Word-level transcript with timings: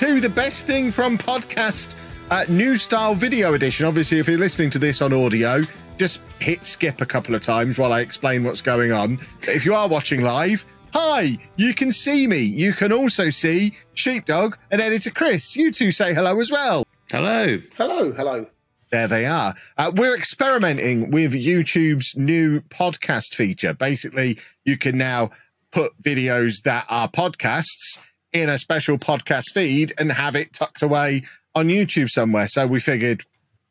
welcome 0.00 0.16
to 0.16 0.20
the 0.20 0.34
best 0.34 0.64
thing 0.64 0.92
from 0.92 1.18
podcast 1.18 1.94
uh, 2.30 2.44
new 2.48 2.76
style 2.76 3.14
video 3.14 3.54
edition. 3.54 3.84
Obviously, 3.84 4.18
if 4.18 4.28
you're 4.28 4.38
listening 4.38 4.70
to 4.70 4.78
this 4.78 5.02
on 5.02 5.12
audio, 5.12 5.62
just 5.96 6.20
hit 6.38 6.64
skip 6.64 7.00
a 7.00 7.06
couple 7.06 7.34
of 7.34 7.42
times 7.42 7.78
while 7.78 7.92
I 7.92 8.00
explain 8.00 8.44
what's 8.44 8.60
going 8.60 8.92
on. 8.92 9.18
But 9.40 9.50
if 9.50 9.64
you 9.64 9.74
are 9.74 9.88
watching 9.88 10.20
live, 10.20 10.64
hi, 10.92 11.38
you 11.56 11.74
can 11.74 11.90
see 11.90 12.26
me. 12.26 12.38
You 12.38 12.72
can 12.74 12.92
also 12.92 13.30
see 13.30 13.74
Sheepdog 13.94 14.56
and 14.70 14.80
editor 14.80 15.10
Chris. 15.10 15.56
You 15.56 15.72
two 15.72 15.90
say 15.90 16.14
hello 16.14 16.38
as 16.38 16.50
well. 16.50 16.84
Hello. 17.10 17.58
Hello, 17.76 18.12
hello. 18.12 18.46
There 18.92 19.08
they 19.08 19.26
are. 19.26 19.54
Uh, 19.78 19.90
we're 19.96 20.16
experimenting 20.16 21.10
with 21.10 21.32
YouTube's 21.32 22.14
new 22.16 22.60
podcast 22.68 23.34
feature. 23.34 23.74
Basically, 23.74 24.38
you 24.64 24.78
can 24.78 24.96
now 24.96 25.30
put 25.72 25.92
videos 26.02 26.62
that 26.62 26.86
are 26.88 27.08
podcasts 27.08 27.98
in 28.32 28.48
a 28.48 28.58
special 28.58 28.98
podcast 28.98 29.52
feed 29.52 29.92
and 29.98 30.12
have 30.12 30.36
it 30.36 30.52
tucked 30.52 30.82
away 30.82 31.22
on 31.54 31.68
YouTube 31.68 32.08
somewhere. 32.08 32.46
So 32.48 32.66
we 32.66 32.80
figured, 32.80 33.24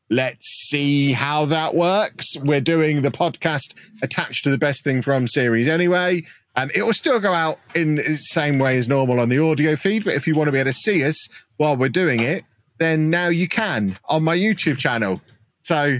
let's 0.10 0.48
see 0.70 1.12
how 1.12 1.46
that 1.46 1.76
works. 1.76 2.36
We're 2.38 2.62
doing 2.62 3.02
the 3.02 3.12
podcast 3.12 3.76
attached 4.02 4.44
to 4.46 4.50
the 4.50 4.58
best 4.58 4.84
thing 4.84 5.02
from 5.02 5.28
series 5.28 5.68
anyway. 5.68 6.24
Um, 6.56 6.72
it 6.74 6.84
will 6.84 6.94
still 6.94 7.20
go 7.20 7.34
out 7.34 7.60
in 7.76 7.96
the 7.96 8.16
same 8.16 8.58
way 8.58 8.77
as 8.77 8.88
normal 8.88 9.20
on 9.20 9.30
the 9.30 9.40
audio 9.40 9.76
feed, 9.76 10.04
but 10.04 10.16
if 10.16 10.26
you 10.26 10.34
want 10.34 10.48
to 10.48 10.52
be 10.52 10.58
able 10.58 10.71
to 10.71 10.77
see 10.77 11.04
us 11.04 11.27
while 11.58 11.77
we're 11.77 11.90
doing 11.90 12.20
it, 12.20 12.44
then 12.80 13.10
now 13.10 13.27
you 13.27 13.48
can 13.48 13.98
on 14.05 14.24
my 14.24 14.36
YouTube 14.36 14.77
channel. 14.77 15.21
So 15.62 15.99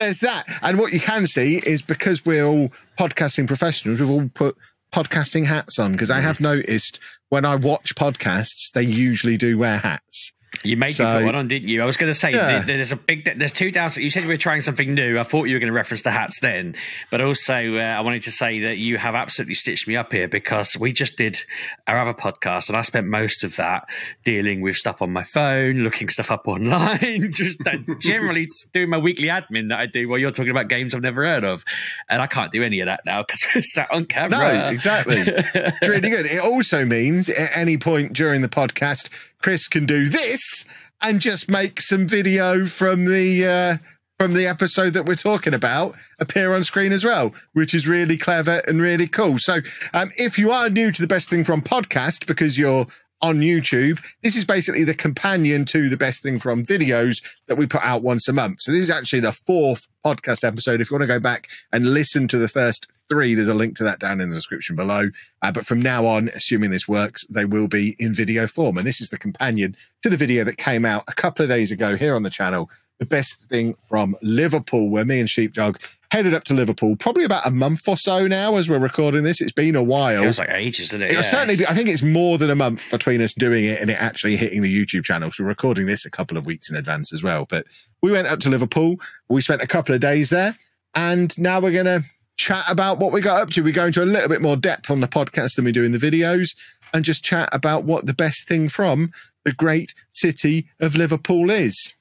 there's 0.00 0.20
that. 0.20 0.44
And 0.62 0.78
what 0.78 0.92
you 0.92 0.98
can 0.98 1.26
see 1.28 1.58
is 1.64 1.82
because 1.82 2.24
we're 2.24 2.44
all 2.44 2.72
podcasting 2.98 3.46
professionals, 3.46 4.00
we've 4.00 4.10
all 4.10 4.28
put 4.34 4.56
podcasting 4.92 5.46
hats 5.46 5.78
on 5.78 5.92
because 5.92 6.10
I 6.10 6.20
have 6.20 6.38
mm. 6.38 6.42
noticed 6.42 6.98
when 7.30 7.44
I 7.44 7.56
watch 7.56 7.94
podcasts, 7.94 8.70
they 8.72 8.82
usually 8.82 9.36
do 9.36 9.58
wear 9.58 9.78
hats. 9.78 10.32
You 10.64 10.76
made 10.76 10.90
So- 10.90 11.06
me 11.06 11.18
put 11.18 11.24
one 11.24 11.34
on, 11.34 11.48
didn't 11.48 11.68
you? 11.68 11.82
I 11.82 11.86
was 11.86 11.96
going 11.96 12.10
to 12.10 12.14
say 12.18 12.30
Yeah. 12.30 12.62
th- 12.62 12.66
there's 12.66 12.92
a 12.92 12.96
big, 12.96 13.24
there's 13.38 13.52
two 13.52 13.70
doubts. 13.70 13.96
You 13.96 14.10
said 14.10 14.22
you 14.22 14.28
were 14.28 14.36
trying 14.36 14.60
something 14.60 14.94
new. 14.94 15.18
I 15.18 15.22
thought 15.24 15.44
you 15.44 15.54
were 15.54 15.60
going 15.60 15.72
to 15.72 15.74
reference 15.74 16.02
the 16.02 16.10
hats 16.10 16.40
then, 16.40 16.76
but 17.10 17.20
also 17.20 17.76
uh, 17.76 17.80
I 17.80 18.00
wanted 18.02 18.22
to 18.24 18.30
say 18.30 18.60
that 18.60 18.76
you 18.78 18.98
have 18.98 19.14
absolutely 19.14 19.54
stitched 19.54 19.88
me 19.88 19.96
up 19.96 20.12
here 20.12 20.28
because 20.28 20.76
we 20.76 20.92
just 20.92 21.16
did 21.16 21.42
our 21.88 21.98
other 21.98 22.14
podcast, 22.14 22.68
and 22.68 22.76
I 22.76 22.82
spent 22.82 23.06
most 23.08 23.42
of 23.44 23.56
that 23.56 23.88
dealing 24.24 24.60
with 24.60 24.76
stuff 24.76 25.00
on 25.02 25.10
my 25.12 25.22
phone, 25.22 25.78
looking 25.78 26.08
stuff 26.10 26.30
up 26.30 26.46
online, 26.46 27.32
just 27.32 27.58
generally 28.00 28.46
doing 28.72 28.90
my 28.90 28.98
weekly 28.98 29.28
admin 29.28 29.70
that 29.70 29.80
I 29.80 29.86
do 29.86 30.08
while 30.08 30.18
you're 30.18 30.30
talking 30.30 30.50
about 30.50 30.68
games 30.68 30.94
I've 30.94 31.02
never 31.02 31.24
heard 31.24 31.44
of, 31.44 31.64
and 32.08 32.20
I 32.22 32.26
can't 32.26 32.52
do 32.52 32.62
any 32.62 32.80
of 32.80 32.86
that 32.86 33.00
now 33.06 33.22
because 33.22 33.42
we're 33.54 33.62
sat 33.62 33.90
on 33.90 34.04
camera. 34.04 34.38
No, 34.38 34.68
exactly. 34.68 35.16
It's 35.54 35.88
really 35.88 36.10
good. 36.10 36.26
It 36.26 36.40
also 36.40 36.84
means 36.84 37.28
at 37.28 37.56
any 37.56 37.76
point 37.78 38.12
during 38.12 38.42
the 38.42 38.48
podcast, 38.48 39.08
Chris 39.42 39.68
can 39.68 39.86
do 39.86 40.08
this 40.08 40.64
and 41.00 41.20
just 41.20 41.50
make 41.50 41.80
some 41.80 42.06
video 42.06 42.66
from 42.66 43.04
the 43.04 43.46
uh, 43.46 43.76
from 44.18 44.34
the 44.34 44.46
episode 44.46 44.90
that 44.90 45.04
we're 45.04 45.16
talking 45.16 45.52
about 45.52 45.96
appear 46.20 46.54
on 46.54 46.62
screen 46.62 46.92
as 46.92 47.04
well, 47.04 47.34
which 47.54 47.74
is 47.74 47.88
really 47.88 48.16
clever 48.16 48.62
and 48.68 48.80
really 48.80 49.08
cool. 49.08 49.36
So, 49.38 49.58
um, 49.94 50.12
if 50.16 50.38
you 50.38 50.52
are 50.52 50.70
new 50.70 50.92
to 50.92 51.02
the 51.02 51.08
best 51.08 51.28
thing 51.28 51.42
from 51.42 51.60
podcast 51.60 52.26
because 52.26 52.56
you're 52.56 52.86
on 53.22 53.40
YouTube, 53.40 54.04
this 54.22 54.34
is 54.34 54.44
basically 54.44 54.82
the 54.82 54.94
companion 54.94 55.64
to 55.66 55.88
the 55.88 55.96
best 55.96 56.22
thing 56.22 56.40
from 56.40 56.64
videos 56.64 57.22
that 57.46 57.56
we 57.56 57.66
put 57.66 57.82
out 57.82 58.02
once 58.02 58.26
a 58.26 58.32
month. 58.32 58.60
So 58.60 58.72
this 58.72 58.82
is 58.82 58.90
actually 58.90 59.20
the 59.20 59.32
fourth 59.32 59.86
podcast 60.04 60.44
episode. 60.44 60.80
If 60.80 60.90
you 60.90 60.96
want 60.96 61.02
to 61.02 61.14
go 61.14 61.20
back 61.20 61.48
and 61.72 61.94
listen 61.94 62.26
to 62.28 62.38
the 62.38 62.48
first 62.48 62.88
three, 63.08 63.34
there's 63.34 63.48
a 63.48 63.54
link 63.54 63.76
to 63.76 63.84
that 63.84 64.00
down 64.00 64.20
in 64.20 64.30
the 64.30 64.34
description 64.34 64.74
below. 64.74 65.10
Uh, 65.42 65.52
but 65.52 65.64
from 65.64 65.80
now 65.80 66.04
on, 66.04 66.30
assuming 66.30 66.70
this 66.70 66.88
works, 66.88 67.24
they 67.28 67.44
will 67.44 67.68
be 67.68 67.94
in 68.00 68.12
video 68.12 68.48
form. 68.48 68.76
And 68.76 68.86
this 68.86 69.00
is 69.00 69.10
the 69.10 69.18
companion 69.18 69.76
to 70.02 70.10
the 70.10 70.16
video 70.16 70.42
that 70.44 70.58
came 70.58 70.84
out 70.84 71.04
a 71.06 71.14
couple 71.14 71.44
of 71.44 71.48
days 71.48 71.70
ago 71.70 71.96
here 71.96 72.16
on 72.16 72.24
the 72.24 72.30
channel. 72.30 72.68
The 72.98 73.06
best 73.06 73.48
thing 73.48 73.74
from 73.88 74.16
Liverpool, 74.22 74.90
where 74.90 75.04
me 75.04 75.20
and 75.20 75.30
Sheepdog 75.30 75.78
headed 76.12 76.34
up 76.34 76.44
to 76.44 76.52
Liverpool 76.52 76.94
probably 76.94 77.24
about 77.24 77.46
a 77.46 77.50
month 77.50 77.88
or 77.88 77.96
so 77.96 78.26
now 78.26 78.56
as 78.56 78.68
we're 78.68 78.78
recording 78.78 79.22
this. 79.22 79.40
It's 79.40 79.50
been 79.50 79.74
a 79.74 79.82
while. 79.82 80.20
Feels 80.20 80.38
like 80.38 80.50
ages, 80.50 80.90
doesn't 80.90 81.08
it? 81.08 81.12
Yeah, 81.12 81.22
certainly 81.22 81.54
I 81.66 81.72
think 81.72 81.88
it's 81.88 82.02
more 82.02 82.36
than 82.36 82.50
a 82.50 82.54
month 82.54 82.82
between 82.90 83.22
us 83.22 83.32
doing 83.32 83.64
it 83.64 83.80
and 83.80 83.88
it 83.88 83.94
actually 83.94 84.36
hitting 84.36 84.60
the 84.60 84.68
YouTube 84.68 85.06
channel. 85.06 85.30
So 85.30 85.42
we're 85.42 85.48
recording 85.48 85.86
this 85.86 86.04
a 86.04 86.10
couple 86.10 86.36
of 86.36 86.44
weeks 86.44 86.68
in 86.68 86.76
advance 86.76 87.14
as 87.14 87.22
well. 87.22 87.46
But 87.48 87.64
we 88.02 88.12
went 88.12 88.28
up 88.28 88.40
to 88.40 88.50
Liverpool. 88.50 88.96
We 89.30 89.40
spent 89.40 89.62
a 89.62 89.66
couple 89.66 89.94
of 89.94 90.02
days 90.02 90.28
there. 90.28 90.54
And 90.94 91.36
now 91.38 91.60
we're 91.60 91.72
going 91.72 91.86
to 91.86 92.04
chat 92.36 92.64
about 92.68 92.98
what 92.98 93.10
we 93.10 93.22
got 93.22 93.40
up 93.40 93.48
to. 93.52 93.62
We 93.62 93.72
go 93.72 93.86
into 93.86 94.02
a 94.02 94.04
little 94.04 94.28
bit 94.28 94.42
more 94.42 94.56
depth 94.56 94.90
on 94.90 95.00
the 95.00 95.08
podcast 95.08 95.54
than 95.56 95.64
we 95.64 95.72
do 95.72 95.82
in 95.82 95.92
the 95.92 95.98
videos 95.98 96.50
and 96.92 97.06
just 97.06 97.24
chat 97.24 97.48
about 97.54 97.84
what 97.84 98.04
the 98.04 98.12
best 98.12 98.46
thing 98.46 98.68
from 98.68 99.12
the 99.46 99.52
great 99.52 99.94
city 100.10 100.68
of 100.78 100.94
Liverpool 100.94 101.50
is. 101.50 101.94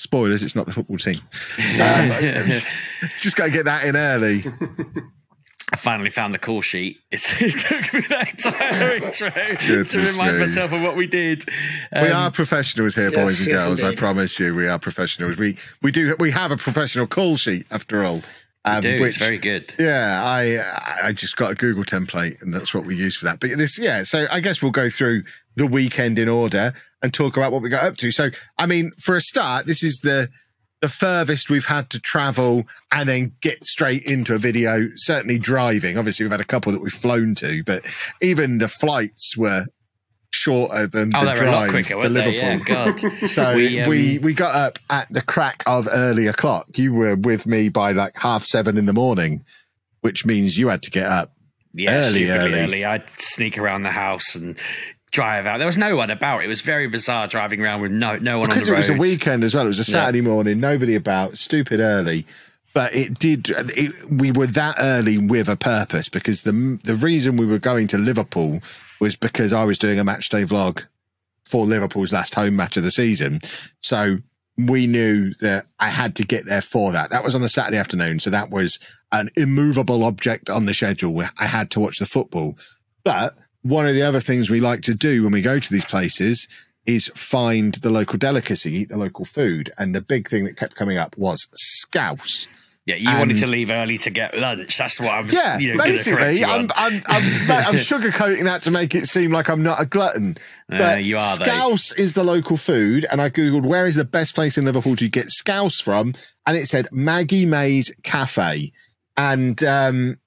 Spoilers, 0.00 0.42
it's 0.42 0.54
not 0.54 0.66
the 0.66 0.72
football 0.72 0.98
team. 0.98 1.20
Um, 1.80 2.48
just 3.20 3.36
got 3.36 3.44
to 3.46 3.50
get 3.50 3.64
that 3.66 3.84
in 3.84 3.96
early. 3.96 4.44
I 5.72 5.76
finally 5.76 6.10
found 6.10 6.34
the 6.34 6.38
call 6.38 6.60
sheet. 6.62 6.98
It 7.12 7.20
took 7.20 7.92
me 7.94 8.00
that 8.08 8.30
entire 8.30 8.94
intro 9.04 9.30
Goodness 9.30 9.92
to 9.92 9.98
remind 9.98 10.34
me. 10.34 10.40
myself 10.40 10.72
of 10.72 10.82
what 10.82 10.96
we 10.96 11.06
did. 11.06 11.44
we 11.92 11.98
Um, 12.08 12.16
are 12.16 12.30
professionals 12.30 12.94
here, 12.94 13.10
yes, 13.10 13.14
boys 13.14 13.38
and 13.40 13.48
yes, 13.48 13.56
girls. 13.56 13.82
I 13.82 13.94
promise 13.94 14.38
you, 14.38 14.54
we 14.54 14.66
are 14.66 14.78
professionals. 14.78 15.36
We 15.36 15.56
we 15.82 15.90
do 15.92 16.16
we 16.18 16.30
have 16.32 16.50
a 16.50 16.56
professional 16.56 17.06
call 17.06 17.36
sheet 17.36 17.66
after 17.70 18.04
all. 18.04 18.22
Um, 18.64 18.80
do. 18.82 19.00
which- 19.00 19.08
it's 19.10 19.16
very 19.16 19.38
good. 19.38 19.72
yeah, 19.78 20.22
I 20.22 21.08
I 21.08 21.12
just 21.12 21.36
got 21.36 21.50
a 21.50 21.54
Google 21.54 21.84
template, 21.84 22.40
and 22.42 22.52
that's 22.52 22.74
what 22.74 22.84
we 22.84 22.94
use 22.96 23.16
for 23.16 23.24
that. 23.24 23.40
But 23.40 23.56
this, 23.56 23.78
yeah, 23.78 24.02
so 24.02 24.26
I 24.30 24.40
guess 24.40 24.60
we'll 24.60 24.70
go 24.70 24.90
through 24.90 25.22
the 25.56 25.66
weekend 25.66 26.18
in 26.18 26.28
order 26.28 26.74
and 27.02 27.12
talk 27.14 27.36
about 27.36 27.52
what 27.52 27.62
we 27.62 27.70
got 27.70 27.84
up 27.84 27.96
to. 27.98 28.10
So, 28.10 28.30
I 28.58 28.66
mean, 28.66 28.92
for 28.98 29.16
a 29.16 29.20
start, 29.20 29.66
this 29.66 29.82
is 29.82 30.00
the 30.02 30.28
the 30.82 30.88
furthest 30.88 31.50
we've 31.50 31.66
had 31.66 31.90
to 31.90 32.00
travel 32.00 32.64
and 32.90 33.06
then 33.08 33.32
get 33.42 33.64
straight 33.66 34.02
into 34.04 34.34
a 34.34 34.38
video. 34.38 34.88
Certainly 34.96 35.38
driving. 35.38 35.98
Obviously, 35.98 36.24
we've 36.24 36.30
had 36.32 36.40
a 36.40 36.44
couple 36.44 36.72
that 36.72 36.80
we've 36.80 36.92
flown 36.92 37.34
to, 37.36 37.62
but 37.64 37.84
even 38.22 38.58
the 38.58 38.68
flights 38.68 39.36
were 39.36 39.66
shorter 40.32 40.86
than 40.86 41.10
Oh, 41.14 41.24
the 41.24 41.34
they 41.34 41.40
were 41.40 41.46
a 41.46 41.50
lot 41.50 41.68
drive 41.68 41.70
quicker, 41.70 41.94
to? 42.00 42.02
Yeah, 42.02 42.54
Liverpool. 42.58 42.64
God. 42.64 43.00
So 43.28 43.54
We, 43.56 43.86
we, 43.86 44.16
um, 44.18 44.22
we 44.24 44.32
got 44.34 44.54
up 44.54 44.78
at 44.88 45.08
the 45.10 45.22
crack 45.22 45.62
of 45.66 45.88
early 45.90 46.26
o'clock. 46.26 46.66
You 46.76 46.94
were 46.94 47.16
with 47.16 47.46
me 47.46 47.68
by 47.68 47.92
like 47.92 48.16
half 48.16 48.44
seven 48.44 48.76
in 48.78 48.86
the 48.86 48.92
morning, 48.92 49.44
which 50.02 50.24
means 50.24 50.58
you 50.58 50.68
had 50.68 50.82
to 50.82 50.90
get 50.90 51.06
up. 51.06 51.32
Yeah, 51.72 52.02
Early, 52.04 52.28
early. 52.30 52.54
early. 52.58 52.84
I'd 52.84 53.08
sneak 53.20 53.56
around 53.56 53.84
the 53.84 53.90
house 53.92 54.34
and 54.34 54.58
drive 55.12 55.46
out. 55.46 55.58
There 55.58 55.66
was 55.66 55.76
no 55.76 55.94
one 55.96 56.10
about. 56.10 56.42
It 56.44 56.48
was 56.48 56.60
very 56.62 56.88
bizarre 56.88 57.28
driving 57.28 57.60
around 57.60 57.80
with 57.80 57.92
no 57.92 58.16
no 58.16 58.40
one 58.40 58.50
on 58.50 58.54
Because 58.56 58.66
the 58.66 58.74
it 58.74 58.76
was 58.76 58.88
a 58.88 58.94
weekend 58.94 59.44
as 59.44 59.54
well. 59.54 59.64
It 59.64 59.68
was 59.68 59.78
a 59.78 59.84
Saturday 59.84 60.20
morning, 60.20 60.58
nobody 60.58 60.94
about, 60.96 61.38
stupid 61.38 61.78
early. 61.80 62.26
But 62.74 62.94
it 62.94 63.18
did. 63.18 63.50
It, 63.50 63.92
we 64.10 64.30
were 64.32 64.46
that 64.48 64.76
early 64.78 65.18
with 65.18 65.48
a 65.48 65.56
purpose 65.56 66.08
because 66.08 66.42
the 66.42 66.78
the 66.84 66.94
reason 66.96 67.36
we 67.36 67.46
were 67.46 67.58
going 67.58 67.86
to 67.88 67.98
Liverpool 67.98 68.60
was 69.00 69.16
because 69.16 69.52
I 69.52 69.64
was 69.64 69.78
doing 69.78 69.98
a 69.98 70.04
match 70.04 70.28
day 70.28 70.44
vlog 70.44 70.84
for 71.44 71.66
Liverpool's 71.66 72.12
last 72.12 72.34
home 72.34 72.56
match 72.56 72.76
of 72.76 72.84
the 72.84 72.90
season. 72.90 73.40
So 73.80 74.18
we 74.56 74.86
knew 74.86 75.34
that 75.40 75.66
I 75.78 75.88
had 75.88 76.14
to 76.16 76.24
get 76.24 76.44
there 76.46 76.60
for 76.60 76.92
that. 76.92 77.10
That 77.10 77.24
was 77.24 77.34
on 77.34 77.40
the 77.40 77.48
Saturday 77.48 77.78
afternoon. 77.78 78.20
So 78.20 78.30
that 78.30 78.50
was 78.50 78.78
an 79.10 79.30
immovable 79.36 80.04
object 80.04 80.50
on 80.50 80.66
the 80.66 80.74
schedule. 80.74 81.22
I 81.38 81.46
had 81.46 81.70
to 81.72 81.80
watch 81.80 81.98
the 81.98 82.06
football. 82.06 82.56
But 83.04 83.36
one 83.62 83.86
of 83.86 83.94
the 83.94 84.02
other 84.02 84.20
things 84.20 84.50
we 84.50 84.60
like 84.60 84.82
to 84.82 84.94
do 84.94 85.22
when 85.22 85.32
we 85.32 85.42
go 85.42 85.58
to 85.58 85.72
these 85.72 85.84
places 85.84 86.46
is 86.86 87.10
find 87.14 87.74
the 87.74 87.90
local 87.90 88.18
delicacy, 88.18 88.72
eat 88.72 88.88
the 88.88 88.96
local 88.96 89.24
food. 89.24 89.72
And 89.78 89.94
the 89.94 90.00
big 90.00 90.28
thing 90.28 90.44
that 90.44 90.56
kept 90.56 90.74
coming 90.74 90.98
up 90.98 91.16
was 91.16 91.48
scouse. 91.54 92.48
Yeah, 92.96 93.12
you 93.12 93.18
wanted 93.18 93.36
to 93.38 93.46
leave 93.46 93.70
early 93.70 93.98
to 93.98 94.10
get 94.10 94.36
lunch. 94.36 94.78
That's 94.78 95.00
what 95.00 95.10
I 95.10 95.20
was. 95.20 95.34
Yeah, 95.34 95.58
you 95.58 95.74
know, 95.74 95.82
basically, 95.82 96.44
I'm. 96.44 96.68
I'm, 96.74 97.02
I'm, 97.06 97.50
I'm 97.50 97.74
sugarcoating 97.74 98.44
that 98.44 98.62
to 98.62 98.70
make 98.70 98.94
it 98.94 99.08
seem 99.08 99.32
like 99.32 99.48
I'm 99.48 99.62
not 99.62 99.80
a 99.80 99.86
glutton. 99.86 100.36
Uh, 100.72 100.94
you 100.94 101.16
are, 101.16 101.36
though. 101.36 101.44
Scouse 101.44 101.92
is 101.92 102.14
the 102.14 102.24
local 102.24 102.56
food, 102.56 103.06
and 103.10 103.20
I 103.20 103.30
googled 103.30 103.64
where 103.64 103.86
is 103.86 103.94
the 103.96 104.04
best 104.04 104.34
place 104.34 104.58
in 104.58 104.64
Liverpool 104.64 104.96
to 104.96 105.08
get 105.08 105.30
scouse 105.30 105.80
from, 105.80 106.14
and 106.46 106.56
it 106.56 106.68
said 106.68 106.88
Maggie 106.92 107.46
May's 107.46 107.92
Cafe, 108.02 108.72
and 109.16 109.62
um, 109.64 110.18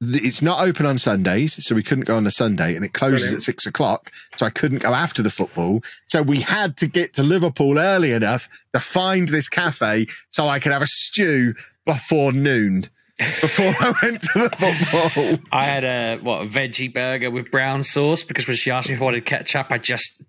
th- 0.00 0.24
it's 0.24 0.42
not 0.42 0.66
open 0.66 0.86
on 0.86 0.98
Sundays, 0.98 1.64
so 1.64 1.74
we 1.74 1.82
couldn't 1.82 2.04
go 2.04 2.16
on 2.16 2.26
a 2.26 2.30
Sunday, 2.30 2.76
and 2.76 2.84
it 2.84 2.92
closes 2.92 3.20
Brilliant. 3.20 3.36
at 3.38 3.42
six 3.42 3.66
o'clock, 3.66 4.12
so 4.36 4.46
I 4.46 4.50
couldn't 4.50 4.78
go 4.82 4.92
after 4.92 5.22
the 5.22 5.30
football. 5.30 5.82
So 6.06 6.22
we 6.22 6.40
had 6.40 6.76
to 6.78 6.86
get 6.86 7.14
to 7.14 7.22
Liverpool 7.22 7.78
early 7.78 8.12
enough 8.12 8.48
to 8.74 8.80
find 8.80 9.28
this 9.28 9.48
cafe 9.48 10.06
so 10.30 10.46
I 10.46 10.58
could 10.58 10.72
have 10.72 10.82
a 10.82 10.86
stew 10.86 11.54
before 11.86 12.32
noon. 12.32 12.90
Before 13.18 13.74
I 13.80 13.94
went 14.02 14.20
to 14.20 14.30
the 14.34 14.50
football. 14.50 15.38
I 15.50 15.64
had 15.64 15.84
a 15.84 16.18
what 16.22 16.42
a 16.42 16.46
veggie 16.46 16.92
burger 16.92 17.30
with 17.30 17.50
brown 17.50 17.82
sauce 17.82 18.22
because 18.22 18.46
when 18.46 18.56
she 18.56 18.70
asked 18.70 18.88
me 18.88 18.94
if 18.94 19.00
I 19.00 19.04
wanted 19.04 19.24
ketchup, 19.24 19.68
I 19.70 19.78
just 19.78 20.22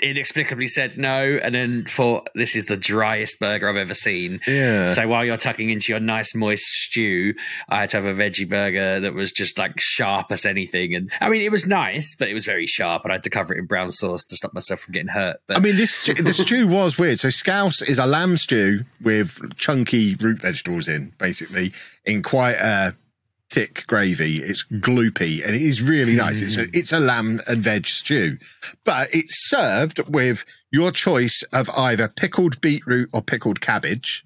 inexplicably 0.00 0.68
said 0.68 0.96
no, 0.96 1.38
and 1.42 1.54
then 1.54 1.84
thought 1.84 2.28
this 2.34 2.56
is 2.56 2.66
the 2.66 2.76
driest 2.76 3.38
burger 3.38 3.68
I've 3.68 3.76
ever 3.76 3.94
seen. 3.94 4.40
Yeah. 4.46 4.86
So 4.86 5.06
while 5.06 5.24
you're 5.24 5.36
tucking 5.36 5.70
into 5.70 5.92
your 5.92 6.00
nice 6.00 6.34
moist 6.34 6.64
stew, 6.64 7.34
I 7.68 7.80
had 7.80 7.90
to 7.90 8.00
have 8.00 8.06
a 8.06 8.14
veggie 8.14 8.48
burger 8.48 9.00
that 9.00 9.14
was 9.14 9.32
just 9.32 9.58
like 9.58 9.78
sharp 9.78 10.26
as 10.30 10.46
anything. 10.46 10.94
And 10.94 11.10
I 11.20 11.28
mean, 11.28 11.42
it 11.42 11.52
was 11.52 11.66
nice, 11.66 12.14
but 12.14 12.28
it 12.28 12.34
was 12.34 12.46
very 12.46 12.66
sharp, 12.66 13.02
and 13.04 13.12
I 13.12 13.16
had 13.16 13.22
to 13.24 13.30
cover 13.30 13.54
it 13.54 13.58
in 13.58 13.66
brown 13.66 13.90
sauce 13.92 14.24
to 14.24 14.36
stop 14.36 14.54
myself 14.54 14.80
from 14.80 14.92
getting 14.92 15.08
hurt. 15.08 15.38
But 15.46 15.56
I 15.56 15.60
mean, 15.60 15.76
this 15.76 16.06
the 16.06 16.32
stew 16.32 16.66
was 16.68 16.98
weird. 16.98 17.20
So 17.20 17.30
scouse 17.30 17.82
is 17.82 17.98
a 17.98 18.06
lamb 18.06 18.36
stew 18.36 18.84
with 19.00 19.56
chunky 19.56 20.14
root 20.16 20.40
vegetables 20.40 20.88
in, 20.88 21.12
basically, 21.18 21.72
in 22.04 22.22
quite 22.22 22.56
a 22.56 22.96
thick 23.52 23.86
gravy. 23.86 24.42
It's 24.42 24.64
gloopy 24.64 25.44
and 25.44 25.54
it 25.54 25.60
is 25.62 25.82
really 25.82 26.16
nice. 26.16 26.40
It's 26.40 26.56
a, 26.56 26.66
it's 26.76 26.92
a 26.92 26.98
lamb 26.98 27.40
and 27.46 27.62
veg 27.62 27.86
stew, 27.86 28.38
but 28.84 29.14
it's 29.14 29.48
served 29.48 30.00
with 30.08 30.44
your 30.70 30.90
choice 30.90 31.42
of 31.52 31.68
either 31.70 32.08
pickled 32.08 32.60
beetroot 32.62 33.10
or 33.12 33.20
pickled 33.20 33.60
cabbage. 33.60 34.24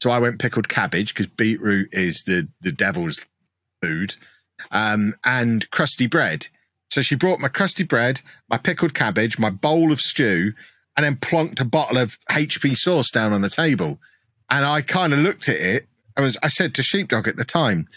So 0.00 0.10
I 0.10 0.20
went 0.20 0.38
pickled 0.38 0.68
cabbage 0.68 1.12
because 1.12 1.26
beetroot 1.26 1.92
is 1.92 2.22
the 2.24 2.48
the 2.60 2.70
devil's 2.70 3.20
food, 3.82 4.14
um, 4.70 5.14
and 5.24 5.68
crusty 5.70 6.06
bread. 6.06 6.46
So 6.90 7.02
she 7.02 7.16
brought 7.16 7.40
my 7.40 7.48
crusty 7.48 7.82
bread, 7.82 8.22
my 8.48 8.58
pickled 8.58 8.94
cabbage, 8.94 9.38
my 9.38 9.50
bowl 9.50 9.90
of 9.90 10.00
stew, 10.00 10.52
and 10.96 11.04
then 11.04 11.16
plonked 11.16 11.60
a 11.60 11.64
bottle 11.64 11.98
of 11.98 12.16
HP 12.30 12.76
sauce 12.76 13.10
down 13.10 13.32
on 13.32 13.42
the 13.42 13.50
table. 13.50 13.98
And 14.48 14.64
I 14.64 14.82
kind 14.82 15.12
of 15.12 15.18
looked 15.18 15.48
at 15.48 15.56
it. 15.56 15.88
I 16.16 16.20
was 16.20 16.36
I 16.44 16.48
said 16.48 16.74
to 16.74 16.82
Sheepdog 16.82 17.26
at 17.26 17.36
the 17.36 17.44
time, 17.44 17.88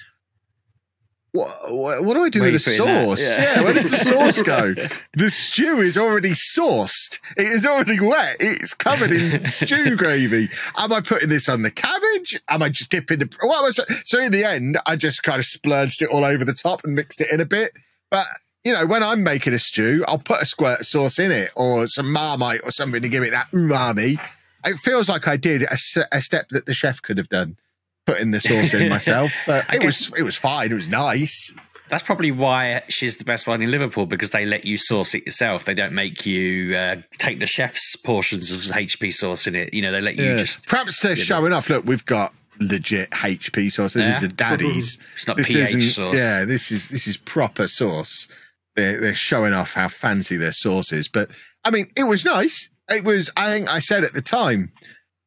what, 1.34 2.04
what, 2.04 2.14
do 2.14 2.24
I 2.24 2.30
do 2.30 2.42
with 2.42 2.64
the 2.64 2.72
you 2.72 2.78
putting 2.78 2.94
that? 2.94 3.18
sauce? 3.18 3.22
Yeah. 3.22 3.54
Yeah. 3.56 3.62
where 3.64 3.74
does 3.74 3.90
the 3.90 3.98
sauce 3.98 4.42
go? 4.42 4.76
The 5.14 5.30
stew 5.30 5.80
is 5.80 5.98
already 5.98 6.34
sauced. 6.34 7.20
It 7.38 7.48
is 7.48 7.66
already 7.66 8.00
wet. 8.00 8.38
It's 8.40 8.74
covered 8.74 9.12
in 9.12 9.46
stew 9.50 9.96
gravy. 9.96 10.50
Am 10.76 10.92
I 10.92 11.00
putting 11.00 11.30
this 11.30 11.48
on 11.48 11.62
the 11.62 11.72
cabbage? 11.72 12.40
Am 12.50 12.62
I 12.62 12.70
just 12.70 12.92
dipping 12.92 13.20
the? 13.20 13.30
What 13.42 13.64
was 13.64 13.80
so 14.04 14.20
in 14.20 14.34
the 14.34 14.44
end, 14.44 14.78
I 14.86 14.98
just 14.98 15.24
kind 15.24 15.40
of 15.40 15.46
splurged 15.46 16.02
it 16.02 16.10
all 16.10 16.26
over 16.26 16.44
the 16.44 16.54
top 16.54 16.84
and 16.84 16.96
mixed 16.96 17.22
it 17.22 17.32
in 17.32 17.40
a 17.40 17.46
bit. 17.46 17.72
But 18.10 18.28
you 18.66 18.74
know, 18.74 18.86
when 18.86 19.02
I'm 19.02 19.24
making 19.24 19.54
a 19.54 19.60
stew, 19.60 20.04
I'll 20.08 20.20
put 20.20 20.42
a 20.42 20.46
squirt 20.46 20.82
of 20.82 20.88
sauce 20.88 21.18
in 21.18 21.32
it 21.32 21.52
or 21.56 21.88
some 21.88 22.12
marmite 22.12 22.62
or 22.64 22.72
something 22.72 23.02
to 23.02 23.10
give 23.10 23.24
it 23.24 23.32
that 23.32 23.50
umami. 23.52 24.20
It 24.64 24.78
feels 24.78 25.10
like 25.10 25.28
I 25.28 25.38
did 25.38 25.64
a, 25.64 25.78
a 26.12 26.22
step 26.22 26.50
that 26.50 26.66
the 26.66 26.74
chef 26.74 27.02
could 27.02 27.18
have 27.18 27.30
done, 27.30 27.58
putting 28.06 28.32
the 28.32 28.40
sauce 28.40 28.74
in 28.74 28.90
myself. 28.98 29.32
But 29.46 29.66
it 29.74 29.84
was 29.84 30.12
it 30.18 30.24
was 30.24 30.36
fine. 30.36 30.72
It 30.72 30.76
was 30.76 30.88
nice. 30.90 31.54
That's 31.90 32.04
probably 32.04 32.32
why 32.32 32.84
she's 32.88 33.18
the 33.18 33.26
best 33.26 33.48
one 33.48 33.62
in 33.62 33.70
Liverpool 33.70 34.06
because 34.06 34.30
they 34.30 34.46
let 34.46 34.64
you 34.64 34.78
sauce 34.78 35.14
it 35.14 35.26
yourself. 35.26 35.66
They 35.66 35.74
don't 35.74 35.92
make 35.94 36.26
you 36.26 36.74
uh, 36.76 36.96
take 37.18 37.40
the 37.40 37.46
chef's 37.48 37.98
portions 37.98 38.50
of 38.50 38.60
HP 38.74 39.14
sauce 39.14 39.46
in 39.46 39.56
it. 39.56 39.74
You 39.74 39.82
know, 39.82 39.92
they 39.92 40.00
let 40.00 40.16
you 40.16 40.24
Yeah. 40.24 40.38
just. 40.38 40.66
Perhaps 40.68 41.02
they're 41.02 41.18
showing 41.18 41.52
off. 41.52 41.70
Look, 41.70 41.84
we've 41.86 42.06
got 42.06 42.34
legit 42.62 43.10
HP 43.12 43.70
sauce. 43.74 43.94
This 43.94 44.04
Yeah. 44.04 44.18
is 44.18 44.24
a 44.24 44.28
daddy's. 44.30 44.98
It's 45.16 45.28
not 45.28 45.36
this 45.36 45.48
pH 45.52 45.96
sauce. 45.96 46.16
Yeah, 46.18 46.46
this 46.46 46.72
is 46.72 46.88
this 46.88 47.08
is 47.08 47.18
proper 47.18 47.68
sauce. 47.68 48.30
They're 48.78 49.02
they're 49.02 49.14
showing 49.14 49.52
off 49.54 49.74
how 49.74 49.90
fancy 49.90 50.38
their 50.38 50.54
sauce 50.54 50.94
is. 50.94 51.10
But 51.10 51.30
I 51.66 51.72
mean, 51.72 51.92
it 51.98 52.04
was 52.04 52.24
nice. 52.24 52.70
It 52.90 53.04
was. 53.04 53.30
I 53.36 53.52
think 53.52 53.68
I 53.70 53.80
said 53.80 54.06
at 54.06 54.14
the 54.14 54.22
time 54.22 54.72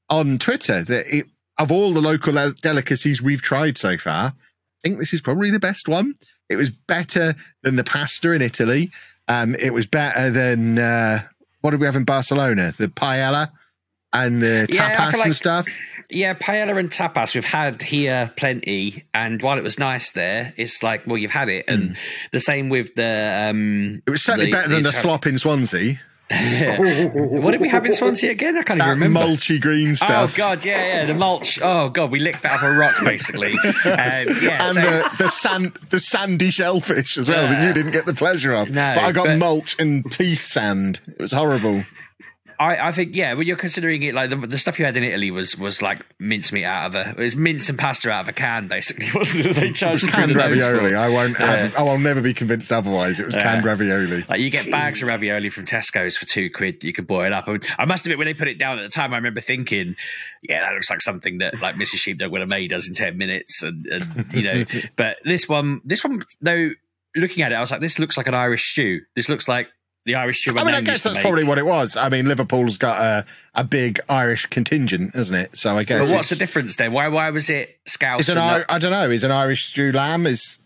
on 0.09 0.39
Twitter 0.39 0.83
that 0.83 1.15
it, 1.15 1.27
of 1.59 1.71
all 1.73 1.93
the 1.95 2.01
local 2.03 2.53
delicacies 2.63 3.23
we've 3.23 3.43
tried 3.43 3.79
so 3.79 3.97
far, 3.99 4.27
I 4.29 4.33
think 4.83 4.99
this 4.99 5.13
is 5.13 5.21
probably 5.21 5.51
the 5.51 5.61
best 5.61 5.89
one. 5.89 6.15
It 6.49 6.57
was 6.57 6.71
better 6.71 7.35
than 7.63 7.77
the 7.77 7.85
pasta 7.85 8.33
in 8.33 8.43
Italy. 8.43 8.91
Um, 9.29 9.55
it 9.55 9.73
was 9.73 9.87
better 9.87 10.31
than 10.31 10.79
uh, 10.79 11.21
what 11.63 11.71
did 11.71 11.81
we 11.81 11.87
have 11.87 11.97
in 11.97 12.05
Barcelona? 12.05 12.75
The 12.77 12.89
paella 12.89 13.51
and 14.13 14.43
the 14.43 14.67
Yeah, 14.71 14.95
tapas 14.95 15.11
feel 15.13 15.21
and 15.23 15.31
like- 15.31 15.33
stuff. 15.35 15.67
Yeah, 16.11 16.35
paella 16.35 16.79
and 16.79 16.91
tapas 16.91 17.35
we've 17.35 17.47
had 17.47 17.81
here 17.81 18.31
plenty, 18.37 19.05
and 19.15 19.41
while 19.43 19.57
it 19.57 19.65
was 19.65 19.79
nice 19.79 20.11
there, 20.11 20.53
it's 20.59 20.83
like 20.83 21.07
well 21.07 21.17
you've 21.17 21.31
had 21.31 21.49
it, 21.49 21.65
and 21.67 21.97
the 22.31 22.41
same 22.41 22.69
with 22.69 22.95
the. 22.95 23.49
um 23.51 24.03
It 24.07 24.11
was 24.11 24.23
certainly 24.23 24.51
better 24.51 24.69
than 24.69 24.83
the 24.83 24.91
Italian- 24.91 25.03
slop 25.03 25.27
in 25.27 25.39
Swansea. 25.39 25.99
What 26.31 27.51
did 27.51 27.61
we 27.61 27.69
have 27.69 27.85
in 27.85 27.93
Swansea 27.93 28.31
again? 28.31 28.57
I 28.57 28.63
can't 28.63 28.79
That 28.81 28.87
even 28.97 29.01
remember. 29.03 29.21
mulchy 29.35 29.61
green 29.61 29.95
stuff. 29.95 30.35
Oh 30.35 30.37
god, 30.37 30.65
yeah, 30.65 31.01
yeah, 31.01 31.05
the 31.07 31.15
mulch. 31.15 31.61
Oh 31.63 31.91
god, 31.91 32.11
we 32.11 32.19
licked 32.19 32.43
that 32.43 32.53
off 32.53 32.63
a 32.63 32.73
rock 32.73 32.95
basically. 33.05 33.53
um, 33.65 33.65
yeah, 33.85 34.65
and 34.65 34.69
so, 34.75 34.81
the, 34.81 35.11
the 35.19 35.29
sand, 35.29 35.79
the 35.91 36.01
sandy 36.01 36.51
shellfish 36.51 37.19
as 37.19 37.29
well 37.29 37.47
that 37.47 37.63
you 37.67 37.73
didn't 37.75 37.93
get 37.93 38.07
the 38.07 38.15
pleasure 38.15 38.53
of. 38.55 38.71
No, 38.71 38.93
but 38.95 39.05
I 39.05 39.13
got 39.13 39.27
but- 39.27 39.39
mulch 39.39 39.77
and 39.79 40.11
teeth 40.11 40.47
sand. 40.47 41.01
It 41.07 41.21
was 41.21 41.33
horrible. 41.33 41.83
I, 42.59 42.89
I 42.89 42.93
think 42.93 43.15
yeah, 43.15 43.35
when 43.35 43.47
you're 43.47 43.57
considering 43.57 44.03
it, 44.03 44.15
like 44.15 44.31
the, 44.31 44.37
the 44.37 44.59
stuff 44.59 44.79
you 44.79 44.85
had 44.85 44.97
in 44.97 45.03
Italy 45.03 45.31
was 45.31 45.59
was 45.59 45.83
like 45.83 46.05
mincemeat 46.19 46.65
out 46.65 46.87
of 46.87 46.95
a 46.95 47.11
it 47.11 47.17
was 47.17 47.37
mince 47.37 47.69
and 47.69 47.79
pasta 47.79 48.11
out 48.11 48.23
of 48.23 48.29
a 48.29 48.33
can, 48.33 48.69
basically, 48.69 49.07
wasn't 49.15 49.47
it? 49.47 49.57
They 49.57 49.71
charged 49.73 50.09
Canned 50.09 50.35
nose 50.35 50.65
for. 50.65 50.73
ravioli. 50.73 50.95
I 50.95 51.09
won't. 51.09 51.37
Have, 51.37 51.77
I 51.77 51.83
will 51.83 51.99
never 51.99 52.21
be 52.23 52.35
convinced 52.35 52.73
otherwise. 52.73 53.21
It 53.21 53.27
was 53.27 53.37
canned 53.37 53.65
ravioli. 53.65 54.25
Like 54.29 54.41
you 54.41 54.51
get 54.51 54.71
bags 54.71 55.03
of 55.03 55.09
ravioli 55.09 55.49
from 55.49 55.65
Tesco's 55.65 56.17
for 56.17 56.27
two 56.27 56.51
quid. 56.51 56.85
You 56.85 56.93
can 56.93 57.05
boil 57.05 57.27
it 57.27 57.33
up. 57.33 57.49
I 57.79 57.85
must 57.85 58.07
admit, 58.07 58.19
when 58.19 58.27
they 58.27 58.35
put 58.35 58.49
it 58.49 58.59
down 58.59 58.79
at 58.79 58.83
the 58.83 58.89
time, 58.89 59.13
I 59.13 59.17
remember 59.17 59.41
thinking, 59.41 59.97
"Yeah, 60.43 60.61
that 60.61 60.75
looks 60.75 60.91
like 60.91 61.01
something 61.01 61.39
that 61.39 61.61
like 61.61 61.75
Mrs. 61.77 61.97
Sheepdog 61.97 62.31
would 62.33 62.41
have 62.41 62.49
made 62.49 62.73
us 62.73 62.89
in 62.89 62.95
ten 62.95 63.19
minutes." 63.19 63.63
And, 63.63 63.87
and 63.87 64.33
you 64.33 64.43
know, 64.43 64.65
but 64.97 65.17
this 65.25 65.49
one, 65.49 65.81
this 65.85 66.05
one, 66.05 66.23
though, 66.41 66.71
looking 67.17 67.43
at 67.43 67.53
it, 67.53 67.57
I 67.57 67.61
was 67.61 67.71
like, 67.71 67.81
"This 67.81 67.99
looks 67.99 68.17
like 68.17 68.27
an 68.27 68.35
Irish 68.35 68.71
stew. 68.73 69.01
This 69.15 69.29
looks 69.29 69.49
like 69.49 69.69
the 70.05 70.15
Irish 70.15 70.41
stew." 70.41 70.57
I 70.57 70.65
mean, 70.65 70.75
I 70.75 70.81
guess 70.81 71.03
that's 71.03 71.19
probably 71.19 71.45
what 71.45 71.59
it 71.59 71.67
was. 71.67 71.97
I 71.97 72.09
mean, 72.09 72.27
Liverpool's 72.27 72.79
got 72.79 73.01
a, 73.01 73.27
a 73.55 73.65
big 73.65 74.01
Irish 74.09 74.47
contingent, 74.47 75.15
isn't 75.15 75.35
it? 75.35 75.57
So 75.57 75.77
I 75.77 75.85
guess 75.85 76.09
But 76.09 76.17
what's 76.17 76.31
the 76.31 76.37
difference 76.37 76.77
then? 76.77 76.93
Why 76.93 77.09
why 77.09 77.31
was 77.31 77.51
it 77.51 77.79
scouse? 77.87 78.29
an 78.29 78.37
not- 78.37 78.67
I 78.69 78.79
don't 78.79 78.93
know. 78.93 79.11
Is 79.11 79.25
an 79.25 79.31
Irish 79.31 79.65
stew 79.65 79.93
lamb? 79.93 80.27
Is 80.27 80.59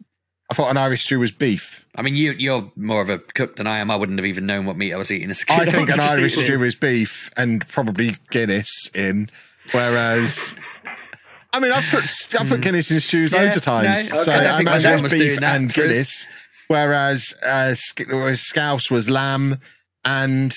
I 0.50 0.55
thought 0.55 0.70
an 0.70 0.76
Irish 0.76 1.05
stew 1.05 1.20
was 1.20 1.31
beef. 1.31 1.85
I 1.94 2.02
mean, 2.02 2.17
you 2.17 2.32
you're 2.32 2.70
more 2.76 3.02
of 3.02 3.11
a 3.11 3.19
cook 3.19 3.56
than 3.56 3.67
I 3.67 3.79
am. 3.79 3.90
I 3.90 3.96
wouldn't 3.96 4.19
have 4.19 4.26
even 4.26 4.46
known 4.46 4.64
what 4.64 4.76
meat 4.76 4.94
I 4.94 4.96
was 4.96 5.11
eating 5.11 5.31
as 5.31 5.43
a 5.43 5.46
kid. 5.46 5.69
I 5.69 5.70
think 5.70 5.90
an 5.90 6.00
Irish 6.00 6.37
stew 6.37 6.62
is 6.62 6.75
beef 6.75 7.31
and 7.37 7.67
probably 7.69 8.17
Guinness 8.31 8.90
in, 8.94 9.31
whereas. 9.73 10.82
I 11.52 11.61
mean, 11.61 11.73
I've 11.73 11.85
put 11.85 12.05
I've 12.38 12.49
put 12.49 12.56
hmm. 12.56 12.61
Guinness 12.61 12.90
in 12.90 13.00
stews 13.00 13.32
Yeah, 13.32 13.43
loads 13.43 13.56
of 13.56 13.62
times, 13.62 14.11
no, 14.11 14.23
so 14.23 14.32
I 14.32 14.44
I 14.44 14.61
imagine 14.61 15.08
beef 15.08 15.42
and. 15.42 15.73
Guinness. 15.73 16.26
Whereas 16.68 17.34
uh, 17.42 17.75
Scouse 17.75 18.90
was 18.90 19.10
lamb 19.10 19.60
and 20.04 20.54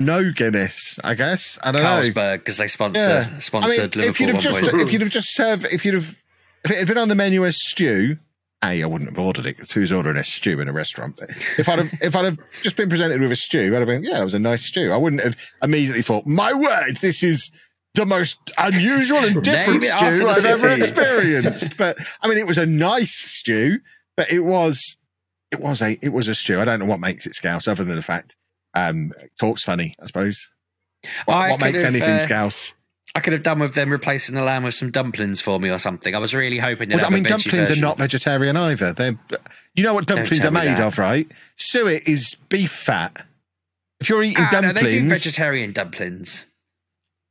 no 0.00 0.32
Guinness, 0.32 0.98
I 1.04 1.14
guess. 1.14 1.58
I 1.62 1.72
don't 1.72 1.82
know. 1.82 1.88
Carlsberg 2.00 2.38
because 2.38 2.56
they 2.56 2.66
sponsor 2.66 3.00
Yeah. 3.00 3.26
I 3.28 3.30
mean, 3.30 3.40
sponsored 3.40 3.96
if 3.96 4.20
you'd 4.20 4.30
have 4.30 4.40
just 4.42 4.62
if 4.74 4.92
you'd 4.92 5.02
have 5.02 5.10
just 5.10 5.34
served 5.34 5.64
if 5.66 5.84
you'd 5.84 5.94
have 5.94 6.16
if 6.64 6.70
it 6.70 6.78
had 6.78 6.88
been 6.88 6.98
on 6.98 7.08
the 7.08 7.14
menu 7.14 7.44
as 7.46 7.56
stew, 7.56 8.18
a 8.64 8.82
I 8.82 8.86
wouldn't 8.86 9.10
have 9.10 9.18
ordered 9.18 9.46
it 9.46 9.56
because 9.56 9.72
who's 9.72 9.92
ordering 9.92 10.16
a 10.16 10.24
stew 10.24 10.60
in 10.60 10.68
a 10.68 10.72
restaurant? 10.72 11.16
But 11.18 11.30
if 11.58 11.68
I'd 11.68 11.78
have 11.78 11.92
if 12.00 12.16
I'd 12.16 12.24
have 12.24 12.38
just 12.62 12.76
been 12.76 12.88
presented 12.88 13.20
with 13.20 13.32
a 13.32 13.36
stew, 13.36 13.74
I'd 13.74 13.78
have 13.78 13.86
been 13.86 14.02
yeah, 14.02 14.20
it 14.20 14.24
was 14.24 14.34
a 14.34 14.38
nice 14.38 14.66
stew. 14.66 14.92
I 14.92 14.96
wouldn't 14.96 15.22
have 15.22 15.36
immediately 15.62 16.02
thought, 16.02 16.26
my 16.26 16.52
word, 16.52 16.96
this 17.00 17.22
is 17.22 17.50
the 17.94 18.06
most 18.06 18.38
unusual 18.58 19.18
and 19.18 19.42
different 19.42 19.84
stew 19.84 20.28
I've 20.28 20.44
ever 20.44 20.70
experienced. 20.70 21.76
but 21.76 21.96
I 22.22 22.28
mean, 22.28 22.38
it 22.38 22.46
was 22.46 22.58
a 22.58 22.66
nice 22.66 23.14
stew, 23.14 23.78
but 24.16 24.30
it 24.30 24.40
was 24.40 24.96
it 25.50 25.60
was 25.60 25.80
a 25.82 25.98
it 26.02 26.12
was 26.12 26.28
a 26.28 26.34
stew. 26.34 26.60
I 26.60 26.64
don't 26.64 26.78
know 26.80 26.86
what 26.86 27.00
makes 27.00 27.26
it 27.26 27.34
scouse 27.34 27.68
other 27.68 27.84
than 27.84 27.96
the 27.96 28.02
fact 28.02 28.36
um 28.74 29.12
talks 29.38 29.62
funny, 29.62 29.94
I 30.00 30.06
suppose. 30.06 30.52
What, 31.26 31.34
I 31.34 31.50
what 31.52 31.60
makes 31.60 31.82
have, 31.82 31.94
anything 31.94 32.16
uh, 32.16 32.18
scouse? 32.18 32.74
I 33.14 33.20
could 33.20 33.32
have 33.32 33.42
done 33.42 33.60
with 33.60 33.74
them 33.74 33.90
replacing 33.90 34.34
the 34.34 34.42
lamb 34.42 34.64
with 34.64 34.74
some 34.74 34.90
dumplings 34.90 35.40
for 35.40 35.60
me 35.60 35.70
or 35.70 35.78
something. 35.78 36.14
I 36.14 36.18
was 36.18 36.34
really 36.34 36.58
hoping. 36.58 36.88
they'd 36.88 36.96
Well, 36.96 37.06
I 37.06 37.10
mean, 37.10 37.22
dumplings 37.22 37.68
version. 37.68 37.78
are 37.82 37.86
not 37.86 37.98
vegetarian 37.98 38.56
either. 38.56 38.92
They're, 38.92 39.18
you 39.74 39.84
know 39.84 39.94
what 39.94 40.06
dumplings 40.06 40.44
are 40.44 40.50
made 40.50 40.66
that. 40.76 40.80
of, 40.80 40.98
right? 40.98 41.30
Suet 41.56 42.06
is 42.08 42.34
beef 42.48 42.72
fat. 42.72 43.24
If 44.00 44.08
you're 44.10 44.22
eating 44.22 44.44
Ah, 44.44 44.50
no, 44.52 44.60
dumplings, 44.60 44.82
they 44.84 45.00
do 45.00 45.08
vegetarian 45.08 45.72
dumplings. 45.72 46.44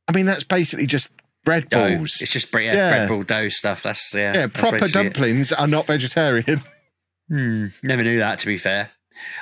I 0.08 0.12
mean, 0.12 0.26
that's 0.26 0.42
basically 0.44 0.86
just 0.86 1.08
bread 1.44 1.68
Dough. 1.68 1.98
balls. 1.98 2.20
It's 2.20 2.32
just 2.32 2.52
yeah, 2.54 2.60
Yeah. 2.60 2.90
bread 2.90 3.08
ball 3.08 3.22
dough 3.22 3.48
stuff. 3.50 3.82
That's 3.84 4.12
yeah. 4.14 4.20
yeah, 4.34 4.46
that's 4.46 4.58
proper 4.58 4.78
basically 4.78 5.00
it. 5.00 5.04
dumplings 5.04 5.52
are 5.52 5.66
not 5.68 5.86
vegetarian. 5.86 6.62
Hmm, 7.28 7.66
never 7.82 8.02
knew 8.04 8.18
that. 8.18 8.38
To 8.40 8.46
be 8.46 8.56
fair, 8.58 8.90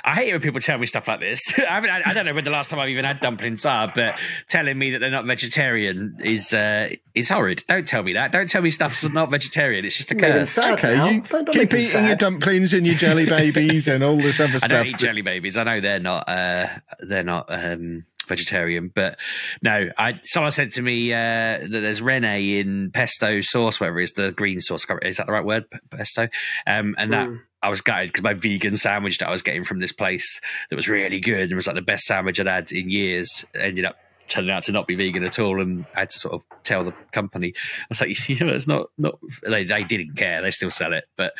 I 0.03 0.15
hate 0.15 0.29
it 0.29 0.31
when 0.33 0.41
people 0.41 0.59
tell 0.61 0.77
me 0.77 0.87
stuff 0.87 1.07
like 1.07 1.19
this. 1.19 1.53
I 1.59 1.61
haven't. 1.75 1.89
I, 1.91 2.01
I 2.05 2.13
don't 2.13 2.25
know 2.25 2.33
when 2.33 2.43
the 2.43 2.49
last 2.49 2.69
time 2.69 2.79
I've 2.79 2.89
even 2.89 3.05
had 3.05 3.19
dumplings 3.19 3.65
are, 3.65 3.91
but 3.93 4.17
telling 4.49 4.77
me 4.77 4.91
that 4.91 4.99
they're 4.99 5.11
not 5.11 5.25
vegetarian 5.25 6.17
is 6.23 6.53
uh, 6.53 6.89
is 7.13 7.29
horrid. 7.29 7.63
Don't 7.67 7.87
tell 7.87 8.01
me 8.03 8.13
that. 8.13 8.31
Don't 8.31 8.49
tell 8.49 8.61
me 8.61 8.71
stuff's 8.71 9.07
not 9.13 9.29
vegetarian. 9.29 9.85
It's 9.85 9.97
just 9.97 10.11
a 10.11 10.15
Made 10.15 10.23
him 10.25 10.31
curse. 10.39 10.49
sad 10.51 10.73
Okay, 10.79 10.95
now. 10.95 11.09
you 11.09 11.21
Don't- 11.21 11.45
don't 11.45 11.53
keep 11.53 11.71
make 11.71 11.71
him 11.73 11.79
eating 11.79 12.05
your 12.05 12.15
dumplings 12.15 12.73
and 12.73 12.87
your 12.87 12.95
jelly 12.95 13.25
babies 13.27 13.87
and 13.87 14.03
all 14.03 14.17
this 14.17 14.39
other 14.39 14.53
I 14.55 14.57
stuff. 14.57 14.69
don't 14.69 14.87
eat 14.87 14.97
jelly 14.97 15.21
babies. 15.21 15.57
I 15.57 15.63
know 15.63 15.79
they're 15.79 15.99
not. 15.99 16.27
Uh, 16.27 16.67
they're 17.01 17.23
not 17.23 17.45
um, 17.49 18.03
vegetarian, 18.27 18.91
but 18.95 19.17
no. 19.61 19.89
I 19.97 20.19
someone 20.23 20.51
said 20.51 20.71
to 20.71 20.81
me 20.81 21.13
uh, 21.13 21.17
that 21.17 21.67
there's 21.69 22.01
rennet 22.01 22.41
in 22.41 22.89
pesto 22.91 23.41
sauce, 23.41 23.79
whatever 23.79 23.99
it 23.99 24.05
is 24.05 24.13
the 24.13 24.31
green 24.31 24.59
sauce. 24.59 24.85
Is 25.03 25.17
that 25.17 25.27
the 25.27 25.31
right 25.33 25.45
word? 25.45 25.65
Pesto. 25.91 26.27
Um, 26.65 26.95
and 26.97 27.13
that 27.13 27.27
Mm. 27.29 27.41
I 27.65 27.69
was 27.69 27.81
gutted 27.81 28.09
because 28.09 28.21
my 28.23 28.35
vegan 28.35 28.77
sandwich 28.77 29.17
that 29.17 29.27
I 29.27 29.31
was 29.31 29.41
getting 29.41 29.63
from 29.63 29.79
this 29.79 29.91
place 29.91 30.39
that 30.69 30.75
was 30.75 30.87
really 30.87 31.19
good 31.19 31.49
and 31.49 31.55
was 31.55 31.65
like 31.65 31.75
the 31.75 31.81
best 31.81 32.05
sandwich 32.05 32.39
I'd 32.39 32.45
had 32.45 32.71
in 32.71 32.91
years 32.91 33.43
ended 33.55 33.85
up 33.85 33.97
turning 34.27 34.51
out 34.51 34.63
to 34.63 34.71
not 34.71 34.85
be 34.85 34.93
vegan 34.93 35.23
at 35.23 35.39
all 35.39 35.59
and 35.59 35.83
I 35.95 36.01
had 36.01 36.11
to 36.11 36.19
sort 36.19 36.35
of 36.35 36.45
tell 36.61 36.83
the 36.83 36.91
company. 37.11 37.53
I 37.55 37.85
was 37.89 38.01
like 38.01 38.29
you 38.29 38.45
know 38.45 38.53
it's 38.53 38.67
not 38.67 38.91
not 38.99 39.17
they, 39.43 39.63
they 39.63 39.83
didn't 39.83 40.15
care. 40.15 40.43
They 40.43 40.51
still 40.51 40.69
sell 40.69 40.93
it 40.93 41.05
but 41.17 41.33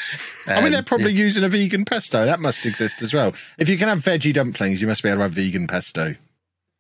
um, 0.48 0.58
I 0.58 0.62
mean 0.62 0.72
they're 0.72 0.80
um, 0.80 0.86
probably 0.86 1.12
yeah. 1.12 1.26
using 1.26 1.44
a 1.44 1.50
vegan 1.50 1.86
pesto. 1.86 2.26
That 2.26 2.40
must 2.40 2.66
exist 2.66 3.04
as 3.04 3.14
well. 3.14 3.34
If 3.60 3.70
you 3.70 3.78
can 3.78 3.88
have 3.88 4.00
veggie 4.00 4.34
dumplings 4.34 4.82
you 4.82 4.88
must 4.88 5.04
be 5.04 5.10
able 5.10 5.20
to 5.20 5.24
have 5.24 5.34
vegan 5.34 5.68
pesto 5.68 6.16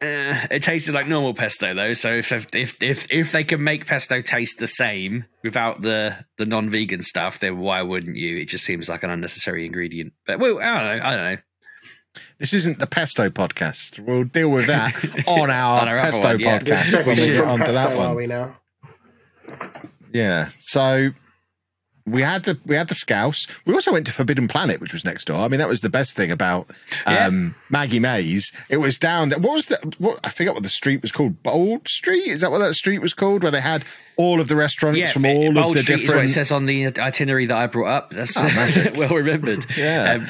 uh, 0.02 0.48
it 0.52 0.62
tasted 0.62 0.94
like 0.94 1.08
normal 1.08 1.34
pesto 1.34 1.74
though, 1.74 1.94
so 1.94 2.12
if 2.12 2.32
if 2.32 2.82
if 2.82 3.10
if 3.10 3.32
they 3.32 3.44
can 3.44 3.64
make 3.64 3.86
pesto 3.86 4.22
taste 4.22 4.60
the 4.60 4.68
same 4.68 5.26
without 5.42 5.82
the 5.82 6.26
the 6.38 6.46
non-vegan 6.46 7.02
stuff, 7.02 7.40
then 7.40 7.60
why 7.60 7.82
wouldn't 7.82 8.18
you? 8.18 8.38
It 8.38 8.50
just 8.50 8.66
seems 8.66 8.90
like 8.90 9.04
an 9.04 9.10
unnecessary 9.10 9.66
ingredient. 9.66 10.14
But 10.28 10.40
well, 10.40 10.60
I 10.60 10.80
don't 10.80 10.98
know. 10.98 11.06
I 11.06 11.16
don't 11.16 11.26
know. 11.26 11.38
This 12.40 12.54
isn't 12.54 12.80
the 12.80 12.88
pesto 12.88 13.30
podcast. 13.30 14.00
We'll 14.00 14.26
deal 14.26 14.50
with 14.50 14.68
that 14.68 14.94
on 15.28 15.50
our, 15.50 15.82
on 15.82 15.88
our 15.88 16.00
pesto 16.00 16.28
one, 16.28 16.40
yeah. 16.40 16.60
podcast. 16.60 17.06
When 17.06 17.16
we 17.16 17.26
get 17.28 17.44
onto 17.46 17.72
that 17.72 17.98
one. 17.98 18.08
Are 18.08 18.16
we 18.16 18.28
now? 18.28 18.58
Yeah. 20.14 20.50
So 20.60 21.12
we 22.06 22.22
had 22.22 22.44
the 22.44 22.60
we 22.66 22.76
had 22.76 22.88
the 22.88 22.96
Scouse. 22.96 23.48
We 23.66 23.74
also 23.74 23.92
went 23.92 24.06
to 24.06 24.12
Forbidden 24.12 24.48
Planet, 24.48 24.80
which 24.80 24.94
was 24.94 25.04
next 25.04 25.26
door. 25.26 25.42
I 25.42 25.48
mean, 25.48 25.60
that 25.60 25.68
was 25.68 25.82
the 25.82 25.90
best 25.90 26.16
thing 26.16 26.32
about 26.32 26.70
um, 27.06 27.16
yeah. 27.16 27.50
Maggie 27.70 28.00
Mays. 28.00 28.52
It 28.70 28.78
was 28.78 28.98
down. 28.98 29.32
What 29.32 29.54
was 29.54 29.68
that? 29.68 30.00
What 30.00 30.20
I 30.24 30.30
forget 30.30 30.54
what 30.54 30.64
the 30.64 30.70
street 30.70 31.02
was 31.02 31.12
called. 31.12 31.42
Bold 31.42 31.88
Street 31.88 32.28
is 32.28 32.42
that 32.42 32.52
what 32.52 32.60
that 32.60 32.76
street 32.76 33.00
was 33.00 33.14
called? 33.14 33.42
Where 33.42 33.52
they 33.52 33.62
had 33.62 33.86
all 34.18 34.40
of 34.40 34.48
the 34.48 34.56
restaurants 34.56 35.00
yeah, 35.00 35.12
from 35.12 35.26
all 35.26 35.52
Bold 35.52 35.58
of 35.58 35.74
the 35.74 35.80
Street 35.82 35.98
different. 35.98 36.04
Is 36.04 36.14
what 36.14 36.24
it 36.26 36.46
says 36.46 36.52
on 36.52 36.66
the 36.68 36.86
itinerary 37.00 37.48
that 37.48 37.58
I 37.58 37.66
brought 37.68 37.90
up. 37.90 38.12
That's 38.12 38.38
oh, 38.38 38.92
well 38.96 39.16
remembered. 39.16 39.66
yeah. 39.78 40.20
Um, 40.20 40.28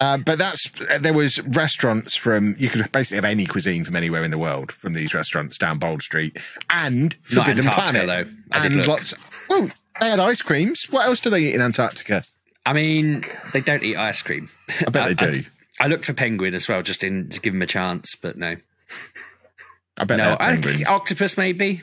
uh, 0.00 0.16
but 0.16 0.38
that's 0.38 0.70
there 1.00 1.12
was 1.12 1.42
restaurants 1.42 2.16
from 2.16 2.56
you 2.58 2.70
could 2.70 2.90
basically 2.90 3.16
have 3.16 3.24
any 3.26 3.44
cuisine 3.44 3.84
from 3.84 3.96
anywhere 3.96 4.24
in 4.24 4.30
the 4.30 4.38
world 4.38 4.72
from 4.72 4.94
these 4.94 5.12
restaurants 5.12 5.58
down 5.58 5.78
Bold 5.78 6.02
Street 6.02 6.38
and 6.70 7.14
Forbidden 7.22 7.64
Planet 7.64 8.06
though. 8.06 8.24
and 8.52 8.86
lots. 8.86 9.12
Well, 9.50 9.70
they 9.98 10.10
had 10.10 10.20
ice 10.20 10.42
creams. 10.42 10.84
What 10.90 11.06
else 11.06 11.20
do 11.20 11.30
they 11.30 11.40
eat 11.40 11.54
in 11.54 11.60
Antarctica? 11.60 12.24
I 12.66 12.72
mean, 12.72 13.24
they 13.52 13.60
don't 13.60 13.82
eat 13.82 13.96
ice 13.96 14.22
cream. 14.22 14.48
I 14.86 14.90
bet 14.90 15.08
they 15.08 15.14
do. 15.14 15.42
I, 15.80 15.84
I, 15.84 15.88
looked 15.88 16.04
for 16.04 16.12
penguin 16.12 16.54
as 16.54 16.68
well, 16.68 16.82
just 16.82 17.02
in 17.02 17.30
to 17.30 17.40
give 17.40 17.52
them 17.52 17.62
a 17.62 17.66
chance, 17.66 18.14
but 18.14 18.36
no. 18.36 18.56
I 19.96 20.04
bet 20.04 20.18
no. 20.18 20.36
penguins. 20.36 20.86
octopus 20.86 21.36
maybe. 21.36 21.82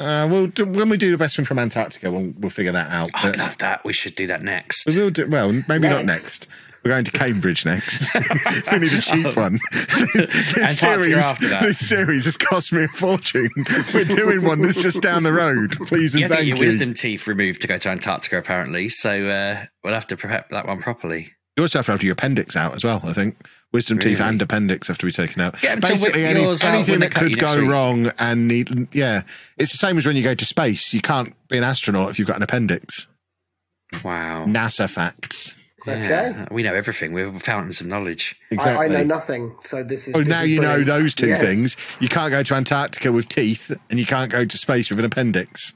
Uh, 0.00 0.26
well, 0.28 0.46
when 0.66 0.88
we 0.88 0.96
do 0.96 1.10
the 1.10 1.18
best 1.18 1.38
one 1.38 1.44
from 1.44 1.58
Antarctica, 1.58 2.10
we'll, 2.10 2.32
we'll 2.38 2.50
figure 2.50 2.72
that 2.72 2.90
out. 2.90 3.10
I'd 3.14 3.36
love 3.36 3.58
that. 3.58 3.84
We 3.84 3.92
should 3.92 4.14
do 4.14 4.26
that 4.28 4.42
next. 4.42 4.86
We 4.86 4.96
will 4.96 5.10
do. 5.10 5.28
Well, 5.28 5.52
maybe 5.52 5.80
next. 5.80 5.94
not 5.94 6.04
next. 6.06 6.48
We're 6.84 6.90
going 6.90 7.04
to 7.04 7.12
Cambridge 7.12 7.64
next. 7.64 8.12
we 8.72 8.78
need 8.80 8.92
a 8.92 9.00
cheap 9.00 9.26
oh. 9.26 9.40
one. 9.40 9.60
this, 10.14 10.80
series, 10.80 11.38
this 11.38 11.78
series 11.78 12.24
has 12.24 12.36
cost 12.36 12.72
me 12.72 12.84
a 12.84 12.88
fortune. 12.88 13.50
We're 13.94 14.04
doing 14.04 14.42
one 14.42 14.62
that's 14.62 14.82
just 14.82 15.00
down 15.00 15.22
the 15.22 15.32
road. 15.32 15.76
Please 15.86 16.14
and 16.14 16.22
you 16.22 16.28
thank 16.28 16.46
your 16.46 16.58
wisdom 16.58 16.92
teeth 16.92 17.28
removed 17.28 17.60
to 17.60 17.68
go 17.68 17.78
to 17.78 17.88
Antarctica, 17.88 18.38
apparently. 18.38 18.88
So 18.88 19.26
uh, 19.26 19.64
we'll 19.84 19.94
have 19.94 20.08
to 20.08 20.16
prep 20.16 20.50
that 20.50 20.66
one 20.66 20.80
properly. 20.80 21.32
You 21.56 21.62
also 21.62 21.78
have 21.78 21.86
to 21.86 21.92
have 21.92 22.02
your 22.02 22.14
appendix 22.14 22.56
out 22.56 22.74
as 22.74 22.82
well, 22.82 23.00
I 23.04 23.12
think. 23.12 23.36
Wisdom 23.72 23.98
really? 23.98 24.10
teeth 24.10 24.20
and 24.20 24.42
appendix 24.42 24.88
have 24.88 24.98
to 24.98 25.06
be 25.06 25.12
taken 25.12 25.40
out. 25.40 25.60
Basically, 25.60 26.24
any, 26.24 26.44
anything 26.44 27.00
that 27.00 27.14
could 27.14 27.38
go 27.38 27.58
wrong 27.60 28.10
and 28.18 28.48
need, 28.48 28.88
yeah, 28.92 29.22
it's 29.56 29.70
the 29.70 29.78
same 29.78 29.98
as 29.98 30.06
when 30.06 30.16
you 30.16 30.22
go 30.22 30.34
to 30.34 30.44
space. 30.44 30.92
You 30.92 31.00
can't 31.00 31.34
be 31.48 31.58
an 31.58 31.64
astronaut 31.64 32.10
if 32.10 32.18
you've 32.18 32.28
got 32.28 32.36
an 32.36 32.42
appendix. 32.42 33.06
Wow. 34.02 34.46
NASA 34.46 34.88
facts. 34.88 35.56
Okay. 35.86 36.08
Yeah, 36.08 36.46
we 36.50 36.62
know 36.62 36.74
everything. 36.74 37.12
We're 37.12 37.36
fountains 37.40 37.80
of 37.80 37.88
knowledge. 37.88 38.36
Exactly. 38.50 38.86
I, 38.86 39.00
I 39.00 39.02
know 39.02 39.04
nothing. 39.04 39.56
So 39.64 39.82
this 39.82 40.06
is. 40.06 40.14
Oh, 40.14 40.20
this 40.20 40.28
now 40.28 40.42
is 40.42 40.50
you 40.50 40.60
brilliant. 40.60 40.86
know 40.86 40.94
those 40.94 41.14
two 41.14 41.28
yes. 41.28 41.40
things. 41.40 41.76
You 41.98 42.08
can't 42.08 42.30
go 42.30 42.42
to 42.42 42.54
Antarctica 42.54 43.10
with 43.10 43.28
teeth, 43.28 43.72
and 43.90 43.98
you 43.98 44.06
can't 44.06 44.30
go 44.30 44.44
to 44.44 44.58
space 44.58 44.90
with 44.90 45.00
an 45.00 45.04
appendix. 45.04 45.74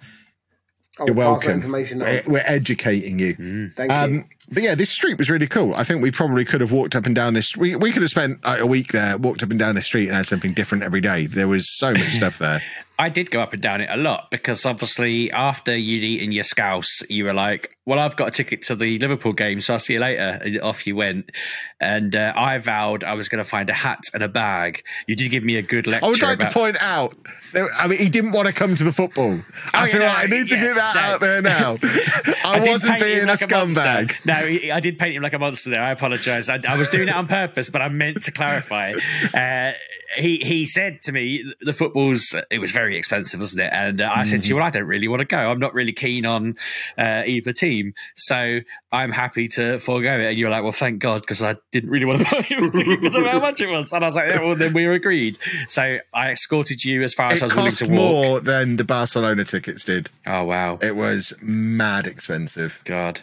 I'll 0.98 1.06
You're 1.06 1.14
welcome. 1.14 1.52
Information 1.52 1.98
we're, 1.98 2.22
we're, 2.26 2.44
educating 2.46 3.18
you. 3.18 3.34
Mm. 3.34 3.74
Thank 3.74 3.92
um, 3.92 4.14
you. 4.14 4.24
But 4.50 4.62
yeah, 4.62 4.74
this 4.74 4.90
street 4.90 5.18
was 5.18 5.28
really 5.28 5.46
cool. 5.46 5.74
I 5.74 5.84
think 5.84 6.02
we 6.02 6.10
probably 6.10 6.44
could 6.44 6.60
have 6.60 6.72
walked 6.72 6.94
up 6.94 7.04
and 7.04 7.14
down 7.14 7.34
this. 7.34 7.56
We 7.56 7.76
we 7.76 7.92
could 7.92 8.02
have 8.02 8.10
spent 8.10 8.44
like, 8.44 8.60
a 8.60 8.66
week 8.66 8.92
there, 8.92 9.18
walked 9.18 9.42
up 9.42 9.50
and 9.50 9.58
down 9.58 9.74
the 9.74 9.82
street, 9.82 10.06
and 10.06 10.16
had 10.16 10.26
something 10.26 10.54
different 10.54 10.84
every 10.84 11.00
day. 11.00 11.26
There 11.26 11.48
was 11.48 11.68
so 11.76 11.92
much 11.92 12.00
stuff 12.14 12.38
there. 12.38 12.62
I 12.98 13.08
did 13.08 13.30
go 13.30 13.40
up 13.40 13.52
and 13.52 13.60
down 13.60 13.80
it 13.82 13.90
a 13.90 13.96
lot 13.96 14.30
because 14.30 14.64
obviously 14.64 15.30
after 15.32 15.76
you'd 15.76 16.02
eaten 16.02 16.32
your 16.32 16.44
scouse, 16.44 17.02
you 17.10 17.24
were 17.24 17.34
like, 17.34 17.75
"Well, 17.86 17.98
I've 17.98 18.16
got 18.16 18.28
a 18.28 18.30
ticket 18.30 18.62
to 18.62 18.76
the 18.76 18.98
Liverpool 18.98 19.32
game, 19.32 19.60
so 19.60 19.74
I'll 19.74 19.80
see 19.80 19.94
you 19.94 20.00
later." 20.00 20.40
And 20.42 20.60
off 20.60 20.86
you 20.86 20.96
went, 20.96 21.32
and 21.80 22.14
uh, 22.14 22.32
I 22.36 22.58
vowed 22.58 23.04
I 23.04 23.14
was 23.14 23.28
going 23.28 23.42
to 23.42 23.48
find 23.48 23.70
a 23.70 23.74
hat 23.74 24.04
and 24.12 24.22
a 24.22 24.28
bag. 24.28 24.84
You 25.06 25.16
did 25.16 25.30
give 25.30 25.44
me 25.44 25.56
a 25.56 25.62
good 25.62 25.86
lecture. 25.86 26.04
I 26.04 26.08
would 26.08 26.22
like 26.22 26.36
about- 26.36 26.52
to 26.52 26.58
point 26.58 26.76
out, 26.82 27.16
I 27.78 27.86
mean, 27.86 27.98
he 27.98 28.08
didn't 28.08 28.32
want 28.32 28.48
to 28.48 28.54
come 28.54 28.74
to 28.74 28.84
the 28.84 28.92
football. 28.92 29.32
Oh, 29.32 29.70
I 29.72 29.88
feel 29.88 30.00
yeah, 30.00 30.08
like 30.08 30.24
I 30.24 30.26
need 30.26 30.50
yeah, 30.50 30.58
to 30.58 30.64
get 30.64 30.74
that 30.74 30.94
no. 30.94 31.00
out 31.00 31.20
there 31.20 31.42
now. 31.42 31.76
I, 32.44 32.58
I 32.58 32.60
wasn't 32.60 33.00
being 33.00 33.26
like 33.26 33.40
a 33.40 33.44
scumbag. 33.44 34.24
A 34.24 34.26
no, 34.26 34.74
I 34.74 34.80
did 34.80 34.98
paint 34.98 35.14
him 35.14 35.22
like 35.22 35.32
a 35.32 35.38
monster 35.38 35.70
there. 35.70 35.82
I 35.82 35.90
apologise. 35.90 36.48
I, 36.48 36.60
I, 36.68 36.76
was 36.76 36.88
doing 36.88 37.08
it 37.08 37.14
on 37.14 37.26
purpose, 37.26 37.70
but 37.70 37.82
I 37.82 37.88
meant 37.88 38.22
to 38.24 38.32
clarify. 38.32 38.92
Uh, 39.32 39.72
he 40.16 40.38
he 40.38 40.66
said 40.66 41.00
to 41.02 41.12
me, 41.12 41.52
"The 41.60 41.72
football's 41.72 42.34
it 42.50 42.58
was 42.58 42.72
very 42.72 42.96
expensive, 42.96 43.40
wasn't 43.40 43.62
it?" 43.62 43.72
And 43.72 44.00
uh, 44.00 44.04
I 44.04 44.08
mm-hmm. 44.08 44.24
said 44.24 44.42
to 44.42 44.48
you, 44.48 44.54
mm-hmm. 44.54 44.60
"Well, 44.60 44.66
I 44.66 44.70
don't 44.70 44.86
really 44.86 45.08
want 45.08 45.20
to 45.20 45.26
go. 45.26 45.38
I'm 45.38 45.58
not 45.58 45.74
really 45.74 45.92
keen 45.92 46.26
on 46.26 46.56
uh, 46.98 47.22
either 47.26 47.52
team, 47.52 47.75
so 48.16 48.60
I'm 48.92 49.12
happy 49.12 49.48
to 49.48 49.78
forego 49.78 50.18
it." 50.18 50.30
And 50.30 50.38
you're 50.38 50.50
like, 50.50 50.62
"Well, 50.62 50.72
thank 50.72 50.98
God, 50.98 51.22
because 51.22 51.42
I 51.42 51.56
didn't 51.72 51.90
really 51.90 52.04
want 52.06 52.20
to 52.20 52.24
buy 52.30 52.46
you 52.48 52.70
because 52.70 53.14
of 53.14 53.26
how 53.26 53.40
much 53.40 53.60
it 53.60 53.68
was." 53.68 53.92
And 53.92 54.04
I 54.04 54.08
was 54.08 54.16
like, 54.16 54.28
yeah, 54.28 54.40
"Well, 54.40 54.56
then 54.56 54.72
we 54.72 54.86
were 54.86 54.94
agreed." 54.94 55.38
So 55.68 55.98
I 56.14 56.30
escorted 56.30 56.84
you 56.84 57.02
as 57.02 57.14
far 57.14 57.32
as 57.32 57.42
it 57.42 57.44
I 57.44 57.46
was 57.46 57.54
willing 57.54 57.72
to 57.72 57.84
walk. 57.86 57.94
More 57.96 58.40
than 58.40 58.76
the 58.76 58.84
Barcelona 58.84 59.44
tickets 59.44 59.84
did. 59.84 60.10
Oh 60.26 60.44
wow! 60.44 60.78
It 60.82 60.96
was 60.96 61.34
mad 61.40 62.06
expensive. 62.06 62.80
God 62.84 63.22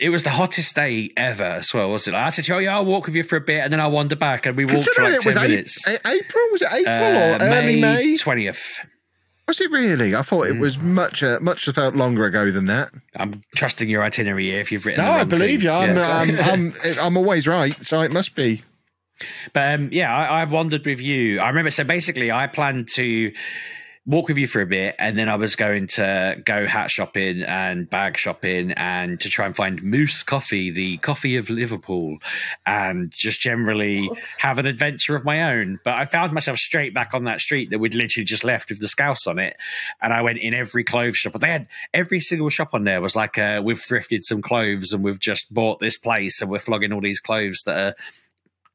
it 0.00 0.10
was 0.10 0.22
the 0.22 0.30
hottest 0.30 0.74
day 0.74 1.10
ever 1.16 1.44
as 1.44 1.72
well, 1.72 1.90
wasn't 1.90 2.16
it? 2.16 2.18
I 2.18 2.30
said, 2.30 2.48
"Oh 2.50 2.58
yeah, 2.58 2.76
I'll 2.76 2.84
walk 2.84 3.06
with 3.06 3.14
you 3.14 3.22
for 3.22 3.36
a 3.36 3.40
bit," 3.40 3.60
and 3.60 3.72
then 3.72 3.80
I'll 3.80 3.90
wander 3.90 4.16
back, 4.16 4.46
and 4.46 4.56
we 4.56 4.64
walked 4.64 4.92
for 4.94 5.02
like 5.02 5.14
it 5.14 5.20
ten 5.20 5.28
was 5.28 5.36
minutes. 5.36 5.86
A- 5.86 6.06
April 6.06 6.44
was 6.52 6.62
it 6.62 6.68
April 6.72 6.94
uh, 6.94 7.38
or 7.38 7.42
early 7.42 7.80
May 7.80 8.16
twentieth? 8.16 8.80
Was 9.50 9.60
it 9.60 9.72
really? 9.72 10.14
I 10.14 10.22
thought 10.22 10.46
it 10.46 10.60
was 10.60 10.78
much, 10.78 11.24
uh, 11.24 11.40
much 11.42 11.64
felt 11.64 11.96
longer 11.96 12.24
ago 12.24 12.52
than 12.52 12.66
that. 12.66 12.92
I'm 13.16 13.42
trusting 13.56 13.88
your 13.88 14.04
itinerary 14.04 14.44
here. 14.44 14.60
If 14.60 14.70
you've 14.70 14.86
written, 14.86 15.04
no, 15.04 15.10
I 15.10 15.24
believe 15.24 15.62
thing. 15.62 15.66
you. 15.66 15.70
I'm, 15.72 15.96
yeah. 15.96 16.18
I'm, 16.18 16.40
I'm, 16.40 16.74
I'm, 17.00 17.16
always 17.16 17.48
right, 17.48 17.74
so 17.84 18.00
it 18.00 18.12
must 18.12 18.36
be. 18.36 18.62
But 19.52 19.74
um, 19.74 19.88
yeah, 19.90 20.16
I, 20.16 20.42
I 20.42 20.44
wandered 20.44 20.86
with 20.86 21.00
you. 21.00 21.40
I 21.40 21.48
remember. 21.48 21.72
So 21.72 21.82
basically, 21.82 22.30
I 22.30 22.46
planned 22.46 22.90
to 22.90 23.32
walk 24.06 24.28
with 24.28 24.38
you 24.38 24.46
for 24.46 24.60
a 24.60 24.66
bit, 24.66 24.94
and 24.98 25.18
then 25.18 25.28
I 25.28 25.36
was 25.36 25.56
going 25.56 25.86
to 25.88 26.40
go 26.44 26.66
hat 26.66 26.90
shopping 26.90 27.42
and 27.42 27.88
bag 27.88 28.16
shopping, 28.16 28.72
and 28.72 29.20
to 29.20 29.28
try 29.28 29.46
and 29.46 29.54
find 29.54 29.82
Moose 29.82 30.22
Coffee, 30.22 30.70
the 30.70 30.96
coffee 30.98 31.36
of 31.36 31.50
Liverpool, 31.50 32.18
and 32.66 33.12
just 33.12 33.40
generally 33.40 34.10
have 34.38 34.58
an 34.58 34.66
adventure 34.66 35.16
of 35.16 35.24
my 35.24 35.54
own. 35.54 35.78
But 35.84 35.94
I 35.94 36.06
found 36.06 36.32
myself 36.32 36.58
straight 36.58 36.94
back 36.94 37.12
on 37.12 37.24
that 37.24 37.40
street 37.40 37.70
that 37.70 37.78
we'd 37.78 37.94
literally 37.94 38.24
just 38.24 38.44
left 38.44 38.70
with 38.70 38.80
the 38.80 38.88
scouse 38.88 39.26
on 39.26 39.38
it, 39.38 39.56
and 40.00 40.12
I 40.12 40.22
went 40.22 40.38
in 40.38 40.54
every 40.54 40.82
clothes 40.84 41.16
shop. 41.16 41.32
But 41.32 41.42
they 41.42 41.50
had 41.50 41.68
every 41.92 42.20
single 42.20 42.48
shop 42.48 42.70
on 42.72 42.84
there 42.84 43.00
was 43.00 43.14
like, 43.14 43.36
uh, 43.36 43.60
"We've 43.62 43.76
thrifted 43.76 44.22
some 44.22 44.40
clothes, 44.40 44.92
and 44.92 45.04
we've 45.04 45.20
just 45.20 45.52
bought 45.52 45.78
this 45.78 45.98
place, 45.98 46.40
and 46.40 46.50
we're 46.50 46.58
flogging 46.58 46.92
all 46.92 47.00
these 47.00 47.20
clothes 47.20 47.62
that 47.66 47.80
are." 47.80 47.94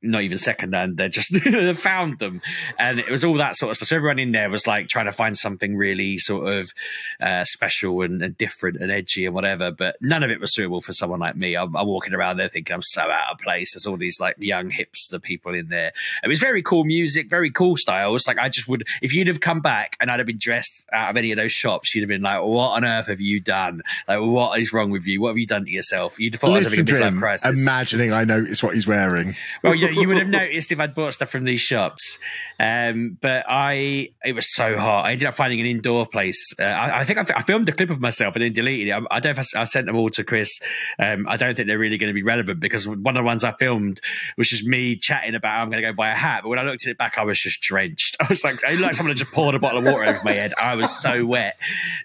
Not 0.01 0.21
even 0.21 0.37
second 0.37 0.73
hand. 0.73 0.97
They 0.97 1.09
just 1.09 1.35
found 1.75 2.19
them, 2.19 2.41
and 2.79 2.99
it 2.99 3.09
was 3.09 3.23
all 3.23 3.35
that 3.35 3.55
sort 3.55 3.71
of 3.71 3.77
stuff. 3.77 3.89
So 3.89 3.95
everyone 3.95 4.19
in 4.19 4.31
there 4.31 4.49
was 4.49 4.67
like 4.67 4.87
trying 4.87 5.05
to 5.05 5.11
find 5.11 5.37
something 5.37 5.75
really 5.75 6.17
sort 6.17 6.51
of 6.51 6.71
uh, 7.19 7.43
special 7.43 8.01
and, 8.01 8.21
and, 8.21 8.37
different 8.37 8.77
and 8.77 8.91
edgy 8.91 9.25
and 9.25 9.33
whatever. 9.33 9.71
But 9.71 9.97
none 10.01 10.23
of 10.23 10.31
it 10.31 10.39
was 10.39 10.53
suitable 10.53 10.81
for 10.81 10.93
someone 10.93 11.19
like 11.19 11.35
me. 11.35 11.55
I'm, 11.55 11.75
I'm, 11.75 11.87
walking 11.87 12.13
around 12.13 12.37
there 12.37 12.47
thinking 12.47 12.73
I'm 12.73 12.81
so 12.81 13.01
out 13.01 13.31
of 13.31 13.39
place. 13.39 13.73
There's 13.73 13.85
all 13.85 13.97
these 13.97 14.19
like 14.19 14.35
young 14.39 14.71
hipster 14.71 15.21
people 15.21 15.53
in 15.53 15.69
there. 15.69 15.91
It 16.23 16.27
was 16.27 16.39
very 16.39 16.61
cool 16.61 16.83
music, 16.83 17.29
very 17.29 17.49
cool 17.49 17.77
styles. 17.77 18.27
Like 18.27 18.37
I 18.37 18.49
just 18.49 18.67
would, 18.67 18.87
if 19.01 19.13
you'd 19.13 19.27
have 19.27 19.39
come 19.39 19.61
back 19.61 19.95
and 19.99 20.11
I'd 20.11 20.19
have 20.19 20.27
been 20.27 20.37
dressed 20.37 20.85
out 20.91 21.11
of 21.11 21.17
any 21.17 21.31
of 21.31 21.37
those 21.37 21.51
shops, 21.51 21.93
you'd 21.95 22.01
have 22.01 22.09
been 22.09 22.21
like, 22.21 22.41
"What 22.41 22.71
on 22.71 22.85
earth 22.85 23.07
have 23.07 23.21
you 23.21 23.39
done? 23.39 23.81
Like, 24.07 24.19
what 24.19 24.59
is 24.59 24.73
wrong 24.73 24.89
with 24.89 25.07
you? 25.07 25.21
What 25.21 25.29
have 25.29 25.37
you 25.37 25.47
done 25.47 25.65
to 25.65 25.71
yourself?" 25.71 26.19
You'd 26.19 26.33
have 26.33 26.41
thought 26.41 26.51
Listen 26.51 26.79
I 26.79 26.81
was 26.81 26.89
having 26.91 27.03
a 27.03 27.11
midlife 27.11 27.19
crisis. 27.19 27.61
Imagining 27.61 28.13
I 28.13 28.23
noticed 28.23 28.63
what 28.63 28.73
he's 28.73 28.87
wearing. 28.87 29.35
Well, 29.63 29.75
yeah 29.75 29.94
you 29.95 30.07
would 30.07 30.17
have 30.17 30.27
noticed 30.27 30.71
if 30.71 30.79
I'd 30.79 30.95
bought 30.95 31.13
stuff 31.13 31.29
from 31.29 31.43
these 31.43 31.61
shops. 31.61 32.17
Um, 32.59 33.17
but 33.21 33.45
I, 33.47 34.09
it 34.23 34.33
was 34.33 34.53
so 34.53 34.77
hot. 34.77 35.05
I 35.05 35.11
ended 35.11 35.27
up 35.27 35.33
finding 35.33 35.59
an 35.59 35.65
indoor 35.65 36.05
place. 36.05 36.53
Uh, 36.59 36.63
I, 36.63 36.99
I, 36.99 37.03
think 37.03 37.19
I, 37.19 37.25
I, 37.37 37.41
filmed 37.41 37.67
a 37.69 37.71
clip 37.71 37.89
of 37.89 37.99
myself 37.99 38.35
and 38.35 38.43
then 38.43 38.53
deleted 38.53 38.87
it. 38.87 38.91
I, 38.91 39.01
I 39.11 39.19
don't 39.19 39.35
know 39.35 39.41
if 39.41 39.55
I, 39.55 39.61
I, 39.61 39.63
sent 39.65 39.87
them 39.87 39.95
all 39.95 40.09
to 40.11 40.23
Chris. 40.23 40.59
Um, 40.99 41.27
I 41.27 41.37
don't 41.37 41.55
think 41.55 41.67
they're 41.67 41.79
really 41.79 41.97
going 41.97 42.09
to 42.09 42.13
be 42.13 42.23
relevant 42.23 42.59
because 42.59 42.87
one 42.87 43.15
of 43.15 43.15
the 43.15 43.23
ones 43.23 43.43
I 43.43 43.51
filmed 43.53 43.99
was 44.37 44.49
just 44.49 44.65
me 44.65 44.95
chatting 44.95 45.35
about 45.35 45.61
I'm 45.61 45.69
going 45.69 45.81
to 45.81 45.89
go 45.89 45.93
buy 45.93 46.11
a 46.11 46.15
hat. 46.15 46.43
But 46.43 46.49
when 46.49 46.59
I 46.59 46.63
looked 46.63 46.85
at 46.85 46.91
it 46.91 46.97
back, 46.97 47.17
I 47.17 47.23
was 47.23 47.39
just 47.39 47.61
drenched. 47.61 48.17
I 48.21 48.27
was 48.29 48.43
like, 48.43 48.55
I 48.65 48.75
like 48.79 48.95
someone 48.95 49.11
had 49.11 49.17
just 49.17 49.33
poured 49.33 49.55
a 49.55 49.59
bottle 49.59 49.79
of 49.79 49.85
water 49.85 50.05
over 50.05 50.21
my 50.23 50.33
head. 50.33 50.53
I 50.57 50.75
was 50.75 50.95
so 50.95 51.25
wet. 51.25 51.57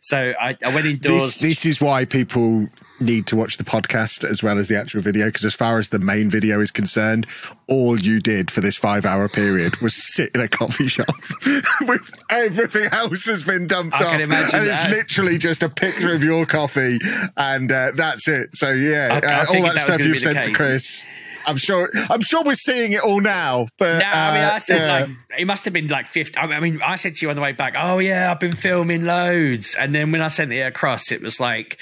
So 0.02 0.34
I, 0.40 0.56
went 0.74 0.86
indoors. 0.86 1.38
This, 1.38 1.62
this 1.62 1.66
is 1.66 1.80
why 1.80 2.04
people 2.04 2.68
need 3.00 3.26
to 3.26 3.36
watch 3.36 3.56
the 3.56 3.64
podcast 3.64 4.28
as 4.28 4.42
well 4.42 4.58
as 4.58 4.68
the 4.68 4.78
actual 4.78 5.00
video 5.00 5.26
because 5.26 5.44
as 5.44 5.54
far 5.54 5.78
as 5.78 5.88
the 5.88 5.98
main 5.98 6.28
video 6.28 6.60
is 6.60 6.70
concerned 6.70 7.26
all 7.66 7.98
you 7.98 8.20
did 8.20 8.50
for 8.50 8.60
this 8.60 8.76
five 8.76 9.04
hour 9.04 9.28
period 9.28 9.76
was 9.80 9.94
sit 10.14 10.30
in 10.34 10.40
a 10.40 10.48
coffee 10.48 10.86
shop 10.86 11.14
with 11.82 12.12
everything 12.30 12.88
else 12.92 13.26
has 13.26 13.42
been 13.42 13.66
dumped 13.66 14.00
I 14.00 14.04
off 14.04 14.20
and 14.20 14.32
that. 14.32 14.52
it's 14.54 14.90
literally 14.90 15.38
just 15.38 15.62
a 15.62 15.68
picture 15.68 16.14
of 16.14 16.22
your 16.22 16.46
coffee 16.46 16.98
and 17.36 17.70
uh, 17.70 17.92
that's 17.94 18.28
it 18.28 18.50
so 18.54 18.70
yeah 18.70 19.20
I, 19.22 19.26
I 19.26 19.40
uh, 19.40 19.46
all 19.48 19.62
that, 19.62 19.74
that 19.74 19.80
stuff 19.80 20.00
you've 20.00 20.20
sent 20.20 20.44
to 20.44 20.52
chris 20.52 21.06
I'm 21.46 21.56
sure. 21.56 21.90
I'm 21.94 22.20
sure 22.20 22.42
we're 22.44 22.54
seeing 22.54 22.92
it 22.92 23.00
all 23.00 23.20
now. 23.20 23.66
But 23.78 24.00
no, 24.00 24.04
I 24.06 24.34
mean, 24.34 24.44
I 24.44 24.56
uh, 24.56 24.58
said 24.58 25.08
like 25.08 25.16
it 25.38 25.46
must 25.46 25.64
have 25.64 25.72
been 25.72 25.88
like 25.88 26.06
50. 26.06 26.38
I 26.38 26.60
mean, 26.60 26.80
I 26.82 26.96
said 26.96 27.14
to 27.14 27.24
you 27.24 27.30
on 27.30 27.36
the 27.36 27.40
way 27.42 27.52
back, 27.52 27.76
"Oh 27.78 27.98
yeah, 27.98 28.30
I've 28.30 28.40
been 28.40 28.52
filming 28.52 29.04
loads," 29.04 29.74
and 29.74 29.94
then 29.94 30.12
when 30.12 30.20
I 30.20 30.28
sent 30.28 30.52
it 30.52 30.60
across, 30.60 31.10
it 31.10 31.22
was 31.22 31.40
like 31.40 31.78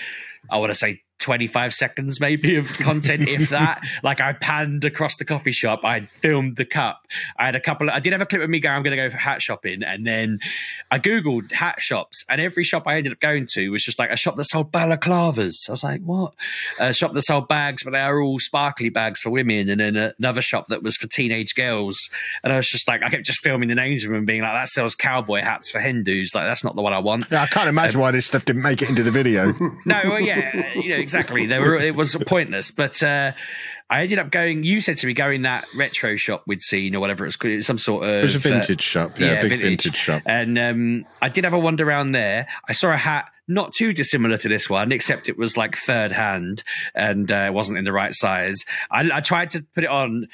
I 0.50 0.58
want 0.58 0.70
to 0.70 0.74
say 0.74 1.02
25 1.18 1.74
seconds 1.74 2.20
maybe 2.20 2.56
of 2.56 2.68
content 2.78 3.28
if 3.28 3.50
that. 3.50 3.82
Like 4.02 4.20
i 4.20 4.32
panned 4.32 4.84
across 4.84 5.16
the 5.16 5.24
coffee 5.24 5.52
shop 5.52 5.84
i 5.84 6.00
filmed 6.00 6.56
the 6.56 6.64
cup. 6.64 7.06
I 7.36 7.46
had 7.46 7.54
a 7.54 7.60
couple 7.60 7.88
of, 7.88 7.94
i 7.94 8.00
did 8.00 8.12
have 8.12 8.22
a 8.22 8.26
clip 8.26 8.42
of 8.42 8.50
me 8.50 8.60
going 8.60 8.76
i'm 8.76 8.82
going 8.82 8.96
to 8.96 9.02
go 9.02 9.10
for 9.10 9.16
hat 9.16 9.42
shopping 9.42 9.82
and 9.82 10.06
then 10.06 10.38
i 10.90 10.98
googled 10.98 11.52
hat 11.52 11.80
shops 11.80 12.24
and 12.28 12.40
every 12.40 12.64
shop 12.64 12.84
i 12.86 12.96
ended 12.96 13.12
up 13.12 13.20
going 13.20 13.46
to 13.50 13.70
was 13.70 13.82
just 13.82 13.98
like 13.98 14.10
a 14.10 14.16
shop 14.16 14.36
that 14.36 14.44
sold 14.44 14.72
balaclavas. 14.72 15.68
I 15.68 15.72
was 15.72 15.84
like 15.84 16.02
what? 16.02 16.34
A 16.80 16.92
shop 16.92 17.12
that 17.14 17.22
sold 17.22 17.48
bags 17.48 17.82
but 17.82 17.92
they 17.92 18.00
are 18.00 18.20
all 18.20 18.38
sparkly 18.38 18.88
bags 18.88 19.20
for 19.20 19.30
women 19.30 19.68
and 19.68 19.80
then 19.80 20.12
another 20.18 20.42
shop 20.42 20.66
that 20.68 20.82
was 20.82 20.96
for 20.96 21.08
teenage 21.08 21.54
girls. 21.54 21.98
And 22.44 22.52
i 22.52 22.56
was 22.56 22.68
just 22.68 22.88
like 22.88 23.02
i 23.02 23.08
kept 23.08 23.24
just 23.24 23.42
filming 23.42 23.68
the 23.68 23.74
names 23.74 24.04
of 24.04 24.08
them 24.10 24.18
and 24.18 24.26
being 24.26 24.42
like 24.42 24.52
that 24.52 24.68
sells 24.68 24.94
cowboy 24.94 25.40
hats 25.40 25.70
for 25.70 25.80
hindus. 25.80 26.34
Like 26.34 26.46
that's 26.46 26.64
not 26.64 26.76
the 26.76 26.82
one 26.82 26.92
i 26.92 26.98
want. 26.98 27.26
Yeah 27.30 27.42
i 27.42 27.46
can't 27.46 27.68
imagine 27.68 27.96
um, 27.96 28.02
why 28.02 28.10
this 28.10 28.26
stuff 28.26 28.44
didn't 28.44 28.62
make 28.62 28.82
it 28.82 28.88
into 28.88 29.02
the 29.02 29.10
video. 29.10 29.54
No 29.84 30.00
well, 30.04 30.20
yeah 30.20 30.74
you 30.74 30.90
know 30.90 30.96
exactly. 31.14 31.46
They 31.46 31.58
were. 31.58 31.76
It 31.76 31.94
was 31.94 32.14
pointless, 32.26 32.70
but. 32.70 33.02
Uh, 33.02 33.32
I 33.90 34.02
ended 34.02 34.18
up 34.18 34.30
going. 34.30 34.64
You 34.64 34.80
said 34.82 34.98
to 34.98 35.06
me, 35.06 35.14
go 35.14 35.30
in 35.30 35.42
that 35.42 35.64
retro 35.78 36.16
shop 36.16 36.42
we'd 36.46 36.60
seen 36.60 36.94
or 36.94 37.00
whatever 37.00 37.24
it's 37.24 37.36
called. 37.36 37.64
some 37.64 37.78
sort 37.78 38.04
of. 38.04 38.10
It 38.10 38.22
was 38.22 38.34
a 38.34 38.38
vintage 38.38 38.80
uh, 38.80 39.08
shop, 39.08 39.18
yeah, 39.18 39.26
yeah 39.26 39.42
big 39.42 39.50
vintage. 39.50 39.84
vintage. 39.84 39.96
shop. 39.96 40.22
And 40.26 40.58
um, 40.58 41.06
I 41.22 41.30
did 41.30 41.44
have 41.44 41.54
a 41.54 41.58
wander 41.58 41.88
around 41.88 42.12
there. 42.12 42.46
I 42.68 42.72
saw 42.72 42.92
a 42.92 42.98
hat 42.98 43.30
not 43.46 43.72
too 43.72 43.94
dissimilar 43.94 44.36
to 44.36 44.48
this 44.48 44.68
one, 44.68 44.92
except 44.92 45.28
it 45.30 45.38
was 45.38 45.56
like 45.56 45.74
third 45.74 46.12
hand 46.12 46.62
and 46.94 47.32
uh, 47.32 47.50
wasn't 47.52 47.78
in 47.78 47.84
the 47.84 47.92
right 47.92 48.12
size. 48.12 48.66
I, 48.90 49.10
I 49.10 49.20
tried 49.20 49.50
to 49.52 49.64
put 49.74 49.84
it 49.84 49.90
on. 49.90 50.28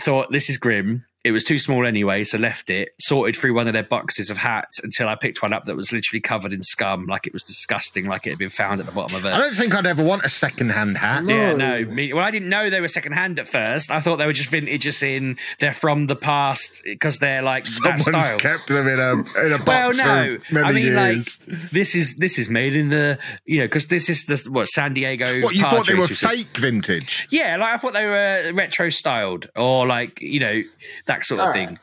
Thought 0.00 0.32
this 0.32 0.50
is 0.50 0.56
grim 0.56 1.04
it 1.24 1.32
was 1.32 1.42
too 1.42 1.58
small 1.58 1.86
anyway, 1.86 2.22
so 2.22 2.36
left 2.36 2.68
it. 2.68 2.90
Sorted 3.00 3.34
through 3.34 3.54
one 3.54 3.66
of 3.66 3.72
their 3.72 3.82
boxes 3.82 4.28
of 4.28 4.36
hats 4.36 4.78
until 4.84 5.08
I 5.08 5.14
picked 5.14 5.42
one 5.42 5.54
up 5.54 5.64
that 5.64 5.74
was 5.74 5.90
literally 5.90 6.20
covered 6.20 6.52
in 6.52 6.60
scum, 6.60 7.06
like 7.06 7.26
it 7.26 7.32
was 7.32 7.42
disgusting, 7.42 8.06
like 8.06 8.26
it 8.26 8.30
had 8.30 8.38
been 8.38 8.50
found 8.50 8.78
at 8.80 8.86
the 8.86 8.92
bottom 8.92 9.16
of 9.16 9.24
it. 9.24 9.32
I 9.32 9.38
don't 9.38 9.54
think 9.54 9.74
I'd 9.74 9.86
ever 9.86 10.04
want 10.04 10.24
a 10.24 10.28
second-hand 10.28 10.98
hat. 10.98 11.24
No. 11.24 11.34
Yeah, 11.34 11.54
no. 11.54 11.84
Me, 11.86 12.12
well, 12.12 12.24
I 12.24 12.30
didn't 12.30 12.50
know 12.50 12.68
they 12.68 12.82
were 12.82 12.88
second-hand 12.88 13.38
at 13.38 13.48
first. 13.48 13.90
I 13.90 14.00
thought 14.00 14.16
they 14.16 14.26
were 14.26 14.34
just 14.34 14.50
vintage, 14.50 14.86
as 14.86 15.02
in 15.02 15.38
they're 15.60 15.72
from 15.72 16.08
the 16.08 16.16
past 16.16 16.82
because 16.84 17.18
they're 17.18 17.42
like 17.42 17.64
Someone's 17.64 18.04
that 18.04 18.20
style. 18.22 18.38
kept 18.38 18.68
them 18.68 18.86
in 18.86 18.98
a 19.00 19.46
in 19.46 19.52
a 19.52 19.58
box 19.64 19.66
well, 19.66 19.92
no. 19.94 20.38
for 20.38 20.54
many 20.54 20.66
I 20.68 20.72
mean, 20.72 20.84
years. 20.92 21.40
like 21.48 21.70
this 21.70 21.94
is 21.94 22.16
this 22.18 22.38
is 22.38 22.50
made 22.50 22.74
in 22.74 22.90
the 22.90 23.18
you 23.46 23.58
know 23.60 23.64
because 23.64 23.86
this 23.86 24.10
is 24.10 24.24
the 24.24 24.50
what 24.50 24.68
San 24.68 24.92
Diego. 24.92 25.40
What 25.42 25.54
you 25.54 25.62
thought 25.62 25.86
they 25.86 25.94
were 25.94 26.06
fake 26.06 26.56
vintage? 26.58 27.26
Yeah, 27.30 27.56
like 27.56 27.74
I 27.74 27.78
thought 27.78 27.94
they 27.94 28.04
were 28.04 28.52
retro 28.54 28.90
styled 28.90 29.48
or 29.56 29.86
like 29.86 30.20
you 30.20 30.40
know 30.40 30.60
that 31.06 31.13
sort 31.22 31.40
of 31.40 31.52
thing. 31.52 31.78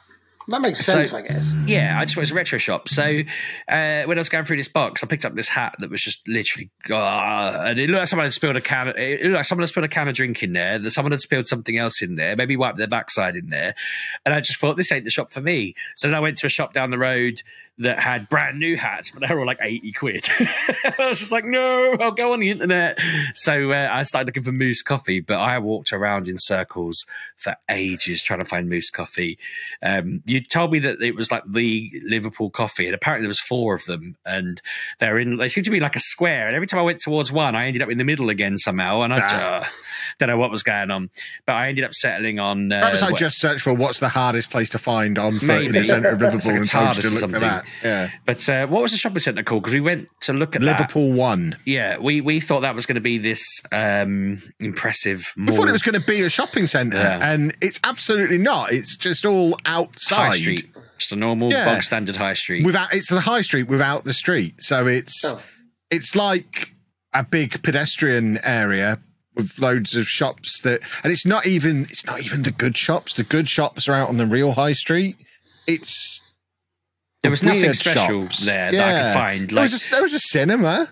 That 0.48 0.62
makes 0.62 0.84
sense, 0.84 1.12
so, 1.12 1.18
I 1.18 1.22
guess. 1.22 1.54
Yeah, 1.68 1.98
I 2.00 2.06
just 2.06 2.18
went 2.18 2.28
to 2.28 2.34
a 2.34 2.36
retro 2.36 2.58
shop. 2.58 2.90
So 2.90 3.04
uh, 3.68 4.04
when 4.04 4.18
I 4.18 4.22
was 4.22 4.28
going 4.28 4.44
through 4.44 4.58
this 4.58 4.68
box, 4.68 5.04
I 5.04 5.08
picked 5.08 5.24
up 5.24 5.36
this 5.36 5.48
hat 5.48 5.76
that 5.80 5.90
was 5.90 6.02
just 6.02 6.28
literally, 6.28 6.72
uh, 6.90 7.64
and 7.66 7.80
it 7.80 7.90
looked 7.90 8.00
like 8.00 8.08
someone 8.08 8.26
had 8.26 8.34
spilled 8.34 8.56
a 8.56 8.62
can. 8.62 8.88
Of, 8.90 8.98
it 8.98 9.22
looked 9.22 9.36
like 9.36 9.46
someone 9.46 9.64
had 9.64 9.70
spilled 9.70 9.86
a 9.86 9.90
can 9.90 10.08
of 10.08 10.16
drink 10.16 10.42
in 10.42 10.54
there. 10.54 10.80
That 10.80 10.92
someone 10.92 11.12
had 11.12 11.22
spilled 11.22 11.48
something 11.48 11.78
else 11.78 12.02
in 12.02 12.16
there. 12.16 12.36
Maybe 12.36 12.58
wiped 12.58 12.80
their 12.80 12.88
backside 12.88 13.36
in 13.36 13.50
there. 13.50 13.76
And 14.26 14.34
I 14.34 14.42
just 14.42 14.60
thought 14.60 14.78
this 14.78 14.92
ain't 14.92 15.06
the 15.06 15.12
shop 15.12 15.32
for 15.32 15.42
me. 15.42 15.76
So 15.96 16.08
then 16.08 16.16
I 16.16 16.20
went 16.20 16.38
to 16.40 16.48
a 16.48 16.50
shop 16.50 16.74
down 16.74 16.90
the 16.90 16.98
road 16.98 17.44
that 17.82 18.00
had 18.00 18.30
brand 18.30 18.60
new 18.60 18.78
hats, 18.78 19.12
but 19.12 19.28
they 19.28 19.34
were 19.34 19.42
all 19.42 19.48
like 19.48 19.60
80 19.60 19.92
quid. 19.94 20.30
I 20.40 20.94
was 21.00 21.20
just 21.20 21.32
like, 21.32 21.46
no, 21.46 21.96
I'll 22.00 22.12
go 22.12 22.34
on 22.34 22.40
the 22.40 22.50
internet. 22.50 23.00
So 23.34 23.72
uh, 23.72 23.90
I 23.92 24.04
started 24.04 24.28
looking 24.28 24.44
for 24.44 24.52
Moose 24.52 24.82
Coffee, 24.82 25.20
but 25.20 25.38
I 25.38 25.58
walked 25.60 25.92
around 25.92 26.28
in 26.28 26.38
circles 26.38 27.06
for 27.38 27.56
ages 27.70 28.22
trying 28.22 28.40
to 28.40 28.46
find 28.46 28.70
Moose 28.70 28.90
Coffee. 28.90 29.38
Um, 29.82 30.22
you 30.26 30.42
told 30.42 30.72
me 30.72 30.80
that 30.80 31.02
it 31.02 31.16
was 31.16 31.32
like 31.32 31.44
the 31.48 31.92
Liverpool 32.04 32.50
coffee, 32.50 32.86
and 32.86 32.96
apparently 32.96 33.24
there 33.24 33.30
was 33.30 33.40
four 33.40 33.74
of 33.74 33.86
them, 33.86 34.16
and 34.26 34.62
they're 35.00 35.18
in, 35.18 35.38
they 35.38 35.50
seem 35.50 35.64
to 35.64 35.72
be 35.72 35.80
like 35.80 35.96
a 35.96 36.00
square. 36.00 36.48
And 36.48 36.56
every 36.56 36.68
time 36.68 36.80
I 36.80 36.84
went 36.84 37.00
towards 37.00 37.32
one, 37.32 37.56
I 37.56 37.66
ended 37.66 37.82
up 37.82 37.90
in 37.90 37.98
the 37.98 38.04
middle 38.04 38.30
again 38.30 38.58
somehow, 38.58 39.02
and 39.02 39.14
I 39.14 39.18
uh, 39.18 39.64
don't 40.20 40.30
know 40.30 40.38
what 40.38 40.52
was 40.52 40.64
going 40.64 40.92
on. 40.92 41.10
But 41.46 41.54
I 41.54 41.70
ended 41.70 41.84
up 41.84 41.94
settling 41.94 42.40
on. 42.40 42.72
Uh, 42.72 42.82
Perhaps 42.82 43.02
I 43.02 43.12
just 43.14 43.40
searched 43.40 43.62
for 43.62 43.74
what's 43.74 44.00
the 44.00 44.10
hardest 44.10 44.52
place 44.52 44.70
to 44.70 44.78
find 44.78 45.18
on 45.18 45.34
for, 45.40 45.54
in 45.54 45.72
the 45.72 45.84
centre 45.84 46.10
of 46.10 46.22
Liverpool 46.22 46.52
like 46.52 46.60
and 46.62 46.70
told 46.70 46.96
you 46.98 47.04
to 47.04 47.10
look 47.10 47.32
for 47.32 47.40
that. 47.40 47.66
Yeah. 47.84 48.12
But 48.26 48.48
uh, 48.48 48.68
what 48.68 48.82
was 48.82 48.92
the 48.92 48.98
shopping 48.98 49.20
centre 49.20 49.44
called? 49.44 49.64
Because 49.64 49.74
we 49.74 49.82
went 49.82 50.08
to 50.22 50.34
look 50.34 50.56
at 50.56 50.62
Liverpool 50.62 51.10
that. 51.10 51.18
One. 51.18 51.58
Yeah, 51.66 51.98
we 51.98 52.22
we 52.22 52.40
thought 52.40 52.62
that 52.62 52.76
was 52.76 52.86
going 52.86 52.96
to 52.96 53.02
be 53.02 53.18
this 53.18 53.62
um, 53.72 54.42
impressive. 54.60 55.32
Mall. 55.36 55.54
We 55.54 55.58
thought 55.58 55.68
it 55.70 55.74
was 55.74 55.82
going 55.82 56.00
to 56.00 56.08
be 56.08 56.22
a 56.22 56.30
shopping 56.30 56.68
centre, 56.68 56.98
yeah. 56.98 57.20
and 57.22 57.56
it's 57.62 57.80
absolutely 57.84 58.38
not. 58.38 58.72
It's 58.72 58.96
just 58.96 59.26
all 59.26 59.58
outside. 59.66 60.16
High 60.16 60.36
street. 60.38 60.68
Just 60.98 61.12
a 61.12 61.16
normal 61.16 61.52
yeah. 61.52 61.66
bog 61.66 61.84
standard 61.84 62.16
high 62.16 62.34
street. 62.34 62.66
Without 62.66 62.94
it's 62.94 63.10
the 63.10 63.22
high 63.22 63.42
street 63.42 63.68
without 63.68 64.04
the 64.04 64.14
street, 64.14 64.64
so 64.64 64.88
it's 64.88 65.24
oh. 65.26 65.40
it's 65.90 66.16
like 66.16 66.74
a 67.14 67.24
big 67.24 67.62
pedestrian 67.64 68.40
area 68.44 69.00
with 69.36 69.58
loads 69.58 69.96
of 69.96 70.08
shops 70.08 70.62
that 70.62 70.82
and 71.04 71.12
it's 71.12 71.26
not 71.26 71.46
even 71.46 71.88
it's 71.90 72.06
not 72.06 72.22
even 72.22 72.44
the 72.44 72.52
good 72.52 72.78
shops 72.78 73.14
the 73.14 73.24
good 73.24 73.50
shops 73.50 73.88
are 73.88 73.94
out 73.94 74.10
on 74.10 74.18
the 74.18 74.26
real 74.26 74.54
high 74.54 74.74
street 74.74 75.16
it's 75.68 76.22
there 77.22 77.32
was 77.32 77.44
nothing 77.44 77.74
special 77.74 78.24
shops. 78.24 78.46
there 78.46 78.74
yeah. 78.74 78.80
that 78.80 78.96
I 78.96 79.04
could 79.04 79.14
find. 79.14 79.52
Like, 79.52 79.56
there, 79.56 79.62
was 79.64 79.88
a, 79.88 79.92
there 79.92 80.02
was 80.02 80.14
a 80.14 80.20
cinema. 80.20 80.90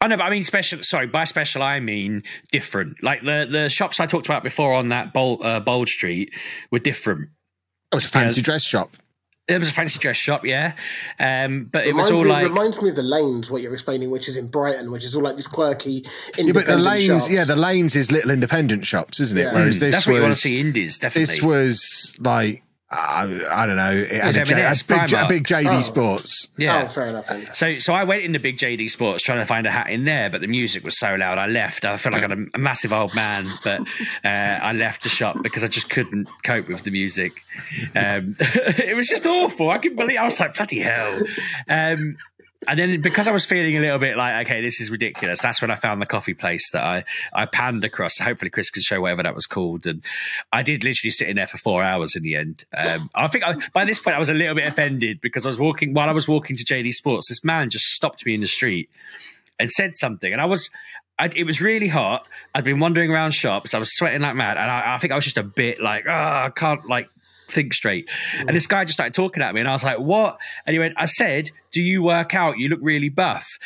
I 0.00 0.08
know, 0.08 0.16
but 0.16 0.24
I 0.24 0.30
mean 0.30 0.44
special. 0.44 0.82
Sorry, 0.82 1.06
by 1.06 1.24
special 1.24 1.62
I 1.62 1.80
mean 1.80 2.24
different. 2.50 3.02
Like 3.02 3.22
the 3.22 3.46
the 3.50 3.68
shops 3.68 4.00
I 4.00 4.06
talked 4.06 4.26
about 4.26 4.42
before 4.42 4.74
on 4.74 4.88
that 4.88 5.12
Bold, 5.12 5.44
uh, 5.44 5.60
Bold 5.60 5.88
Street 5.88 6.34
were 6.70 6.80
different. 6.80 7.30
It 7.92 7.94
was 7.94 8.04
a 8.04 8.08
fancy 8.08 8.40
yeah. 8.40 8.44
dress 8.44 8.64
shop. 8.64 8.96
It 9.48 9.58
was 9.58 9.68
a 9.68 9.72
fancy 9.72 9.98
dress 9.98 10.16
shop, 10.16 10.44
yeah. 10.44 10.74
Um, 11.18 11.68
but 11.70 11.84
it 11.84 11.94
was 11.94 12.10
all 12.10 12.22
me, 12.22 12.30
like 12.30 12.44
reminds 12.44 12.80
me 12.80 12.90
of 12.90 12.96
the 12.96 13.02
lanes. 13.02 13.50
What 13.50 13.60
you're 13.60 13.72
explaining, 13.72 14.10
which 14.10 14.28
is 14.28 14.36
in 14.36 14.48
Brighton, 14.48 14.90
which 14.92 15.04
is 15.04 15.16
all 15.16 15.22
like 15.22 15.36
this 15.36 15.48
quirky. 15.48 16.06
Yeah, 16.38 16.52
but 16.52 16.66
the 16.66 16.76
lanes, 16.76 17.24
shops. 17.24 17.30
yeah, 17.30 17.44
the 17.44 17.56
lanes 17.56 17.96
is 17.96 18.12
little 18.12 18.30
independent 18.30 18.86
shops, 18.86 19.18
isn't 19.18 19.36
it? 19.36 19.42
Yeah. 19.42 19.52
Whereas 19.52 19.80
this 19.80 19.92
that's 19.92 20.06
was, 20.06 20.12
what 20.12 20.16
you 20.16 20.22
want 20.22 20.34
to 20.34 20.40
see 20.40 20.60
indies. 20.60 20.98
Definitely, 20.98 21.34
this 21.34 21.42
was 21.42 22.14
like 22.20 22.62
I, 22.92 23.22
I 23.50 23.66
don't 23.66 23.76
know. 23.76 23.90
It 23.90 24.10
had 24.10 24.36
a, 24.36 24.44
J, 24.44 24.52
a, 24.52 24.74
big, 24.86 25.12
a 25.14 25.26
big 25.26 25.44
JD 25.44 25.78
oh. 25.78 25.80
Sports. 25.80 26.48
Yeah, 26.58 26.82
oh, 26.84 26.88
fair 26.88 27.06
enough. 27.06 27.26
Then. 27.26 27.46
So, 27.54 27.78
so 27.78 27.94
I 27.94 28.04
went 28.04 28.22
into 28.22 28.38
big 28.38 28.58
JD 28.58 28.90
Sports 28.90 29.22
trying 29.22 29.38
to 29.38 29.46
find 29.46 29.66
a 29.66 29.70
hat 29.70 29.88
in 29.88 30.04
there, 30.04 30.28
but 30.28 30.42
the 30.42 30.46
music 30.46 30.84
was 30.84 30.98
so 30.98 31.14
loud. 31.14 31.38
I 31.38 31.46
left. 31.46 31.86
I 31.86 31.96
felt 31.96 32.12
like 32.12 32.22
I'm 32.22 32.50
a, 32.54 32.58
massive 32.58 32.92
old 32.92 33.14
man, 33.14 33.46
but 33.64 33.80
uh, 34.24 34.28
I 34.62 34.72
left 34.74 35.02
the 35.02 35.08
shop 35.08 35.36
because 35.42 35.64
I 35.64 35.68
just 35.68 35.88
couldn't 35.88 36.28
cope 36.44 36.68
with 36.68 36.84
the 36.84 36.90
music. 36.90 37.32
Um, 37.96 38.36
it 38.40 38.96
was 38.96 39.08
just 39.08 39.24
awful. 39.24 39.70
I 39.70 39.78
couldn't 39.78 39.96
believe. 39.96 40.18
I 40.18 40.24
was 40.24 40.38
like, 40.38 40.54
bloody 40.54 40.80
hell. 40.80 41.22
Um, 41.68 42.16
and 42.68 42.78
then 42.78 43.00
because 43.00 43.26
I 43.26 43.32
was 43.32 43.44
feeling 43.44 43.76
a 43.76 43.80
little 43.80 43.98
bit 43.98 44.16
like, 44.16 44.46
okay, 44.46 44.62
this 44.62 44.80
is 44.80 44.90
ridiculous. 44.90 45.40
That's 45.40 45.60
when 45.60 45.70
I 45.70 45.76
found 45.76 46.00
the 46.00 46.06
coffee 46.06 46.34
place 46.34 46.70
that 46.72 46.84
I 46.84 47.04
I 47.32 47.46
panned 47.46 47.84
across. 47.84 48.18
Hopefully, 48.18 48.50
Chris 48.50 48.70
can 48.70 48.82
show 48.82 49.00
whatever 49.00 49.22
that 49.24 49.34
was 49.34 49.46
called. 49.46 49.86
And 49.86 50.02
I 50.52 50.62
did 50.62 50.84
literally 50.84 51.10
sit 51.10 51.28
in 51.28 51.36
there 51.36 51.46
for 51.46 51.58
four 51.58 51.82
hours 51.82 52.14
in 52.14 52.22
the 52.22 52.36
end. 52.36 52.64
Um, 52.76 53.10
I 53.14 53.28
think 53.28 53.44
I, 53.44 53.56
by 53.72 53.84
this 53.84 54.00
point 54.00 54.16
I 54.16 54.20
was 54.20 54.28
a 54.28 54.34
little 54.34 54.54
bit 54.54 54.66
offended 54.66 55.20
because 55.20 55.44
I 55.44 55.48
was 55.48 55.58
walking 55.58 55.92
while 55.92 56.08
I 56.08 56.12
was 56.12 56.28
walking 56.28 56.56
to 56.56 56.64
JD 56.64 56.92
Sports. 56.92 57.28
This 57.28 57.42
man 57.42 57.70
just 57.70 57.86
stopped 57.86 58.24
me 58.24 58.34
in 58.34 58.40
the 58.40 58.48
street 58.48 58.88
and 59.58 59.70
said 59.70 59.94
something, 59.94 60.32
and 60.32 60.40
I 60.40 60.46
was. 60.46 60.70
I, 61.18 61.30
it 61.36 61.44
was 61.44 61.60
really 61.60 61.88
hot. 61.88 62.26
I'd 62.54 62.64
been 62.64 62.80
wandering 62.80 63.10
around 63.10 63.32
shops. 63.32 63.74
I 63.74 63.78
was 63.78 63.94
sweating 63.94 64.22
like 64.22 64.34
mad, 64.34 64.56
and 64.56 64.68
I, 64.68 64.94
I 64.94 64.98
think 64.98 65.12
I 65.12 65.16
was 65.16 65.24
just 65.24 65.36
a 65.36 65.42
bit 65.42 65.80
like, 65.80 66.06
oh, 66.08 66.10
I 66.10 66.50
can't 66.56 66.88
like 66.88 67.08
think 67.48 67.74
straight. 67.74 68.08
And 68.38 68.50
mm. 68.50 68.52
this 68.52 68.66
guy 68.66 68.84
just 68.84 68.94
started 68.94 69.14
talking 69.14 69.42
at 69.42 69.54
me, 69.54 69.60
and 69.60 69.68
I 69.68 69.72
was 69.72 69.84
like, 69.84 69.98
"What?" 69.98 70.38
And 70.66 70.74
he 70.74 70.78
went, 70.78 70.94
"I 70.96 71.06
said, 71.06 71.50
do 71.70 71.80
you 71.82 72.02
work 72.02 72.34
out? 72.34 72.58
You 72.58 72.68
look 72.68 72.80
really 72.82 73.08
buff." 73.08 73.58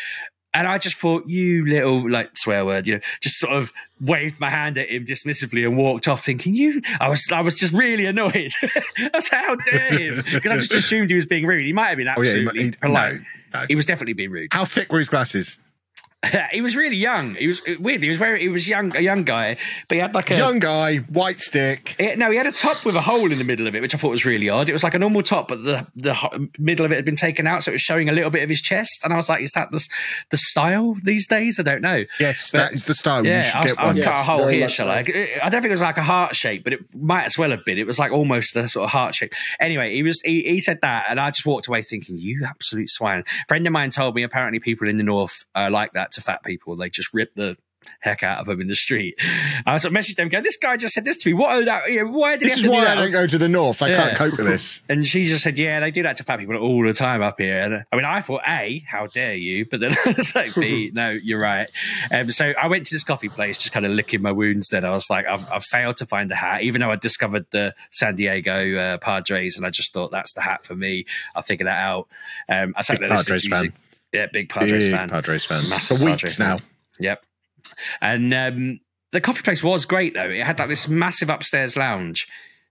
And 0.54 0.66
I 0.66 0.78
just 0.78 0.96
thought, 0.96 1.26
you 1.26 1.66
little 1.66 2.08
like 2.10 2.34
swear 2.34 2.64
word, 2.64 2.86
you 2.86 2.94
know, 2.94 3.00
just 3.20 3.38
sort 3.38 3.52
of 3.52 3.70
waved 4.00 4.40
my 4.40 4.48
hand 4.48 4.78
at 4.78 4.88
him 4.88 5.04
dismissively 5.04 5.66
and 5.66 5.76
walked 5.76 6.08
off, 6.08 6.24
thinking, 6.24 6.54
"You." 6.54 6.80
I 6.98 7.08
was, 7.08 7.30
I 7.30 7.42
was 7.42 7.54
just 7.54 7.72
really 7.74 8.06
annoyed. 8.06 8.52
I 8.62 9.10
was, 9.12 9.30
like, 9.30 9.44
how 9.44 9.54
dare 9.56 9.98
him? 9.98 10.24
Because 10.32 10.52
I 10.52 10.56
just 10.56 10.74
assumed 10.74 11.10
he 11.10 11.16
was 11.16 11.26
being 11.26 11.44
rude. 11.46 11.64
He 11.64 11.72
might 11.74 11.88
have 11.88 11.98
been 11.98 12.08
Oh, 12.08 12.22
yeah, 12.22 12.32
he- 12.32 12.38
absolutely 12.40 12.64
he- 12.64 12.70
polite. 12.80 13.20
no, 13.52 13.60
no. 13.60 13.66
He 13.68 13.74
was 13.74 13.84
definitely 13.84 14.14
being 14.14 14.30
rude. 14.30 14.48
How 14.52 14.64
thick 14.64 14.90
were 14.90 14.98
his 14.98 15.10
glasses? 15.10 15.58
he 16.50 16.60
was 16.60 16.74
really 16.74 16.96
young. 16.96 17.34
He 17.34 17.46
was 17.46 17.60
weird. 17.78 18.02
He 18.02 18.08
was 18.08 18.18
very. 18.18 18.40
He 18.40 18.48
was 18.48 18.66
young, 18.66 18.96
a 18.96 19.00
young 19.00 19.22
guy, 19.24 19.56
but 19.88 19.94
he 19.96 20.00
had 20.00 20.14
like 20.14 20.30
a 20.30 20.36
Young 20.36 20.58
guy, 20.58 20.96
white 20.96 21.40
stick. 21.40 21.94
He- 21.98 22.16
no, 22.16 22.30
he 22.30 22.36
had 22.36 22.46
a 22.46 22.52
top 22.52 22.84
with 22.84 22.96
a 22.96 23.00
hole 23.00 23.30
in 23.30 23.38
the 23.38 23.44
middle 23.44 23.66
of 23.66 23.74
it, 23.74 23.80
which 23.82 23.94
I 23.94 23.98
thought 23.98 24.10
was 24.10 24.24
really 24.24 24.48
odd. 24.48 24.68
It 24.68 24.72
was 24.72 24.82
like 24.82 24.94
a 24.94 24.98
normal 24.98 25.22
top, 25.22 25.48
but 25.48 25.62
the 25.64 25.86
the 25.94 26.48
middle 26.58 26.84
of 26.86 26.92
it 26.92 26.96
had 26.96 27.04
been 27.04 27.16
taken 27.16 27.46
out, 27.46 27.62
so 27.62 27.70
it 27.70 27.74
was 27.74 27.82
showing 27.82 28.08
a 28.08 28.12
little 28.12 28.30
bit 28.30 28.42
of 28.42 28.48
his 28.48 28.60
chest. 28.60 29.00
And 29.04 29.12
I 29.12 29.16
was 29.16 29.28
like, 29.28 29.42
"Is 29.42 29.52
that 29.52 29.70
the 29.70 29.86
the 30.30 30.36
style 30.36 30.96
these 31.04 31.26
days? 31.26 31.60
I 31.60 31.62
don't 31.62 31.82
know." 31.82 32.04
Yes, 32.18 32.50
But- 32.50 32.58
that 32.58 32.72
is 32.72 32.86
the 32.86 32.94
style. 32.94 33.24
you 33.24 33.30
Yeah, 33.30 33.42
should 33.44 33.56
I'll, 33.56 33.64
get 33.66 33.78
I'll 33.78 33.86
one. 33.94 34.02
cut 34.02 34.12
a 34.12 34.22
hole 34.24 34.46
here, 34.48 34.68
shall 34.68 34.86
so. 34.86 34.92
I? 34.92 35.38
I 35.42 35.48
don't 35.50 35.60
think 35.62 35.66
it 35.66 35.70
was 35.70 35.82
like 35.82 35.98
a 35.98 36.02
heart 36.02 36.34
shape, 36.34 36.64
but 36.64 36.72
it 36.72 36.80
might 36.94 37.24
as 37.24 37.36
well 37.38 37.50
have 37.50 37.64
been. 37.64 37.78
It 37.78 37.86
was 37.86 37.98
like 37.98 38.10
almost 38.10 38.56
a 38.56 38.68
sort 38.68 38.84
of 38.84 38.90
heart 38.90 39.14
shape. 39.14 39.32
Anyway, 39.60 39.94
he 39.94 40.02
was 40.02 40.20
he, 40.24 40.42
he 40.42 40.60
said 40.60 40.78
that, 40.82 41.06
and 41.08 41.20
I 41.20 41.30
just 41.30 41.46
walked 41.46 41.68
away 41.68 41.82
thinking, 41.82 42.16
"You 42.18 42.44
absolute 42.46 42.90
swine." 42.90 43.20
A 43.20 43.24
friend 43.48 43.66
of 43.66 43.72
mine 43.72 43.90
told 43.90 44.14
me 44.14 44.22
apparently 44.22 44.58
people 44.60 44.88
in 44.88 44.96
the 44.96 45.04
north 45.04 45.44
are 45.54 45.70
like 45.70 45.92
that 45.92 46.05
to 46.12 46.20
fat 46.20 46.42
people. 46.44 46.76
They 46.76 46.90
just 46.90 47.12
rip 47.14 47.34
the 47.34 47.56
heck 48.00 48.24
out 48.24 48.40
of 48.40 48.46
them 48.46 48.60
in 48.60 48.66
the 48.66 48.74
street. 48.74 49.14
I 49.64 49.78
sort 49.78 49.92
of 49.94 49.98
messaged 49.98 50.16
them, 50.16 50.28
going, 50.28 50.42
"This 50.42 50.56
guy 50.56 50.76
just 50.76 50.92
said 50.94 51.04
this 51.04 51.18
to 51.18 51.28
me. 51.28 51.34
What? 51.34 51.66
That, 51.66 51.88
you 51.88 52.04
know, 52.04 52.10
why 52.10 52.32
did 52.32 52.40
This 52.40 52.54
have 52.54 52.58
is 52.58 52.64
to 52.64 52.68
do 52.68 52.72
why 52.72 52.80
that?" 52.84 52.98
I 52.98 53.02
I 53.02 53.04
don't 53.04 53.12
go 53.12 53.26
to 53.28 53.38
the 53.38 53.48
north. 53.48 53.80
I 53.80 53.90
Yeah. 53.90 53.96
can't 53.96 54.16
cope 54.18 54.38
with 54.38 54.46
this. 54.48 54.82
and 54.88 55.06
she 55.06 55.24
just 55.26 55.44
said, 55.44 55.56
"Yeah, 55.56 55.78
they 55.78 55.92
do 55.92 56.02
that 56.02 56.16
to 56.16 56.24
fat 56.24 56.40
people 56.40 56.56
all 56.56 56.82
the 56.84 56.92
time 56.94 57.22
up 57.22 57.38
here." 57.38 57.60
And 57.60 57.84
I 57.92 57.96
mean, 57.96 58.04
I 58.04 58.22
thought, 58.22 58.40
"A, 58.48 58.82
how 58.88 59.06
dare 59.06 59.36
you?" 59.36 59.66
But 59.66 59.78
then 59.80 59.94
I 60.04 60.14
was 60.16 60.34
like, 60.34 60.52
"B, 60.56 60.90
no, 60.94 61.10
you're 61.10 61.38
right." 61.38 61.68
Um, 62.10 62.32
so 62.32 62.54
I 62.60 62.66
went 62.66 62.86
to 62.86 62.94
this 62.94 63.04
coffee 63.04 63.28
place, 63.28 63.58
just 63.58 63.72
kind 63.72 63.86
of 63.86 63.92
licking 63.92 64.22
my 64.22 64.32
wounds. 64.32 64.68
Then 64.68 64.84
I 64.84 64.90
was 64.90 65.08
like, 65.08 65.26
"I've, 65.26 65.48
I've 65.52 65.64
failed 65.64 65.98
to 65.98 66.06
find 66.06 66.32
a 66.32 66.34
hat, 66.36 66.62
even 66.62 66.80
though 66.80 66.90
I 66.90 66.96
discovered 66.96 67.46
the 67.52 67.72
San 67.92 68.16
Diego 68.16 68.76
uh, 68.78 68.98
Padres, 68.98 69.56
and 69.56 69.64
I 69.64 69.70
just 69.70 69.92
thought 69.92 70.10
that's 70.10 70.32
the 70.32 70.40
hat 70.40 70.66
for 70.66 70.74
me. 70.74 71.04
I'll 71.36 71.42
figure 71.42 71.66
that 71.66 71.78
out." 71.78 72.08
Um, 72.48 72.74
I 72.76 72.82
sat 72.82 72.98
Big 72.98 73.08
there 73.10 73.16
listening 73.16 73.38
Padres 73.38 73.42
to 73.42 73.70
fan. 73.70 73.72
Yeah, 74.16 74.26
big 74.32 74.48
Padres 74.48 74.86
Big 74.86 74.96
fan. 74.96 75.08
Padres 75.10 75.44
fan. 75.44 75.68
Massive 75.68 76.00
weeks 76.00 76.22
Padres 76.22 76.38
now. 76.38 76.58
fan. 76.58 76.66
Yep. 77.00 77.24
And 78.00 78.34
um, 78.34 78.80
the 79.12 79.20
coffee 79.20 79.42
place 79.42 79.62
was 79.62 79.84
great 79.84 80.14
though. 80.14 80.30
It 80.30 80.42
had 80.42 80.58
like 80.58 80.68
this 80.68 80.88
massive 80.88 81.30
upstairs 81.30 81.76
lounge 81.76 82.26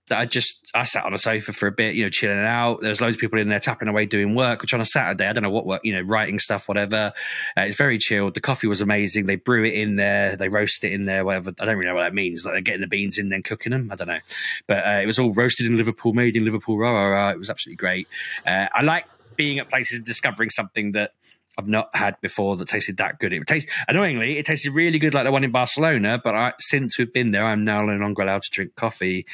that 0.09 0.19
I 0.19 0.25
just 0.25 0.69
I 0.75 0.83
sat 0.83 1.03
on 1.05 1.13
a 1.13 1.17
sofa 1.17 1.51
for 1.51 1.67
a 1.67 1.71
bit, 1.71 1.95
you 1.95 2.03
know, 2.03 2.09
chilling 2.09 2.37
out. 2.37 2.81
There's 2.81 3.01
loads 3.01 3.15
of 3.15 3.19
people 3.19 3.39
in 3.39 3.49
there 3.49 3.59
tapping 3.59 3.87
away 3.87 4.05
doing 4.05 4.35
work, 4.35 4.61
which 4.61 4.73
on 4.73 4.81
a 4.81 4.85
Saturday, 4.85 5.27
I 5.27 5.33
don't 5.33 5.41
know 5.41 5.49
what 5.49 5.65
work, 5.65 5.81
you 5.83 5.93
know, 5.93 6.01
writing 6.01 6.37
stuff, 6.37 6.67
whatever. 6.67 7.11
Uh, 7.57 7.61
it's 7.61 7.75
very 7.75 7.97
chilled. 7.97 8.35
The 8.35 8.41
coffee 8.41 8.67
was 8.67 8.81
amazing. 8.81 9.25
They 9.25 9.35
brew 9.35 9.63
it 9.63 9.73
in 9.73 9.95
there, 9.95 10.35
they 10.35 10.49
roast 10.49 10.83
it 10.83 10.91
in 10.91 11.05
there, 11.05 11.25
whatever. 11.25 11.51
I 11.59 11.65
don't 11.65 11.75
really 11.75 11.89
know 11.89 11.95
what 11.95 12.03
that 12.03 12.13
means. 12.13 12.45
Like 12.45 12.53
they're 12.53 12.61
getting 12.61 12.81
the 12.81 12.87
beans 12.87 13.17
in, 13.17 13.29
then 13.29 13.41
cooking 13.41 13.71
them. 13.71 13.89
I 13.91 13.95
don't 13.95 14.07
know. 14.07 14.19
But 14.67 14.85
uh, 14.85 14.99
it 15.01 15.07
was 15.07 15.17
all 15.17 15.33
roasted 15.33 15.65
in 15.65 15.77
Liverpool, 15.77 16.13
made 16.13 16.35
in 16.35 16.45
Liverpool. 16.45 16.77
Rah, 16.77 16.91
rah, 16.91 17.07
rah. 17.07 17.29
It 17.31 17.39
was 17.39 17.49
absolutely 17.49 17.77
great. 17.77 18.07
Uh, 18.45 18.67
I 18.73 18.83
like 18.83 19.05
being 19.35 19.59
at 19.59 19.69
places 19.69 19.97
and 19.97 20.05
discovering 20.05 20.49
something 20.49 20.91
that 20.93 21.13
I've 21.57 21.67
not 21.67 21.89
had 21.95 22.19
before 22.21 22.57
that 22.57 22.67
tasted 22.67 22.97
that 22.97 23.19
good. 23.19 23.31
It 23.31 23.47
tastes 23.47 23.71
annoyingly, 23.87 24.37
it 24.37 24.45
tasted 24.45 24.71
really 24.71 24.99
good 24.99 25.13
like 25.13 25.23
the 25.23 25.31
one 25.31 25.43
in 25.43 25.51
Barcelona. 25.51 26.19
But 26.23 26.35
I, 26.35 26.53
since 26.59 26.97
we've 26.97 27.11
been 27.13 27.31
there, 27.31 27.45
I'm 27.45 27.63
now 27.63 27.81
no 27.83 27.95
longer 27.95 28.23
allowed 28.23 28.41
to 28.43 28.49
drink 28.51 28.75
coffee, 28.75 29.25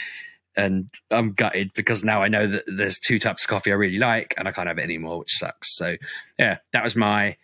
and 0.56 0.90
I'm 1.10 1.34
gutted 1.34 1.74
because 1.74 2.04
now 2.04 2.22
I 2.22 2.28
know 2.28 2.46
that 2.48 2.64
there's 2.68 3.00
two 3.00 3.20
types 3.20 3.44
of 3.44 3.50
coffee 3.50 3.72
I 3.72 3.76
really 3.76 3.98
like, 3.98 4.34
and 4.38 4.48
I 4.48 4.52
can't 4.52 4.68
have 4.68 4.78
it 4.78 4.84
anymore, 4.84 5.20
which 5.20 5.38
sucks. 5.38 5.76
So 5.78 5.96
yeah, 6.38 6.58
that 6.74 6.84
was 6.84 6.96
my. 6.96 7.38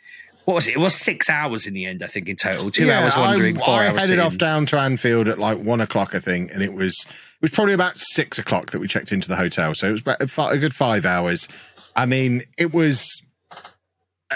What 0.46 0.54
was 0.54 0.68
it? 0.68 0.76
It 0.76 0.80
was 0.80 0.96
six 0.96 1.30
hours 1.30 1.68
in 1.68 1.74
the 1.74 1.86
end, 1.86 2.02
I 2.02 2.08
think, 2.08 2.30
in 2.30 2.38
total. 2.38 2.72
Two 2.72 2.90
hours 2.90 3.18
wandering, 3.18 3.58
I, 3.58 3.66
four 3.66 3.74
I 3.74 3.88
hours 3.88 4.02
headed 4.02 4.02
sitting. 4.08 4.20
off 4.24 4.38
down 4.38 4.66
to 4.68 4.80
Anfield 4.80 5.28
at 5.28 5.40
like 5.40 5.58
one 5.58 5.82
o'clock, 5.82 6.16
I 6.16 6.20
think, 6.20 6.54
and 6.54 6.64
it 6.64 6.74
was 6.74 7.06
it 7.08 7.42
was 7.42 7.52
probably 7.52 7.74
about 7.74 7.98
six 7.98 8.40
o'clock 8.40 8.72
that 8.72 8.80
we 8.80 8.88
checked 8.88 9.12
into 9.12 9.28
the 9.28 9.36
hotel. 9.36 9.74
So 9.74 9.90
it 9.90 9.92
was 9.92 10.02
about 10.02 10.54
a 10.54 10.58
good 10.58 10.74
five 10.74 11.06
hours. 11.06 11.50
I 11.96 12.06
mean, 12.06 12.46
it 12.58 12.74
was. 12.74 13.22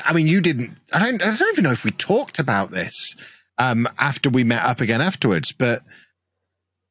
I 0.05 0.13
mean, 0.13 0.27
you 0.27 0.41
didn't. 0.41 0.77
I 0.93 0.99
don't. 0.99 1.21
I 1.21 1.35
don't 1.35 1.51
even 1.53 1.63
know 1.63 1.71
if 1.71 1.83
we 1.83 1.91
talked 1.91 2.39
about 2.39 2.71
this 2.71 3.15
um, 3.57 3.87
after 3.99 4.29
we 4.29 4.43
met 4.43 4.63
up 4.63 4.81
again 4.81 5.01
afterwards, 5.01 5.51
but. 5.51 5.81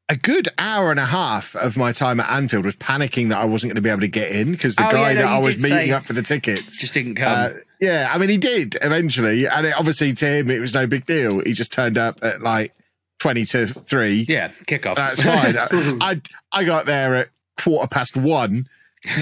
A 0.08 0.16
good 0.16 0.48
hour 0.58 0.90
and 0.90 0.98
a 0.98 1.04
half 1.06 1.54
of 1.54 1.76
my 1.76 1.92
time 1.92 2.18
at 2.18 2.28
Anfield 2.28 2.64
was 2.64 2.74
panicking 2.74 3.28
that 3.28 3.38
I 3.38 3.44
wasn't 3.44 3.70
going 3.70 3.76
to 3.76 3.80
be 3.80 3.90
able 3.90 4.00
to 4.00 4.08
get 4.08 4.32
in 4.32 4.50
because 4.50 4.74
the 4.74 4.84
Oh, 4.84 4.90
guy 4.90 5.10
yeah, 5.12 5.14
no, 5.14 5.20
that 5.20 5.28
I 5.28 5.38
was 5.38 5.62
meeting 5.62 5.92
up 5.92 6.02
for 6.02 6.14
the 6.14 6.22
tickets 6.22 6.80
Just 6.80 6.94
didn't 6.94 7.14
come. 7.14 7.28
uh, 7.28 7.50
yeah, 7.80 8.10
I 8.12 8.18
mean, 8.18 8.28
he 8.28 8.36
did 8.36 8.76
eventually, 8.82 9.46
and 9.46 9.66
it, 9.68 9.74
obviously 9.78 10.12
to 10.14 10.26
him 10.26 10.50
it 10.50 10.58
was 10.58 10.74
no 10.74 10.88
big 10.88 11.06
deal. 11.06 11.38
He 11.44 11.52
just 11.52 11.72
turned 11.72 11.96
up 11.96 12.18
at 12.22 12.40
like 12.40 12.72
twenty 13.20 13.44
to 13.44 13.68
three. 13.68 14.24
yeah, 14.28 14.48
kickoff. 14.66 14.96
That's 14.96 15.22
fine. 15.22 15.54
I 16.00 16.20
I 16.50 16.64
got 16.64 16.86
there 16.86 17.14
at 17.14 17.28
quarter 17.56 17.86
past 17.86 18.16
one, 18.16 18.64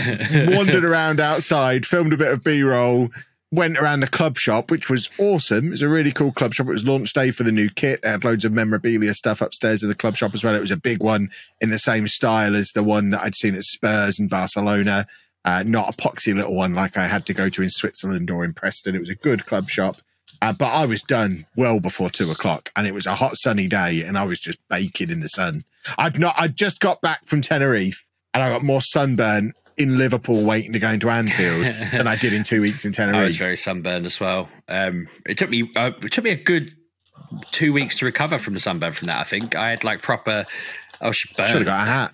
wandered 0.48 0.84
around 0.86 1.20
outside, 1.20 1.84
filmed 1.84 2.14
a 2.14 2.16
bit 2.16 2.32
of 2.32 2.42
B 2.42 2.62
roll, 2.62 3.10
went 3.50 3.78
around 3.78 4.00
the 4.00 4.08
club 4.08 4.36
shop, 4.36 4.70
which 4.70 4.90
was 4.90 5.08
awesome. 5.18 5.68
It 5.68 5.70
was 5.70 5.82
a 5.82 5.88
really 5.88 6.12
cool 6.12 6.32
club 6.32 6.54
shop. 6.54 6.68
It 6.68 6.72
was 6.72 6.84
launch 6.84 7.12
day 7.12 7.30
for 7.30 7.44
the 7.44 7.52
new 7.52 7.70
kit. 7.70 8.02
They 8.02 8.10
had 8.10 8.24
loads 8.24 8.44
of 8.44 8.52
memorabilia 8.52 9.14
stuff 9.14 9.40
upstairs 9.40 9.82
in 9.82 9.88
the 9.88 9.94
club 9.94 10.16
shop 10.16 10.34
as 10.34 10.44
well. 10.44 10.54
It 10.54 10.60
was 10.60 10.70
a 10.70 10.76
big 10.76 11.02
one 11.02 11.30
in 11.60 11.70
the 11.70 11.78
same 11.78 12.08
style 12.08 12.54
as 12.54 12.68
the 12.74 12.82
one 12.82 13.10
that 13.10 13.22
I'd 13.22 13.36
seen 13.36 13.54
at 13.54 13.64
Spurs 13.64 14.18
and 14.18 14.28
Barcelona. 14.28 15.06
Uh, 15.44 15.62
not 15.66 15.88
a 15.88 15.96
poxy 15.96 16.34
little 16.34 16.54
one 16.54 16.74
like 16.74 16.96
I 16.96 17.06
had 17.06 17.24
to 17.26 17.34
go 17.34 17.48
to 17.48 17.62
in 17.62 17.70
Switzerland 17.70 18.30
or 18.30 18.44
in 18.44 18.52
Preston. 18.52 18.94
It 18.94 19.00
was 19.00 19.08
a 19.08 19.14
good 19.14 19.46
club 19.46 19.70
shop. 19.70 19.96
Uh, 20.42 20.52
but 20.52 20.66
I 20.66 20.84
was 20.84 21.02
done 21.02 21.46
well 21.56 21.80
before 21.80 22.10
two 22.10 22.30
o'clock, 22.30 22.70
and 22.76 22.86
it 22.86 22.94
was 22.94 23.06
a 23.06 23.14
hot 23.14 23.36
sunny 23.36 23.66
day, 23.66 24.02
and 24.02 24.16
I 24.16 24.24
was 24.24 24.38
just 24.38 24.58
baking 24.68 25.10
in 25.10 25.20
the 25.20 25.28
sun. 25.28 25.64
I'd 25.96 26.18
not. 26.18 26.34
I 26.38 26.48
just 26.48 26.80
got 26.80 27.00
back 27.00 27.26
from 27.26 27.40
Tenerife, 27.42 28.06
and 28.34 28.42
I 28.42 28.50
got 28.50 28.62
more 28.62 28.82
sunburn 28.82 29.54
in 29.78 29.96
Liverpool 29.96 30.44
waiting 30.44 30.72
to 30.72 30.78
go 30.78 30.90
into 30.90 31.08
Anfield 31.08 31.64
than 31.92 32.06
I 32.06 32.16
did 32.16 32.32
in 32.32 32.42
two 32.42 32.60
weeks 32.60 32.84
in 32.84 32.92
Tenerife. 32.92 33.16
I 33.20 33.24
was 33.24 33.36
very 33.36 33.56
sunburned 33.56 34.04
as 34.04 34.20
well. 34.20 34.48
Um, 34.68 35.08
it 35.24 35.38
took 35.38 35.48
me 35.48 35.70
uh, 35.76 35.92
it 36.02 36.12
took 36.12 36.24
me 36.24 36.30
a 36.30 36.36
good 36.36 36.72
two 37.52 37.72
weeks 37.72 37.98
to 37.98 38.04
recover 38.04 38.38
from 38.38 38.54
the 38.54 38.60
sunburn 38.60 38.92
from 38.92 39.06
that. 39.06 39.20
I 39.20 39.24
think 39.24 39.54
I 39.54 39.70
had 39.70 39.84
like 39.84 40.02
proper. 40.02 40.44
I 41.00 41.10
Should 41.12 41.36
have 41.36 41.64
got 41.64 41.82
a 41.82 41.90
hat. 41.90 42.12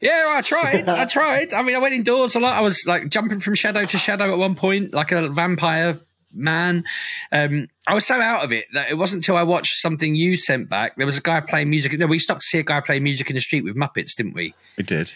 Yeah, 0.00 0.26
I 0.28 0.40
tried. 0.40 0.88
I 0.88 1.04
tried. 1.06 1.52
I 1.52 1.62
mean, 1.62 1.76
I 1.76 1.78
went 1.78 1.94
indoors 1.94 2.34
a 2.34 2.40
lot. 2.40 2.56
I 2.56 2.60
was 2.60 2.84
like 2.86 3.08
jumping 3.08 3.40
from 3.40 3.54
shadow 3.54 3.84
to 3.84 3.98
shadow 3.98 4.32
at 4.32 4.38
one 4.38 4.54
point, 4.54 4.94
like 4.94 5.12
a 5.12 5.28
vampire 5.28 5.98
man. 6.32 6.84
Um, 7.32 7.68
I 7.86 7.94
was 7.94 8.06
so 8.06 8.20
out 8.20 8.44
of 8.44 8.52
it 8.52 8.66
that 8.72 8.90
it 8.90 8.94
wasn't 8.94 9.24
until 9.24 9.36
I 9.36 9.42
watched 9.42 9.80
something 9.80 10.14
you 10.14 10.36
sent 10.36 10.70
back. 10.70 10.96
There 10.96 11.06
was 11.06 11.18
a 11.18 11.20
guy 11.20 11.40
playing 11.40 11.70
music. 11.70 11.98
No, 11.98 12.06
we 12.06 12.18
stopped 12.18 12.42
to 12.42 12.46
see 12.46 12.58
a 12.58 12.62
guy 12.62 12.80
playing 12.80 13.02
music 13.02 13.28
in 13.28 13.34
the 13.34 13.40
street 13.40 13.64
with 13.64 13.76
Muppets, 13.76 14.14
didn't 14.14 14.34
we? 14.34 14.54
We 14.78 14.84
did. 14.84 15.12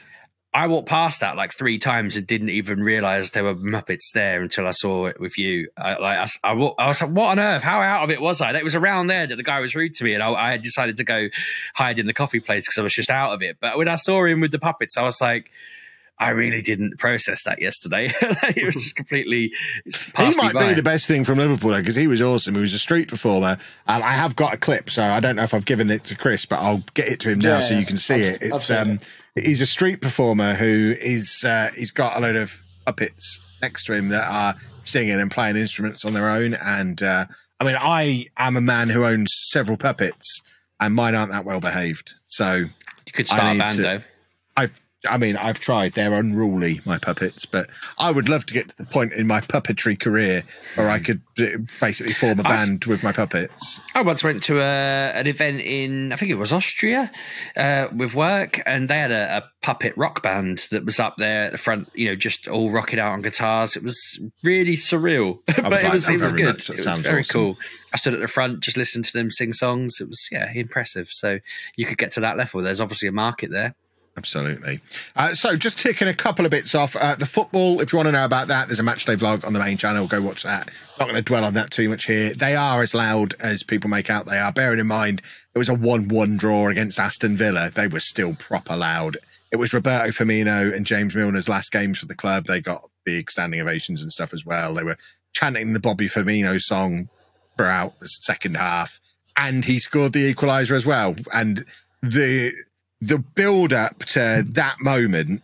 I 0.55 0.69
walked 0.69 0.89
past 0.89 1.19
that 1.21 1.37
like 1.37 1.53
three 1.53 1.79
times 1.79 2.15
and 2.15 2.25
didn't 2.27 2.51
even 2.51 2.81
realize 2.81 3.33
there 3.33 3.43
were 3.43 3.57
Muppets 3.57 4.13
there 4.15 4.41
until 4.41 4.69
I 4.69 4.71
saw 4.71 5.07
it 5.07 5.19
with 5.19 5.37
you. 5.37 5.69
I, 5.77 5.95
like 5.99 6.19
I, 6.19 6.23
s- 6.23 6.39
I 6.45 6.53
wa- 6.53 6.75
I 6.79 6.87
was 6.87 7.03
like, 7.03 7.11
what 7.11 7.31
on 7.31 7.41
earth? 7.41 7.63
How 7.65 7.81
out 7.81 8.05
of 8.05 8.11
it 8.11 8.21
was 8.21 8.41
I? 8.41 8.53
It 8.57 8.63
was 8.63 8.77
around 8.77 9.09
there 9.09 9.27
that 9.27 9.35
the 9.35 9.43
guy 9.43 9.59
was 9.61 9.75
rude 9.75 9.95
to 9.97 10.05
me, 10.05 10.15
and 10.15 10.23
I, 10.23 10.33
I 10.33 10.51
had 10.53 10.63
decided 10.63 10.95
to 10.99 11.05
go 11.05 11.29
hide 11.75 11.99
in 11.99 12.07
the 12.07 12.15
coffee 12.15 12.39
place 12.39 12.63
because 12.67 12.79
I 12.79 12.83
was 12.83 12.95
just 12.95 13.11
out 13.11 13.33
of 13.33 13.43
it. 13.43 13.57
But 13.61 13.77
when 13.79 13.89
I 13.89 13.97
saw 13.97 14.25
him 14.25 14.41
with 14.41 14.53
the 14.53 14.61
puppets, 14.61 14.97
I 14.97 15.03
was 15.03 15.21
like. 15.21 15.51
I 16.17 16.31
really 16.31 16.63
didn't 16.63 16.97
process 16.97 17.43
that 17.43 17.61
yesterday. 17.61 18.13
it 18.23 18.65
was 18.65 18.77
just 18.77 18.95
completely. 18.95 19.51
He 19.85 19.91
passed 20.13 20.39
me 20.39 20.45
might 20.45 20.55
by. 20.55 20.69
be 20.69 20.75
the 20.75 20.83
best 20.83 21.09
thing 21.09 21.25
from 21.25 21.39
Liverpool 21.39 21.73
because 21.75 21.97
he 21.97 22.07
was 22.07 22.23
awesome. 22.23 22.55
He 22.55 22.61
was 22.61 22.73
a 22.73 22.79
street 22.79 23.09
performer. 23.09 23.59
Um, 23.89 24.01
I 24.01 24.13
have 24.13 24.37
got 24.37 24.55
a 24.55 24.57
clip, 24.57 24.91
so 24.91 25.03
I 25.03 25.19
don't 25.19 25.35
know 25.35 25.43
if 25.43 25.53
I've 25.53 25.65
given 25.65 25.91
it 25.91 26.05
to 26.05 26.15
Chris, 26.15 26.47
but 26.47 26.61
I'll 26.61 26.85
get 26.95 27.09
it 27.09 27.19
to 27.23 27.31
him 27.31 27.41
now 27.41 27.59
Yeah, 27.59 27.61
so 27.67 27.75
you 27.75 27.85
can 27.85 27.97
see 27.97 28.15
I've- 28.15 28.25
it. 28.27 28.43
I've 28.45 28.53
It's 28.53 28.65
seen 28.67 28.77
um, 28.77 29.01
he's 29.35 29.61
a 29.61 29.67
street 29.67 30.01
performer 30.01 30.55
who 30.55 30.95
is 31.01 31.45
uh, 31.47 31.71
he's 31.77 31.91
got 31.91 32.17
a 32.17 32.21
load 32.21 32.37
of 32.37 32.53
puppets 32.87 33.41
next 33.63 33.85
to 33.85 33.93
him 33.93 34.09
that 34.11 34.29
are 34.31 34.55
singing 34.85 35.21
and 35.21 35.31
playing 35.31 35.57
instruments 35.57 36.05
on 36.05 36.13
their 36.13 36.29
own. 36.29 36.55
And 36.55 37.03
uh, 37.03 37.27
I 37.61 37.65
mean, 37.65 37.77
I 37.79 38.27
am 38.37 38.57
a 38.57 38.61
man 38.61 38.89
who 38.89 39.05
owns 39.05 39.33
several 39.51 39.77
puppets, 39.77 40.41
and 40.81 40.95
mine 40.95 41.15
aren't 41.15 41.33
that 41.33 41.45
well 41.45 41.61
behaved. 41.61 42.13
So 42.27 42.55
You 43.07 43.13
could 43.13 43.27
start 43.27 43.57
a 43.57 43.59
band 43.59 43.77
to- 43.77 43.83
though. 43.83 44.01
I 44.57 44.71
I 45.09 45.19
mean, 45.19 45.37
I've 45.37 45.61
tried. 45.61 45.95
They're 45.95 46.13
unruly, 46.15 46.81
my 46.85 46.99
puppets, 46.99 47.45
but 47.47 47.69
I 47.99 48.11
would 48.11 48.29
love 48.29 48.47
to 48.47 48.55
get 48.55 48.69
to 48.71 48.77
the 48.77 48.85
point 48.85 49.13
in 49.13 49.27
my 49.27 49.41
puppetry 49.41 49.99
career 49.99 50.45
where 50.75 50.89
I 50.91 50.99
could 50.99 51.21
uh, 51.39 51.59
basically 51.81 52.13
form 52.13 52.41
a 52.41 52.43
band 52.43 52.85
with 52.87 53.03
my 53.03 53.13
puppets. 53.13 53.81
I 53.95 54.03
once 54.03 54.25
went 54.25 54.43
to 54.45 54.61
a, 54.61 54.65
an 54.65 55.27
event 55.27 55.61
in, 55.61 56.13
I 56.13 56.17
think 56.17 56.31
it 56.31 56.37
was 56.37 56.53
Austria, 56.53 57.11
uh, 57.57 57.87
with 57.95 58.15
work, 58.15 58.61
and 58.67 58.89
they 58.89 58.99
had 58.99 59.11
a, 59.13 59.39
a 59.39 59.51
puppet 59.63 59.95
rock 59.97 60.23
band 60.23 60.67
that 60.71 60.85
was 60.85 60.99
up 61.01 61.17
there 61.17 61.45
at 61.47 61.53
the 61.53 61.59
front, 61.59 61.89
you 61.95 62.07
know, 62.07 62.17
just 62.17 62.49
all 62.49 62.71
rocking 62.71 62.99
out 62.99 63.13
on 63.13 63.23
guitars. 63.23 63.77
It 63.77 63.83
was 63.83 64.21
really 64.43 64.77
surreal, 64.77 65.41
but 65.47 65.83
it 65.85 65.93
was 65.93 66.09
it 66.09 66.21
was 66.21 66.33
good. 66.33 66.47
much. 66.47 66.67
That 66.67 66.75
It 66.75 66.77
was 66.77 66.85
sounds 66.85 66.99
very 66.99 67.21
awesome. 67.21 67.33
cool. 67.33 67.59
I 67.93 67.97
stood 67.97 68.15
at 68.15 68.21
the 68.21 68.27
front, 68.27 68.61
just 68.61 68.77
listened 68.77 69.05
to 69.07 69.13
them 69.13 69.31
sing 69.31 69.53
songs. 69.53 70.01
It 70.01 70.09
was 70.09 70.29
yeah, 70.33 70.51
impressive. 70.53 71.09
So 71.11 71.39
you 71.77 71.87
could 71.87 71.99
get 71.99 72.11
to 72.13 72.21
that 72.21 72.37
level. 72.37 72.61
There's 72.61 72.81
obviously 72.81 73.09
a 73.09 73.13
market 73.13 73.51
there. 73.51 73.75
Absolutely. 74.17 74.81
Uh, 75.17 75.35
so, 75.35 75.57
just 75.57 75.79
ticking 75.79 76.07
a 76.07 76.15
couple 76.15 76.45
of 76.45 76.51
bits 76.51 76.75
off. 76.75 76.95
Uh, 76.95 77.17
the 77.17 77.27
football, 77.27 77.81
if 77.81 77.93
you 77.93 77.97
want 77.97 78.07
to 78.07 78.13
know 78.13 78.25
about 78.25 78.47
that, 78.49 78.69
there's 78.69 78.79
a 78.79 78.85
matchday 78.85 79.17
vlog 79.17 79.45
on 79.45 79.53
the 79.53 79.59
main 79.59 79.77
channel. 79.77 80.07
Go 80.07 80.23
watch 80.23 80.45
that. 80.45 80.71
Not 81.01 81.07
going 81.07 81.17
to 81.17 81.23
dwell 81.23 81.45
on 81.45 81.55
that 81.55 81.73
too 81.73 81.89
much 81.89 82.07
here. 82.07 82.33
They 82.33 82.55
are 82.55 82.81
as 82.81 82.95
loud 82.95 83.35
as 83.41 83.65
people 83.65 83.91
make 83.91 84.11
out 84.11 84.27
they 84.27 84.39
are. 84.39 84.53
Bearing 84.53 84.79
in 84.79 84.87
mind, 84.87 85.21
it 85.53 85.59
was 85.59 85.69
a 85.69 85.75
1 85.75 86.09
1 86.09 86.37
draw 86.37 86.69
against 86.69 87.01
Aston 87.01 87.37
Villa. 87.37 87.71
They 87.75 87.89
were 87.89 88.01
still 88.01 88.35
proper 88.37 88.77
loud. 88.77 89.17
It 89.51 89.57
was 89.57 89.73
Roberto 89.73 90.11
Firmino 90.11 90.73
and 90.73 90.87
James 90.87 91.15
Milner's 91.15 91.49
last 91.49 91.73
games 91.73 91.99
for 91.99 92.07
the 92.07 92.15
club. 92.15 92.47
They 92.47 92.61
got 92.61 92.89
big 93.05 93.31
standing 93.31 93.61
ovations 93.61 94.01
and 94.01 94.13
stuff 94.13 94.33
as 94.33 94.47
well. 94.47 94.75
They 94.75 94.85
were 94.85 94.97
chanting 95.33 95.73
the 95.73 95.81
Bobby 95.81 96.09
Firmino 96.09 96.61
song 96.61 97.09
throughout 97.59 97.99
the 97.99 98.07
second 98.07 98.57
half. 98.57 99.01
And 99.37 99.65
he 99.65 99.81
scored 99.81 100.13
the 100.13 100.33
equaliser 100.33 100.77
as 100.77 100.87
well. 100.87 101.17
And 101.33 101.65
the 102.03 102.53
the 103.07 103.19
build 103.19 103.73
up 103.73 104.05
to 104.05 104.45
that 104.47 104.81
moment 104.81 105.43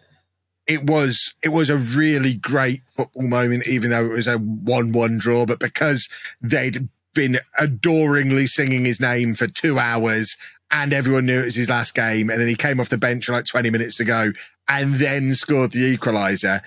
it 0.66 0.84
was 0.84 1.34
it 1.42 1.48
was 1.48 1.68
a 1.68 1.76
really 1.76 2.34
great 2.34 2.82
football 2.92 3.26
moment 3.26 3.66
even 3.66 3.90
though 3.90 4.04
it 4.04 4.12
was 4.12 4.28
a 4.28 4.38
1-1 4.38 5.18
draw. 5.18 5.44
But 5.44 5.58
because 5.58 6.08
they'd 6.40 6.88
been 7.12 7.40
adoringly 7.58 8.46
singing 8.46 8.84
his 8.84 9.00
name 9.00 9.34
for 9.34 9.48
2 9.48 9.80
hours 9.80 10.36
and 10.70 10.92
everyone 10.92 11.26
knew 11.26 11.40
it 11.40 11.46
was 11.46 11.56
his 11.56 11.68
last 11.68 11.94
game 11.94 12.30
and 12.30 12.40
then 12.40 12.46
he 12.46 12.54
came 12.54 12.78
off 12.78 12.88
the 12.88 12.96
bench 12.96 13.28
like 13.28 13.46
20 13.46 13.68
minutes 13.70 13.96
to 13.96 14.04
go 14.04 14.32
and 14.68 14.94
then 14.94 15.34
scored 15.34 15.72
the 15.72 15.84
equalizer 15.84 16.60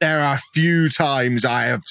there 0.00 0.20
are 0.20 0.36
a 0.36 0.42
few 0.54 0.88
times 0.88 1.44
i 1.44 1.64
have 1.64 1.82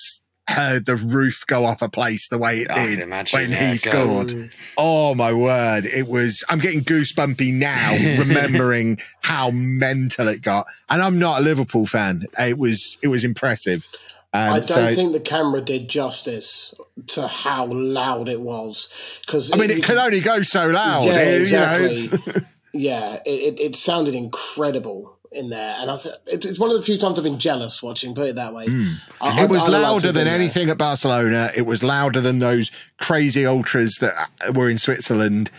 heard 0.48 0.86
the 0.86 0.96
roof 0.96 1.44
go 1.48 1.66
off 1.66 1.82
a 1.82 1.90
place 1.90 2.28
the 2.28 2.38
way 2.38 2.62
it 2.62 2.72
I 2.72 2.96
did 2.96 3.10
when 3.32 3.52
yeah, 3.52 3.74
he 3.74 3.90
God. 3.90 4.30
scored. 4.30 4.52
Oh 4.78 5.16
my 5.16 5.32
word. 5.32 5.86
It 5.86 6.08
was, 6.08 6.44
I'm 6.50 6.60
getting 6.60 6.84
goosebumpy 6.84 7.54
now, 7.54 7.94
remembering 8.20 9.00
how 9.22 9.52
mental 9.52 10.28
it 10.28 10.42
got. 10.42 10.68
And 10.90 11.02
I'm 11.02 11.18
not 11.20 11.42
a 11.42 11.44
Liverpool 11.44 11.88
fan. 11.88 12.28
It 12.38 12.58
was, 12.58 12.98
it 13.02 13.08
was 13.08 13.24
impressive. 13.24 13.88
Um, 14.36 14.54
I 14.54 14.60
don't 14.60 14.68
so, 14.68 14.96
think 14.96 15.14
the 15.14 15.20
camera 15.20 15.62
did 15.62 15.88
justice 15.88 16.74
to 17.08 17.28
how 17.28 17.68
loud 17.68 18.28
it 18.28 18.42
was. 18.42 18.90
Because 19.26 19.52
I 19.52 19.58
mean, 19.58 19.70
it 19.70 19.84
can 19.84 19.98
only 19.98 20.22
go 20.22 20.42
so 20.42 20.68
loud. 20.68 21.06
Yeah, 21.06 21.20
It- 21.20 21.48
you 21.48 21.58
know, 21.58 21.86
exactly. 21.86 22.44
yeah, 22.74 23.20
it, 23.26 23.30
it, 23.30 23.60
it 23.60 23.76
sounded 23.76 24.16
incredible 24.16 25.18
in 25.34 25.50
there, 25.50 25.76
and 25.80 25.90
I 25.92 25.98
th- 25.98 26.16
it's, 26.28 26.46
it's 26.46 26.60
one 26.60 26.70
of 26.70 26.78
the 26.78 26.84
few 26.84 26.98
times 26.98 27.18
I've 27.18 27.24
been 27.24 27.40
jealous 27.40 27.82
watching. 27.84 28.14
Put 28.16 28.28
it 28.28 28.36
that 28.36 28.54
way. 28.54 28.64
I- 28.64 29.32
Hmm. 29.32 29.40
it 29.40 29.50
was 29.50 29.62
like 29.62 29.72
to 29.72 29.78
louder 29.80 30.08
than 30.08 30.14
been 30.16 30.26
there. 30.26 30.36
anything 30.36 30.70
at 30.70 30.78
Barcelona. 30.78 31.52
It 31.56 31.64
was 31.66 31.84
louder 31.84 32.22
than 32.22 32.40
those 32.40 32.72
crazy 33.00 33.46
ultras 33.46 33.96
that 34.02 34.56
were 34.56 34.70
in 34.70 34.78
Switzerland. 34.78 35.50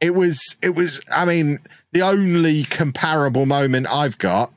It 0.00 0.14
was, 0.14 0.56
it 0.62 0.74
was, 0.74 1.00
I 1.14 1.24
mean, 1.24 1.60
the 1.92 2.02
only 2.02 2.64
comparable 2.64 3.46
moment 3.46 3.86
I've 3.88 4.18
got, 4.18 4.52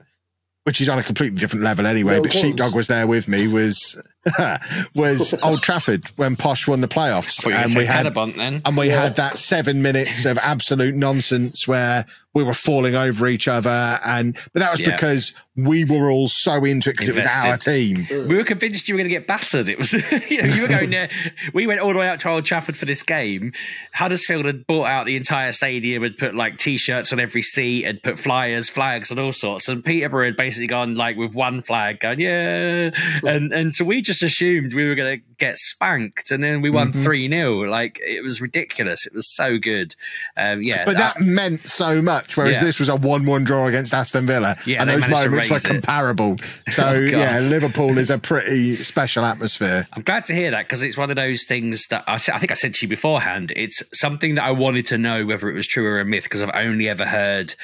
which 0.64 0.82
is 0.82 0.90
on 0.90 0.98
a 0.98 1.04
completely 1.04 1.38
different 1.38 1.64
level 1.64 1.86
anyway, 1.86 2.20
but. 2.20 2.34
Sheepdog 2.34 2.74
was 2.74 2.88
there 2.88 3.06
with 3.06 3.28
me, 3.28 3.48
was 3.48 3.96
was 4.96 5.34
Old 5.44 5.62
Trafford 5.64 6.08
when 6.16 6.36
Posh 6.36 6.68
won 6.68 6.82
the 6.82 6.88
playoffs. 6.88 7.46
And 7.46 7.76
we 7.76 7.86
had 7.86 8.14
then. 8.14 8.62
and 8.66 8.78
we 8.78 8.88
Yeah. 8.88 9.04
had 9.04 9.16
that 9.18 9.38
seven 9.38 9.82
minutes 9.82 10.26
of 10.26 10.38
absolute 10.38 10.96
nonsense 10.96 11.68
where 11.68 12.06
we 12.34 12.44
were 12.44 12.54
falling 12.54 12.96
over 12.96 13.28
each 13.28 13.48
other 13.48 13.98
and 14.06 14.38
but 14.52 14.60
that 14.60 14.70
was 14.72 14.82
Yeah. 14.82 14.92
because 14.92 15.32
we 15.56 15.86
were 15.86 16.12
all 16.12 16.28
so 16.28 16.66
into 16.66 16.90
it 16.90 16.98
because 16.98 17.08
it 17.08 17.16
was 17.16 17.26
our 17.46 17.56
team 17.58 18.06
We 18.12 18.36
were 18.36 18.44
convinced 18.44 18.90
you 18.90 18.96
were 18.96 19.00
going 19.00 19.08
to 19.10 19.16
get 19.16 19.26
battered. 19.26 19.70
It 19.70 19.78
was, 19.78 19.94
you 20.30 20.42
know, 20.44 20.54
you 20.54 20.64
were 20.64 20.68
going 20.68 20.90
there. 20.90 21.08
We 21.54 21.66
went 21.66 21.80
all 21.80 21.94
the 21.94 22.00
way 22.00 22.10
out 22.10 22.20
to 22.22 22.30
Old 22.30 22.44
Trafford 22.44 22.76
for 22.76 22.86
this 22.86 23.04
game. 23.04 23.54
Huddersfield 23.94 24.44
had 24.46 24.68
bought 24.68 24.88
out 24.88 25.06
the 25.06 25.16
entire 25.16 25.54
stadium, 25.54 26.04
had 26.04 26.18
put 26.18 26.36
like 26.36 26.58
t-shirts 26.58 27.14
on 27.14 27.22
every 27.22 27.42
seat, 27.42 27.86
had 27.86 28.04
put 28.04 28.20
flyers, 28.20 28.68
flags, 28.68 29.12
and 29.12 29.20
all 29.20 29.32
sorts. 29.32 29.70
And 29.70 29.84
Peterborough 29.86 30.26
had 30.26 30.36
basically 30.38 30.68
gone 30.68 30.96
like 30.96 31.16
with 31.16 31.34
one 31.34 31.62
flag, 31.62 32.02
going 32.02 32.20
yeah, 32.20 32.90
and 33.24 33.54
and 33.54 33.74
so 33.74 33.86
we 33.86 34.02
just 34.02 34.15
assumed 34.22 34.74
we 34.74 34.88
were 34.88 34.96
going 34.96 35.18
to 35.20 35.24
get 35.38 35.58
spanked, 35.58 36.32
and 36.32 36.44
then 36.44 36.62
we 36.62 36.70
won 36.70 36.92
Mm-hmm. 36.92 37.04
3 37.04 37.30
0 37.30 37.62
Like 37.70 38.00
it 38.02 38.24
was 38.24 38.40
ridiculous. 38.42 39.06
It 39.06 39.14
was 39.14 39.34
so 39.36 39.58
good. 39.58 39.96
Um, 40.38 40.62
yeah, 40.62 40.86
but 40.86 40.98
that 40.98 41.20
meant 41.20 41.62
so 41.62 42.02
much 42.02 42.38
whereas 42.38 42.56
Yeah. 42.58 42.64
this 42.64 42.80
was 42.80 42.90
a 42.90 42.94
1-1 42.94 43.46
draw 43.46 43.68
against 43.68 43.94
Aston 43.94 44.26
Villa 44.28 44.56
Yeah, 44.66 44.82
and 44.82 44.90
those 44.90 45.10
moments 45.10 45.50
were 45.50 45.60
comparable 45.60 46.36
so 46.70 46.86
Oh, 46.88 46.94
yeah 47.00 47.40
Liverpool 47.40 47.98
is 47.98 48.10
a 48.10 48.18
pretty 48.18 48.76
special 48.78 49.26
atmosphere 49.26 49.88
I'm 49.94 50.04
glad 50.04 50.26
to 50.26 50.34
hear 50.36 50.52
that 50.52 50.68
because 50.68 50.82
it's 50.84 50.98
one 50.98 51.10
of 51.10 51.16
those 51.16 51.44
things 51.44 51.88
that 51.88 52.04
I, 52.08 52.18
said- 52.18 52.36
I 52.36 52.38
think 52.40 52.52
I 52.52 52.56
said 52.56 52.74
to 52.76 52.86
you 52.86 52.90
beforehand. 52.90 53.52
It's 53.56 53.82
something 53.94 54.36
that 54.36 54.44
I 54.44 54.52
wanted 54.52 54.86
to 54.88 54.98
know 54.98 55.26
whether 55.26 55.50
it 55.50 55.54
was 55.56 55.68
true 55.68 55.86
or 55.88 56.00
a 56.00 56.06
myth 56.06 56.24
because 56.24 56.42
I've 56.42 56.52
only 56.54 56.88
ever 56.88 57.06
heard 57.06 57.56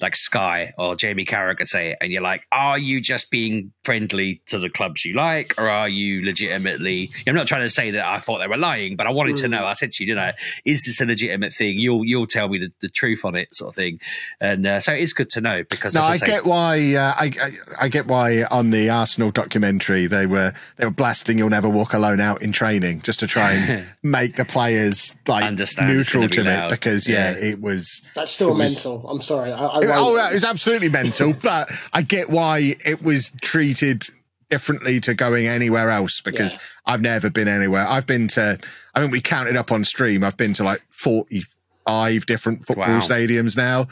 like 0.00 0.16
Sky 0.16 0.72
or 0.78 0.96
Jamie 0.96 1.24
Carragher 1.24 1.56
could 1.58 1.68
say 1.68 1.90
it, 1.92 1.98
and 2.00 2.10
you're 2.12 2.22
like, 2.22 2.46
are 2.52 2.78
you 2.78 3.00
just 3.00 3.30
being 3.30 3.72
friendly 3.84 4.40
to 4.46 4.58
the 4.58 4.70
clubs 4.70 5.04
you 5.04 5.14
like, 5.14 5.54
or 5.58 5.68
are 5.68 5.88
you 5.88 6.24
legitimately? 6.24 7.10
I'm 7.26 7.34
not 7.34 7.46
trying 7.46 7.62
to 7.62 7.70
say 7.70 7.90
that 7.92 8.04
I 8.04 8.18
thought 8.18 8.38
they 8.38 8.46
were 8.46 8.56
lying, 8.56 8.96
but 8.96 9.06
I 9.06 9.10
wanted 9.10 9.36
to 9.36 9.48
know. 9.48 9.66
I 9.66 9.72
said 9.74 9.92
to 9.92 10.04
you, 10.04 10.10
you 10.10 10.14
know, 10.14 10.30
is 10.64 10.82
this 10.84 11.00
a 11.00 11.06
legitimate 11.06 11.52
thing? 11.52 11.78
You'll 11.78 12.04
you'll 12.04 12.26
tell 12.26 12.48
me 12.48 12.58
the, 12.58 12.72
the 12.80 12.88
truth 12.88 13.24
on 13.24 13.34
it, 13.36 13.54
sort 13.54 13.68
of 13.70 13.74
thing. 13.74 14.00
And 14.40 14.66
uh, 14.66 14.80
so 14.80 14.92
it's 14.92 15.12
good 15.12 15.30
to 15.30 15.40
know 15.40 15.64
because 15.68 15.94
No, 15.94 16.00
I, 16.00 16.08
I 16.10 16.16
say, 16.16 16.26
get 16.26 16.44
why. 16.46 16.94
Uh, 16.94 17.14
I, 17.16 17.30
I 17.42 17.50
I 17.84 17.88
get 17.88 18.06
why 18.06 18.44
on 18.44 18.70
the 18.70 18.90
Arsenal 18.90 19.30
documentary 19.30 20.06
they 20.06 20.26
were 20.26 20.52
they 20.76 20.84
were 20.86 20.90
blasting 20.90 21.38
"You'll 21.38 21.50
Never 21.50 21.68
Walk 21.68 21.92
Alone" 21.92 22.20
out 22.20 22.42
in 22.42 22.52
training 22.52 23.02
just 23.02 23.20
to 23.20 23.26
try 23.26 23.52
and 23.52 23.86
make 24.02 24.36
the 24.36 24.44
players 24.44 25.14
like 25.26 25.44
Understand 25.44 25.88
neutral 25.88 26.22
gonna 26.22 26.28
be 26.30 26.36
to 26.58 26.66
it 26.66 26.70
because 26.70 27.06
yeah, 27.08 27.30
Yeah. 27.32 27.44
it 27.50 27.60
was. 27.60 28.02
That's 28.14 28.30
still 28.32 28.48
it 28.48 28.50
was- 28.52 28.58
mental. 28.84 29.08
I'm 29.08 29.20
sorry. 29.22 29.52
I, 29.52 29.64
I 29.66 29.78
It- 29.82 29.89
oh, 29.96 30.14
that 30.16 30.32
is 30.32 30.44
absolutely 30.44 30.88
mental, 30.88 31.32
but 31.42 31.68
I 31.92 32.02
get 32.02 32.30
why 32.30 32.76
it 32.84 33.02
was 33.02 33.30
treated 33.42 34.04
differently 34.50 34.98
to 35.00 35.14
going 35.14 35.46
anywhere 35.46 35.90
else 35.90 36.20
because 36.20 36.52
Yeah. 36.54 36.58
I've 36.86 37.00
never 37.00 37.30
been 37.30 37.46
anywhere. 37.48 37.86
I've 37.86 38.06
been 38.06 38.26
to, 38.28 38.58
I 38.94 39.00
mean, 39.00 39.10
we 39.12 39.20
counted 39.20 39.56
up 39.56 39.70
on 39.70 39.84
stream. 39.84 40.24
I've 40.24 40.36
been 40.36 40.54
to 40.54 40.64
like 40.64 40.82
45 40.90 42.26
different 42.26 42.66
football 42.66 42.86
Wow. 42.88 42.98
stadiums 43.00 43.56
now, 43.56 43.86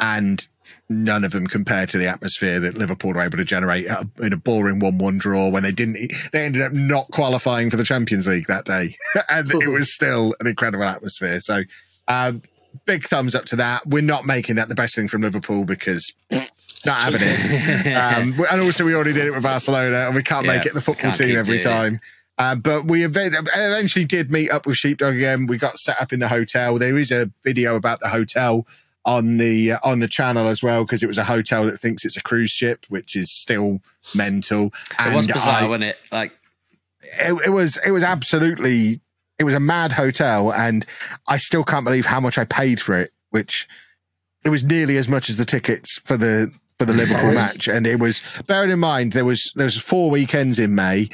and 0.00 0.46
none 0.88 1.24
of 1.24 1.32
them 1.32 1.46
compared 1.46 1.88
to 1.90 1.98
the 1.98 2.06
atmosphere 2.06 2.60
that 2.60 2.76
Liverpool 2.76 3.12
were 3.12 3.20
able 3.22 3.38
to 3.38 3.44
generate 3.44 3.86
in 4.20 4.32
a 4.32 4.36
boring 4.36 4.78
1 4.78 4.98
1 4.98 5.18
draw 5.18 5.48
when 5.48 5.62
they 5.62 5.72
didn't, 5.72 6.12
they 6.32 6.44
ended 6.44 6.62
up 6.62 6.72
not 6.72 7.08
qualifying 7.10 7.70
for 7.70 7.76
the 7.76 7.84
Champions 7.84 8.26
League 8.26 8.46
that 8.46 8.64
day. 8.64 8.96
and 9.28 9.50
it 9.50 9.68
was 9.70 9.92
still 9.94 10.34
an 10.40 10.46
incredible 10.46 10.84
atmosphere. 10.84 11.40
So, 11.40 11.62
um, 12.08 12.42
big 12.84 13.04
thumbs 13.04 13.34
up 13.34 13.44
to 13.46 13.56
that. 13.56 13.86
We're 13.86 14.02
not 14.02 14.26
making 14.26 14.56
that 14.56 14.68
the 14.68 14.74
best 14.74 14.94
thing 14.94 15.08
from 15.08 15.22
Liverpool 15.22 15.64
because 15.64 16.12
not 16.30 16.98
having 17.00 17.20
it. 17.22 17.92
Um, 17.94 18.44
and 18.50 18.60
also, 18.60 18.84
we 18.84 18.94
already 18.94 19.12
did 19.12 19.26
it 19.26 19.30
with 19.32 19.42
Barcelona, 19.42 20.06
and 20.06 20.14
we 20.14 20.22
can't 20.22 20.46
make 20.46 20.66
it 20.66 20.74
the 20.74 20.80
football 20.80 21.12
team 21.12 21.36
every 21.36 21.58
doing 21.58 21.68
time. 21.72 22.00
Uh, 22.36 22.54
but 22.56 22.84
we 22.86 23.04
eventually 23.04 24.04
did 24.04 24.30
meet 24.30 24.50
up 24.50 24.66
with 24.66 24.76
Sheepdog 24.76 25.14
again. 25.14 25.46
We 25.46 25.56
got 25.56 25.78
set 25.78 26.00
up 26.00 26.12
in 26.12 26.18
the 26.18 26.28
hotel. 26.28 26.78
There 26.78 26.98
is 26.98 27.10
a 27.12 27.30
video 27.44 27.76
about 27.76 28.00
the 28.00 28.08
hotel 28.08 28.66
on 29.04 29.36
the 29.36 29.72
uh, 29.72 29.78
on 29.84 30.00
the 30.00 30.08
channel 30.08 30.48
as 30.48 30.62
well 30.62 30.84
because 30.84 31.02
it 31.02 31.06
was 31.06 31.18
a 31.18 31.24
hotel 31.24 31.64
that 31.66 31.78
thinks 31.78 32.04
it's 32.04 32.16
a 32.16 32.22
cruise 32.22 32.50
ship, 32.50 32.86
which 32.88 33.14
is 33.14 33.30
still 33.30 33.78
mental. 34.14 34.72
it 34.98 35.14
was 35.14 35.26
bizarre, 35.28 35.62
I- 35.62 35.66
wasn't 35.68 35.84
it? 35.84 35.98
Like 36.10 36.32
it, 37.20 37.34
it 37.46 37.50
was 37.50 37.78
it 37.86 37.92
was 37.92 38.02
absolutely 38.02 39.00
it 39.38 39.44
was 39.44 39.54
a 39.54 39.60
mad 39.60 39.92
hotel 39.92 40.52
and 40.52 40.86
i 41.28 41.36
still 41.36 41.64
can't 41.64 41.84
believe 41.84 42.06
how 42.06 42.20
much 42.20 42.38
i 42.38 42.44
paid 42.44 42.80
for 42.80 42.98
it 42.98 43.12
which 43.30 43.68
it 44.44 44.48
was 44.50 44.62
nearly 44.64 44.96
as 44.96 45.08
much 45.08 45.28
as 45.28 45.36
the 45.36 45.44
tickets 45.44 45.98
for 46.04 46.16
the 46.16 46.52
for 46.78 46.84
the 46.84 46.92
liverpool 47.00 47.32
match 47.32 47.68
and 47.68 47.86
it 47.86 47.98
was 47.98 48.22
bearing 48.46 48.70
in 48.70 48.78
mind 48.78 49.12
there 49.12 49.24
was 49.24 49.52
there 49.54 49.64
was 49.64 49.76
four 49.76 50.10
weekends 50.10 50.58
in 50.58 50.74
may 50.74 51.08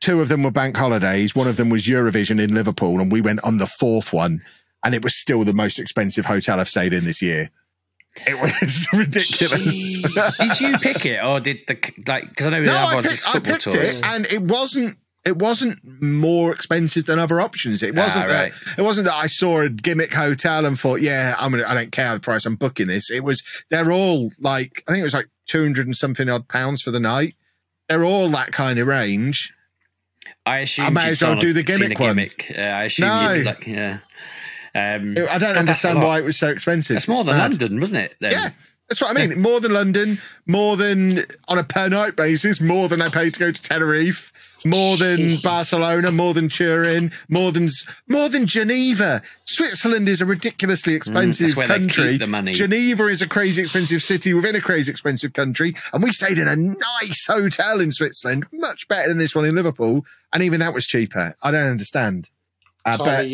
two 0.00 0.20
of 0.20 0.28
them 0.28 0.42
were 0.42 0.50
bank 0.50 0.76
holidays 0.76 1.34
one 1.34 1.48
of 1.48 1.56
them 1.56 1.70
was 1.70 1.84
eurovision 1.86 2.40
in 2.40 2.54
liverpool 2.54 3.00
and 3.00 3.12
we 3.12 3.20
went 3.20 3.42
on 3.44 3.58
the 3.58 3.66
fourth 3.66 4.12
one 4.12 4.42
and 4.84 4.94
it 4.94 5.02
was 5.02 5.18
still 5.18 5.44
the 5.44 5.52
most 5.52 5.78
expensive 5.78 6.26
hotel 6.26 6.60
i've 6.60 6.68
stayed 6.68 6.92
in 6.92 7.04
this 7.04 7.20
year 7.20 7.50
it 8.26 8.40
was 8.40 8.86
ridiculous 8.92 10.00
did 10.38 10.60
you 10.60 10.78
pick 10.78 11.06
it 11.06 11.22
or 11.22 11.38
did 11.40 11.58
the 11.68 11.78
like? 12.06 12.28
Because 12.28 12.46
I 12.46 12.50
know 12.50 12.60
the 12.60 12.66
no, 12.66 12.74
other 12.76 12.92
I 12.92 12.94
ones 12.96 13.06
picked, 13.06 13.18
is 13.18 13.26
I 13.26 13.38
picked 13.38 13.62
tours. 13.62 14.00
it, 14.00 14.04
and 14.04 14.26
it 14.26 14.42
wasn't. 14.42 14.98
It 15.24 15.36
wasn't 15.36 15.78
more 16.00 16.50
expensive 16.50 17.04
than 17.04 17.18
other 17.18 17.40
options. 17.42 17.82
It 17.82 17.94
wasn't 17.94 18.24
Ah, 18.24 18.28
that. 18.28 18.52
It 18.78 18.82
wasn't 18.82 19.04
that 19.04 19.14
I 19.14 19.26
saw 19.26 19.60
a 19.60 19.68
gimmick 19.68 20.14
hotel 20.14 20.64
and 20.64 20.80
thought, 20.80 21.02
"Yeah, 21.02 21.34
I'm 21.38 21.50
gonna. 21.50 21.64
I 21.66 21.74
don't 21.74 21.92
care 21.92 22.14
the 22.14 22.20
price. 22.20 22.46
I'm 22.46 22.56
booking 22.56 22.86
this." 22.86 23.10
It 23.10 23.22
was. 23.22 23.42
They're 23.70 23.92
all 23.92 24.32
like. 24.40 24.82
I 24.88 24.92
think 24.92 25.00
it 25.02 25.04
was 25.04 25.12
like 25.14 25.28
two 25.46 25.62
hundred 25.62 25.86
and 25.86 25.96
something 25.96 26.28
odd 26.30 26.48
pounds 26.48 26.80
for 26.80 26.90
the 26.90 27.00
night. 27.00 27.34
They're 27.88 28.04
all 28.04 28.30
that 28.30 28.52
kind 28.52 28.78
of 28.78 28.86
range. 28.86 29.52
I 30.46 30.58
assume 30.58 30.86
I 30.86 30.90
may 30.90 31.08
as 31.10 31.22
well 31.22 31.36
do 31.36 31.52
the 31.52 31.62
gimmick 31.62 31.98
one. 31.98 32.10
gimmick. 32.16 32.52
Uh, 32.56 32.62
I 32.62 32.84
assume 32.84 33.08
No. 33.08 33.32
you'd 33.34 33.46
like 33.46 33.66
yeah. 33.66 33.98
Um, 34.74 35.16
I 35.28 35.36
don't 35.38 35.56
understand 35.58 36.00
why 36.02 36.18
it 36.18 36.24
was 36.24 36.38
so 36.38 36.48
expensive. 36.48 36.96
It's 36.96 37.08
more 37.08 37.24
than. 37.24 37.36
London, 37.36 37.78
wasn't 37.80 38.04
it? 38.04 38.14
Then? 38.20 38.32
Yeah, 38.32 38.50
That's 38.90 39.00
what 39.00 39.16
I 39.16 39.26
mean. 39.26 39.40
More 39.40 39.60
than 39.60 39.72
London, 39.72 40.18
more 40.46 40.76
than 40.76 41.24
on 41.46 41.58
a 41.58 41.64
per 41.64 41.88
night 41.88 42.16
basis, 42.16 42.60
more 42.60 42.88
than 42.88 43.00
I 43.00 43.08
paid 43.08 43.32
to 43.34 43.40
go 43.40 43.52
to 43.52 43.62
Tenerife, 43.62 44.32
more 44.64 44.96
than 44.96 45.36
Barcelona, 45.36 46.10
more 46.10 46.34
than 46.34 46.48
Turin, 46.48 47.12
more 47.28 47.52
than 47.52 47.68
more 48.08 48.28
than 48.28 48.46
Geneva. 48.48 49.22
Switzerland 49.44 50.08
is 50.08 50.20
a 50.20 50.26
ridiculously 50.26 50.94
expensive 50.94 51.50
Mm, 51.50 51.56
where 51.56 51.68
they 51.68 51.78
keep 51.78 51.88
country. 51.94 52.16
the 52.16 52.26
money. 52.26 52.52
Geneva 52.54 53.06
is 53.06 53.22
a 53.22 53.28
crazy 53.28 53.62
expensive 53.62 54.02
city 54.02 54.34
within 54.34 54.56
a 54.56 54.60
crazy 54.60 54.90
expensive 54.90 55.34
country, 55.34 55.72
and 55.92 56.02
we 56.02 56.10
stayed 56.10 56.38
in 56.40 56.48
a 56.48 56.56
nice 56.56 57.26
hotel 57.28 57.80
in 57.80 57.92
Switzerland, 57.92 58.44
much 58.52 58.88
better 58.88 59.08
than 59.08 59.18
this 59.18 59.36
one 59.36 59.44
in 59.44 59.54
Liverpool, 59.54 60.04
and 60.32 60.42
even 60.42 60.58
that 60.58 60.74
was 60.74 60.84
cheaper. 60.84 61.36
I 61.42 61.52
don't 61.52 61.70
understand. 61.70 62.28
Uh, 62.84 62.96
Time 62.96 63.06
but 63.06 63.28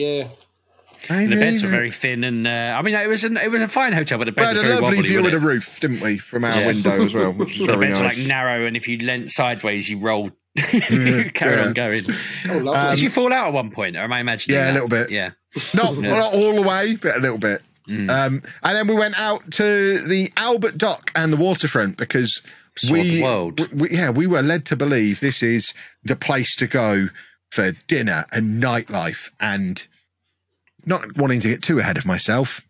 of 1.05 1.21
year. 1.21 1.29
The 1.29 1.37
beds 1.37 1.63
were 1.63 1.69
very 1.69 1.91
thin, 1.91 2.25
and 2.25 2.47
uh, 2.47 2.75
I 2.79 2.83
mean, 2.83 2.95
it 2.95 3.09
was 3.09 3.25
an, 3.25 3.37
it 3.37 3.51
was 3.51 3.63
a 3.63 3.69
fine 3.69 3.93
hotel, 3.93 4.19
but 4.19 4.25
the 4.25 4.31
We 4.33 4.37
bed 4.37 4.47
had 4.47 4.53
was 4.57 4.63
a 4.63 4.67
very 4.67 4.75
lovely 4.75 4.97
wobbly. 4.99 5.09
view 5.09 5.23
wasn't 5.23 5.35
of 5.37 5.41
the 5.43 5.47
roof, 5.49 5.81
didn't 5.81 6.01
we, 6.01 6.19
from 6.19 6.45
our 6.45 6.61
Yeah. 6.61 6.67
window 6.67 7.05
as 7.05 7.15
well, 7.15 7.33
which 7.33 7.59
was 7.59 7.67
The 7.69 7.77
very 7.77 7.87
beds 7.89 7.99
were 7.99 8.05
nice. 8.05 8.19
like 8.19 8.27
narrow, 8.29 8.65
and 8.67 8.77
if 8.77 8.89
you 8.89 8.99
leant 8.99 9.31
sideways, 9.31 9.89
you 9.91 9.99
rolled. 9.99 10.33
Carry 10.57 11.31
yeah. 11.57 11.65
on 11.67 11.73
going. 11.75 12.07
Oh. 12.49 12.75
Um, 12.75 12.91
Did 12.91 13.01
you 13.01 13.11
fall 13.11 13.33
out 13.33 13.49
at 13.49 13.53
one 13.53 13.71
point, 13.71 13.97
or 13.97 14.01
am 14.01 14.13
I 14.13 14.21
imagining? 14.21 14.57
Yeah, 14.57 14.71
a 14.71 14.73
little 14.73 14.89
bit. 14.89 15.11
Yeah. 15.11 15.31
not, 15.75 15.97
not 15.99 16.35
all 16.35 16.55
the 16.55 16.63
way, 16.63 16.97
but 16.97 17.17
a 17.17 17.21
little 17.21 17.39
bit. 17.39 17.63
Mm. 17.89 18.11
Um, 18.11 18.43
and 18.63 18.77
then 18.77 18.87
we 18.89 18.95
went 18.95 19.19
out 19.19 19.51
to 19.53 20.01
the 20.09 20.33
Albert 20.37 20.77
Dock 20.79 21.13
and 21.15 21.33
the 21.33 21.37
waterfront 21.37 21.99
because 21.99 22.41
Saw 22.77 22.93
we, 22.95 23.23
world. 23.23 23.71
we- 23.73 23.91
yeah, 23.91 24.11
we 24.11 24.27
were 24.27 24.43
led 24.43 24.65
to 24.67 24.77
believe 24.77 25.21
this 25.21 25.43
is 25.43 25.73
the 26.03 26.17
place 26.17 26.57
to 26.57 26.67
go 26.67 27.11
for 27.51 27.73
dinner 27.87 28.25
and 28.33 28.61
nightlife. 28.63 29.31
And 29.39 29.87
not 30.87 31.17
wanting 31.17 31.41
to 31.41 31.49
get 31.49 31.63
too 31.63 31.79
ahead 31.79 31.99
of 31.99 32.07
myself, 32.07 32.63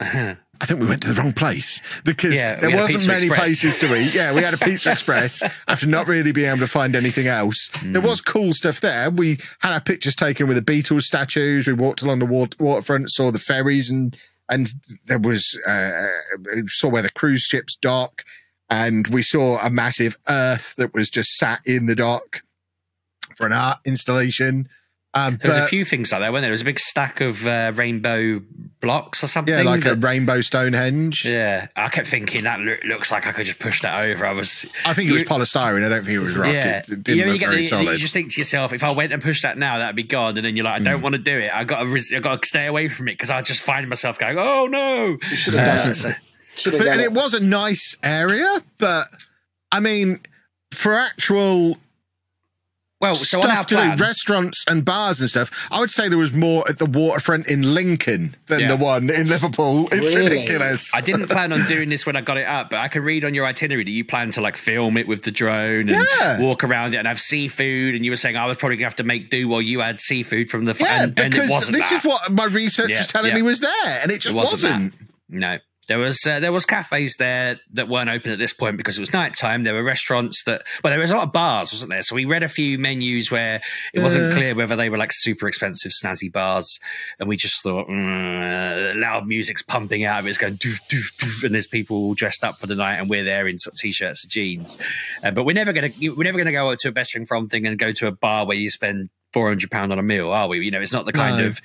I 0.00 0.36
think 0.66 0.80
we 0.80 0.86
went 0.86 1.02
to 1.02 1.12
the 1.12 1.14
wrong 1.20 1.32
place 1.32 1.80
because 2.04 2.34
Yeah, 2.34 2.56
there 2.60 2.76
wasn't 2.76 3.06
many 3.06 3.26
Express. 3.26 3.38
places 3.40 3.78
to 3.78 3.94
eat. 3.96 4.12
Yeah, 4.14 4.32
we 4.34 4.42
had 4.42 4.52
a 4.54 4.58
Pizza 4.64 4.92
Express 4.92 5.42
after 5.68 5.86
not 5.86 6.06
really 6.08 6.32
being 6.32 6.48
able 6.48 6.58
to 6.58 6.66
find 6.66 6.94
anything 6.96 7.26
else. 7.26 7.70
There 7.82 8.00
Hmm. 8.00 8.06
was 8.08 8.20
cool 8.20 8.52
stuff 8.52 8.80
there. 8.80 9.10
We 9.10 9.38
had 9.60 9.72
our 9.72 9.80
pictures 9.80 10.14
taken 10.16 10.46
with 10.48 10.56
the 10.56 10.62
Beatles 10.62 11.02
statues. 11.02 11.66
We 11.66 11.72
walked 11.72 12.02
along 12.02 12.18
the 12.18 12.26
water, 12.26 12.56
waterfront, 12.58 13.10
saw 13.12 13.30
the 13.30 13.38
ferries, 13.38 13.88
and 13.88 14.16
and 14.50 14.72
there 15.06 15.18
was 15.18 15.58
uh, 15.66 16.06
saw 16.66 16.88
where 16.88 17.02
the 17.02 17.10
cruise 17.10 17.42
ships 17.42 17.76
dock, 17.80 18.24
and 18.68 19.06
we 19.08 19.22
saw 19.22 19.58
a 19.64 19.70
massive 19.70 20.18
Earth 20.28 20.74
that 20.76 20.92
was 20.92 21.08
just 21.08 21.30
sat 21.36 21.60
in 21.64 21.86
the 21.86 21.94
dock 21.94 22.42
for 23.36 23.46
an 23.46 23.52
art 23.54 23.78
installation. 23.86 24.68
Um, 25.16 25.38
There 25.40 25.48
was 25.50 25.58
a 25.58 25.66
few 25.66 25.84
things 25.84 26.10
like 26.10 26.20
that, 26.22 26.32
weren't 26.32 26.42
there? 26.42 26.48
There 26.48 26.52
was 26.52 26.62
a 26.62 26.64
big 26.64 26.80
stack 26.80 27.20
of 27.20 27.46
uh, 27.46 27.72
rainbow 27.76 28.42
blocks 28.80 29.22
or 29.22 29.28
something. 29.28 29.54
yeah, 29.54 29.62
like 29.62 29.86
a 29.86 29.94
rainbow 29.94 30.40
Stonehenge. 30.40 31.24
yeah, 31.24 31.68
I 31.76 31.88
kept 31.88 32.08
thinking 32.08 32.42
that 32.44 32.58
loo- 32.58 32.76
looks 32.84 33.12
like 33.12 33.26
I 33.26 33.32
could 33.32 33.46
just 33.46 33.60
push 33.60 33.80
that 33.82 34.04
over. 34.04 34.26
I 34.26 34.32
was, 34.32 34.66
I 34.84 34.92
think 34.92 35.08
it 35.08 35.12
was 35.12 35.22
You- 35.22 35.28
polystyrene. 35.28 35.84
I 35.86 35.88
don't 35.88 36.04
think 36.04 36.16
it 36.16 36.18
was 36.18 36.36
rock. 36.36 36.52
yeah. 36.52 36.78
It, 36.78 36.88
it 36.88 36.88
you 36.90 36.96
didn't 36.96 37.26
know, 37.28 37.32
you 37.32 37.38
get 37.38 37.48
very 37.50 37.62
the, 37.62 37.68
solid. 37.68 37.92
you 37.92 37.98
just 37.98 38.12
think 38.12 38.32
to 38.32 38.40
yourself, 38.40 38.72
if 38.72 38.82
I 38.82 38.90
went 38.90 39.12
and 39.12 39.22
pushed 39.22 39.44
that 39.44 39.56
now, 39.56 39.78
that'd 39.78 39.94
be 39.96 40.02
gone. 40.02 40.36
And 40.36 40.44
then 40.44 40.56
you're 40.56 40.64
like, 40.64 40.80
I 40.80 40.84
don't 40.84 41.00
want 41.00 41.14
to 41.14 41.20
do 41.20 41.38
it. 41.38 41.50
I 41.54 41.62
got 41.64 41.80
to, 41.80 41.86
res- 41.86 42.12
I 42.12 42.18
got 42.18 42.42
to 42.42 42.48
stay 42.48 42.66
away 42.66 42.88
from 42.88 43.06
it 43.08 43.12
because 43.12 43.30
I 43.30 43.40
just 43.42 43.62
find 43.62 43.88
myself 43.88 44.18
going, 44.18 44.36
oh 44.38 44.66
no. 44.66 45.16
You 45.30 45.36
should 45.36 45.54
have 45.54 45.78
done 45.78 45.90
Uh, 45.90 45.94
so- 46.56 46.70
but, 46.72 46.78
done 46.78 46.88
and 46.88 47.00
it. 47.00 47.04
it 47.04 47.12
was 47.12 47.34
a 47.34 47.40
nice 47.40 47.96
area, 48.02 48.62
but 48.78 49.06
I 49.72 49.78
mean, 49.80 50.20
for 50.72 50.94
actual 50.94 51.78
well, 53.04 53.14
so 53.14 53.38
on 53.40 53.46
our 53.46 53.52
stuff 53.62 53.66
to 53.66 53.96
do, 53.96 54.02
restaurants 54.04 54.64
and 54.68 54.84
bars 54.84 55.20
and 55.20 55.28
stuff, 55.28 55.50
I 55.70 55.80
would 55.80 55.90
say 55.90 56.08
there 56.08 56.18
was 56.18 56.32
more 56.32 56.68
at 56.68 56.78
the 56.78 56.86
waterfront 56.86 57.46
in 57.46 57.74
Lincoln 57.74 58.36
than 58.46 58.60
Yeah. 58.60 58.68
the 58.68 58.76
one 58.76 59.10
in 59.10 59.28
Liverpool. 59.28 59.88
It's 59.92 60.14
Really? 60.14 60.30
ridiculous. 60.38 60.90
I 60.94 61.00
didn't 61.00 61.28
plan 61.28 61.52
on 61.52 61.66
doing 61.68 61.88
this 61.88 62.06
when 62.06 62.16
I 62.16 62.20
got 62.20 62.36
it 62.36 62.46
up, 62.46 62.70
but 62.70 62.80
I 62.80 62.88
can 62.88 63.02
read 63.02 63.24
on 63.24 63.34
your 63.34 63.46
itinerary 63.46 63.84
that 63.84 63.90
you 63.90 64.04
plan 64.04 64.30
to 64.32 64.40
like 64.40 64.56
film 64.56 64.96
it 64.96 65.06
with 65.06 65.22
the 65.22 65.30
drone 65.30 65.88
and 65.88 66.06
Yeah. 66.18 66.38
walk 66.40 66.64
around 66.64 66.94
it 66.94 66.98
and 66.98 67.06
have 67.08 67.20
seafood. 67.20 67.94
And 67.94 68.04
you 68.04 68.10
were 68.10 68.16
saying 68.16 68.36
I 68.36 68.46
was 68.46 68.56
probably 68.56 68.76
gonna 68.76 68.86
have 68.86 68.96
to 68.96 69.04
make 69.04 69.30
do 69.30 69.48
while 69.48 69.62
you 69.62 69.80
had 69.80 70.00
seafood 70.00 70.50
from 70.50 70.64
the 70.64 70.74
yeah, 70.80 71.02
and, 71.04 71.18
and 71.18 71.34
it 71.34 71.36
because 71.36 71.50
wasn't 71.50 71.76
this 71.76 71.88
that. 71.90 71.98
is 71.98 72.04
what 72.04 72.32
my 72.32 72.44
research 72.46 72.90
Yeah, 72.90 72.98
was 72.98 73.06
telling 73.06 73.30
yeah. 73.30 73.36
me 73.36 73.42
was 73.42 73.60
there, 73.60 74.00
and 74.02 74.10
it 74.10 74.18
just 74.20 74.34
It 74.34 74.38
wasn't 74.38 74.62
wasn't. 74.62 74.94
No, 75.28 75.58
there 75.88 75.98
was 75.98 76.18
uh, 76.26 76.40
there 76.40 76.52
was 76.52 76.64
cafes 76.64 77.16
there 77.18 77.60
that 77.72 77.88
weren't 77.88 78.08
open 78.10 78.32
at 78.32 78.38
this 78.38 78.52
point 78.52 78.76
because 78.76 78.96
it 78.96 79.00
was 79.00 79.12
night 79.12 79.36
time. 79.36 79.64
There 79.64 79.74
were 79.74 79.82
restaurants 79.82 80.42
that 80.44 80.62
well, 80.82 80.90
there 80.90 81.00
was 81.00 81.10
a 81.10 81.14
lot 81.16 81.24
of 81.26 81.32
bars, 81.32 81.72
wasn't 81.72 81.90
there? 81.90 82.02
So 82.02 82.14
we 82.14 82.24
read 82.24 82.42
a 82.42 82.48
few 82.48 82.78
menus 82.78 83.30
where 83.30 83.60
it 83.92 84.00
wasn't 84.00 84.32
Uh. 84.32 84.34
clear 84.36 84.54
whether 84.54 84.76
they 84.76 84.88
were 84.88 84.96
like 84.98 85.10
super 85.12 85.46
expensive 85.48 85.92
snazzy 85.92 86.32
bars, 86.32 86.78
and 87.20 87.28
we 87.28 87.36
just 87.36 87.62
thought 87.62 87.88
mm, 87.88 88.96
loud 88.96 89.26
music's 89.26 89.62
pumping 89.62 90.04
out 90.04 90.20
of 90.20 90.26
it, 90.26 90.30
it's 90.30 90.38
going 90.38 90.56
doof 90.56 90.80
doof 90.88 91.14
doof, 91.16 91.44
and 91.44 91.54
there's 91.54 91.66
people 91.66 91.96
all 91.96 92.14
dressed 92.14 92.44
up 92.44 92.58
for 92.60 92.66
the 92.66 92.74
night, 92.74 92.96
and 92.96 93.10
we're 93.10 93.24
there 93.24 93.46
in 93.46 93.58
sort 93.58 93.74
of 93.74 93.78
t-shirts 93.80 94.24
and 94.24 94.30
jeans. 94.30 94.78
Uh, 95.22 95.30
but 95.30 95.44
we're 95.44 95.52
never 95.54 95.72
gonna 95.72 95.90
we're 96.00 96.24
never 96.24 96.38
gonna 96.38 96.52
go 96.52 96.70
out 96.70 96.78
to 96.78 96.88
a 96.88 96.92
best 96.92 97.12
thing 97.12 97.26
from 97.26 97.48
thing 97.48 97.66
and 97.66 97.78
go 97.78 97.92
to 97.92 98.06
a 98.06 98.12
bar 98.12 98.46
where 98.46 98.56
you 98.56 98.70
spend. 98.70 99.10
Four 99.32 99.48
hundred 99.48 99.72
pound 99.72 99.90
on 99.90 99.98
a 99.98 100.02
meal, 100.04 100.30
are 100.30 100.46
we? 100.46 100.64
You 100.64 100.70
know, 100.70 100.80
it's 100.80 100.92
not 100.92 101.06
the 101.06 101.12
kind 101.12 101.38
No. 101.38 101.46
of 101.48 101.60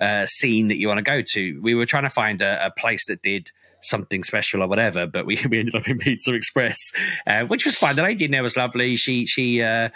uh, 0.00 0.24
scene 0.24 0.68
that 0.68 0.78
you 0.78 0.88
want 0.88 0.96
to 0.96 1.02
go 1.02 1.20
to. 1.20 1.60
We 1.60 1.74
were 1.74 1.84
trying 1.84 2.04
to 2.04 2.08
find 2.08 2.40
a, 2.40 2.64
a 2.64 2.70
place 2.70 3.04
that 3.08 3.20
did 3.20 3.50
something 3.82 4.22
special 4.22 4.62
or 4.62 4.68
whatever, 4.68 5.06
but 5.06 5.26
we, 5.26 5.38
we 5.50 5.60
ended 5.60 5.74
up 5.74 5.88
in 5.88 5.98
Pizza 5.98 6.32
Express, 6.34 6.78
uh, 7.26 7.42
which 7.44 7.64
was 7.64 7.76
fine. 7.76 7.96
The 7.96 8.02
lady 8.02 8.24
in 8.24 8.30
there 8.30 8.42
was 8.42 8.56
lovely. 8.56 8.96
She 8.96 9.26
she 9.26 9.62
uh, 9.62 9.90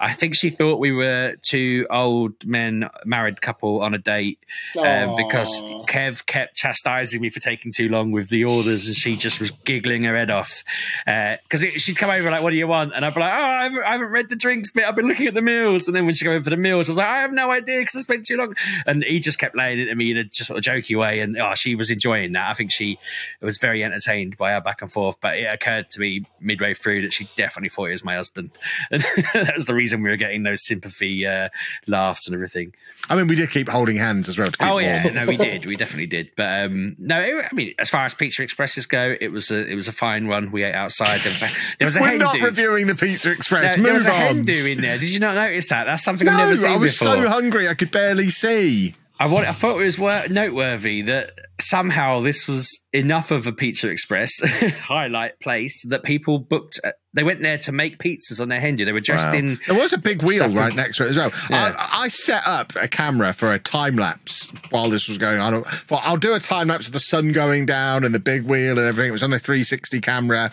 I 0.00 0.12
think 0.12 0.34
she 0.34 0.50
thought 0.50 0.78
we 0.78 0.92
were 0.92 1.36
two 1.42 1.86
old 1.90 2.44
men, 2.46 2.88
married 3.04 3.40
couple 3.40 3.82
on 3.82 3.94
a 3.94 3.98
date 3.98 4.38
um, 4.78 5.16
because 5.16 5.60
Kev 5.88 6.24
kept 6.26 6.54
chastising 6.56 7.20
me 7.20 7.28
for 7.30 7.40
taking 7.40 7.72
too 7.72 7.88
long 7.88 8.10
with 8.12 8.28
the 8.28 8.44
orders, 8.44 8.86
and 8.86 8.96
she 8.96 9.16
just 9.16 9.40
was 9.40 9.50
giggling 9.50 10.02
her 10.04 10.16
head 10.16 10.30
off 10.30 10.64
because 11.04 11.60
she'd 11.82 11.96
come 11.96 12.10
over 12.10 12.30
like, 12.30 12.42
"What 12.42 12.50
do 12.50 12.56
you 12.56 12.66
want?" 12.66 12.92
And 12.94 13.04
I'd 13.04 13.14
be 13.14 13.20
like, 13.20 13.32
"Oh, 13.32 13.36
I 13.36 13.62
haven't, 13.64 13.82
I 13.84 13.92
haven't 13.92 14.08
read 14.08 14.28
the 14.28 14.36
drinks 14.36 14.70
bit. 14.70 14.84
I've 14.84 14.96
been 14.96 15.08
looking 15.08 15.26
at 15.26 15.34
the 15.34 15.42
meals." 15.42 15.86
And 15.86 15.96
then 15.96 16.06
when 16.06 16.14
she 16.14 16.24
came 16.24 16.32
over 16.32 16.44
for 16.44 16.50
the 16.50 16.56
meals, 16.56 16.88
I 16.88 16.92
was 16.92 16.98
like, 16.98 17.08
"I 17.08 17.22
have 17.22 17.32
no 17.32 17.50
idea 17.50 17.80
because 17.80 17.96
I 17.96 18.00
spent 18.00 18.26
too 18.26 18.36
long." 18.36 18.54
And 18.86 19.04
he 19.04 19.20
just 19.20 19.38
kept 19.38 19.56
laying 19.56 19.78
into 19.78 19.94
me 19.94 20.12
in 20.12 20.16
a 20.16 20.24
just 20.24 20.48
sort 20.48 20.58
of 20.58 20.64
jokey 20.64 20.98
way, 20.98 21.20
and 21.20 21.36
oh, 21.38 21.54
she 21.54 21.74
was 21.74 21.90
enjoying 21.90 22.32
that. 22.32 22.50
I 22.50 22.54
think 22.54 22.70
she 22.70 22.98
was 23.40 23.58
very 23.58 23.84
entertained 23.84 24.36
by 24.36 24.54
our 24.54 24.60
back 24.60 24.82
and 24.82 24.90
forth. 24.90 25.20
But 25.20 25.36
it 25.36 25.52
occurred 25.52 25.90
to 25.90 26.00
me 26.00 26.24
midway 26.40 26.74
through 26.74 27.02
that 27.02 27.12
she 27.12 27.28
definitely 27.36 27.70
thought 27.70 27.86
he 27.86 27.92
was 27.92 28.04
my 28.04 28.16
husband, 28.16 28.50
and 28.90 29.02
that 29.34 29.54
was 29.56 29.66
the 29.66 29.71
reason 29.74 30.02
we 30.02 30.10
were 30.10 30.16
getting 30.16 30.42
those 30.42 30.64
sympathy 30.64 31.26
uh, 31.26 31.48
laughs 31.86 32.26
and 32.26 32.34
everything. 32.34 32.72
I 33.10 33.16
mean, 33.16 33.26
we 33.26 33.34
did 33.34 33.50
keep 33.50 33.68
holding 33.68 33.96
hands 33.96 34.28
as 34.28 34.38
well. 34.38 34.46
To 34.46 34.52
keep 34.56 34.68
Oh 34.68 34.78
yeah, 34.78 35.02
no, 35.10 35.26
we 35.26 35.36
did, 35.48 35.66
we 35.66 35.76
definitely 35.76 36.06
did. 36.06 36.30
But 36.36 36.64
um, 36.66 36.94
no, 36.98 37.20
it, 37.20 37.46
I 37.50 37.54
mean, 37.54 37.74
as 37.78 37.90
far 37.90 38.04
as 38.04 38.14
Pizza 38.14 38.42
Expresses 38.42 38.86
go, 38.86 39.14
it 39.20 39.28
was 39.32 39.50
a 39.50 39.66
it 39.66 39.74
was 39.74 39.88
a 39.88 39.92
fine 39.92 40.28
one. 40.28 40.50
We 40.50 40.62
ate 40.64 40.74
outside. 40.74 41.20
There 41.20 41.32
was 41.32 41.42
a 41.42 41.48
there 41.78 41.86
was 41.86 41.96
a 41.96 42.00
We're 42.00 42.18
not 42.18 42.40
reviewing 42.40 42.86
the 42.86 42.94
Pizza 42.94 43.30
Express. 43.30 43.76
No, 43.76 43.82
there 43.82 43.94
was 43.94 44.06
a 44.06 44.10
on. 44.10 44.16
hen 44.16 44.42
do 44.42 44.66
in 44.66 44.80
there. 44.80 44.98
Did 44.98 45.08
you 45.10 45.18
not 45.20 45.34
notice 45.34 45.68
that? 45.70 45.84
That's 45.84 46.02
something 46.04 46.26
No, 46.26 46.32
I've 46.32 46.38
never 46.38 46.56
seen 46.56 46.70
I 46.72 46.76
was 46.76 46.98
before. 46.98 47.14
so 47.14 47.28
hungry 47.28 47.68
I 47.68 47.74
could 47.74 47.90
barely 47.90 48.30
see. 48.30 48.94
I, 49.22 49.26
want, 49.26 49.46
I 49.46 49.52
thought 49.52 49.80
it 49.80 49.84
was 49.84 49.98
wor- 49.98 50.26
noteworthy 50.28 51.02
that 51.02 51.32
somehow 51.60 52.20
this 52.20 52.48
was 52.48 52.68
enough 52.92 53.30
of 53.30 53.46
a 53.46 53.52
Pizza 53.52 53.88
Express 53.88 54.40
highlight 54.82 55.38
place 55.40 55.82
that 55.88 56.02
people 56.02 56.38
booked. 56.38 56.80
uh, 56.84 56.90
They 57.14 57.22
went 57.22 57.40
there 57.40 57.58
to 57.58 57.72
make 57.72 57.98
pizzas 57.98 58.40
on 58.40 58.48
their 58.48 58.60
hen 58.60 58.76
do. 58.76 58.84
They 58.84 58.92
were 58.92 59.00
dressed 59.00 59.28
Wow. 59.28 59.34
in. 59.38 59.60
There 59.66 59.76
was 59.78 59.92
a 59.92 59.98
big 59.98 60.22
wheel 60.22 60.48
right 60.48 60.68
from- 60.68 60.76
next 60.76 60.96
to 60.98 61.06
it 61.06 61.10
as 61.10 61.16
well. 61.16 61.30
Yeah. 61.50 61.74
I, 61.78 62.04
I 62.04 62.08
set 62.08 62.42
up 62.46 62.72
a 62.76 62.88
camera 62.88 63.32
for 63.32 63.52
a 63.52 63.58
time 63.58 63.96
lapse 63.96 64.50
while 64.70 64.90
this 64.90 65.08
was 65.08 65.18
going 65.18 65.38
on. 65.38 65.64
I'll 65.90 66.16
do 66.16 66.34
a 66.34 66.40
time 66.40 66.68
lapse 66.68 66.86
of 66.86 66.92
the 66.92 67.00
sun 67.00 67.32
going 67.32 67.64
down 67.66 68.04
and 68.04 68.14
the 68.14 68.18
big 68.20 68.42
wheel 68.44 68.78
and 68.78 68.86
everything. 68.88 69.08
It 69.10 69.12
was 69.12 69.22
on 69.22 69.30
the 69.30 69.38
360 69.38 70.00
camera. 70.00 70.50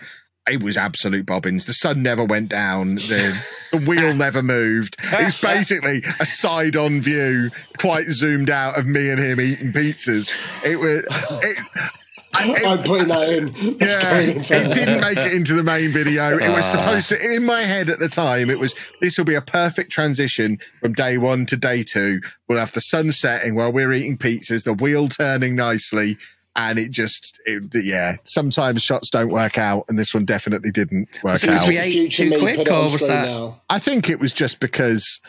It 0.50 0.62
was 0.62 0.76
absolute 0.76 1.26
bobbins. 1.26 1.66
The 1.66 1.72
sun 1.74 2.02
never 2.02 2.24
went 2.24 2.48
down. 2.48 2.96
The 2.96 3.38
the 3.72 3.78
wheel 3.78 4.14
never 4.26 4.42
moved. 4.42 4.96
It's 5.12 5.40
basically 5.42 6.02
a 6.18 6.26
side 6.26 6.76
on 6.76 7.00
view, 7.00 7.50
quite 7.78 8.08
zoomed 8.10 8.50
out 8.50 8.78
of 8.78 8.86
me 8.86 9.10
and 9.10 9.20
him 9.20 9.40
eating 9.40 9.72
pizzas. 9.72 10.38
It 10.64 10.76
was. 10.76 11.04
It, 11.42 11.58
I- 12.32 12.52
it- 12.52 12.64
I'm 12.64 12.82
putting 12.84 13.08
that 13.08 13.28
in. 13.28 13.48
Yeah, 13.80 14.18
it 14.20 14.74
didn't 14.74 15.00
make 15.00 15.18
it 15.18 15.32
into 15.34 15.54
the 15.54 15.64
main 15.64 15.90
video. 15.90 16.38
It 16.38 16.50
was 16.50 16.64
Ah. 16.66 16.70
supposed 16.78 17.08
to. 17.08 17.34
In 17.34 17.44
my 17.44 17.62
head 17.62 17.90
at 17.90 17.98
the 17.98 18.08
time, 18.08 18.50
it 18.50 18.58
was 18.60 18.72
this 19.00 19.18
will 19.18 19.24
be 19.24 19.34
a 19.34 19.40
perfect 19.42 19.90
transition 19.90 20.58
from 20.80 20.92
day 20.92 21.18
one 21.18 21.44
to 21.46 21.56
day 21.56 21.82
two. 21.82 22.20
We'll 22.48 22.58
have 22.60 22.72
the 22.72 22.80
sun 22.82 23.10
setting 23.12 23.56
while 23.56 23.72
we're 23.72 23.92
eating 23.92 24.16
pizzas, 24.16 24.62
the 24.62 24.74
wheel 24.74 25.08
turning 25.08 25.56
nicely, 25.56 26.18
and 26.56 26.78
it 26.78 26.90
just, 26.90 27.40
it, 27.46 27.62
yeah. 27.74 28.16
Sometimes 28.24 28.82
shots 28.82 29.10
don't 29.10 29.30
work 29.30 29.58
out, 29.58 29.84
and 29.88 29.98
this 29.98 30.12
one 30.12 30.24
definitely 30.24 30.70
didn't 30.70 31.08
work 31.22 31.38
So 31.38 31.50
out. 31.50 31.68
we 31.68 31.78
ate 31.78 32.12
too 32.12 32.30
me, 32.30 32.38
quick, 32.38 32.68
or 32.68 32.84
was 32.84 33.06
that? 33.06 33.26
now. 33.26 33.60
I 33.70 33.78
think 33.78 34.08
it 34.10 34.18
was 34.20 34.32
just 34.32 34.60
because 34.60 35.20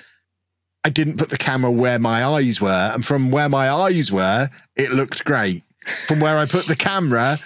I 0.84 0.90
didn't 0.90 1.18
put 1.18 1.30
the 1.30 1.38
camera 1.38 1.72
where 1.72 2.00
my 2.00 2.26
eyes 2.26 2.60
were, 2.60 2.92
and 2.94 3.06
from 3.06 3.30
where 3.32 3.50
my 3.50 3.70
eyes 3.70 4.12
were, 4.12 4.50
it 4.76 4.92
looked 4.92 5.24
great. 5.26 5.64
From 6.08 6.20
where 6.20 6.38
I 6.38 6.46
put 6.46 6.66
the 6.68 6.76
camera, 6.76 7.40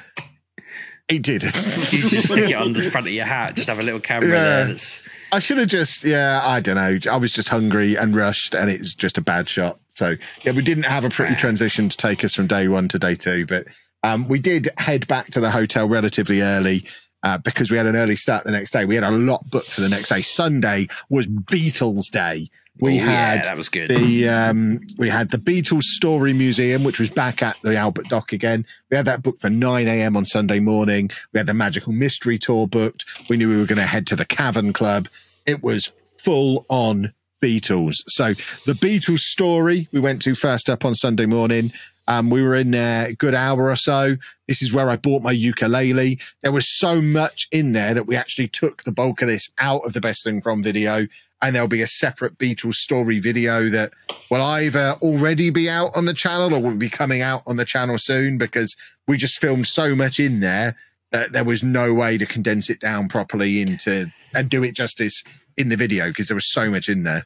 it 1.09 1.21
didn't. 1.21 1.55
You 1.91 2.01
just 2.09 2.29
stick 2.29 2.49
it 2.49 2.55
on 2.55 2.73
the 2.73 2.81
front 2.81 3.07
of 3.07 3.13
your 3.13 3.25
hat. 3.25 3.55
Just 3.55 3.67
have 3.69 3.79
a 3.79 3.83
little 3.83 3.99
camera 3.99 4.29
Yeah. 4.29 4.43
there. 4.43 4.65
That's, 4.67 5.01
I 5.31 5.39
should 5.39 5.57
have 5.57 5.67
just, 5.69 6.03
yeah, 6.03 6.41
I 6.43 6.59
don't 6.61 6.75
know. 6.75 7.11
I 7.11 7.17
was 7.17 7.31
just 7.31 7.49
hungry 7.49 7.95
and 7.95 8.15
rushed, 8.15 8.53
and 8.55 8.69
it's 8.69 8.93
just 8.95 9.17
a 9.17 9.21
bad 9.21 9.47
shot. 9.49 9.79
So, 9.89 10.15
yeah, 10.43 10.51
we 10.51 10.61
didn't 10.61 10.83
have 10.85 11.03
a 11.05 11.09
pretty 11.09 11.35
transition 11.35 11.89
to 11.89 11.97
take 11.97 12.23
us 12.23 12.33
from 12.33 12.47
day 12.47 12.67
one 12.67 12.87
to 12.89 12.99
day 12.99 13.15
two, 13.15 13.45
but 13.45 13.65
Um, 14.03 14.27
we 14.27 14.37
did 14.39 14.69
head 14.77 15.07
back 15.07 15.31
to 15.31 15.39
the 15.39 15.49
hotel 15.51 15.87
relatively 15.87 16.41
early. 16.41 16.85
Uh, 17.23 17.39
because 17.39 17.71
we 17.71 17.77
had 17.77 17.87
an 17.87 17.95
early 17.95 18.15
start 18.15 18.43
the 18.43 18.51
next 18.51 18.69
day. 18.69 18.85
We 18.85 18.93
had 18.93 19.03
a 19.03 19.09
lot 19.09 19.49
booked 19.49 19.71
for 19.71 19.82
the 19.82 19.89
next 19.89 20.09
day. 20.09 20.21
Sunday 20.21 20.88
was 21.09 21.25
Beatles 21.25 22.11
Day. 22.11 22.51
We 22.82 22.99
Oh, 22.99 23.05
had 23.05 23.36
yeah, 23.38 23.41
that 23.43 23.57
was 23.57 23.69
good. 23.69 23.89
the 23.89 24.28
um, 24.28 24.82
we 24.97 25.07
had 25.09 25.32
the 25.32 25.38
Beatles 25.38 25.84
Story 25.84 26.34
Museum, 26.34 26.84
which 26.84 26.99
was 26.99 27.09
back 27.09 27.41
at 27.41 27.55
the 27.63 27.76
Albert 27.78 28.09
Dock 28.09 28.34
again. 28.34 28.65
We 28.91 28.97
had 28.97 29.05
that 29.05 29.23
booked 29.23 29.41
for 29.41 29.49
9 29.49 29.88
a.m. 29.88 30.17
on 30.17 30.26
Sunday 30.26 30.59
morning. 30.59 31.09
We 31.32 31.38
had 31.38 31.47
the 31.47 31.53
Magical 31.53 31.93
Mystery 31.93 32.38
Tour 32.38 32.67
booked. 32.67 33.05
We 33.30 33.38
knew 33.38 33.47
we 33.49 33.57
were 33.57 33.65
going 33.65 33.78
to 33.78 33.84
head 33.86 34.05
to 34.07 34.15
the 34.17 34.26
Cavern 34.26 34.73
Club. 34.73 35.07
It 35.45 35.63
was 35.63 35.91
full 36.17 36.65
on 36.67 37.13
Beatles. 37.41 37.95
So 38.07 38.34
the 38.65 38.73
Beatles 38.73 39.19
Story 39.19 39.88
we 39.93 39.99
went 40.01 40.21
to 40.23 40.36
first 40.36 40.69
up 40.69 40.84
on 40.84 40.95
Sunday 40.95 41.26
morning. 41.28 41.71
Um, 42.07 42.30
we 42.30 42.41
were 42.43 42.53
in 42.55 42.71
there 42.71 43.07
a 43.07 43.13
good 43.13 43.34
hour 43.34 43.69
or 43.69 43.76
so. 43.76 44.15
This 44.47 44.61
is 44.61 44.71
where 44.73 44.89
I 44.89 44.95
bought 44.95 45.23
my 45.23 45.32
ukulele. 45.32 46.19
There 46.43 46.51
was 46.51 46.67
so 46.78 47.01
much 47.01 47.47
in 47.51 47.71
there 47.71 47.93
that 47.95 48.05
we 48.05 48.15
actually 48.15 48.47
took 48.47 48.84
the 48.84 48.91
bulk 48.91 49.21
of 49.23 49.28
this 49.28 49.49
out 49.57 49.82
of 49.86 49.93
the 49.93 50.01
best 50.01 50.23
thing 50.23 50.41
from 50.41 50.61
video 50.61 51.07
and 51.45 51.55
there'll 51.55 51.67
be 51.67 51.83
a 51.83 51.87
separate 51.87 52.39
Beatles 52.39 52.73
story 52.73 53.19
video 53.19 53.69
that 53.69 53.93
will 54.31 54.41
either 54.41 54.97
already 55.03 55.51
be 55.51 55.69
out 55.69 55.95
on 55.95 56.05
the 56.05 56.13
channel 56.13 56.55
or 56.55 56.59
will 56.59 56.75
be 56.75 56.89
coming 56.89 57.21
out 57.21 57.43
on 57.45 57.57
the 57.57 57.65
channel 57.65 57.99
soon 57.99 58.39
because 58.39 58.75
we 59.07 59.15
just 59.15 59.39
filmed 59.39 59.67
so 59.67 59.95
much 59.95 60.19
in 60.19 60.39
there 60.39 60.75
that 61.11 61.33
there 61.33 61.43
was 61.43 61.61
no 61.61 61.93
way 61.93 62.17
to 62.17 62.25
condense 62.25 62.71
it 62.71 62.79
down 62.79 63.07
properly 63.07 63.61
into 63.61 64.11
and 64.33 64.49
do 64.49 64.63
it 64.63 64.75
justice 64.75 65.23
in 65.55 65.69
the 65.69 65.77
video 65.77 66.07
because 66.07 66.29
there 66.29 66.35
was 66.35 66.51
so 66.51 66.67
much 66.71 66.89
in 66.89 67.03
there. 67.03 67.23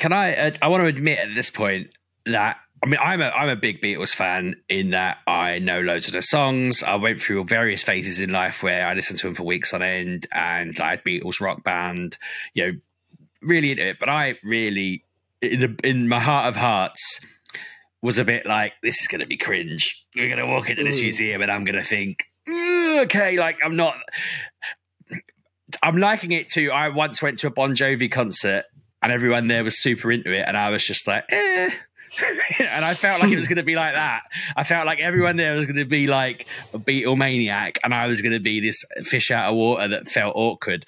Can 0.00 0.12
I? 0.12 0.34
Uh, 0.34 0.50
I 0.60 0.66
want 0.66 0.82
to 0.82 0.88
admit 0.88 1.20
at 1.20 1.34
this 1.36 1.48
point 1.48 1.90
that 2.26 2.58
I 2.82 2.86
mean 2.86 2.98
I'm 3.00 3.20
a 3.20 3.28
I'm 3.28 3.48
a 3.48 3.56
big 3.56 3.80
Beatles 3.80 4.14
fan 4.14 4.56
in 4.68 4.90
that 4.90 5.18
I 5.28 5.60
know 5.60 5.80
loads 5.80 6.08
of 6.08 6.14
the 6.14 6.22
songs. 6.22 6.82
I 6.82 6.96
went 6.96 7.20
through 7.20 7.44
various 7.44 7.84
phases 7.84 8.20
in 8.20 8.30
life 8.30 8.64
where 8.64 8.84
I 8.84 8.94
listened 8.94 9.20
to 9.20 9.28
them 9.28 9.34
for 9.34 9.44
weeks 9.44 9.72
on 9.72 9.80
end, 9.80 10.26
and 10.32 10.78
I 10.80 10.90
had 10.90 11.04
Beatles 11.04 11.40
rock 11.40 11.62
band, 11.62 12.18
you 12.54 12.66
know, 12.66 12.78
really 13.42 13.70
into 13.72 13.86
it. 13.88 13.98
But 13.98 14.08
I 14.08 14.36
really, 14.44 15.04
in 15.42 15.60
the, 15.60 15.76
in 15.84 16.08
my 16.08 16.20
heart 16.20 16.48
of 16.48 16.56
hearts, 16.56 17.20
was 18.02 18.18
a 18.18 18.24
bit 18.24 18.46
like 18.46 18.72
this 18.82 19.00
is 19.00 19.08
going 19.08 19.20
to 19.20 19.26
be 19.26 19.36
cringe. 19.36 20.06
We're 20.16 20.28
going 20.34 20.38
to 20.38 20.46
walk 20.46 20.70
into 20.70 20.84
this 20.84 20.98
Mm. 20.98 21.02
museum, 21.02 21.42
and 21.42 21.50
I'm 21.50 21.64
going 21.64 21.76
to 21.76 21.82
think, 21.84 22.24
"Mm, 22.48 23.04
okay, 23.04 23.36
like 23.36 23.58
I'm 23.64 23.76
not. 23.76 23.94
I'm 25.82 25.96
liking 25.96 26.32
it 26.32 26.48
too. 26.48 26.70
I 26.72 26.88
once 26.88 27.22
went 27.22 27.38
to 27.40 27.46
a 27.46 27.50
Bon 27.50 27.76
Jovi 27.76 28.10
concert 28.10 28.64
and 29.02 29.12
everyone 29.12 29.46
there 29.48 29.64
was 29.64 29.80
super 29.80 30.10
into 30.10 30.32
it, 30.32 30.44
and 30.46 30.56
I 30.56 30.70
was 30.70 30.84
just 30.84 31.06
like, 31.06 31.24
eh. 31.30 31.70
and 32.58 32.84
I 32.84 32.94
felt 32.94 33.20
like 33.22 33.30
it 33.30 33.36
was 33.36 33.46
going 33.46 33.56
to 33.58 33.62
be 33.62 33.76
like 33.76 33.94
that. 33.94 34.22
I 34.56 34.64
felt 34.64 34.84
like 34.84 35.00
everyone 35.00 35.36
there 35.36 35.54
was 35.54 35.64
going 35.66 35.76
to 35.76 35.84
be 35.84 36.06
like 36.08 36.46
a 36.74 36.78
Beatle 36.78 37.16
maniac, 37.16 37.78
and 37.84 37.94
I 37.94 38.08
was 38.08 38.20
going 38.20 38.32
to 38.32 38.40
be 38.40 38.60
this 38.60 38.84
fish 39.04 39.30
out 39.30 39.48
of 39.50 39.54
water 39.56 39.86
that 39.88 40.08
felt 40.08 40.34
awkward. 40.34 40.86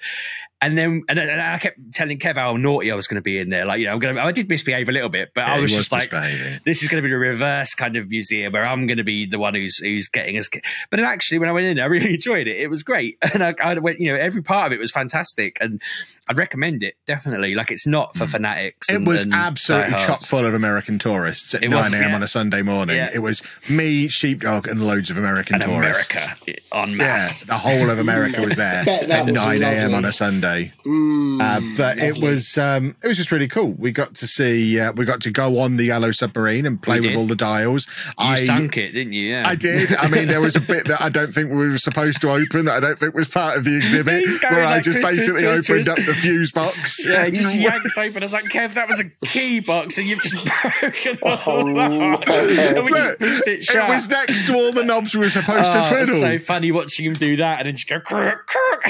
And 0.63 0.77
then, 0.77 1.03
and, 1.09 1.19
and 1.19 1.41
I 1.41 1.57
kept 1.57 1.77
telling 1.93 2.17
Kev 2.19 2.35
how 2.37 2.55
naughty 2.55 2.89
I 2.89 2.95
was 2.95 3.05
going 3.07 3.17
to 3.17 3.21
be 3.21 3.37
in 3.37 3.49
there. 3.49 3.65
Like, 3.65 3.79
you 3.79 3.85
know, 3.85 3.91
I'm 3.93 3.99
going 3.99 4.15
to, 4.15 4.21
I 4.23 4.31
did 4.31 4.47
misbehave 4.47 4.87
a 4.87 4.93
little 4.93 5.09
bit, 5.09 5.31
but 5.35 5.43
I 5.45 5.55
Yeah, 5.55 5.61
was 5.61 5.71
just 5.71 5.91
like, 5.91 6.11
misbehaving. 6.11 6.61
this 6.63 6.81
is 6.81 6.87
going 6.87 7.03
to 7.03 7.05
be 7.05 7.11
the 7.11 7.17
reverse 7.19 7.73
kind 7.75 7.97
of 7.97 8.09
museum 8.09 8.53
where 8.53 8.65
I'm 8.65 8.87
going 8.87 8.97
to 8.97 9.03
be 9.03 9.25
the 9.25 9.39
one 9.39 9.55
who's 9.55 9.77
who's 9.77 10.07
getting 10.07 10.37
us. 10.37 10.47
But 10.89 10.97
then 10.97 11.05
actually, 11.05 11.39
when 11.39 11.49
I 11.49 11.51
went 11.51 11.65
in, 11.65 11.79
I 11.79 11.85
really 11.85 12.13
enjoyed 12.13 12.47
it. 12.47 12.55
It 12.57 12.69
was 12.69 12.81
great, 12.81 13.17
and 13.33 13.43
I, 13.43 13.53
I 13.61 13.77
went, 13.77 13.99
you 13.99 14.11
know, 14.11 14.17
every 14.17 14.41
part 14.41 14.67
of 14.67 14.71
it 14.73 14.79
was 14.79 14.91
fantastic, 14.91 15.57
and 15.59 15.81
I'd 16.29 16.37
recommend 16.37 16.81
it 16.83 16.95
definitely. 17.05 17.55
Like 17.55 17.69
it's 17.69 17.85
not 17.85 18.15
for 18.15 18.23
mm. 18.23 18.29
fanatics. 18.29 18.89
It 18.89 18.95
and- 18.95 19.07
was 19.07 19.23
and 19.23 19.33
absolutely 19.33 19.91
chock 19.97 20.21
full 20.21 20.45
of 20.45 20.53
American 20.53 20.97
tourists 20.97 21.53
at 21.53 21.63
It 21.63 21.69
9 21.69 21.77
was, 21.77 21.99
a.m. 21.99 22.09
yeah. 22.09 22.15
on 22.15 22.23
a 22.23 22.27
Sunday 22.27 22.61
morning. 22.61 22.95
Yeah. 22.95 23.09
It 23.13 23.19
was 23.19 23.41
me, 23.69 24.07
Sheepdog, 24.07 24.67
and 24.67 24.81
loads 24.81 25.09
of 25.09 25.17
American 25.17 25.55
and 25.55 25.63
tourists. 25.63 26.15
America 26.15 26.61
en 26.73 26.91
Yeah, 26.91 27.19
the 27.47 27.57
whole 27.57 27.89
of 27.89 27.99
America 27.99 28.41
was 28.41 28.55
there 28.55 28.85
at 28.87 29.25
9 29.25 29.61
a.m. 29.63 29.93
on 29.93 30.05
a 30.05 30.13
Sunday. 30.13 30.52
Mm, 30.85 31.41
Uh, 31.41 31.77
but 31.77 31.97
it 31.99 32.17
was 32.19 32.57
um, 32.57 32.95
it 33.03 33.07
was 33.07 33.17
just 33.17 33.31
really 33.31 33.47
cool. 33.47 33.71
We 33.71 33.91
got 33.91 34.15
to 34.15 34.27
see 34.27 34.79
uh, 34.79 34.91
we 34.93 35.05
got 35.05 35.21
to 35.21 35.31
go 35.31 35.59
on 35.59 35.77
the 35.77 35.85
yellow 35.85 36.11
submarine 36.11 36.65
and 36.65 36.81
play 36.81 36.99
with 36.99 37.15
all 37.15 37.27
the 37.27 37.35
dials. 37.35 37.87
You 38.19 38.25
I 38.25 38.35
sunk 38.35 38.77
it, 38.77 38.91
didn't 38.91 39.13
you? 39.13 39.29
Yeah. 39.29 39.47
I 39.47 39.55
did. 39.55 39.95
I 39.95 40.07
mean, 40.07 40.27
there 40.27 40.41
was 40.41 40.55
a 40.55 40.61
bit 40.61 40.87
that 40.87 41.01
I 41.01 41.09
don't 41.09 41.33
think 41.33 41.51
we 41.51 41.69
were 41.69 41.77
supposed 41.77 42.21
to 42.21 42.29
open 42.31 42.65
that 42.65 42.75
I 42.75 42.79
don't 42.79 42.99
think 42.99 43.13
was 43.15 43.27
part 43.27 43.57
of 43.57 43.63
the 43.63 43.75
exhibit, 43.75 44.21
He's 44.21 44.37
going 44.37 44.53
where 44.55 44.65
I 44.65 44.79
just 44.79 44.97
twist, 44.97 45.07
twist, 45.15 45.19
basically 45.19 45.41
twist, 45.43 45.69
opened 45.69 45.85
twist. 45.85 45.89
up 45.89 46.05
the 46.05 46.13
fuse 46.13 46.51
box. 46.51 47.05
Yeah, 47.13 47.25
he 47.25 47.31
just 47.31 47.55
yanks 47.57 47.97
open. 47.97 48.23
I 48.23 48.25
was 48.25 48.33
like, 48.33 48.45
Kev, 48.45 48.73
that 48.75 48.87
was 48.87 48.99
a 48.99 49.05
key 49.25 49.59
box, 49.59 49.97
and 49.97 50.07
you've 50.07 50.21
just 50.21 50.35
broken 50.79 51.17
the 51.21 51.41
Oh, 51.45 51.61
lock. 51.61 52.27
and 52.29 52.85
we 52.85 52.91
just 52.91 53.19
pushed 53.19 53.47
it 53.47 53.63
shut. 53.63 53.89
It 53.89 53.93
was 53.93 54.07
next 54.09 54.47
to 54.47 54.55
all 54.55 54.71
the 54.71 54.83
knobs 54.83 55.13
we 55.13 55.19
were 55.21 55.29
supposed 55.29 55.71
Oh, 55.73 55.83
to 55.83 55.89
twiddle. 55.89 56.01
it's 56.15 56.19
so 56.21 56.39
funny 56.39 56.71
watching 56.71 57.05
him 57.05 57.13
do 57.13 57.35
that 57.37 57.59
and 57.59 57.67
then 57.67 57.75
just 57.75 57.87
go 57.89 57.99
crook, 57.99 58.47
crook. 58.47 58.83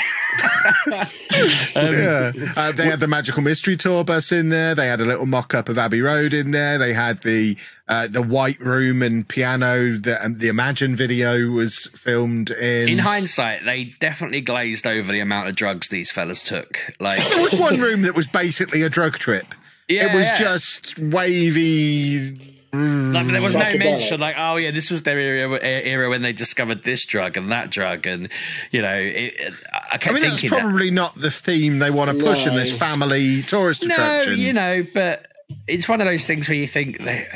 um, 1.76 1.94
yeah, 1.94 2.32
uh, 2.56 2.72
they 2.72 2.86
had 2.86 3.00
the 3.00 3.08
Magical 3.08 3.42
Mystery 3.42 3.78
Tour 3.78 4.04
bus 4.04 4.32
in 4.32 4.50
there. 4.50 4.76
They 4.76 4.88
had 4.88 5.02
a 5.02 5.06
little 5.06 5.26
mock-up 5.26 5.70
of 5.70 5.78
Abbey 5.78 6.02
Road 6.02 6.34
in 6.34 6.52
there. 6.52 6.78
They 6.78 6.94
had 6.94 7.22
the 7.24 7.58
uh, 7.88 8.08
the 8.08 8.22
White 8.22 8.60
Room 8.60 9.02
and 9.02 9.28
piano. 9.28 9.98
The 9.98 10.24
and 10.24 10.40
the 10.40 10.48
Imagine 10.48 10.96
video 10.96 11.50
was 11.50 11.88
filmed 11.96 12.52
in. 12.52 12.90
In 12.90 13.00
hindsight, 13.00 13.66
they 13.66 13.96
definitely 14.00 14.42
glazed 14.42 14.88
over 14.88 15.12
the 15.12 15.20
amount 15.20 15.50
of 15.50 15.56
drugs 15.56 15.90
these 15.90 16.12
fellas 16.12 16.44
took. 16.44 16.80
Like, 17.00 17.20
there 17.30 17.42
was 17.42 17.54
one 17.54 17.80
room 17.80 18.04
that 18.04 18.16
was 18.16 18.28
basically 18.28 18.82
a 18.82 18.90
drug 18.90 19.20
trip. 19.20 19.46
yeah, 19.88 20.14
it 20.14 20.16
was 20.16 20.28
yeah. 20.28 20.38
just 20.38 20.98
wavy. 21.00 22.63
Like, 22.74 22.82
mm. 22.82 23.32
there 23.32 23.42
was 23.42 23.56
no 23.56 23.78
mention, 23.78 24.20
like, 24.20 24.36
oh 24.36 24.56
yeah, 24.56 24.72
this 24.72 24.90
was 24.90 25.04
their 25.04 25.20
era, 25.20 25.60
era 25.62 26.10
when 26.10 26.24
they 26.24 26.34
discovered 26.34 26.82
this 26.82 27.06
drug 27.06 27.38
and 27.38 27.52
that 27.52 27.70
drug, 27.70 28.08
and 28.08 28.30
you 28.72 28.82
know, 28.82 28.96
it, 28.96 29.34
it- 29.38 29.54
I 29.72 29.98
kept 30.00 30.08
I 30.08 30.14
mean, 30.14 30.24
that's 30.24 30.42
thinking 30.42 30.50
that. 30.50 30.62
probably 30.62 30.90
not 30.90 31.14
the 31.16 31.30
theme 31.30 31.78
they 31.78 31.92
want 31.92 32.18
to 32.18 32.24
push 32.26 32.48
in 32.48 32.56
this 32.56 32.76
family 32.76 33.44
tourist 33.44 33.84
No, 33.86 33.94
attraction. 33.94 34.40
you 34.40 34.54
know, 34.54 34.84
but 34.92 35.28
it's 35.68 35.88
one 35.88 36.02
of 36.02 36.08
those 36.08 36.26
things 36.26 36.50
where 36.50 36.58
you 36.58 36.68
think 36.68 37.04
they, 37.04 37.28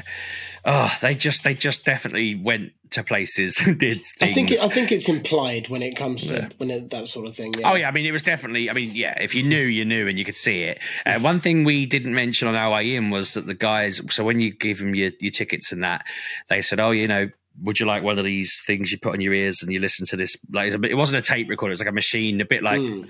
oh, 0.67 0.93
they 1.01 1.15
just 1.15 1.43
they 1.43 1.53
just 1.53 1.85
definitely 1.85 2.35
went 2.35 2.73
to 2.91 3.03
places 3.03 3.59
and 3.65 3.79
did 3.79 4.03
things. 4.03 4.21
I 4.21 4.33
think 4.33 4.51
it, 4.51 4.59
I 4.63 4.67
think 4.67 4.91
it's 4.91 5.09
implied 5.09 5.69
when 5.69 5.81
it 5.81 5.95
comes 5.95 6.27
to 6.27 6.49
when 6.57 6.69
it, 6.69 6.89
that 6.91 7.07
sort 7.07 7.25
of 7.25 7.35
thing. 7.35 7.53
Yeah. 7.57 7.71
Oh 7.71 7.75
yeah, 7.75 7.87
I 7.87 7.91
mean 7.91 8.05
it 8.05 8.11
was 8.11 8.23
definitely. 8.23 8.69
I 8.69 8.73
mean, 8.73 8.91
yeah, 8.93 9.17
if 9.19 9.33
you 9.33 9.43
knew, 9.43 9.57
you 9.57 9.85
knew, 9.85 10.07
and 10.07 10.19
you 10.19 10.25
could 10.25 10.35
see 10.35 10.63
it. 10.63 10.79
Uh, 11.05 11.19
one 11.19 11.39
thing 11.39 11.63
we 11.63 11.85
didn't 11.85 12.13
mention 12.13 12.47
on 12.47 12.55
our 12.55 12.71
way 12.71 12.95
in 12.95 13.09
was 13.09 13.31
that 13.33 13.47
the 13.47 13.55
guys. 13.55 14.01
So 14.11 14.23
when 14.23 14.39
you 14.39 14.53
give 14.53 14.79
them 14.79 14.93
your, 14.93 15.11
your 15.19 15.31
tickets 15.31 15.71
and 15.71 15.83
that, 15.83 16.05
they 16.49 16.61
said, 16.61 16.79
"Oh, 16.79 16.91
you 16.91 17.07
know, 17.07 17.29
would 17.63 17.79
you 17.79 17.85
like 17.85 18.03
one 18.03 18.17
of 18.19 18.23
these 18.25 18.59
things 18.65 18.91
you 18.91 18.97
put 18.99 19.13
on 19.13 19.21
your 19.21 19.33
ears 19.33 19.61
and 19.61 19.71
you 19.71 19.79
listen 19.79 20.05
to 20.07 20.15
this?" 20.17 20.35
Like 20.51 20.73
it 20.73 20.95
wasn't 20.95 21.17
a 21.17 21.21
tape 21.21 21.49
recorder; 21.49 21.71
it 21.71 21.73
was 21.73 21.79
like 21.81 21.89
a 21.89 21.93
machine, 21.93 22.39
a 22.41 22.45
bit 22.45 22.63
like 22.63 22.79
Mm. 22.79 23.07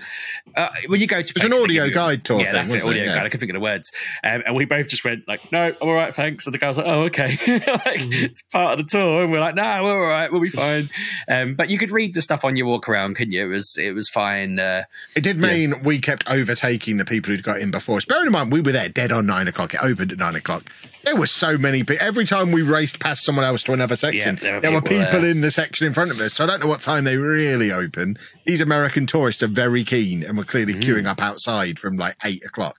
uh, 0.56 0.68
when 0.86 1.00
you 1.00 1.06
go 1.06 1.20
to 1.22 1.32
It's 1.36 1.44
an 1.44 1.52
audio 1.52 1.84
you- 1.84 1.90
guide 1.92 2.24
tour 2.24 2.38
Yeah, 2.38 2.44
thing, 2.46 2.52
that's 2.54 2.68
it. 2.70 2.72
wasn't 2.76 2.90
it? 2.92 3.00
Audio 3.00 3.04
Yeah. 3.04 3.14
guide. 3.18 3.26
I 3.26 3.28
can 3.28 3.40
think 3.40 3.50
of 3.50 3.54
the 3.54 3.60
words. 3.60 3.90
Um, 4.24 4.42
and 4.46 4.56
we 4.56 4.64
both 4.64 4.88
just 4.88 5.04
went 5.04 5.26
like, 5.28 5.52
"No, 5.52 5.66
I'm 5.66 5.74
all 5.80 5.94
right, 5.94 6.14
thanks." 6.14 6.46
And 6.46 6.54
the 6.54 6.58
guy 6.58 6.68
was 6.68 6.78
like, 6.78 6.86
"Oh, 6.86 7.02
okay." 7.04 7.36
like 7.66 8.00
it's 8.24 8.42
part 8.42 8.78
of 8.78 8.86
the 8.86 8.90
tour, 8.90 9.22
and 9.22 9.32
we're 9.32 9.40
like, 9.40 9.54
"No, 9.54 9.82
we're 9.84 10.02
all 10.02 10.08
right. 10.10 10.30
We'll 10.32 10.40
be 10.40 10.48
fine." 10.50 10.88
Um, 11.28 11.54
but 11.54 11.70
you 11.70 11.78
could 11.78 11.90
read 11.90 12.14
the 12.14 12.22
stuff 12.22 12.44
on 12.44 12.56
your 12.56 12.66
walk 12.66 12.88
around, 12.88 13.14
couldn't 13.16 13.32
you? 13.32 13.44
It 13.46 13.48
was 13.48 13.76
it 13.78 13.94
was 13.94 14.08
fine. 14.08 14.58
Uh, 14.58 14.84
It 15.16 15.22
did 15.24 15.38
mean 15.38 15.82
we 15.82 15.98
kept 15.98 16.24
overtaking 16.28 16.96
the 16.96 17.04
people 17.04 17.30
who'd 17.32 17.42
got 17.42 17.60
in 17.60 17.70
before 17.70 17.98
us. 17.98 18.04
Bearing 18.04 18.26
in 18.26 18.32
mind, 18.32 18.52
we 18.52 18.60
were 18.60 18.72
there 18.72 18.88
dead 18.88 19.12
on 19.12 19.26
nine 19.26 19.48
o'clock. 19.48 19.74
It 19.74 19.80
opened 19.82 20.12
at 20.12 20.18
nine 20.18 20.34
o'clock. 20.36 20.64
There 21.04 21.16
were 21.16 21.26
so 21.26 21.56
many 21.56 21.84
people. 21.84 21.96
Every 22.00 22.24
time 22.26 22.50
we 22.52 22.62
raced 22.62 22.98
past 23.00 23.24
someone 23.24 23.44
else 23.44 23.62
to 23.64 23.72
another 23.72 23.96
section, 23.96 24.36
Yeah, 24.36 24.40
there 24.42 24.54
were 24.54 24.60
there 24.60 24.72
were 24.72 24.82
people 24.82 25.04
people 25.04 25.20
there. 25.22 25.30
in 25.30 25.40
the 25.40 25.50
section 25.50 25.86
in 25.86 25.94
front 25.94 26.10
of 26.10 26.20
us. 26.20 26.34
So 26.34 26.44
I 26.44 26.46
don't 26.46 26.60
know 26.60 26.66
what 26.66 26.80
time 26.82 27.04
they 27.04 27.16
really 27.16 27.70
open. 27.72 28.18
These 28.46 28.60
American 28.60 29.06
tourists 29.06 29.42
are 29.42 29.46
very 29.48 29.84
keen 29.84 30.22
and 30.22 30.36
were 30.36 30.44
clearly 30.44 30.74
queuing 30.74 31.06
up 31.06 31.20
outside 31.22 31.78
from 31.78 31.96
like 31.96 32.16
eight 32.24 32.44
o'clock. 32.44 32.76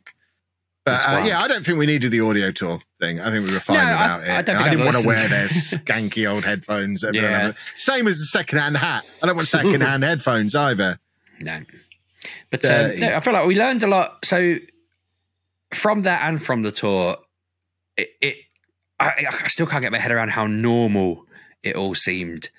But 0.85 1.01
Mm. 1.01 1.23
Uh, 1.23 1.27
yeah, 1.27 1.41
I 1.41 1.47
don't 1.47 1.65
think 1.65 1.77
we 1.77 1.85
needed 1.85 2.11
the 2.11 2.21
audio 2.21 2.51
tour 2.51 2.81
thing. 2.99 3.19
I 3.19 3.31
think 3.31 3.45
we 3.47 3.53
were 3.53 3.59
fine 3.59 3.77
No, 3.77 3.83
I- 3.83 3.91
without 4.17 4.21
it. 4.23 4.29
I 4.29 4.41
don't 4.41 4.57
think 4.57 4.69
didn't 4.71 4.85
want 4.85 4.97
to 4.97 5.07
wear 5.07 5.27
their 5.27 5.47
skanky 5.47 6.29
old 6.31 6.43
headphones. 6.45 7.03
Yeah. 7.13 7.53
Same 7.75 8.07
as 8.07 8.19
the 8.19 8.25
second-hand 8.25 8.77
hat. 8.77 9.05
I 9.21 9.27
don't 9.27 9.35
want 9.35 9.47
second-hand 9.59 10.03
headphones 10.03 10.55
either. 10.55 10.99
No. 11.41 11.61
But 12.49 12.65
um, 12.65 12.71
Dirty. 12.71 12.99
no, 13.01 13.15
I 13.15 13.19
feel 13.19 13.33
like 13.33 13.45
we 13.47 13.55
learned 13.57 13.83
a 13.83 13.87
lot. 13.87 14.25
So 14.25 14.57
from 15.73 16.01
that 16.03 16.27
and 16.27 16.41
from 16.41 16.63
the 16.63 16.71
tour, 16.71 17.17
it, 17.99 18.09
it 18.21 18.35
I, 18.99 19.25
I 19.43 19.47
still 19.47 19.65
can't 19.65 19.81
get 19.81 19.91
my 19.91 19.97
head 19.97 20.11
around 20.11 20.31
how 20.31 20.47
normal 20.47 21.25
it 21.63 21.75
all 21.75 21.95
seemed. 21.95 22.49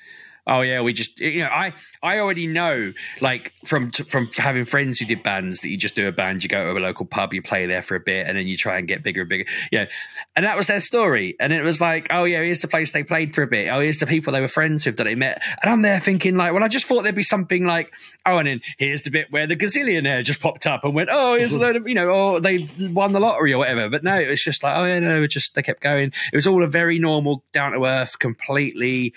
Oh 0.51 0.63
yeah, 0.63 0.81
we 0.81 0.93
just 0.93 1.21
you 1.21 1.45
know 1.45 1.49
I 1.49 1.73
I 2.03 2.19
already 2.19 2.49
know 2.49 2.93
like 3.21 3.53
from 3.65 3.93
from 3.93 4.29
having 4.37 4.65
friends 4.65 4.99
who 4.99 5.07
did 5.07 5.23
bands 5.23 5.61
that 5.61 5.69
you 5.69 5.77
just 5.77 5.95
do 5.95 6.09
a 6.09 6.13
band, 6.13 6.43
you 6.43 6.49
go 6.49 6.75
to 6.75 6.79
a 6.79 6.83
local 6.83 7.07
pub, 7.07 7.33
you 7.33 7.41
play 7.41 7.67
there 7.67 7.83
for 7.83 7.95
a 7.95 8.01
bit, 8.01 8.27
and 8.27 8.37
then 8.37 8.49
you 8.49 8.57
try 8.57 8.77
and 8.77 8.89
get 8.89 9.05
bigger 9.05 9.21
and 9.21 9.31
bigger. 9.31 9.45
Yeah, 9.71 9.87
and 10.35 10.45
that 10.45 10.57
was 10.57 10.67
their 10.67 10.81
story. 10.81 11.37
And 11.39 11.53
it 11.53 11.63
was 11.63 11.81
like, 11.81 12.09
oh 12.11 12.25
yeah, 12.25 12.43
here's 12.43 12.59
the 12.59 12.67
place 12.67 12.91
they 12.91 13.05
played 13.05 13.33
for 13.33 13.43
a 13.43 13.47
bit. 13.47 13.69
Oh, 13.69 13.79
here's 13.79 13.99
the 13.99 14.09
people 14.09 14.33
they 14.33 14.41
were 14.41 14.49
friends 14.49 14.85
with 14.85 14.97
that 14.97 15.05
they 15.05 15.15
met. 15.15 15.41
And 15.63 15.73
I'm 15.73 15.83
there 15.83 16.01
thinking 16.01 16.37
like, 16.37 16.53
well, 16.53 16.65
I 16.65 16.69
just 16.69 16.87
thought 16.87 17.05
there'd 17.05 17.15
be 17.15 17.23
something 17.23 17.65
like, 17.65 17.95
oh, 18.27 18.39
and 18.39 18.49
then 18.49 18.61
here's 18.77 19.03
the 19.03 19.11
bit 19.11 19.31
where 19.31 19.47
the 19.47 19.55
gazillionaire 19.55 20.25
just 20.25 20.41
popped 20.41 20.67
up 20.67 20.83
and 20.83 20.97
went, 20.97 21.11
oh, 21.13 21.37
here's 21.37 21.55
a 21.55 21.61
load 21.61 21.77
of 21.77 21.87
you 21.87 21.95
know, 21.95 22.09
or 22.09 22.41
they 22.41 22.67
won 22.81 23.13
the 23.13 23.21
lottery 23.21 23.53
or 23.53 23.59
whatever. 23.59 23.89
But 23.89 24.03
no, 24.03 24.19
it 24.19 24.27
was 24.27 24.43
just 24.43 24.65
like, 24.65 24.77
oh 24.77 24.85
yeah, 24.85 24.99
no, 24.99 25.23
it 25.23 25.31
just 25.31 25.55
they 25.55 25.63
kept 25.63 25.81
going. 25.81 26.13
It 26.33 26.37
was 26.37 26.49
all 26.49 26.65
a 26.65 26.69
very 26.69 26.99
normal, 26.99 27.45
down 27.53 27.71
to 27.71 27.85
earth, 27.85 28.19
completely, 28.19 29.15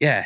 yeah. 0.00 0.24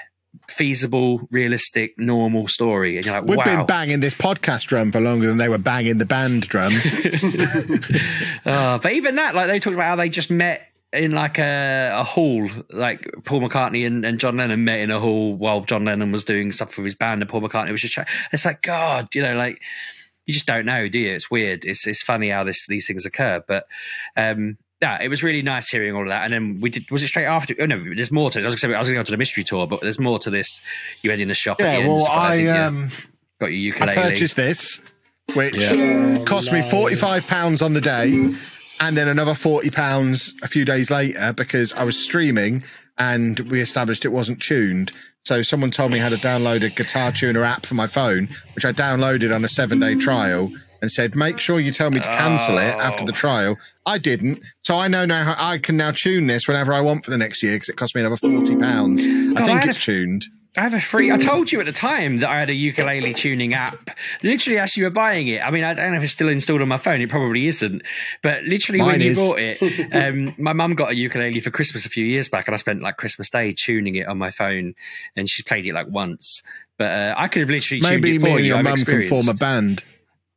Feasible, 0.49 1.29
realistic, 1.31 1.99
normal 1.99 2.49
story. 2.49 2.97
And 2.97 3.07
you're 3.07 3.15
like, 3.15 3.25
We've 3.29 3.39
wow. 3.39 3.45
been 3.45 3.67
banging 3.67 4.01
this 4.01 4.15
podcast 4.15 4.67
drum 4.67 4.93
for 4.93 5.01
longer 5.01 5.27
than 5.27 5.37
they 5.37 5.49
were 5.49 5.59
banging 5.59 5.99
the 5.99 6.07
band 6.07 6.49
drum. 6.49 6.73
Uh, 8.43 8.79
but 8.79 8.93
even 8.93 9.17
that, 9.17 9.35
like 9.35 9.49
they 9.49 9.61
talked 9.61 9.75
about 9.75 9.85
how 9.85 9.97
they 9.97 10.09
just 10.09 10.31
met 10.31 10.73
in 10.95 11.13
like 11.13 11.39
a, 11.39 11.91
a 11.95 12.03
hall, 12.03 12.49
like 12.71 13.07
Paul 13.25 13.43
McCartney 13.43 13.87
and, 13.87 14.05
and 14.05 14.19
John 14.19 14.39
Lennon 14.39 14.65
met 14.65 14.81
in 14.81 14.91
a 14.91 14.99
hall 14.99 15.35
while 15.35 15.61
John 15.61 15.85
Lennon 15.85 16.11
was 16.11 16.25
doing 16.25 16.51
stuff 16.51 16.77
with 16.77 16.87
his 16.87 16.95
band 16.95 17.21
and 17.21 17.31
Paul 17.31 17.43
McCartney 17.43 17.71
was 17.71 17.83
just 17.83 17.93
chatting. 17.93 18.13
It's 18.33 18.47
like, 18.47 18.63
God, 18.63 19.15
you 19.15 19.23
know, 19.23 19.35
like 19.35 19.61
you 20.27 20.35
just 20.35 20.47
don't 20.47 20.65
know, 20.65 20.89
do 20.89 20.99
you? 20.99 21.13
It's 21.13 21.31
weird. 21.31 21.65
It's 21.65 21.87
it's 21.87 22.03
funny 22.03 22.31
how 22.31 22.45
this 22.45 22.67
these 22.67 22.87
things 22.87 23.05
occur. 23.05 23.43
But 23.47 23.67
um 24.17 24.59
yeah, 24.83 24.99
it 25.03 25.09
was 25.09 25.23
really 25.23 25.43
nice 25.43 25.69
hearing 25.69 25.95
all 25.95 26.03
of 26.03 26.09
that. 26.09 26.25
And 26.25 26.33
then 26.33 26.61
we 26.61 26.71
did 26.71 26.91
was 26.91 27.03
it 27.03 27.09
straight 27.09 27.27
after 27.27 27.55
oh 27.61 27.67
no, 27.67 27.83
there's 27.95 28.11
more 28.11 28.31
to 28.31 28.39
it. 28.39 28.43
I 28.43 28.47
was 28.47 28.55
gonna 28.61 28.73
say 28.73 28.77
I 28.77 28.79
was 28.79 28.89
gonna 28.89 29.01
go 29.01 29.05
to 29.05 29.11
the 29.13 29.19
mystery 29.19 29.45
tour, 29.45 29.67
but 29.67 29.81
there's 29.83 30.01
more 30.01 30.19
to 30.21 30.31
this. 30.31 30.61
You 31.03 31.11
went 31.11 31.21
in 31.21 31.29
the 31.29 31.35
shop 31.35 31.61
at 31.61 31.65
the 31.65 31.71
yeah, 31.73 31.79
end. 31.85 31.89
well, 31.89 32.05
stuff 32.05 32.17
I 32.17 32.37
didn't 32.39 32.55
you? 32.55 32.61
um, 32.63 32.89
got 33.41 33.47
your 33.53 33.83
I 33.83 33.95
purchased 33.95 34.37
this, 34.37 34.81
which 35.35 35.57
Yeah. 35.57 36.23
cost 36.25 36.53
me 36.53 36.61
no. 36.61 36.69
forty 36.71 36.97
five 36.97 37.27
pounds 37.27 37.61
on 37.63 37.75
the 37.75 37.81
day, 37.81 38.15
and 38.81 38.97
then 38.97 39.09
another 39.09 39.35
forty 39.35 39.71
pounds 39.71 40.33
a 40.43 40.49
few 40.49 40.65
days 40.65 40.91
later 40.91 41.33
because 41.35 41.73
I 41.75 41.85
was 41.85 42.03
streaming 42.03 42.63
and 42.99 43.39
we 43.41 43.61
established 43.61 44.05
it 44.05 44.09
wasn't 44.13 44.41
tuned. 44.43 44.93
So 45.27 45.43
someone 45.43 45.71
told 45.71 45.93
me 45.93 45.99
how 45.99 46.09
to 46.09 46.17
download 46.17 46.65
a 46.65 46.71
guitar 46.71 47.13
tuner 47.13 47.45
app 47.45 47.67
for 47.67 47.75
my 47.75 47.87
phone, 47.87 48.29
which 48.55 48.65
I 48.65 48.73
downloaded 48.73 49.35
on 49.35 49.45
a 49.45 49.49
seven 49.49 49.79
day 49.79 49.95
trial. 49.95 50.51
And 50.83 50.91
said, 50.91 51.15
make 51.15 51.39
sure 51.39 51.61
you 51.61 51.73
tell 51.73 51.91
me 51.91 52.01
to 52.01 52.07
cancel 52.09 52.57
it 52.59 52.63
after 52.63 53.05
the 53.05 53.13
Oh. 53.13 53.15
trial. 53.15 53.59
I 53.87 53.99
didn't, 53.99 54.43
so 54.63 54.77
I 54.77 54.89
know 54.89 55.05
now 55.05 55.25
how 55.25 55.37
I 55.39 55.59
can 55.59 55.77
now 55.77 55.91
tune 55.91 56.27
this 56.27 56.49
whenever 56.49 56.73
I 56.73 56.81
want 56.81 57.05
for 57.05 57.11
the 57.11 57.19
next 57.19 57.43
year 57.43 57.55
because 57.57 57.69
it 57.69 57.77
cost 57.77 57.95
me 57.95 58.01
another 58.01 58.17
forty 58.17 58.57
pounds. 58.57 59.03
I 59.05 59.33
God, 59.35 59.43
I 59.43 59.47
think 59.47 59.67
it's 59.67 59.79
a- 59.79 59.83
tuned. 59.83 60.25
I 60.57 60.63
have 60.63 60.75
a 60.75 60.81
free. 60.81 61.13
I 61.13 61.17
told 61.17 61.53
you 61.53 61.61
at 61.61 61.67
the 61.67 61.73
time 61.73 62.19
that 62.21 62.29
I 62.31 62.41
had 62.41 62.51
a 62.51 62.55
ukulele 62.55 63.15
tuning 63.15 63.55
app. 63.55 63.89
Literally, 64.25 64.59
as 64.59 64.77
you 64.77 64.83
were 64.83 64.91
buying 64.91 65.29
it, 65.29 65.47
I 65.47 65.51
mean, 65.53 65.63
I 65.63 65.75
don't 65.75 65.93
know 65.93 65.99
if 65.99 66.03
it's 66.03 66.11
still 66.13 66.29
installed 66.29 66.61
on 66.61 66.67
my 66.67 66.77
phone. 66.77 67.01
It 67.01 67.09
probably 67.09 67.47
isn't. 67.47 67.83
But 68.21 68.43
literally, 68.43 68.81
when 68.81 68.89
Mine 68.89 69.01
you 69.01 69.11
is. 69.13 69.17
bought 69.19 69.39
it, 69.39 69.63
um, 69.95 70.35
my 70.39 70.53
mum 70.53 70.75
got 70.75 70.91
a 70.91 70.97
ukulele 70.97 71.39
for 71.39 71.53
Christmas 71.53 71.87
a 71.87 71.89
few 71.89 72.05
years 72.05 72.29
back, 72.29 72.49
and 72.49 72.55
I 72.55 72.57
spent 72.57 72.83
like 72.83 72.97
Christmas 72.97 73.31
Day 73.31 73.55
tuning 73.57 73.95
it 73.95 74.09
on 74.09 74.19
my 74.19 74.33
phone, 74.33 74.75
and 75.15 75.31
she's 75.31 75.45
played 75.45 75.67
it 75.67 75.73
like 75.73 75.87
once. 75.89 76.43
But 76.79 76.91
uh, 76.91 77.15
I 77.17 77.29
could 77.29 77.41
have 77.43 77.51
literally 77.51 77.81
tuned 77.81 78.03
Maybe 78.03 78.17
it 78.17 78.23
me 78.23 78.31
and 78.31 78.41
you. 78.41 78.47
your 78.47 78.59
I've 78.59 78.65
mum 78.65 78.77
can 78.79 79.09
form 79.09 79.29
a 79.29 79.35
band. 79.35 79.85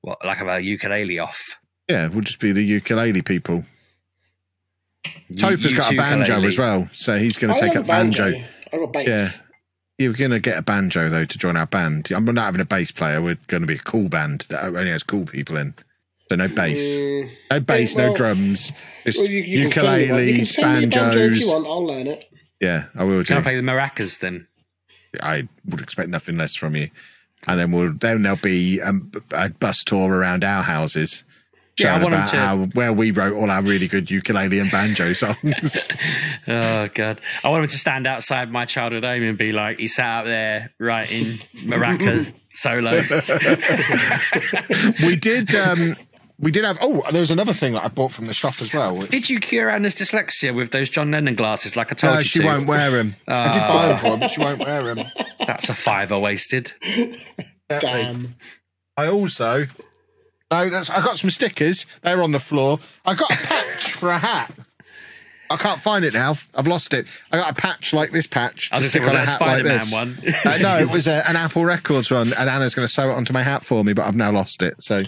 What, 0.03 0.23
like 0.23 0.39
a 0.41 0.59
ukulele 0.61 1.17
off. 1.19 1.57
Yeah, 1.89 2.07
we'll 2.09 2.21
just 2.21 2.39
be 2.39 2.51
the 2.51 2.61
ukulele 2.63 3.21
people. 3.23 3.63
You- 5.27 5.37
Topher's 5.37 5.71
you 5.71 5.77
got 5.77 5.91
a 5.91 5.97
banjo 5.97 6.25
ukulele. 6.33 6.47
as 6.47 6.57
well, 6.57 6.89
so 6.95 7.17
he's 7.17 7.37
going 7.37 7.53
to 7.53 7.59
take 7.59 7.75
up 7.75 7.87
banjo. 7.87 8.31
banjo. 8.31 8.45
I 8.71 8.77
got 8.77 8.93
bass. 8.93 9.07
Yeah. 9.07 9.29
You're 9.99 10.13
going 10.13 10.31
to 10.31 10.39
get 10.39 10.57
a 10.57 10.61
banjo 10.61 11.09
though 11.09 11.25
to 11.25 11.37
join 11.37 11.55
our 11.57 11.65
band. 11.67 12.11
I'm 12.11 12.25
not 12.25 12.37
having 12.45 12.61
a 12.61 12.65
bass 12.65 12.91
player. 12.91 13.21
We're 13.21 13.37
going 13.47 13.61
to 13.61 13.67
be 13.67 13.75
a 13.75 13.79
cool 13.79 14.09
band 14.09 14.41
that 14.49 14.63
only 14.63 14.89
has 14.89 15.03
cool 15.03 15.25
people 15.25 15.57
in. 15.57 15.73
So 16.29 16.35
no 16.35 16.47
bass, 16.47 16.79
Mm, 16.99 17.29
no 17.51 17.59
bass, 17.59 17.95
no 17.95 18.05
well- 18.07 18.15
drums, 18.15 18.71
just 19.05 19.19
well, 19.19 19.29
you, 19.29 19.39
you 19.41 19.69
can 19.69 19.83
send 19.83 20.01
me 20.01 20.11
one. 20.11 20.23
You 20.27 20.33
can 20.33 20.41
ukuleles, 20.41 20.45
send 20.53 20.67
me 20.79 20.85
banjo 20.85 20.99
if 20.99 21.13
banjos. 21.15 21.39
you 21.39 21.47
want. 21.49 21.65
I'll 21.67 21.85
learn 21.85 22.07
it. 22.07 22.33
Yeah, 22.61 22.85
I 22.95 23.03
will 23.03 23.23
Can 23.25 23.35
do. 23.35 23.39
I 23.39 23.43
play 23.43 23.55
the 23.57 23.61
maracas 23.61 24.19
then? 24.19 24.47
I 25.21 25.47
would 25.65 25.81
expect 25.81 26.09
nothing 26.09 26.37
less 26.37 26.55
from 26.55 26.75
you. 26.75 26.89
And 27.47 27.59
then 27.59 27.71
we'll 27.71 27.93
then 27.93 28.21
there'll 28.21 28.37
be 28.37 28.81
um, 28.81 29.11
a 29.31 29.49
bus 29.49 29.83
tour 29.83 30.09
around 30.11 30.43
our 30.43 30.63
houses. 30.63 31.23
Yeah, 31.77 31.87
I 31.95 31.99
showing 31.99 32.03
want 32.03 32.13
'em 32.13 32.19
about 32.21 32.29
to- 32.31 32.37
how 32.37 32.57
where 32.75 32.93
we 32.93 33.09
wrote 33.11 33.33
all 33.35 33.49
our 33.49 33.61
really 33.63 33.87
good 33.87 34.09
ukulele 34.11 34.59
and 34.59 34.69
banjo 34.71 35.11
songs. 35.23 35.91
Oh 36.47 36.87
god, 36.93 37.19
I 37.43 37.49
want 37.49 37.63
him 37.63 37.69
to 37.69 37.77
stand 37.77 38.05
outside 38.05 38.51
my 38.51 38.65
childhood 38.65 39.03
home 39.03 39.23
and 39.23 39.37
be 39.37 39.51
like, 39.53 39.79
he 39.79 39.87
sat 39.87 40.05
out 40.19 40.25
there 40.25 40.71
writing 40.79 41.39
maraca 41.65 42.31
solos. 42.51 43.31
we 45.03 45.15
did 45.15 45.53
um 45.55 45.95
we 46.39 46.51
did 46.51 46.63
have 46.65 46.77
oh 46.81 47.03
there 47.11 47.21
was 47.21 47.31
another 47.31 47.53
thing 47.53 47.73
that 47.73 47.83
I 47.83 47.87
bought 47.87 48.11
from 48.11 48.25
the 48.27 48.33
shop 48.33 48.61
as 48.61 48.73
well. 48.73 48.99
Did 48.99 49.29
you 49.29 49.39
cure 49.39 49.69
Anna's 49.69 49.95
dyslexia 49.95 50.53
with 50.53 50.71
those 50.71 50.89
John 50.89 51.11
Lennon 51.11 51.35
glasses 51.35 51.75
like 51.75 51.91
I 51.91 51.95
told 51.95 52.13
No, 52.13 52.19
you 52.19 52.25
she 52.25 52.39
to? 52.39 52.45
won't 52.45 52.67
wear 52.67 52.91
them. 52.91 53.15
I 53.27 53.53
did 53.53 53.67
buy 53.67 53.87
them 53.87 53.97
for 53.97 54.07
her, 54.07 54.17
but 54.17 54.31
she 54.31 54.39
won't 54.41 54.59
wear 54.59 54.95
them. 54.95 55.05
That's 55.47 55.69
a 55.69 55.73
fiver 55.73 56.17
wasted. 56.19 56.73
Damn. 57.69 58.35
I 58.97 59.07
also 59.07 59.65
no, 60.51 60.69
that's 60.69 60.89
I 60.91 61.01
got 61.01 61.17
some 61.17 61.31
stickers. 61.31 61.87
They're 62.03 62.21
on 62.21 62.31
the 62.31 62.39
floor. 62.39 62.77
I 63.05 63.15
got 63.15 63.31
a 63.31 63.35
patch 63.35 63.93
for 63.93 64.09
a 64.11 64.19
hat. 64.19 64.53
I 65.49 65.57
can't 65.57 65.79
find 65.81 66.05
it 66.05 66.13
now. 66.13 66.35
I've 66.53 66.67
lost 66.67 66.93
it. 66.93 67.07
I 67.31 67.37
got 67.37 67.51
a 67.51 67.55
patch 67.55 67.91
like 67.91 68.11
this 68.11 68.27
patch. 68.27 68.69
I 68.71 68.79
was 68.79 68.91
to 68.91 68.99
going 68.99 69.09
to 69.11 69.17
say, 69.17 69.25
stick 69.25 69.39
was 69.39 69.41
on 69.41 69.47
a 69.47 69.59
hat 69.59 69.63
like 69.63 69.63
Spider 69.63 69.63
Man 69.63 69.79
this. 69.79 70.45
one? 70.45 70.53
Uh, 70.53 70.57
no, 70.59 70.77
it 70.77 70.91
was 70.93 71.07
a, 71.07 71.27
an 71.27 71.35
Apple 71.35 71.65
Records 71.65 72.11
one, 72.11 72.33
and 72.33 72.49
Anna's 72.49 72.75
going 72.75 72.87
to 72.87 72.91
sew 72.93 73.09
it 73.09 73.13
onto 73.13 73.33
my 73.33 73.41
hat 73.41 73.65
for 73.65 73.83
me, 73.83 73.93
but 73.93 74.05
I've 74.05 74.15
now 74.15 74.31
lost 74.31 74.61
it. 74.61 74.75
So 74.83 75.01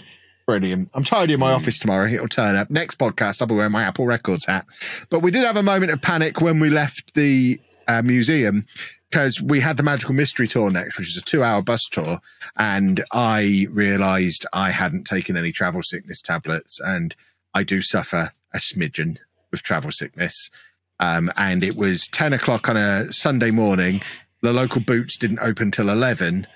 brilliant. 0.46 0.90
I'm 0.94 1.04
tidying 1.04 1.40
my 1.40 1.52
office 1.52 1.78
tomorrow. 1.78 2.06
It'll 2.06 2.28
turn 2.28 2.56
up. 2.56 2.70
Next 2.70 2.98
podcast, 2.98 3.42
I'll 3.42 3.48
be 3.48 3.54
wearing 3.54 3.72
my 3.72 3.82
Apple 3.82 4.06
Records 4.06 4.46
hat. 4.46 4.64
But 5.10 5.20
we 5.20 5.30
did 5.30 5.44
have 5.44 5.56
a 5.56 5.62
moment 5.62 5.92
of 5.92 6.00
panic 6.00 6.40
when 6.40 6.60
we 6.60 6.70
left 6.70 7.14
the 7.14 7.60
uh, 7.88 8.02
museum 8.02 8.66
because 9.10 9.40
we 9.40 9.60
had 9.60 9.76
the 9.76 9.82
Magical 9.82 10.14
Mystery 10.14 10.48
Tour 10.48 10.70
next, 10.70 10.98
which 10.98 11.08
is 11.08 11.16
a 11.16 11.22
two 11.22 11.42
hour 11.42 11.62
bus 11.62 11.82
tour. 11.90 12.20
And 12.56 13.04
I 13.12 13.66
realized 13.70 14.46
I 14.52 14.70
hadn't 14.70 15.04
taken 15.04 15.36
any 15.36 15.52
travel 15.52 15.82
sickness 15.82 16.22
tablets, 16.22 16.80
and 16.80 17.14
I 17.54 17.62
do 17.62 17.82
suffer 17.82 18.32
a 18.54 18.58
smidgen 18.58 19.18
with 19.50 19.62
travel 19.62 19.90
sickness. 19.90 20.50
Um, 20.98 21.30
and 21.36 21.62
it 21.62 21.76
was 21.76 22.06
10 22.08 22.32
o'clock 22.32 22.68
on 22.68 22.76
a 22.76 23.12
Sunday 23.12 23.50
morning. 23.50 24.00
The 24.42 24.52
local 24.52 24.80
boots 24.80 25.18
didn't 25.18 25.40
open 25.40 25.70
till 25.70 25.90
11. 25.90 26.46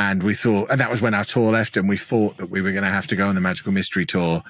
And 0.00 0.22
we 0.22 0.34
thought, 0.34 0.70
and 0.70 0.80
that 0.80 0.90
was 0.90 1.00
when 1.02 1.12
our 1.14 1.24
tour 1.24 1.52
left, 1.52 1.76
and 1.76 1.88
we 1.88 1.96
thought 1.98 2.38
that 2.38 2.48
we 2.50 2.62
were 2.62 2.72
going 2.72 2.84
to 2.84 2.90
have 2.90 3.06
to 3.08 3.16
go 3.16 3.28
on 3.28 3.34
the 3.34 3.40
Magical 3.40 3.70
Mystery 3.70 4.06
Tour 4.06 4.42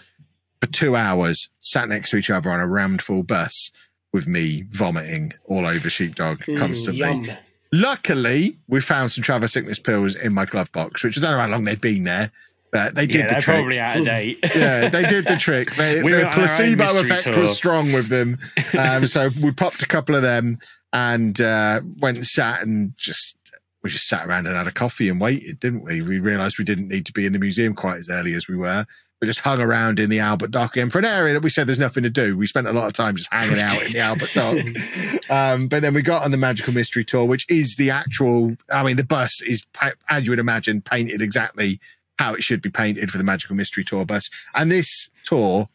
for 0.60 0.66
two 0.68 0.94
hours, 0.94 1.48
sat 1.58 1.88
next 1.88 2.10
to 2.10 2.16
each 2.16 2.30
other 2.30 2.50
on 2.50 2.60
a 2.60 2.68
rammed 2.68 3.02
full 3.02 3.22
bus 3.24 3.72
with 4.12 4.26
me 4.28 4.62
vomiting 4.70 5.32
all 5.46 5.66
over 5.66 5.90
Sheepdog 5.90 6.40
Mm, 6.42 6.58
constantly. 6.58 7.00
yum. 7.00 7.30
Luckily, 7.72 8.56
we 8.68 8.80
found 8.80 9.12
some 9.12 9.22
travel 9.22 9.48
sickness 9.48 9.78
pills 9.78 10.14
in 10.14 10.34
my 10.34 10.44
glove 10.44 10.70
box, 10.72 11.02
which 11.04 11.16
I 11.18 11.20
don't 11.20 11.32
know 11.32 11.38
how 11.38 11.48
long 11.48 11.64
they'd 11.64 11.80
been 11.80 12.04
there, 12.04 12.30
but 12.72 12.94
they 12.94 13.06
did 13.06 13.16
yeah, 13.16 13.22
the 13.22 13.28
they're 13.32 13.40
trick. 13.40 13.56
probably 13.56 13.80
out 13.80 13.96
of 13.98 14.04
date. 14.04 14.38
yeah, 14.54 14.88
they 14.88 15.02
did 15.04 15.26
the 15.26 15.36
trick. 15.36 15.74
They, 15.76 16.02
We 16.04 16.12
the 16.12 16.18
on 16.18 16.24
our 16.26 16.28
own 16.40 16.46
placebo 16.46 16.98
effect 17.00 17.24
tour. 17.24 17.38
was 17.38 17.56
strong 17.56 17.92
with 17.92 18.08
them. 18.08 18.38
Um, 18.78 19.06
so 19.08 19.30
we 19.42 19.50
popped 19.52 19.82
a 19.82 19.86
couple 19.86 20.14
of 20.14 20.22
them 20.22 20.58
and 20.92 21.40
uh, 21.40 21.80
went 22.00 22.16
and 22.18 22.26
sat 22.26 22.62
and 22.62 22.92
just 22.96 23.36
we 23.82 23.90
just 23.90 24.08
sat 24.08 24.26
around 24.26 24.46
and 24.46 24.56
had 24.56 24.66
a 24.66 24.72
coffee 24.72 25.08
and 25.08 25.20
waited, 25.20 25.60
didn't 25.60 25.84
we? 25.84 26.02
We 26.02 26.18
realised 26.18 26.58
we 26.58 26.64
didn't 26.64 26.88
need 26.88 27.06
to 27.06 27.12
be 27.12 27.26
in 27.26 27.32
the 27.32 27.38
museum 27.38 27.74
quite 27.74 27.98
as 27.98 28.08
early 28.08 28.34
as 28.34 28.46
we 28.46 28.56
were. 28.56 28.86
We 29.20 29.26
just 29.26 29.40
hung 29.40 29.60
around 29.60 30.00
in 30.00 30.08
the 30.08 30.18
Albert 30.18 30.50
Dock, 30.50 30.78
and 30.78 30.90
for 30.90 30.98
an 30.98 31.04
area 31.04 31.34
that 31.34 31.42
we 31.42 31.50
said 31.50 31.66
there's 31.66 31.78
nothing 31.78 32.02
to 32.04 32.10
do, 32.10 32.38
we 32.38 32.46
spent 32.46 32.66
a 32.66 32.72
lot 32.72 32.86
of 32.86 32.94
time 32.94 33.16
just 33.16 33.30
hanging 33.30 33.60
out 33.60 33.82
in 33.82 33.92
the 33.92 34.00
Albert 34.00 34.30
Dock. 34.34 35.20
Um, 35.30 35.68
but 35.68 35.80
then 35.80 35.94
we 35.94 36.02
got 36.02 36.24
on 36.24 36.32
the 36.32 36.36
Magical 36.36 36.74
Mystery 36.74 37.04
Tour, 37.04 37.24
which 37.24 37.48
is 37.48 37.76
the 37.76 37.90
actual. 37.90 38.56
I 38.72 38.82
mean, 38.82 38.96
the 38.96 39.04
bus 39.04 39.40
is, 39.42 39.64
as 40.08 40.24
you 40.24 40.32
would 40.32 40.40
imagine, 40.40 40.80
painted 40.80 41.22
exactly 41.22 41.78
how 42.18 42.34
it 42.34 42.42
should 42.42 42.60
be 42.60 42.68
painted 42.68 43.12
for 43.12 43.16
the 43.16 43.22
Magical 43.22 43.54
Mystery 43.54 43.84
Tour 43.84 44.04
bus. 44.04 44.28
And 44.56 44.72
this 44.72 45.08
tour 45.24 45.68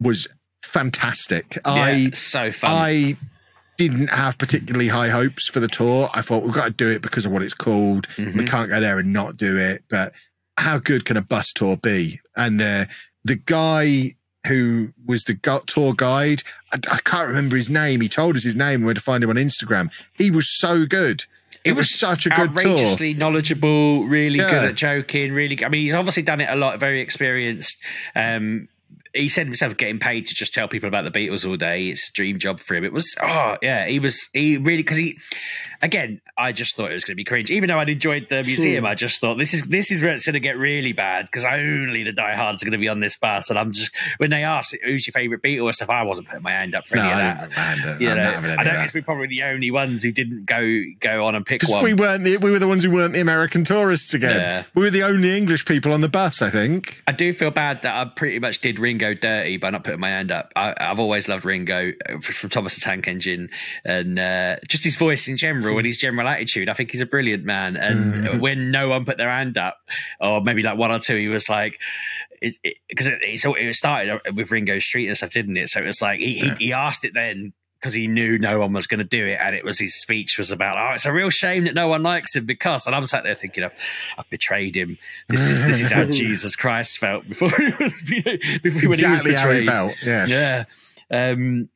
was 0.00 0.26
fantastic. 0.62 1.58
I 1.64 2.10
so 2.14 2.50
fun. 2.50 2.70
I 2.72 3.16
didn't 3.78 4.08
have 4.08 4.36
particularly 4.36 4.88
high 4.88 5.08
hopes 5.08 5.48
for 5.48 5.60
the 5.60 5.68
tour. 5.68 6.10
I 6.12 6.20
thought 6.20 6.42
we've 6.42 6.52
got 6.52 6.64
to 6.64 6.70
do 6.70 6.90
it 6.90 7.00
because 7.00 7.24
of 7.24 7.32
what 7.32 7.42
it's 7.42 7.54
called. 7.54 8.06
We 8.18 8.24
Mhm. 8.24 8.46
can't 8.48 8.68
go 8.68 8.80
there 8.80 8.98
and 8.98 9.12
not 9.12 9.36
do 9.38 9.56
it. 9.56 9.84
But 9.88 10.12
how 10.58 10.78
good 10.78 11.04
can 11.06 11.16
a 11.16 11.22
bus 11.22 11.52
tour 11.54 11.76
be? 11.76 12.20
And 12.36 12.60
uh, 12.60 12.84
the 13.24 13.36
guy 13.36 14.16
who 14.46 14.88
was 15.06 15.24
the 15.24 15.34
gu- 15.34 15.62
tour 15.66 15.94
guide, 15.94 16.42
I, 16.72 16.78
I 16.90 16.98
can't 17.04 17.28
remember 17.28 17.56
his 17.56 17.70
name. 17.70 18.00
He 18.00 18.08
told 18.08 18.36
us 18.36 18.42
his 18.44 18.54
name. 18.56 18.82
We 18.82 18.88
had 18.88 18.96
to 18.96 19.02
find 19.02 19.22
him 19.22 19.30
on 19.30 19.36
Instagram. 19.36 19.90
He 20.14 20.30
was 20.30 20.48
so 20.58 20.84
good. 20.84 21.24
It, 21.64 21.72
was, 21.72 21.92
such 21.98 22.24
a 22.24 22.30
good 22.30 22.54
tour. 22.54 22.72
outrageously 22.72 23.14
knowledgeable, 23.14 24.04
really 24.04 24.38
Yeah. 24.38 24.50
good 24.50 24.64
at 24.70 24.74
joking. 24.74 25.32
Really, 25.32 25.62
I 25.64 25.68
mean, 25.68 25.82
he's 25.82 25.94
obviously 25.94 26.22
done 26.22 26.40
it 26.40 26.48
a 26.48 26.56
lot. 26.56 26.78
Very 26.80 27.00
experienced. 27.00 27.76
Um, 28.16 28.68
he 29.18 29.28
said 29.28 29.46
himself 29.46 29.76
getting 29.76 29.98
paid 29.98 30.26
to 30.26 30.34
just 30.34 30.54
tell 30.54 30.68
people 30.68 30.88
about 30.88 31.04
the 31.04 31.10
Beatles 31.10 31.48
all 31.48 31.56
day. 31.56 31.88
It's 31.88 32.08
a 32.08 32.12
dream 32.12 32.38
job 32.38 32.60
for 32.60 32.74
him. 32.74 32.84
It 32.84 32.92
was, 32.92 33.14
oh 33.22 33.56
yeah, 33.62 33.86
he 33.86 33.98
was. 33.98 34.28
He 34.32 34.56
really 34.56 34.78
because 34.78 34.96
he. 34.96 35.18
Again, 35.80 36.20
I 36.36 36.52
just 36.52 36.76
thought 36.76 36.90
it 36.90 36.94
was 36.94 37.04
going 37.04 37.14
to 37.14 37.16
be 37.16 37.24
cringe. 37.24 37.50
Even 37.50 37.68
though 37.68 37.78
I'd 37.78 37.88
enjoyed 37.88 38.28
the 38.28 38.42
museum, 38.44 38.84
I 38.84 38.94
just 38.94 39.20
thought 39.20 39.38
this 39.38 39.54
is 39.54 39.62
this 39.62 39.90
is 39.90 40.02
where 40.02 40.12
it's 40.12 40.26
going 40.26 40.34
to 40.34 40.40
get 40.40 40.56
really 40.56 40.92
bad 40.92 41.26
because 41.26 41.44
only 41.44 42.04
the 42.04 42.12
diehards 42.12 42.62
are 42.62 42.66
going 42.66 42.72
to 42.72 42.78
be 42.78 42.88
on 42.88 43.00
this 43.00 43.16
bus. 43.16 43.50
And 43.50 43.58
I'm 43.58 43.72
just 43.72 43.96
when 44.18 44.30
they 44.30 44.42
asked 44.42 44.76
who's 44.84 45.06
your 45.06 45.12
favorite 45.12 45.42
Beatle 45.42 45.66
and 45.66 45.74
stuff, 45.74 45.90
I 45.90 46.02
wasn't 46.02 46.28
putting 46.28 46.42
my 46.42 46.50
hand 46.52 46.74
up 46.74 46.86
for 46.86 46.96
No, 46.96 47.02
any 47.02 47.10
of 47.12 47.16
I 47.18 47.22
that. 47.22 47.40
didn't 47.40 47.56
mind 47.56 47.84
it. 47.96 48.00
You 48.02 48.08
know, 48.08 48.14
not 48.16 48.34
having 48.34 48.50
any 48.50 48.58
I 48.58 48.62
of 48.62 48.66
don't 48.66 48.74
that. 48.74 48.84
guess 48.84 48.94
we're 48.94 49.02
probably 49.02 49.26
the 49.28 49.42
only 49.44 49.70
ones 49.70 50.02
who 50.02 50.12
didn't 50.12 50.44
go 50.46 50.82
go 51.00 51.26
on 51.26 51.34
and 51.34 51.46
pick 51.46 51.62
one. 51.68 51.82
we 51.82 51.94
weren't 51.94 52.24
the, 52.24 52.36
we 52.36 52.50
were 52.50 52.58
the 52.58 52.68
ones 52.68 52.84
who 52.84 52.90
weren't 52.90 53.14
the 53.14 53.20
American 53.20 53.64
tourists 53.64 54.14
again. 54.14 54.36
Yeah. 54.36 54.64
We 54.74 54.82
were 54.82 54.90
the 54.90 55.02
only 55.04 55.36
English 55.36 55.64
people 55.64 55.92
on 55.92 56.00
the 56.00 56.08
bus, 56.08 56.42
I 56.42 56.50
think. 56.50 57.02
I 57.06 57.12
do 57.12 57.32
feel 57.32 57.50
bad 57.50 57.82
that 57.82 57.94
I 57.94 58.10
pretty 58.10 58.38
much 58.38 58.60
did 58.60 58.78
Ringo 58.78 58.98
Ringo 58.98 59.12
dirty 59.20 59.58
by 59.58 59.70
not 59.70 59.84
putting 59.84 60.00
my 60.00 60.08
hand 60.08 60.32
up. 60.32 60.50
I, 60.56 60.74
have 60.78 60.98
always 60.98 61.28
loved 61.28 61.44
Ringo 61.44 61.92
uh, 62.08 62.18
from 62.20 62.50
Thomas 62.50 62.74
the 62.74 62.80
Tank 62.80 63.06
Engine 63.06 63.50
and 63.84 64.18
uh, 64.18 64.56
just 64.66 64.82
his 64.82 64.96
voice 64.96 65.28
in 65.28 65.36
general 65.36 65.67
and 65.76 65.86
his 65.86 65.98
general 65.98 66.26
attitude. 66.26 66.68
I 66.68 66.72
think 66.72 66.90
he's 66.90 67.00
a 67.00 67.06
brilliant 67.06 67.44
man. 67.44 67.76
And 67.76 68.14
mm. 68.14 68.40
when 68.40 68.70
no 68.70 68.88
one 68.88 69.04
put 69.04 69.18
their 69.18 69.30
hand 69.30 69.58
up, 69.58 69.76
or 70.20 70.40
maybe 70.40 70.62
like 70.62 70.78
one 70.78 70.90
or 70.90 70.98
two, 70.98 71.16
he 71.16 71.28
was 71.28 71.48
like, 71.48 71.78
because 72.40 73.06
it, 73.06 73.18
it, 73.22 73.44
it, 73.44 73.66
it, 73.68 73.74
started 73.74 74.20
with 74.34 74.50
Ringo 74.50 74.78
Street 74.78 75.08
and 75.08 75.16
stuff, 75.16 75.32
didn't 75.32 75.56
it? 75.56 75.68
So 75.68 75.80
it 75.80 75.86
was 75.86 76.00
like 76.00 76.20
he, 76.20 76.38
he, 76.38 76.50
he 76.58 76.72
asked 76.72 77.04
it 77.04 77.12
then 77.14 77.52
because 77.78 77.94
he 77.94 78.08
knew 78.08 78.38
no 78.38 78.58
one 78.58 78.72
was 78.72 78.86
going 78.86 78.98
to 78.98 79.04
do 79.04 79.24
it, 79.24 79.38
and 79.40 79.54
it 79.54 79.64
was 79.64 79.78
his 79.78 79.94
speech 80.00 80.36
was 80.36 80.50
about, 80.50 80.76
oh, 80.76 80.94
it's 80.94 81.06
a 81.06 81.12
real 81.12 81.30
shame 81.30 81.64
that 81.64 81.74
no 81.74 81.86
one 81.86 82.02
likes 82.02 82.34
him 82.34 82.44
because, 82.44 82.86
and 82.86 82.94
I'm 82.94 83.06
sat 83.06 83.22
there 83.22 83.36
thinking, 83.36 83.64
I've, 83.64 83.74
I've 84.18 84.28
betrayed 84.30 84.74
him. 84.74 84.98
This 85.28 85.46
is 85.46 85.62
this 85.62 85.80
is 85.80 85.92
how 85.92 86.04
Jesus 86.10 86.56
Christ 86.56 86.98
felt 86.98 87.28
before 87.28 87.50
he 87.56 87.72
was 87.78 88.02
before 88.02 88.92
exactly 88.92 88.96
he 88.96 89.06
was 89.06 89.22
betrayed. 89.22 89.36
How 89.36 89.52
he 89.52 89.66
felt. 89.66 89.94
Yes. 90.02 90.30
Yeah. 90.30 90.64
Um, 91.10 91.68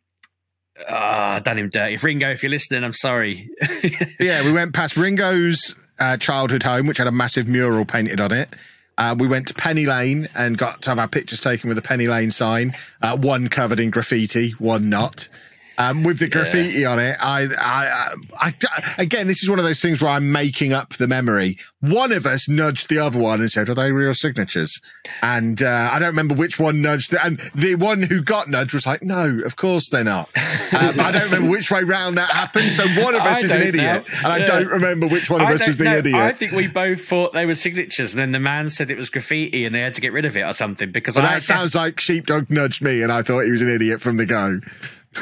Ah, 0.88 1.40
done 1.40 1.58
him 1.58 1.68
dirty. 1.68 1.94
If 1.94 2.04
Ringo, 2.04 2.30
if 2.30 2.42
you're 2.42 2.50
listening, 2.50 2.84
I'm 2.84 2.92
sorry. 2.92 3.50
yeah, 4.20 4.44
we 4.44 4.52
went 4.52 4.74
past 4.74 4.96
Ringo's 4.96 5.74
uh, 5.98 6.16
childhood 6.16 6.62
home, 6.62 6.86
which 6.86 6.98
had 6.98 7.06
a 7.06 7.12
massive 7.12 7.46
mural 7.46 7.84
painted 7.84 8.20
on 8.20 8.32
it. 8.32 8.48
Uh, 8.98 9.14
we 9.18 9.26
went 9.26 9.48
to 9.48 9.54
Penny 9.54 9.86
Lane 9.86 10.28
and 10.34 10.58
got 10.58 10.82
to 10.82 10.90
have 10.90 10.98
our 10.98 11.08
pictures 11.08 11.40
taken 11.40 11.68
with 11.68 11.78
a 11.78 11.82
Penny 11.82 12.08
Lane 12.08 12.30
sign. 12.30 12.74
Uh, 13.00 13.16
one 13.16 13.48
covered 13.48 13.80
in 13.80 13.90
graffiti, 13.90 14.50
one 14.52 14.90
not 14.90 15.28
um, 15.90 16.02
with 16.02 16.18
the 16.18 16.28
graffiti 16.28 16.80
yeah. 16.80 16.90
on 16.90 16.98
it. 16.98 17.16
I, 17.20 17.42
I, 17.58 18.14
I, 18.40 18.54
I, 18.62 18.94
again, 18.98 19.26
this 19.26 19.42
is 19.42 19.48
one 19.48 19.58
of 19.58 19.64
those 19.64 19.80
things 19.80 20.00
where 20.00 20.10
I'm 20.10 20.32
making 20.32 20.72
up 20.72 20.94
the 20.94 21.08
memory. 21.08 21.58
One 21.80 22.12
of 22.12 22.26
us 22.26 22.48
nudged 22.48 22.88
the 22.88 22.98
other 22.98 23.18
one 23.18 23.40
and 23.40 23.50
said, 23.50 23.68
"Are 23.68 23.74
they 23.74 23.92
real 23.92 24.14
signatures?" 24.14 24.80
And 25.22 25.62
uh, 25.62 25.90
I 25.92 25.98
don't 25.98 26.08
remember 26.08 26.34
which 26.34 26.58
one 26.58 26.80
nudged. 26.80 27.10
The, 27.10 27.24
and 27.24 27.40
the 27.54 27.74
one 27.74 28.02
who 28.02 28.22
got 28.22 28.48
nudged 28.48 28.74
was 28.74 28.86
like, 28.86 29.02
"No, 29.02 29.40
of 29.44 29.56
course 29.56 29.88
they're 29.88 30.04
not." 30.04 30.28
Uh, 30.36 30.92
I 30.98 31.12
don't 31.12 31.24
remember 31.24 31.50
which 31.50 31.70
way 31.70 31.82
round 31.82 32.16
that 32.18 32.30
happened. 32.30 32.70
So 32.72 32.86
one 33.02 33.14
of 33.14 33.20
us 33.22 33.42
is 33.42 33.50
an 33.50 33.62
idiot, 33.62 34.06
know. 34.08 34.14
and 34.18 34.26
I 34.26 34.38
yeah. 34.38 34.46
don't 34.46 34.68
remember 34.68 35.08
which 35.08 35.28
one 35.28 35.40
of 35.40 35.48
us 35.48 35.66
is 35.66 35.78
the 35.78 35.84
know. 35.84 35.98
idiot. 35.98 36.14
I 36.14 36.32
think 36.32 36.52
we 36.52 36.68
both 36.68 37.04
thought 37.04 37.32
they 37.32 37.46
were 37.46 37.54
signatures, 37.54 38.14
and 38.14 38.20
then 38.20 38.32
the 38.32 38.40
man 38.40 38.70
said 38.70 38.90
it 38.90 38.96
was 38.96 39.10
graffiti, 39.10 39.64
and 39.64 39.74
they 39.74 39.80
had 39.80 39.94
to 39.94 40.00
get 40.00 40.12
rid 40.12 40.24
of 40.24 40.36
it 40.36 40.42
or 40.42 40.52
something. 40.52 40.90
Because 40.90 41.16
well, 41.16 41.26
that 41.26 41.42
sounds 41.42 41.74
like 41.74 42.00
Sheepdog 42.00 42.50
nudged 42.50 42.82
me, 42.82 43.02
and 43.02 43.12
I 43.12 43.22
thought 43.22 43.42
he 43.42 43.50
was 43.50 43.62
an 43.62 43.68
idiot 43.68 44.00
from 44.00 44.16
the 44.16 44.26
go. 44.26 44.60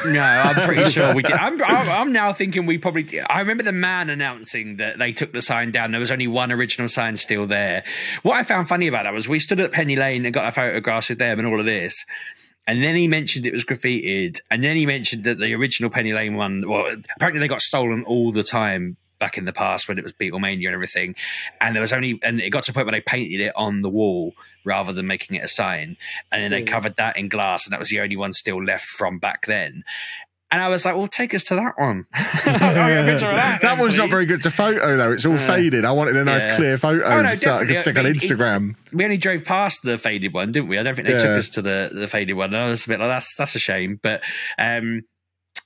No, 0.05 0.21
I'm 0.21 0.55
pretty 0.67 0.89
sure 0.89 1.13
we 1.13 1.21
did. 1.21 1.31
I'm, 1.39 1.61
I'm 1.61 2.13
now 2.13 2.31
thinking 2.31 2.65
we 2.65 2.77
probably. 2.77 3.03
Did. 3.03 3.25
I 3.29 3.39
remember 3.39 3.63
the 3.63 3.71
man 3.71 4.09
announcing 4.09 4.77
that 4.77 4.97
they 4.97 5.11
took 5.11 5.33
the 5.33 5.41
sign 5.41 5.71
down. 5.71 5.91
There 5.91 5.99
was 5.99 6.11
only 6.11 6.27
one 6.27 6.51
original 6.51 6.87
sign 6.87 7.17
still 7.17 7.45
there. 7.45 7.83
What 8.23 8.37
I 8.37 8.43
found 8.43 8.67
funny 8.67 8.87
about 8.87 9.03
that 9.03 9.13
was 9.13 9.27
we 9.27 9.39
stood 9.39 9.59
at 9.59 9.71
Penny 9.71 9.95
Lane 9.95 10.25
and 10.25 10.33
got 10.33 10.45
our 10.45 10.51
photographs 10.51 11.09
with 11.09 11.17
them 11.17 11.39
and 11.39 11.47
all 11.47 11.59
of 11.59 11.65
this. 11.65 12.05
And 12.67 12.81
then 12.81 12.95
he 12.95 13.07
mentioned 13.07 13.45
it 13.45 13.53
was 13.53 13.65
graffitied. 13.65 14.39
And 14.49 14.63
then 14.63 14.77
he 14.77 14.85
mentioned 14.85 15.25
that 15.25 15.39
the 15.39 15.53
original 15.55 15.89
Penny 15.89 16.13
Lane 16.13 16.35
one, 16.35 16.67
well, 16.67 16.95
apparently 17.15 17.39
they 17.39 17.47
got 17.47 17.61
stolen 17.61 18.03
all 18.05 18.31
the 18.31 18.43
time 18.43 18.95
back 19.19 19.37
in 19.37 19.45
the 19.45 19.53
past 19.53 19.87
when 19.87 19.97
it 19.97 20.03
was 20.03 20.13
Beatlemania 20.13 20.67
and 20.67 20.73
everything. 20.73 21.15
And 21.59 21.75
there 21.75 21.81
was 21.81 21.91
only, 21.91 22.19
and 22.23 22.39
it 22.39 22.49
got 22.51 22.63
to 22.63 22.71
the 22.71 22.75
point 22.75 22.87
where 22.87 22.93
they 22.93 23.01
painted 23.01 23.41
it 23.41 23.51
on 23.55 23.81
the 23.81 23.89
wall 23.89 24.33
rather 24.63 24.93
than 24.93 25.07
making 25.07 25.37
it 25.37 25.43
a 25.43 25.47
sign. 25.47 25.97
And 26.31 26.43
then 26.43 26.51
they 26.51 26.63
covered 26.63 26.95
that 26.97 27.17
in 27.17 27.29
glass, 27.29 27.65
and 27.65 27.73
that 27.73 27.79
was 27.79 27.89
the 27.89 27.99
only 27.99 28.17
one 28.17 28.33
still 28.33 28.63
left 28.63 28.85
from 28.85 29.19
back 29.19 29.45
then. 29.45 29.83
And 30.53 30.61
I 30.61 30.67
was 30.67 30.83
like, 30.83 30.95
well, 30.95 31.07
take 31.07 31.33
us 31.33 31.45
to 31.45 31.55
that 31.55 31.75
one. 31.77 32.05
that, 32.13 33.59
that 33.61 33.79
one's 33.79 33.95
not 33.95 34.09
very 34.09 34.25
good 34.25 34.43
to 34.43 34.51
photo, 34.51 34.97
though. 34.97 35.13
It's 35.13 35.25
all 35.25 35.35
uh, 35.35 35.47
faded. 35.47 35.85
I 35.85 35.93
wanted 35.93 36.17
a 36.17 36.25
nice 36.25 36.43
yeah. 36.43 36.57
clear 36.57 36.77
photo 36.77 37.05
oh, 37.05 37.21
no, 37.21 37.35
so 37.37 37.53
I 37.53 37.63
could 37.63 37.77
stick 37.77 37.97
on 37.97 38.03
Instagram. 38.03 38.71
It, 38.71 38.93
we 38.93 39.05
only 39.05 39.15
drove 39.15 39.45
past 39.45 39.81
the 39.83 39.97
faded 39.97 40.33
one, 40.33 40.51
didn't 40.51 40.67
we? 40.67 40.77
I 40.77 40.83
don't 40.83 40.93
think 40.93 41.07
they 41.07 41.13
yeah. 41.13 41.19
took 41.19 41.39
us 41.39 41.49
to 41.51 41.61
the, 41.61 41.91
the 41.93 42.07
faded 42.09 42.33
one. 42.33 42.53
And 42.53 42.63
I 42.63 42.67
was 42.67 42.85
a 42.85 42.89
bit 42.89 42.99
like, 42.99 43.07
that's 43.07 43.33
that's 43.35 43.55
a 43.55 43.59
shame. 43.59 43.97
But 44.03 44.23
um, 44.59 45.03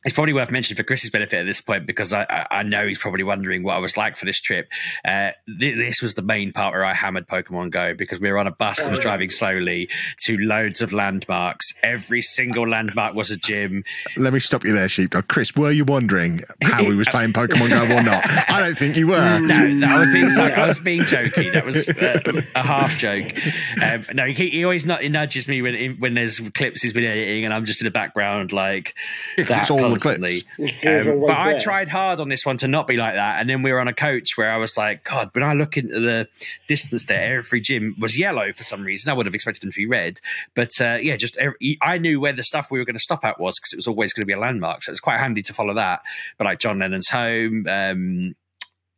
it's 0.06 0.14
probably 0.14 0.34
worth 0.34 0.51
mentioning 0.51 0.78
for 0.78 0.84
Chris's 0.84 1.10
benefit 1.10 1.39
at 1.39 1.45
this 1.47 1.62
point 1.62 1.88
because 1.88 2.14
I, 2.14 2.45
I 2.51 2.62
know 2.62 2.86
he's 2.88 2.99
probably 2.99 3.24
wondering 3.24 3.64
what 3.64 3.76
I 3.76 3.80
was 3.80 3.97
like 3.97 4.18
for 4.18 4.26
this 4.26 4.39
trip. 4.39 4.70
Uh, 5.03 5.32
th- 5.60 5.76
this 5.76 5.99
was 5.99 6.14
the 6.14 6.22
main 6.22 6.51
part 6.51 6.74
where 6.74 6.86
I 6.86 6.93
hammered 6.93 7.28
Pokemon 7.28 7.72
Go 7.72 7.95
because 7.95 8.20
we 8.20 8.32
were 8.32 8.38
on 8.38 8.45
a 8.45 8.51
bus 8.51 8.82
that 8.82 8.91
was 8.91 8.99
driving 8.99 9.32
slowly 9.32 9.89
to 10.22 10.38
loads 10.38 10.82
of 10.82 10.93
landmarks. 10.93 11.74
Every 11.82 12.22
single 12.22 12.68
landmark 12.68 13.16
was 13.16 13.32
a 13.32 13.38
gym. 13.38 13.84
Let 14.16 14.32
me 14.32 14.39
stop 14.39 14.64
you 14.64 14.74
there, 14.74 14.88
Sheepdog. 14.88 15.28
Chris, 15.28 15.56
were 15.56 15.72
you 15.72 15.86
wondering 15.86 16.43
how 16.62 16.84
he 16.84 16.93
was 16.93 17.08
playing 17.10 17.34
Pokemon 17.34 17.70
Go 17.70 17.95
or 17.95 18.03
not? 18.03 18.24
I 18.47 18.60
don't 18.60 18.78
think 18.78 18.97
you 18.97 19.08
were. 19.08 19.39
No, 19.39 19.68
no 19.68 19.88
I 19.88 19.99
was 20.01 20.12
being 20.12 20.30
sorry, 20.30 20.53
I 20.53 20.68
was 20.68 20.80
being 20.80 21.01
jokey. 21.01 21.51
That 21.51 21.66
was 21.66 21.89
uh, 21.89 22.41
a 22.53 22.62
half 22.62 22.95
joke. 22.97 23.34
Um, 23.82 24.06
no, 24.14 24.26
he, 24.26 24.51
he 24.51 24.64
always 24.64 24.86
not, 24.86 25.01
he 25.01 25.10
nudges 25.10 25.47
me 25.47 25.64
when 25.64 25.95
when 25.97 26.14
there's 26.14 26.39
clips 26.51 26.84
he's 26.84 26.93
been 26.93 27.06
editing 27.06 27.45
and 27.45 27.53
I'm 27.53 27.66
just 27.66 27.82
in 27.82 27.86
the 27.86 27.91
background 27.91 28.53
like. 28.53 28.93
It's 29.38 29.72
all 29.72 29.94
constantly. 29.99 30.41
Um, 30.85 31.21
but 31.21 31.31
I 31.31 31.59
tried 31.59 31.89
hard 31.89 32.19
on 32.19 32.29
this 32.29 32.45
one 32.45 32.57
to 32.57 32.67
not 32.67 32.85
be 32.85 32.95
like 32.95 33.15
that. 33.15 33.39
And 33.39 33.49
then 33.49 33.63
we 33.63 33.71
were 33.71 33.79
on 33.79 33.87
a 33.87 33.93
coach 33.93 34.37
where 34.37 34.51
I 34.51 34.57
was 34.57 34.77
like, 34.77 35.03
God, 35.03 35.29
when 35.33 35.43
I 35.43 35.53
look 35.53 35.77
into 35.77 35.99
the 35.99 36.27
distance 36.67 37.05
there, 37.05 37.39
every 37.39 37.59
gym 37.59 37.95
was 37.99 38.17
yellow 38.17 38.51
for 38.51 38.63
some 38.63 38.83
reason. 38.83 39.09
I 39.09 39.13
would 39.13 39.25
have 39.25 39.33
expected 39.33 39.61
them 39.63 39.71
to 39.71 39.75
be 39.75 39.87
red. 39.87 40.19
But 40.53 40.79
uh, 40.79 40.97
yeah, 41.01 41.17
just 41.17 41.37
every, 41.37 41.77
I 41.81 41.97
knew 41.97 42.19
where 42.19 42.33
the 42.33 42.43
stuff 42.43 42.71
we 42.71 42.79
were 42.79 42.85
going 42.85 42.95
to 42.95 42.99
stop 42.99 43.25
at 43.25 43.39
was 43.39 43.59
because 43.59 43.73
it 43.73 43.77
was 43.77 43.87
always 43.87 44.13
going 44.13 44.23
to 44.23 44.27
be 44.27 44.33
a 44.33 44.39
landmark. 44.39 44.83
So 44.83 44.91
it's 44.91 44.99
quite 44.99 45.19
handy 45.19 45.41
to 45.43 45.53
follow 45.53 45.73
that. 45.73 46.01
But 46.37 46.45
like 46.45 46.59
John 46.59 46.79
Lennon's 46.79 47.09
home, 47.09 47.65
um, 47.69 48.35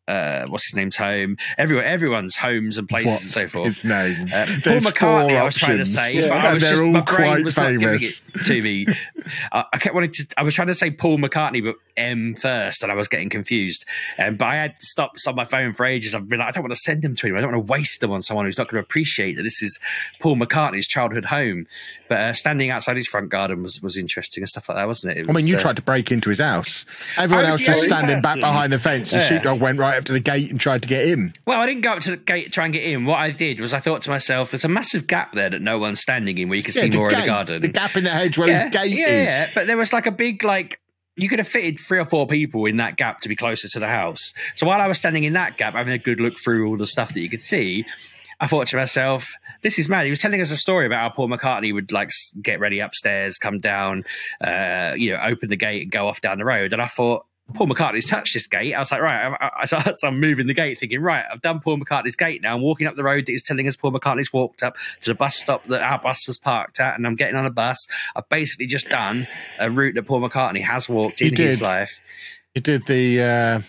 uh, 0.07 0.45
what's 0.47 0.65
his 0.65 0.75
name's 0.75 0.95
home, 0.95 1.37
everyone, 1.57 1.85
everyone's 1.85 2.35
homes 2.35 2.77
and 2.77 2.87
places 2.87 3.11
what's 3.11 3.23
and 3.23 3.31
so 3.31 3.47
forth. 3.47 3.65
His 3.65 3.85
name, 3.85 4.27
uh, 4.33 4.45
Paul 4.63 4.79
McCartney. 4.79 5.37
I 5.37 5.43
was 5.43 5.55
trying 5.55 5.77
to 5.79 5.85
say, 5.85 6.15
yeah. 6.15 6.29
but 6.29 6.37
I 6.37 6.53
was 6.53 6.63
just 6.63 6.83
my 6.83 7.01
brain 7.01 7.43
was 7.43 7.55
famous. 7.55 7.81
not 7.81 7.91
giving 7.91 8.07
it 8.07 8.45
to 8.45 8.61
me. 8.61 8.87
I, 9.51 9.65
I 9.73 9.77
kept 9.77 9.93
wanting 9.93 10.11
to. 10.11 10.27
I 10.37 10.43
was 10.43 10.53
trying 10.53 10.67
to 10.67 10.75
say 10.75 10.91
Paul 10.91 11.17
McCartney, 11.17 11.63
but 11.63 11.75
M 11.97 12.35
first, 12.35 12.83
and 12.83 12.91
I 12.91 12.95
was 12.95 13.07
getting 13.07 13.29
confused. 13.29 13.85
Um, 14.19 14.35
but 14.35 14.45
I 14.45 14.55
had 14.55 14.79
stopped 14.79 15.19
on 15.27 15.35
my 15.35 15.45
phone 15.45 15.73
for 15.73 15.85
ages. 15.85 16.15
I've 16.15 16.29
been 16.29 16.39
like, 16.39 16.49
I 16.49 16.51
don't 16.51 16.63
want 16.63 16.73
to 16.73 16.79
send 16.79 17.01
them 17.01 17.15
to 17.15 17.27
him. 17.27 17.35
I 17.35 17.41
don't 17.41 17.51
want 17.51 17.67
to 17.67 17.71
waste 17.71 17.99
them 18.01 18.11
on 18.11 18.21
someone 18.21 18.45
who's 18.45 18.57
not 18.57 18.67
going 18.67 18.81
to 18.81 18.85
appreciate 18.85 19.35
that 19.35 19.43
this 19.43 19.61
is 19.61 19.79
Paul 20.19 20.35
McCartney's 20.35 20.87
childhood 20.87 21.25
home. 21.25 21.67
But 22.07 22.19
uh, 22.19 22.33
standing 22.33 22.69
outside 22.69 22.95
his 22.95 23.07
front 23.07 23.29
garden 23.29 23.63
was, 23.63 23.81
was 23.81 23.97
interesting 23.97 24.41
and 24.41 24.49
stuff 24.49 24.69
like 24.69 24.77
that, 24.77 24.87
wasn't 24.87 25.13
it? 25.13 25.19
it 25.19 25.27
was, 25.27 25.35
I 25.35 25.39
mean, 25.39 25.47
you 25.47 25.57
uh, 25.57 25.59
tried 25.59 25.75
to 25.75 25.81
break 25.81 26.11
into 26.11 26.29
his 26.29 26.39
house. 26.39 26.85
Everyone 27.17 27.45
was 27.45 27.67
else 27.67 27.67
was 27.67 27.85
standing 27.85 28.15
person. 28.15 28.21
back 28.21 28.39
behind 28.39 28.71
the 28.71 28.79
fence, 28.79 29.11
and 29.11 29.21
yeah. 29.21 29.27
Sheepdog 29.27 29.59
went 29.59 29.77
right 29.77 29.97
up 29.97 30.05
to 30.05 30.13
the 30.13 30.19
gate 30.19 30.49
and 30.49 30.59
tried 30.59 30.81
to 30.83 30.87
get 30.87 31.07
in. 31.07 31.33
Well, 31.45 31.59
I 31.59 31.65
didn't 31.65 31.81
go 31.81 31.93
up 31.93 31.99
to 32.01 32.11
the 32.11 32.17
gate 32.17 32.45
to 32.45 32.51
try 32.51 32.65
and 32.65 32.73
get 32.73 32.83
in. 32.83 33.05
What 33.05 33.19
I 33.19 33.31
did 33.31 33.59
was 33.59 33.73
I 33.73 33.79
thought 33.79 34.01
to 34.03 34.09
myself, 34.09 34.51
there's 34.51 34.65
a 34.65 34.69
massive 34.69 35.07
gap 35.07 35.33
there 35.33 35.49
that 35.49 35.61
no 35.61 35.79
one's 35.79 35.99
standing 35.99 36.37
in 36.37 36.49
where 36.49 36.57
you 36.57 36.63
can 36.63 36.73
yeah, 36.75 36.81
see 36.81 36.97
more 36.97 37.09
gate, 37.09 37.17
of 37.17 37.21
the 37.23 37.27
garden. 37.27 37.61
The 37.61 37.67
gap 37.67 37.97
in 37.97 38.03
the 38.03 38.09
hedge 38.09 38.37
where 38.37 38.47
yeah, 38.47 38.63
his 38.63 38.71
gate 38.71 38.91
yeah, 38.91 39.07
is. 39.07 39.27
Yeah, 39.27 39.47
but 39.53 39.67
there 39.67 39.77
was 39.77 39.91
like 39.91 40.05
a 40.05 40.11
big, 40.11 40.43
like, 40.43 40.79
you 41.17 41.27
could 41.27 41.39
have 41.39 41.47
fitted 41.47 41.79
three 41.79 41.99
or 41.99 42.05
four 42.05 42.27
people 42.27 42.65
in 42.65 42.77
that 42.77 42.95
gap 42.95 43.19
to 43.21 43.29
be 43.29 43.35
closer 43.35 43.67
to 43.67 43.79
the 43.79 43.87
house. 43.87 44.33
So 44.55 44.65
while 44.67 44.79
I 44.79 44.87
was 44.87 44.99
standing 44.99 45.23
in 45.23 45.33
that 45.33 45.57
gap, 45.57 45.73
having 45.73 45.93
a 45.93 45.97
good 45.97 46.19
look 46.19 46.37
through 46.37 46.67
all 46.67 46.77
the 46.77 46.87
stuff 46.87 47.13
that 47.13 47.19
you 47.19 47.29
could 47.29 47.41
see, 47.41 47.85
I 48.39 48.45
thought 48.45 48.67
to 48.67 48.75
myself, 48.75 49.33
this 49.63 49.79
is 49.79 49.89
mad. 49.89 50.03
He 50.03 50.11
was 50.11 50.19
telling 50.19 50.41
us 50.41 50.51
a 50.51 50.57
story 50.57 50.85
about 50.85 50.99
how 50.99 51.09
Paul 51.09 51.29
McCartney 51.29 51.73
would 51.73 51.91
like 51.91 52.11
get 52.41 52.59
ready 52.59 52.79
upstairs, 52.79 53.39
come 53.39 53.59
down, 53.59 54.05
uh, 54.41 54.93
you 54.95 55.11
know, 55.11 55.19
open 55.23 55.49
the 55.49 55.55
gate 55.55 55.81
and 55.83 55.91
go 55.91 56.07
off 56.07 56.21
down 56.21 56.37
the 56.37 56.45
road. 56.45 56.71
And 56.71 56.81
I 56.81 56.87
thought, 56.87 57.25
Paul 57.53 57.67
McCartney's 57.67 58.05
touched 58.05 58.33
this 58.33 58.45
gate. 58.45 58.73
I 58.73 58.79
was 58.79 58.91
like, 58.91 59.01
right. 59.01 59.35
I, 59.39 59.49
I, 59.61 59.65
so, 59.65 60.07
I'm 60.07 60.19
moving 60.19 60.47
the 60.47 60.53
gate, 60.53 60.77
thinking, 60.77 61.01
right, 61.01 61.25
I've 61.31 61.41
done 61.41 61.59
Paul 61.59 61.77
McCartney's 61.77 62.15
gate 62.15 62.41
now. 62.41 62.55
I'm 62.55 62.61
walking 62.61 62.87
up 62.87 62.95
the 62.95 63.03
road 63.03 63.25
that 63.25 63.31
he's 63.31 63.43
telling 63.43 63.67
us 63.67 63.75
Paul 63.75 63.91
McCartney's 63.91 64.33
walked 64.33 64.63
up 64.63 64.75
to 65.01 65.09
the 65.09 65.15
bus 65.15 65.35
stop 65.35 65.63
that 65.65 65.81
our 65.81 65.99
bus 65.99 66.27
was 66.27 66.37
parked 66.37 66.79
at, 66.79 66.95
and 66.95 67.07
I'm 67.07 67.15
getting 67.15 67.35
on 67.35 67.45
a 67.45 67.51
bus. 67.51 67.87
I've 68.15 68.27
basically 68.29 68.65
just 68.65 68.89
done 68.89 69.27
a 69.59 69.69
route 69.69 69.95
that 69.95 70.03
Paul 70.03 70.21
McCartney 70.21 70.61
has 70.61 70.89
walked 70.89 71.21
in 71.21 71.35
his 71.35 71.61
life. 71.61 71.99
You 72.53 72.61
did 72.61 72.85
the 72.87 73.21
uh, 73.21 73.61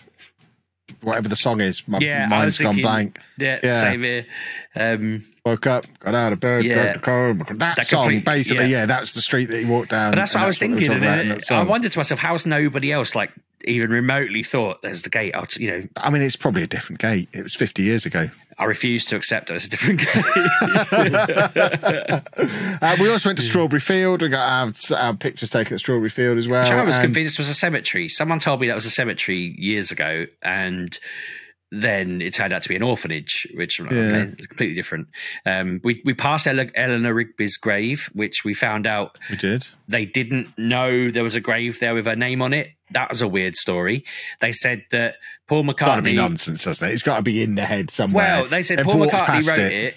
whatever 1.01 1.29
the 1.29 1.35
song 1.35 1.61
is. 1.61 1.87
My 1.87 1.99
yeah, 1.99 2.27
mind's 2.27 2.57
thinking, 2.57 2.83
gone 2.83 2.91
blank. 2.91 3.19
Yeah, 3.37 3.59
yeah. 3.63 3.73
same 3.73 4.03
here. 4.03 4.25
Um, 4.75 5.25
Woke 5.45 5.67
up, 5.67 5.85
got 5.99 6.15
out 6.15 6.33
of 6.33 6.39
bed, 6.39 6.65
yeah. 6.65 6.97
car. 6.97 7.33
That, 7.33 7.57
that 7.57 7.87
song, 7.87 8.03
complete, 8.03 8.25
basically, 8.25 8.65
yeah. 8.65 8.79
yeah. 8.79 8.85
that's 8.85 9.13
the 9.13 9.21
street 9.21 9.45
that 9.45 9.59
he 9.59 9.65
walked 9.65 9.89
down. 9.89 10.11
But 10.11 10.17
that's 10.17 10.35
what 10.35 10.43
I 10.43 10.47
was 10.47 10.59
thinking. 10.59 10.91
It, 10.91 11.51
I 11.51 11.63
wondered 11.63 11.91
to 11.93 11.99
myself, 11.99 12.19
how's 12.19 12.45
nobody 12.45 12.91
else 12.91 13.15
like 13.15 13.31
even 13.65 13.91
remotely 13.91 14.43
thought 14.43 14.81
there's 14.81 15.03
the 15.03 15.09
gate? 15.09 15.35
Out, 15.35 15.55
you 15.55 15.69
know, 15.69 15.81
I 15.97 16.09
mean, 16.09 16.21
it's 16.21 16.35
probably 16.35 16.63
a 16.63 16.67
different 16.67 16.99
gate. 16.99 17.29
It 17.33 17.43
was 17.43 17.55
50 17.55 17.83
years 17.83 18.05
ago. 18.05 18.29
I 18.57 18.65
refuse 18.65 19.05
to 19.05 19.15
accept 19.15 19.49
it 19.49 19.55
as 19.55 19.65
a 19.65 19.69
different 19.69 20.01
gate. 20.01 20.09
uh, 22.81 22.97
we 22.99 23.09
also 23.09 23.29
went 23.29 23.39
to 23.39 23.45
Strawberry 23.45 23.79
Field. 23.79 24.21
We 24.21 24.27
got 24.27 24.67
our, 24.67 24.97
our 24.97 25.15
pictures 25.15 25.49
taken 25.49 25.75
at 25.75 25.79
Strawberry 25.79 26.09
Field 26.09 26.37
as 26.37 26.47
well. 26.47 26.63
Which 26.63 26.71
I 26.71 26.83
was 26.83 26.97
and... 26.97 27.05
convinced 27.05 27.37
was 27.37 27.47
a 27.47 27.53
cemetery. 27.53 28.09
Someone 28.09 28.39
told 28.39 28.59
me 28.59 28.67
that 28.67 28.75
was 28.75 28.85
a 28.85 28.91
cemetery 28.91 29.55
years 29.57 29.91
ago, 29.91 30.25
and 30.41 30.99
then 31.71 32.21
it 32.21 32.33
turned 32.33 32.51
out 32.51 32.63
to 32.63 32.69
be 32.69 32.75
an 32.75 32.83
orphanage, 32.83 33.47
which 33.53 33.79
like, 33.79 33.91
yeah. 33.91 33.99
okay, 33.99 34.35
completely 34.47 34.75
different. 34.75 35.07
Um, 35.45 35.79
we 35.83 36.01
we 36.03 36.13
passed 36.13 36.47
Ele- 36.47 36.71
Eleanor 36.75 37.13
Rigby's 37.13 37.57
grave, 37.57 38.09
which 38.13 38.43
we 38.43 38.53
found 38.53 38.87
out 38.87 39.17
we 39.29 39.37
did. 39.37 39.67
They 39.87 40.05
didn't 40.05 40.57
know 40.57 41.11
there 41.11 41.23
was 41.23 41.35
a 41.35 41.41
grave 41.41 41.79
there 41.79 41.93
with 41.93 42.07
her 42.07 42.15
name 42.15 42.41
on 42.41 42.53
it. 42.53 42.69
That 42.91 43.09
was 43.09 43.21
a 43.21 43.27
weird 43.27 43.55
story. 43.55 44.03
They 44.41 44.51
said 44.51 44.83
that 44.91 45.15
Paul 45.47 45.63
McCartney. 45.63 45.77
Got 45.77 45.95
to 45.95 46.01
be 46.01 46.15
nonsense, 46.15 46.63
doesn't 46.63 46.87
it? 46.87 46.93
It's 46.93 47.03
got 47.03 47.17
to 47.17 47.23
be 47.23 47.41
in 47.43 47.55
the 47.55 47.65
head 47.65 47.89
somewhere. 47.89 48.41
Well, 48.41 48.45
they 48.47 48.63
said 48.63 48.79
They've 48.79 48.85
Paul 48.85 49.07
McCartney 49.07 49.47
wrote 49.47 49.59
it. 49.59 49.95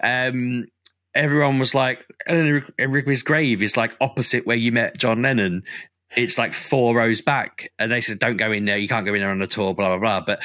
it 0.00 0.32
um, 0.32 0.66
everyone 1.14 1.58
was 1.58 1.74
like, 1.74 2.04
Eleanor 2.26 2.64
Rigby's 2.78 3.22
grave 3.22 3.62
is 3.62 3.76
like 3.76 3.96
opposite 4.00 4.46
where 4.46 4.56
you 4.56 4.72
met 4.72 4.98
John 4.98 5.22
Lennon. 5.22 5.62
It's 6.16 6.38
like 6.38 6.54
four 6.54 6.94
rows 6.94 7.20
back, 7.20 7.72
and 7.80 7.90
they 7.90 8.00
said, 8.00 8.20
"Don't 8.20 8.36
go 8.36 8.52
in 8.52 8.64
there. 8.64 8.76
You 8.76 8.86
can't 8.86 9.04
go 9.04 9.12
in 9.12 9.20
there 9.20 9.30
on 9.30 9.40
the 9.40 9.48
tour." 9.48 9.74
Blah 9.74 9.98
blah 9.98 9.98
blah. 9.98 10.20
But 10.20 10.42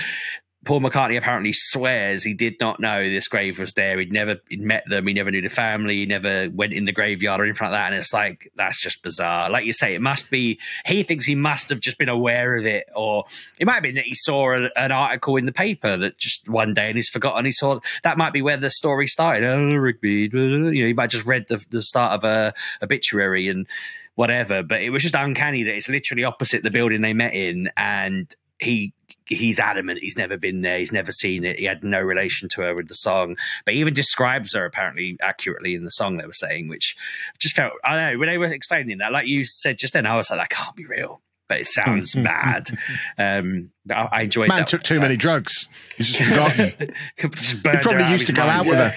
Paul 0.63 0.81
McCartney 0.81 1.17
apparently 1.17 1.53
swears 1.53 2.23
he 2.23 2.35
did 2.35 2.59
not 2.59 2.79
know 2.79 3.03
this 3.03 3.27
grave 3.27 3.57
was 3.57 3.73
there. 3.73 3.97
He'd 3.97 4.13
never 4.13 4.37
he'd 4.49 4.61
met 4.61 4.83
them. 4.87 5.07
He 5.07 5.13
never 5.13 5.31
knew 5.31 5.41
the 5.41 5.49
family. 5.49 5.97
He 5.97 6.05
never 6.05 6.49
went 6.53 6.73
in 6.73 6.85
the 6.85 6.91
graveyard 6.91 7.41
or 7.41 7.45
anything 7.45 7.65
like 7.65 7.73
that. 7.73 7.87
And 7.87 7.95
it's 7.95 8.13
like 8.13 8.51
that's 8.55 8.79
just 8.79 9.01
bizarre. 9.01 9.49
Like 9.49 9.65
you 9.65 9.73
say, 9.73 9.95
it 9.95 10.01
must 10.01 10.29
be. 10.29 10.59
He 10.85 11.01
thinks 11.01 11.25
he 11.25 11.33
must 11.33 11.69
have 11.69 11.79
just 11.79 11.97
been 11.97 12.09
aware 12.09 12.59
of 12.59 12.67
it, 12.67 12.85
or 12.95 13.25
it 13.59 13.65
might 13.65 13.73
have 13.73 13.83
been 13.83 13.95
that 13.95 14.05
he 14.05 14.13
saw 14.13 14.55
a, 14.55 14.69
an 14.75 14.91
article 14.91 15.35
in 15.35 15.45
the 15.45 15.51
paper 15.51 15.97
that 15.97 16.19
just 16.19 16.47
one 16.47 16.75
day 16.75 16.89
and 16.89 16.95
he's 16.95 17.09
forgotten. 17.09 17.45
He 17.45 17.51
saw 17.51 17.79
that 18.03 18.17
might 18.19 18.33
be 18.33 18.43
where 18.43 18.57
the 18.57 18.69
story 18.69 19.07
started. 19.07 19.43
Oh, 19.47 19.75
Rigby, 19.75 20.29
you 20.31 20.59
know, 20.59 20.69
he 20.69 20.93
might 20.93 21.09
just 21.09 21.25
read 21.25 21.47
the, 21.47 21.63
the 21.71 21.81
start 21.81 22.13
of 22.13 22.23
a 22.23 22.53
obituary 22.83 23.47
and 23.47 23.65
whatever. 24.13 24.61
But 24.61 24.81
it 24.81 24.91
was 24.91 25.01
just 25.01 25.15
uncanny 25.15 25.63
that 25.63 25.75
it's 25.75 25.89
literally 25.89 26.23
opposite 26.23 26.61
the 26.61 26.69
building 26.69 27.01
they 27.01 27.13
met 27.13 27.33
in, 27.33 27.71
and 27.75 28.33
he 28.59 28.93
he's 29.39 29.59
adamant 29.59 29.99
he's 29.99 30.17
never 30.17 30.37
been 30.37 30.61
there, 30.61 30.79
he's 30.79 30.91
never 30.91 31.11
seen 31.11 31.43
it, 31.43 31.59
he 31.59 31.65
had 31.65 31.83
no 31.83 32.01
relation 32.01 32.49
to 32.49 32.61
her 32.61 32.75
with 32.75 32.87
the 32.87 32.95
song, 32.95 33.37
but 33.65 33.73
he 33.73 33.79
even 33.79 33.93
describes 33.93 34.53
her 34.53 34.65
apparently 34.65 35.17
accurately 35.21 35.75
in 35.75 35.83
the 35.83 35.91
song 35.91 36.17
they 36.17 36.25
were 36.25 36.33
saying, 36.33 36.67
which 36.67 36.95
just 37.39 37.55
felt 37.55 37.73
I 37.83 37.95
don't 37.95 38.13
know 38.13 38.19
when 38.19 38.29
they 38.29 38.37
were 38.37 38.45
explaining 38.45 38.99
that, 38.99 39.11
like 39.11 39.27
you 39.27 39.45
said 39.45 39.77
just 39.77 39.93
then, 39.93 40.05
I 40.05 40.15
was 40.15 40.29
like, 40.29 40.39
that 40.39 40.49
can't 40.49 40.75
be 40.75 40.85
real. 40.85 41.21
But 41.47 41.59
it 41.59 41.67
sounds 41.67 42.15
mad. 42.15 42.69
Um, 43.17 43.71
I, 43.89 44.07
I 44.09 44.21
enjoyed. 44.21 44.47
Man 44.47 44.63
took 44.63 44.83
too 44.83 45.01
many 45.01 45.17
drugs. 45.17 45.67
He's 45.97 46.13
just 46.13 46.29
forgotten. 46.29 46.95
just 47.35 47.51
he 47.57 47.61
probably 47.61 48.09
used 48.09 48.27
to 48.27 48.33
go 48.33 48.45
mind. 48.45 48.59
out 48.61 48.65
with 48.67 48.77
her. 48.77 48.93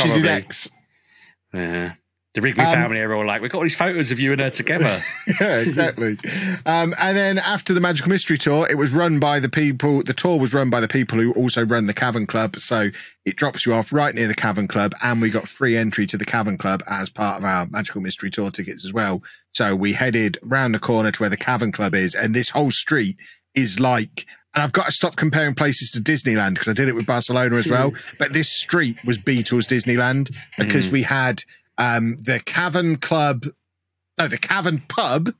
She's 0.00 0.14
his 0.14 0.24
ex. 0.24 0.70
Yeah. 1.52 1.92
The 2.34 2.40
Rigby 2.40 2.62
Um, 2.62 2.72
family 2.72 3.00
are 3.00 3.12
all 3.12 3.26
like, 3.26 3.42
we've 3.42 3.50
got 3.50 3.58
all 3.58 3.64
these 3.64 3.76
photos 3.76 4.10
of 4.10 4.18
you 4.18 4.32
and 4.32 4.40
her 4.40 4.48
together. 4.48 5.02
yeah, 5.40 5.58
exactly. 5.58 6.16
Um, 6.64 6.94
and 6.98 7.14
then 7.14 7.38
after 7.38 7.74
the 7.74 7.80
Magical 7.80 8.08
Mystery 8.08 8.38
Tour, 8.38 8.66
it 8.70 8.78
was 8.78 8.90
run 8.90 9.18
by 9.18 9.38
the 9.38 9.50
people. 9.50 10.02
The 10.02 10.14
tour 10.14 10.38
was 10.38 10.54
run 10.54 10.70
by 10.70 10.80
the 10.80 10.88
people 10.88 11.18
who 11.18 11.32
also 11.34 11.66
run 11.66 11.86
the 11.86 11.92
Cavern 11.94 12.26
Club. 12.26 12.56
So 12.58 12.88
it 13.26 13.36
drops 13.36 13.66
you 13.66 13.74
off 13.74 13.92
right 13.92 14.14
near 14.14 14.28
the 14.28 14.34
Cavern 14.34 14.66
Club, 14.66 14.94
and 15.02 15.20
we 15.20 15.28
got 15.28 15.46
free 15.46 15.76
entry 15.76 16.06
to 16.06 16.16
the 16.16 16.24
Cavern 16.24 16.56
Club 16.56 16.82
as 16.88 17.10
part 17.10 17.38
of 17.38 17.44
our 17.44 17.66
Magical 17.66 18.00
Mystery 18.00 18.30
Tour 18.30 18.50
tickets 18.50 18.82
as 18.82 18.94
well. 18.94 19.22
So 19.52 19.76
we 19.76 19.92
headed 19.92 20.38
round 20.42 20.74
the 20.74 20.78
corner 20.78 21.12
to 21.12 21.20
where 21.20 21.30
the 21.30 21.36
Cavern 21.36 21.70
Club 21.70 21.94
is, 21.94 22.14
and 22.14 22.34
this 22.34 22.48
whole 22.48 22.70
street 22.70 23.18
is 23.54 23.78
like. 23.78 24.24
And 24.54 24.62
I've 24.62 24.72
got 24.72 24.86
to 24.86 24.92
stop 24.92 25.16
comparing 25.16 25.54
places 25.54 25.90
to 25.92 26.00
Disneyland 26.00 26.54
because 26.54 26.68
I 26.68 26.74
did 26.74 26.88
it 26.88 26.94
with 26.94 27.06
Barcelona 27.06 27.56
as 27.56 27.66
well. 27.66 27.92
But 28.18 28.34
this 28.34 28.50
street 28.50 29.02
was 29.02 29.16
Beatles 29.16 29.66
Disneyland 29.66 30.34
because 30.58 30.90
we 30.90 31.02
had 31.02 31.42
um, 31.82 32.18
the 32.20 32.40
Cavern 32.40 32.96
Club 32.96 33.46
no, 34.18 34.28
the 34.28 34.38
Cavern 34.38 34.82
Pub, 34.88 35.32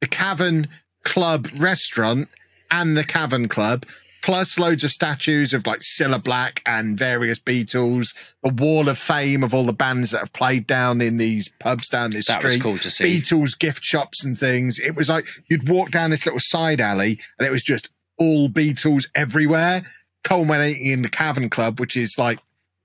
the 0.00 0.06
Cavern 0.08 0.68
Club 1.04 1.48
restaurant, 1.58 2.28
and 2.70 2.96
the 2.96 3.04
Cavern 3.04 3.48
Club, 3.48 3.84
plus 4.22 4.58
loads 4.58 4.82
of 4.82 4.90
statues 4.90 5.52
of 5.52 5.66
like 5.66 5.80
Cilla 5.80 6.22
Black 6.22 6.62
and 6.66 6.98
various 6.98 7.38
Beatles, 7.38 8.14
the 8.42 8.52
Wall 8.52 8.88
of 8.88 8.98
Fame 8.98 9.42
of 9.44 9.52
all 9.52 9.66
the 9.66 9.72
bands 9.72 10.10
that 10.10 10.20
have 10.20 10.32
played 10.32 10.66
down 10.66 11.00
in 11.02 11.18
these 11.18 11.48
pubs 11.60 11.88
down 11.90 12.10
this 12.10 12.26
That 12.26 12.42
was 12.42 12.54
street. 12.54 12.62
cool 12.62 12.78
to 12.78 12.90
see. 12.90 13.20
Beatles 13.20 13.58
gift 13.58 13.84
shops 13.84 14.24
and 14.24 14.38
things. 14.38 14.78
It 14.78 14.96
was 14.96 15.08
like 15.08 15.26
you'd 15.48 15.68
walk 15.68 15.90
down 15.90 16.10
this 16.10 16.24
little 16.24 16.40
side 16.42 16.80
alley 16.80 17.20
and 17.38 17.46
it 17.46 17.50
was 17.50 17.62
just 17.62 17.90
all 18.18 18.48
Beatles 18.48 19.04
everywhere, 19.14 19.84
culminating 20.24 20.86
in 20.86 21.02
the 21.02 21.10
Cavern 21.10 21.50
Club, 21.50 21.78
which 21.78 21.96
is 21.96 22.14
like 22.16 22.38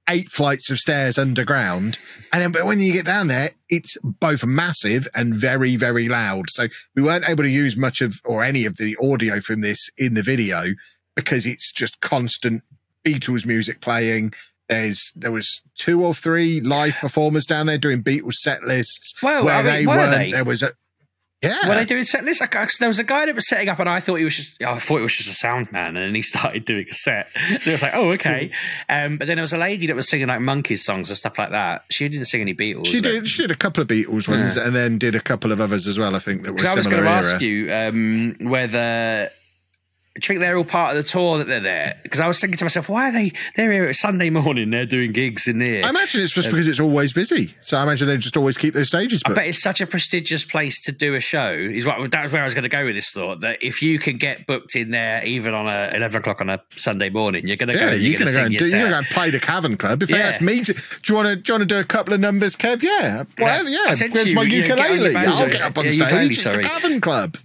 eight 0.09 0.29
flights 0.31 0.69
of 0.71 0.77
stairs 0.79 1.17
underground. 1.17 1.97
And 2.33 2.41
then, 2.41 2.51
but 2.51 2.65
when 2.65 2.79
you 2.79 2.91
get 2.91 3.05
down 3.05 3.27
there, 3.27 3.51
it's 3.69 3.95
both 4.03 4.43
massive 4.43 5.07
and 5.15 5.33
very, 5.35 5.75
very 5.75 6.09
loud. 6.09 6.49
So 6.49 6.67
we 6.95 7.03
weren't 7.03 7.29
able 7.29 7.43
to 7.43 7.49
use 7.49 7.77
much 7.77 8.01
of 8.01 8.19
or 8.25 8.43
any 8.43 8.65
of 8.65 8.77
the 8.77 8.97
audio 9.01 9.39
from 9.39 9.61
this 9.61 9.89
in 9.97 10.15
the 10.15 10.23
video 10.23 10.73
because 11.15 11.45
it's 11.45 11.71
just 11.71 11.99
constant 12.01 12.63
Beatles 13.05 13.45
music 13.45 13.81
playing. 13.81 14.33
There's 14.67 15.11
there 15.15 15.31
was 15.31 15.61
two 15.75 16.03
or 16.03 16.13
three 16.13 16.59
live 16.61 16.95
performers 16.95 17.45
down 17.45 17.65
there 17.67 17.77
doing 17.77 18.03
Beatles 18.03 18.33
set 18.33 18.63
lists 18.63 19.13
Well, 19.23 19.45
where 19.45 19.55
I 19.55 19.63
mean, 19.63 19.71
they 19.73 19.85
were 19.87 19.95
weren't. 19.95 20.11
they? 20.11 20.31
There 20.31 20.43
was 20.43 20.61
a 20.61 20.73
yeah. 21.41 21.69
Were 21.69 21.75
they 21.75 21.85
doing 21.85 22.03
set 22.03 22.23
lists? 22.25 22.41
I- 22.41 22.67
There 22.79 22.89
was 22.89 22.99
a 22.99 23.03
guy 23.03 23.25
that 23.25 23.33
was 23.35 23.47
setting 23.47 23.69
up, 23.69 23.79
and 23.79 23.87
I 23.87 23.99
thought 24.01 24.15
he 24.15 24.25
was 24.25 24.35
just. 24.35 24.61
I 24.61 24.77
thought 24.77 24.97
it 24.97 25.03
was 25.03 25.15
just 25.15 25.29
a 25.29 25.33
sound 25.33 25.71
man, 25.71 25.95
and 25.95 25.97
then 25.97 26.13
he 26.15 26.21
started 26.33 26.65
doing 26.65 26.85
a 26.89 26.93
set. 26.93 27.27
And 27.35 27.55
it 27.55 27.65
was 27.67 27.81
like, 27.81 27.93
oh, 27.95 28.11
okay. 28.11 28.51
Um, 28.89 29.17
but 29.17 29.27
then 29.27 29.37
there 29.37 29.43
was 29.43 29.53
a 29.53 29.57
lady 29.57 29.87
that 29.87 29.95
was 29.95 30.09
singing 30.09 30.27
like 30.27 30.41
Monkees 30.41 30.79
songs 30.79 31.09
and 31.09 31.17
stuff 31.17 31.37
like 31.37 31.51
that. 31.51 31.85
She 31.89 32.07
didn't 32.09 32.25
sing 32.25 32.41
any 32.41 32.53
Beatles. 32.53 32.87
she 32.87 32.99
did. 33.01 33.27
She 33.29 33.41
did 33.43 33.51
a 33.51 33.55
couple 33.55 33.81
of 33.81 33.87
Beatles 33.87 34.27
ones, 34.27 34.57
and 34.57 34.75
then 34.75 34.97
did 34.97 35.15
a 35.15 35.21
couple 35.21 35.51
of 35.51 35.61
others 35.61 35.87
as 35.87 35.97
well. 35.97 36.15
I 36.15 36.19
think 36.19 36.43
that 36.43 36.53
were 36.53 36.67
I 36.67 36.75
was 36.75 36.87
going 36.87 37.03
to 37.03 37.09
ask 37.09 37.39
you 37.41 37.73
um, 37.73 38.35
whether. 38.41 39.29
Do 40.19 40.25
you 40.25 40.27
think 40.27 40.39
they're 40.39 40.57
all 40.57 40.63
part 40.63 40.95
of 40.95 41.03
the 41.03 41.09
tour 41.09 41.37
that 41.39 41.47
they're 41.47 41.59
there? 41.59 41.99
Because 42.03 42.19
I 42.19 42.27
was 42.27 42.39
thinking 42.39 42.57
to 42.57 42.65
myself, 42.65 42.89
why 42.89 43.09
are 43.09 43.11
they? 43.11 43.31
They're 43.55 43.71
here 43.71 43.85
at 43.85 43.95
Sunday 43.95 44.29
morning. 44.29 44.69
They're 44.69 44.85
doing 44.85 45.11
gigs 45.11 45.47
in 45.47 45.59
there. 45.59 45.85
I 45.85 45.89
imagine 45.89 46.21
it's 46.21 46.33
just 46.33 46.47
um, 46.47 46.53
because 46.53 46.67
it's 46.67 46.79
always 46.79 47.13
busy. 47.13 47.53
So 47.61 47.77
I 47.77 47.83
imagine 47.83 48.07
they 48.07 48.17
just 48.17 48.35
always 48.37 48.57
keep 48.57 48.73
those 48.73 48.89
stages. 48.89 49.21
I 49.25 49.33
bet 49.33 49.47
it's 49.47 49.61
such 49.61 49.81
a 49.81 49.87
prestigious 49.87 50.43
place 50.45 50.81
to 50.81 50.91
do 50.91 51.13
a 51.15 51.19
show. 51.19 51.51
Is 51.53 51.85
what 51.85 52.11
that 52.11 52.23
was 52.23 52.31
where 52.31 52.41
I 52.41 52.45
was 52.45 52.53
going 52.53 52.63
to 52.63 52.69
go 52.69 52.85
with 52.85 52.95
this 52.95 53.09
thought. 53.11 53.41
That 53.41 53.57
if 53.61 53.81
you 53.81 53.99
can 53.99 54.17
get 54.17 54.45
booked 54.47 54.75
in 54.75 54.91
there, 54.91 55.23
even 55.23 55.53
on 55.53 55.67
a 55.67 55.91
eleven 55.95 56.19
o'clock 56.21 56.41
on 56.41 56.49
a 56.49 56.61
Sunday 56.75 57.09
morning, 57.09 57.47
you're 57.47 57.57
going 57.57 57.69
to 57.69 57.73
go. 57.73 57.79
yeah, 57.79 57.91
and 57.93 58.01
you're 58.01 58.11
You're 58.11 58.19
going 58.19 58.33
gonna 58.35 58.37
go 58.37 58.45
and 58.45 58.57
do. 58.57 58.69
You're 58.69 58.79
gonna 58.79 58.89
go 58.91 58.97
and 58.97 59.07
play 59.07 59.29
the 59.29 59.39
Cavern 59.39 59.77
Club. 59.77 60.03
If 60.03 60.09
they 60.09 60.17
Yeah. 60.19 60.27
ask 60.27 60.41
me 60.41 60.63
to, 60.63 60.73
do 60.73 60.79
you 61.07 61.15
want 61.15 61.27
to? 61.29 61.35
Do 61.37 61.43
you 61.47 61.53
want 61.59 61.69
to 61.69 61.75
do 61.75 61.79
a 61.79 61.83
couple 61.83 62.13
of 62.13 62.19
numbers, 62.19 62.55
Kev? 62.55 62.81
Yeah, 62.81 63.23
whatever. 63.37 63.69
Yeah, 63.69 63.79
I 63.87 63.93
said 63.93 64.13
to 64.13 64.27
you, 64.29 64.35
my 64.35 64.43
you 64.43 64.61
know, 64.67 64.75
ukulele? 64.75 65.15
I'll 65.15 65.49
get 65.49 65.61
up 65.61 65.77
on 65.77 65.85
Yeah, 65.85 65.91
stage. 65.91 66.01
ukulele, 66.01 66.27
it's 66.33 66.43
the 66.43 66.59
Cavern 66.63 67.01
Club. 67.01 67.37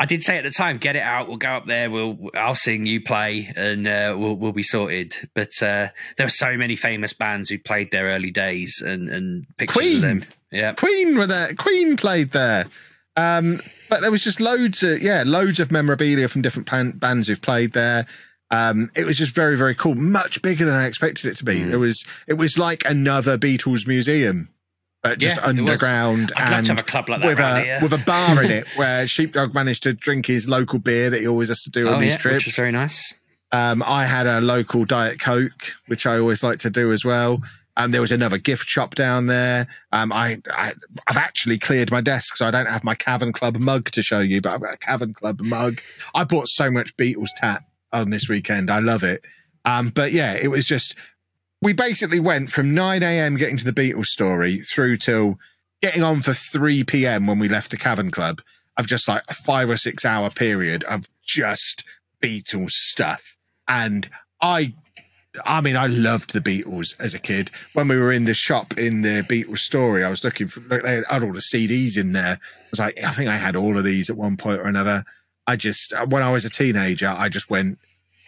I 0.00 0.06
did 0.06 0.22
say 0.22 0.38
at 0.38 0.44
the 0.44 0.50
time, 0.50 0.78
get 0.78 0.96
it 0.96 1.02
out. 1.02 1.28
We'll 1.28 1.36
go 1.36 1.50
up 1.50 1.66
there. 1.66 1.90
We'll 1.90 2.30
I'll 2.34 2.54
sing, 2.54 2.86
you 2.86 3.02
play, 3.02 3.52
and 3.54 3.86
uh, 3.86 4.16
we'll 4.18 4.34
we'll 4.34 4.52
be 4.52 4.62
sorted. 4.62 5.14
But 5.34 5.50
uh, 5.60 5.88
there 6.16 6.24
were 6.24 6.30
so 6.30 6.56
many 6.56 6.74
famous 6.74 7.12
bands 7.12 7.50
who 7.50 7.58
played 7.58 7.90
their 7.90 8.06
early 8.06 8.30
days 8.30 8.82
and 8.84 9.10
and 9.10 9.46
pictures 9.58 9.76
Queen. 9.76 9.96
of 9.96 10.02
them. 10.02 10.24
Yeah, 10.50 10.72
Queen 10.72 11.18
were 11.18 11.26
there. 11.26 11.54
Queen 11.54 11.98
played 11.98 12.30
there. 12.30 12.64
Um, 13.14 13.60
but 13.90 14.00
there 14.00 14.10
was 14.10 14.24
just 14.24 14.40
loads 14.40 14.82
of 14.82 15.02
yeah, 15.02 15.22
loads 15.26 15.60
of 15.60 15.70
memorabilia 15.70 16.28
from 16.28 16.40
different 16.40 16.66
pan- 16.66 16.92
bands 16.92 17.28
who've 17.28 17.42
played 17.42 17.74
there. 17.74 18.06
Um, 18.50 18.90
it 18.96 19.04
was 19.04 19.18
just 19.18 19.34
very 19.34 19.58
very 19.58 19.74
cool. 19.74 19.96
Much 19.96 20.40
bigger 20.40 20.64
than 20.64 20.74
I 20.74 20.86
expected 20.86 21.30
it 21.30 21.36
to 21.36 21.44
be. 21.44 21.60
Mm. 21.60 21.72
It 21.72 21.76
was 21.76 22.02
it 22.26 22.34
was 22.34 22.56
like 22.56 22.84
another 22.86 23.36
Beatles 23.36 23.86
museum, 23.86 24.48
but 25.02 25.18
just 25.18 25.36
Yeah, 25.36 25.46
underground 25.46 26.32
I'd 26.36 26.48
love 26.50 26.58
and 26.58 26.66
to 26.66 26.72
have 26.72 26.80
a 26.80 26.82
club 26.86 27.08
like 27.08 27.20
that 27.20 27.26
with 27.26 27.38
a 27.38 27.60
here. 27.62 27.78
with 27.82 27.92
a 27.92 27.98
bar 28.04 28.42
in 28.42 28.50
it 28.50 28.66
where 28.76 29.06
Sheepdog 29.06 29.54
managed 29.54 29.82
to 29.84 29.92
drink 29.94 30.26
his 30.26 30.48
local 30.48 30.78
beer 30.78 31.10
that 31.10 31.20
he 31.20 31.26
always 31.28 31.48
has 31.48 31.62
to 31.62 31.70
do 31.70 31.88
on 31.88 31.94
oh 31.94 32.00
these 32.00 32.12
yeah, 32.12 32.16
trips. 32.18 32.34
which 32.36 32.46
was 32.46 32.56
very 32.56 32.72
nice. 32.72 33.14
Um, 33.52 33.82
I 33.84 34.06
had 34.06 34.26
a 34.26 34.40
local 34.40 34.84
Diet 34.84 35.20
Coke, 35.20 35.72
which 35.88 36.06
I 36.06 36.18
always 36.18 36.42
like 36.42 36.58
to 36.60 36.70
do 36.70 36.92
as 36.92 37.04
well. 37.04 37.40
Um, 37.76 37.92
there 37.92 38.00
was 38.00 38.12
another 38.12 38.36
gift 38.38 38.68
shop 38.68 38.94
down 38.94 39.26
there. 39.26 39.66
Um, 39.90 40.12
I, 40.12 40.38
I, 40.50 40.74
I've 41.08 41.16
actually 41.16 41.58
cleared 41.58 41.90
my 41.90 42.00
desk, 42.00 42.36
so 42.36 42.46
I 42.46 42.50
don't 42.50 42.66
have 42.66 42.84
my 42.84 42.94
Cavern 42.94 43.32
Club 43.32 43.56
mug 43.56 43.90
to 43.92 44.02
show 44.02 44.20
you, 44.20 44.40
but 44.40 44.52
I've 44.52 44.60
got 44.60 44.74
a 44.74 44.76
Cavern 44.76 45.14
Club 45.14 45.40
mug. 45.40 45.80
I 46.14 46.24
bought 46.24 46.48
so 46.48 46.70
much 46.70 46.96
Beatles 46.96 47.28
tat 47.38 47.62
on 47.92 48.10
this 48.10 48.28
weekend. 48.28 48.70
I 48.70 48.80
love 48.80 49.02
it. 49.02 49.24
Um, 49.64 49.88
but 49.88 50.12
yeah, 50.12 50.34
it 50.34 50.48
was 50.48 50.66
just, 50.66 50.94
we 51.62 51.72
basically 51.72 52.20
went 52.20 52.50
from 52.50 52.74
9 52.74 53.02
a.m. 53.02 53.36
getting 53.36 53.56
to 53.58 53.64
the 53.64 53.72
Beatles 53.72 54.06
story 54.06 54.60
through 54.60 54.96
till 54.96 55.38
getting 55.82 56.02
on 56.02 56.20
for 56.20 56.34
3 56.34 56.84
p.m. 56.84 57.26
when 57.26 57.38
we 57.38 57.48
left 57.48 57.70
the 57.70 57.76
Cavern 57.76 58.10
Club 58.10 58.40
of 58.78 58.86
just 58.86 59.08
like 59.08 59.22
a 59.28 59.34
five 59.34 59.68
or 59.68 59.76
six 59.76 60.04
hour 60.04 60.30
period 60.30 60.84
of 60.84 61.08
just 61.24 61.84
Beatles 62.22 62.70
stuff. 62.70 63.36
And 63.68 64.08
I, 64.40 64.74
I 65.44 65.60
mean, 65.60 65.76
I 65.76 65.86
loved 65.86 66.32
the 66.32 66.40
Beatles 66.40 66.98
as 66.98 67.12
a 67.12 67.18
kid. 67.18 67.50
When 67.74 67.88
we 67.88 67.96
were 67.96 68.12
in 68.12 68.24
the 68.24 68.34
shop 68.34 68.78
in 68.78 69.02
the 69.02 69.22
Beatles 69.28 69.58
story, 69.58 70.02
I 70.02 70.10
was 70.10 70.24
looking 70.24 70.48
for, 70.48 70.60
they 70.60 71.02
had 71.08 71.22
all 71.22 71.32
the 71.32 71.40
CDs 71.40 71.96
in 71.96 72.12
there. 72.12 72.38
I 72.40 72.66
was 72.70 72.78
like, 72.78 73.02
I 73.04 73.12
think 73.12 73.28
I 73.28 73.36
had 73.36 73.56
all 73.56 73.76
of 73.76 73.84
these 73.84 74.08
at 74.08 74.16
one 74.16 74.36
point 74.36 74.60
or 74.60 74.64
another. 74.64 75.04
I 75.46 75.56
just, 75.56 75.92
uh, 75.92 76.06
when 76.06 76.22
I 76.22 76.30
was 76.30 76.44
a 76.44 76.50
teenager, 76.50 77.14
I 77.16 77.28
just 77.28 77.50
went 77.50 77.78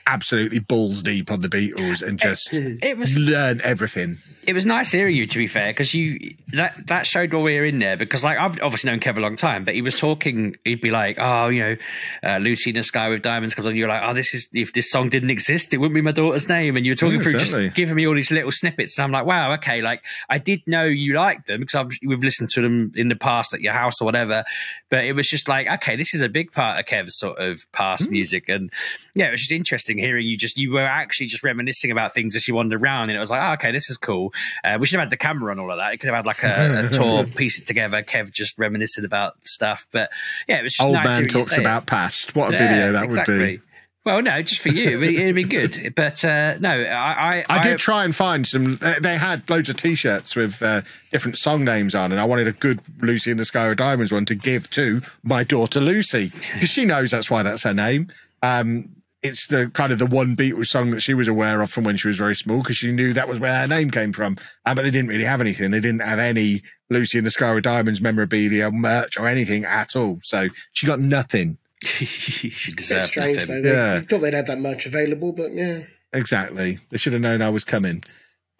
absolutely 0.06 0.58
balls 0.58 1.02
deep 1.02 1.30
on 1.30 1.40
the 1.40 1.48
Beatles 1.48 2.02
and 2.02 2.18
just 2.18 2.52
It 2.54 2.98
was 2.98 3.18
learned 3.18 3.60
everything. 3.62 4.18
it 4.46 4.52
was 4.52 4.66
nice 4.66 4.90
hearing 4.92 5.14
you 5.14 5.26
to 5.26 5.38
be 5.38 5.46
fair 5.46 5.68
because 5.68 5.94
you 5.94 6.18
that 6.52 6.86
that 6.88 7.06
showed 7.06 7.32
why 7.32 7.40
we 7.40 7.58
were 7.58 7.64
in 7.64 7.78
there 7.78 7.96
because 7.96 8.24
like 8.24 8.38
I've 8.38 8.60
obviously 8.60 8.90
known 8.90 9.00
Kev 9.00 9.16
a 9.16 9.20
long 9.20 9.36
time 9.36 9.64
but 9.64 9.74
he 9.74 9.82
was 9.82 9.98
talking 9.98 10.56
he'd 10.64 10.80
be 10.80 10.90
like 10.90 11.16
oh 11.20 11.48
you 11.48 11.62
know 11.62 11.76
uh, 12.24 12.38
Lucy 12.38 12.70
in 12.70 12.76
the 12.76 12.82
Sky 12.82 13.08
with 13.08 13.22
Diamonds 13.22 13.54
comes 13.54 13.66
on 13.66 13.76
you're 13.76 13.88
like 13.88 14.02
oh 14.04 14.12
this 14.14 14.34
is 14.34 14.48
if 14.52 14.72
this 14.72 14.90
song 14.90 15.08
didn't 15.08 15.30
exist 15.30 15.72
it 15.72 15.78
wouldn't 15.78 15.94
be 15.94 16.00
my 16.02 16.12
daughter's 16.12 16.48
name 16.48 16.76
and 16.76 16.84
you 16.84 16.92
were 16.92 16.96
talking 16.96 17.16
Yeah, 17.16 17.22
through 17.22 17.34
exactly. 17.40 17.64
just 17.66 17.76
giving 17.76 17.94
me 17.94 18.06
all 18.06 18.14
these 18.14 18.30
little 18.32 18.52
snippets 18.52 18.98
and 18.98 19.04
I'm 19.04 19.12
like 19.12 19.26
wow 19.26 19.52
okay 19.54 19.82
like 19.82 20.04
I 20.28 20.38
did 20.38 20.62
know 20.66 20.84
you 20.84 21.14
liked 21.14 21.46
them 21.46 21.60
because 21.60 21.74
I've, 21.76 21.90
we've 22.04 22.22
listened 22.22 22.50
to 22.50 22.60
them 22.62 22.92
in 22.96 23.08
the 23.08 23.16
past 23.16 23.54
at 23.54 23.60
your 23.60 23.72
house 23.72 24.00
or 24.00 24.04
whatever 24.04 24.44
but 24.90 25.04
it 25.04 25.14
was 25.14 25.28
just 25.28 25.48
like 25.48 25.70
okay 25.70 25.96
this 25.96 26.12
is 26.14 26.20
a 26.20 26.28
big 26.28 26.50
part 26.52 26.78
of 26.80 26.86
Kev's 26.86 27.16
sort 27.16 27.38
of 27.38 27.64
past 27.72 27.92
Hmm. 28.06 28.10
music 28.12 28.48
and 28.48 28.70
yeah 29.14 29.28
it 29.28 29.30
was 29.32 29.40
just 29.40 29.52
interesting 29.52 29.91
interesting 29.92 29.98
hearing 30.10 30.26
you 30.26 30.36
just 30.36 30.56
you 30.58 30.72
were 30.72 30.80
actually 30.80 31.26
just 31.26 31.42
reminiscing 31.42 31.90
about 31.90 32.12
things 32.14 32.36
as 32.36 32.46
you 32.48 32.54
wandered 32.54 32.82
around, 32.82 33.10
and 33.10 33.16
it 33.16 33.20
was 33.20 33.30
like, 33.30 33.42
oh, 33.42 33.52
okay, 33.54 33.72
this 33.72 33.88
is 33.90 33.96
cool. 33.96 34.32
Uh, 34.64 34.78
we 34.80 34.86
should 34.86 34.98
have 34.98 35.06
had 35.06 35.10
the 35.10 35.16
camera 35.16 35.52
on 35.52 35.58
all 35.58 35.70
of 35.70 35.78
that. 35.78 35.94
It 35.94 35.98
could 35.98 36.08
have 36.08 36.16
had 36.16 36.26
like 36.26 36.42
a, 36.42 36.86
a 36.86 36.88
tour, 36.92 37.24
piece 37.24 37.58
it 37.60 37.66
together. 37.66 38.02
Kev 38.02 38.30
just 38.32 38.58
reminiscing 38.58 39.04
about 39.04 39.34
stuff, 39.44 39.86
but 39.92 40.10
yeah, 40.48 40.58
it 40.58 40.62
was 40.62 40.74
just 40.74 40.84
Old 40.86 40.94
nice 40.94 41.06
man 41.18 41.28
talks 41.28 41.52
it. 41.52 41.60
about 41.60 41.86
past. 41.86 42.34
What 42.34 42.50
a 42.50 42.52
Yeah, 42.52 42.68
video 42.68 42.92
that 42.92 43.04
exactly. 43.04 43.38
would 43.38 43.46
be. 43.46 43.60
Well, 44.04 44.20
no, 44.20 44.42
just 44.42 44.60
for 44.60 44.70
you, 44.70 45.00
it'd, 45.00 45.14
it'd 45.14 45.34
be 45.36 45.44
good. 45.44 45.92
But 45.96 46.24
uh, 46.24 46.58
no, 46.58 46.70
I, 46.70 47.38
I, 47.38 47.44
I 47.48 47.62
did 47.62 47.78
try 47.78 48.04
and 48.04 48.12
find 48.14 48.44
some. 48.44 48.80
uh, 48.82 48.94
They 49.00 49.16
had 49.16 49.48
loads 49.48 49.68
of 49.68 49.76
T-shirts 49.76 50.34
with 50.34 50.60
uh, 50.60 50.80
different 51.12 51.38
song 51.38 51.64
names 51.64 51.94
on, 51.94 52.10
and 52.10 52.20
I 52.20 52.24
wanted 52.24 52.48
a 52.48 52.52
good 52.52 52.80
Lucy 53.00 53.30
in 53.30 53.36
the 53.36 53.44
Sky 53.44 53.68
with 53.68 53.78
Diamonds 53.78 54.10
one 54.10 54.24
to 54.24 54.34
give 54.34 54.68
to 54.70 55.02
my 55.22 55.44
daughter 55.44 55.78
Lucy 55.80 56.32
because 56.54 56.68
she 56.68 56.84
knows 56.84 57.12
that's 57.12 57.30
why 57.30 57.44
that's 57.44 57.62
her 57.62 57.74
name. 57.74 58.08
Um, 58.42 58.88
it's 59.22 59.46
the 59.46 59.70
kind 59.72 59.92
of 59.92 59.98
the 59.98 60.06
one 60.06 60.34
Beatles 60.36 60.66
song 60.66 60.90
that 60.90 61.00
she 61.00 61.14
was 61.14 61.28
aware 61.28 61.62
of 61.62 61.70
from 61.70 61.84
when 61.84 61.96
she 61.96 62.08
was 62.08 62.16
very 62.16 62.34
small 62.34 62.58
because 62.58 62.76
she 62.76 62.90
knew 62.90 63.12
that 63.12 63.28
was 63.28 63.38
where 63.38 63.54
her 63.54 63.66
name 63.68 63.90
came 63.90 64.12
from. 64.12 64.36
Uh, 64.66 64.74
but 64.74 64.82
they 64.82 64.90
didn't 64.90 65.08
really 65.08 65.24
have 65.24 65.40
anything. 65.40 65.70
They 65.70 65.80
didn't 65.80 66.02
have 66.02 66.18
any 66.18 66.62
Lucy 66.90 67.18
in 67.18 67.24
the 67.24 67.30
Sky 67.30 67.52
with 67.54 67.64
Diamonds 67.64 68.00
memorabilia, 68.00 68.70
merch, 68.70 69.16
or 69.18 69.28
anything 69.28 69.64
at 69.64 69.94
all. 69.94 70.18
So 70.24 70.48
she 70.72 70.86
got 70.86 70.98
nothing. 71.00 71.58
she 71.82 72.48
Bit 72.72 72.76
deserved 72.76 73.06
strange 73.08 73.36
nothing. 73.38 73.62
though. 73.62 73.68
They 73.68 73.74
Yeah. 73.74 74.00
thought 74.00 74.18
they'd 74.18 74.34
have 74.34 74.46
that 74.46 74.58
much 74.58 74.86
available, 74.86 75.32
but 75.32 75.52
yeah. 75.52 75.80
Exactly. 76.12 76.78
They 76.90 76.98
should 76.98 77.12
have 77.12 77.22
known 77.22 77.42
I 77.42 77.48
was 77.50 77.64
coming. 77.64 78.02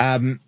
Um, 0.01 0.41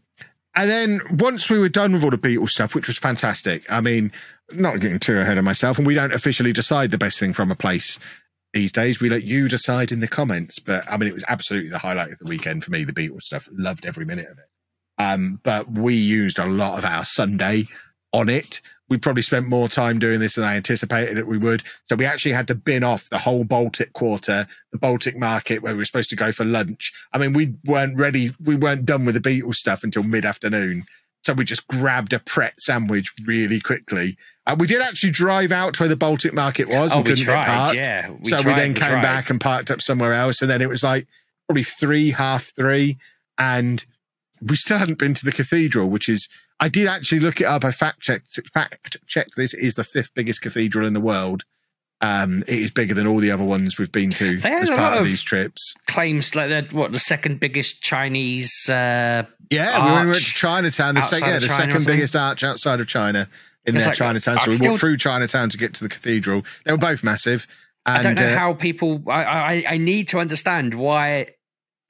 and 0.56 0.70
then 0.70 1.00
once 1.18 1.50
we 1.50 1.58
were 1.58 1.68
done 1.68 1.92
with 1.92 2.04
all 2.04 2.10
the 2.10 2.16
Beatles 2.18 2.50
stuff, 2.50 2.74
which 2.74 2.86
was 2.86 2.96
fantastic. 2.98 3.64
I 3.70 3.80
mean, 3.80 4.12
not 4.52 4.78
getting 4.80 4.98
too 5.00 5.18
ahead 5.18 5.38
of 5.38 5.44
myself, 5.44 5.78
and 5.78 5.86
we 5.86 5.94
don't 5.94 6.12
officially 6.12 6.52
decide 6.52 6.90
the 6.92 6.98
best 6.98 7.18
thing 7.18 7.32
from 7.32 7.50
a 7.50 7.56
place 7.56 7.98
these 8.54 8.72
days. 8.72 9.00
We 9.00 9.10
let 9.10 9.24
you 9.24 9.48
decide 9.48 9.92
in 9.92 10.00
the 10.00 10.08
comments. 10.08 10.58
But 10.58 10.84
I 10.90 10.96
mean, 10.96 11.08
it 11.08 11.14
was 11.14 11.24
absolutely 11.28 11.70
the 11.70 11.78
highlight 11.78 12.12
of 12.12 12.18
the 12.18 12.28
weekend 12.28 12.64
for 12.64 12.70
me. 12.70 12.84
The 12.84 12.92
Beatles 12.92 13.22
stuff, 13.22 13.48
loved 13.52 13.84
every 13.84 14.06
minute 14.06 14.30
of 14.30 14.38
it. 14.38 14.44
Um, 14.96 15.40
but 15.42 15.70
we 15.70 15.94
used 15.94 16.38
a 16.38 16.46
lot 16.46 16.78
of 16.78 16.84
our 16.84 17.04
Sunday 17.04 17.66
on 18.12 18.28
it. 18.28 18.60
We 18.88 18.98
probably 18.98 19.22
spent 19.22 19.48
more 19.48 19.68
time 19.68 19.98
doing 19.98 20.20
this 20.20 20.36
than 20.36 20.44
I 20.44 20.56
anticipated 20.56 21.16
that 21.16 21.26
we 21.26 21.38
would. 21.38 21.64
So 21.86 21.96
we 21.96 22.04
actually 22.04 22.32
had 22.32 22.46
to 22.48 22.54
bin 22.54 22.84
off 22.84 23.10
the 23.10 23.18
whole 23.18 23.42
Baltic 23.42 23.92
quarter, 23.92 24.46
the 24.72 24.78
Baltic 24.78 25.16
market 25.16 25.62
where 25.62 25.72
we 25.72 25.78
were 25.78 25.84
supposed 25.84 26.10
to 26.10 26.16
go 26.16 26.30
for 26.30 26.44
lunch. 26.44 26.92
I 27.12 27.18
mean, 27.18 27.32
we 27.32 27.54
weren't 27.64 27.98
ready. 27.98 28.32
We 28.44 28.54
weren't 28.54 28.86
done 28.86 29.04
with 29.04 29.20
the 29.20 29.20
Beatles 29.20 29.56
stuff 29.56 29.82
until 29.82 30.04
mid 30.04 30.24
afternoon. 30.24 30.84
So 31.24 31.32
we 31.32 31.44
just 31.44 31.66
grabbed 31.68 32.12
a 32.12 32.18
Pret 32.18 32.60
sandwich 32.60 33.10
really 33.24 33.58
quickly. 33.58 34.18
Uh, 34.46 34.56
we 34.58 34.66
did 34.66 34.82
actually 34.82 35.10
drive 35.10 35.52
out 35.52 35.72
to 35.74 35.82
where 35.82 35.88
the 35.88 35.96
Baltic 35.96 36.34
market 36.34 36.68
was 36.68 36.92
Oh, 36.92 36.98
and 36.98 37.06
we 37.06 37.12
couldn't 37.12 37.24
get 37.24 37.46
parked. 37.46 37.76
Yeah, 37.76 38.10
we 38.10 38.24
so 38.24 38.42
tried, 38.42 38.54
we 38.54 38.60
then 38.60 38.74
we 38.74 38.80
came 38.80 38.90
tried. 38.90 39.02
back 39.02 39.30
and 39.30 39.40
parked 39.40 39.70
up 39.70 39.80
somewhere 39.80 40.12
else. 40.12 40.42
And 40.42 40.50
then 40.50 40.60
it 40.60 40.68
was 40.68 40.82
like 40.82 41.06
probably 41.48 41.62
three, 41.62 42.10
half 42.10 42.52
three. 42.54 42.98
And 43.38 43.82
we 44.42 44.54
still 44.54 44.76
hadn't 44.76 44.98
been 44.98 45.14
to 45.14 45.24
the 45.24 45.32
cathedral, 45.32 45.88
which 45.88 46.10
is, 46.10 46.28
I 46.60 46.68
did 46.68 46.86
actually 46.88 47.20
look 47.20 47.40
it 47.40 47.46
up. 47.46 47.64
I 47.64 47.70
fact 47.70 48.00
checked, 48.00 48.38
fact 48.52 48.98
checked 49.06 49.34
this 49.34 49.54
is 49.54 49.76
the 49.76 49.84
fifth 49.84 50.12
biggest 50.14 50.42
cathedral 50.42 50.86
in 50.86 50.92
the 50.92 51.00
world. 51.00 51.44
Um, 52.04 52.42
it 52.46 52.58
is 52.58 52.70
bigger 52.70 52.92
than 52.94 53.06
all 53.06 53.18
the 53.18 53.30
other 53.30 53.44
ones 53.44 53.78
we've 53.78 53.90
been 53.92 54.10
to 54.10 54.36
They 54.38 54.52
as 54.52 54.68
part 54.68 54.94
of 54.94 55.00
of- 55.00 55.06
these 55.06 55.22
trips. 55.22 55.74
Claims 55.86 56.34
like 56.34 56.48
they're 56.48 56.62
what 56.72 56.92
the 56.92 56.98
second 56.98 57.40
biggest 57.40 57.82
Chinese. 57.82 58.52
Uh, 58.68 59.24
Yeah, 59.50 60.00
we 60.02 60.06
went 60.06 60.16
to 60.18 60.22
Chinatown, 60.24 60.94
the, 60.96 61.02
sec- 61.02 61.20
yeah, 61.22 61.38
the 61.38 61.46
China 61.48 61.72
second 61.72 61.86
biggest 61.86 62.16
arch 62.16 62.42
outside 62.42 62.80
of 62.80 62.88
China 62.88 63.28
in 63.64 63.74
It's 63.76 63.84
their 63.84 63.92
like- 63.92 63.98
Chinatown. 63.98 64.38
So 64.40 64.46
we 64.46 64.52
still- 64.52 64.70
walked 64.72 64.80
through 64.80 64.96
Chinatown 64.98 65.50
to 65.50 65.56
get 65.58 65.74
to 65.74 65.84
the 65.84 65.88
cathedral. 65.88 66.42
They 66.64 66.72
were 66.72 66.78
both 66.78 67.02
massive. 67.04 67.46
And, 67.86 67.98
I 67.98 68.02
don't 68.02 68.14
know 68.16 68.32
uh, 68.34 68.38
how 68.38 68.54
people. 68.54 69.02
I, 69.08 69.24
I 69.24 69.64
I 69.70 69.76
need 69.78 70.08
to 70.08 70.18
understand 70.18 70.74
why 70.74 71.28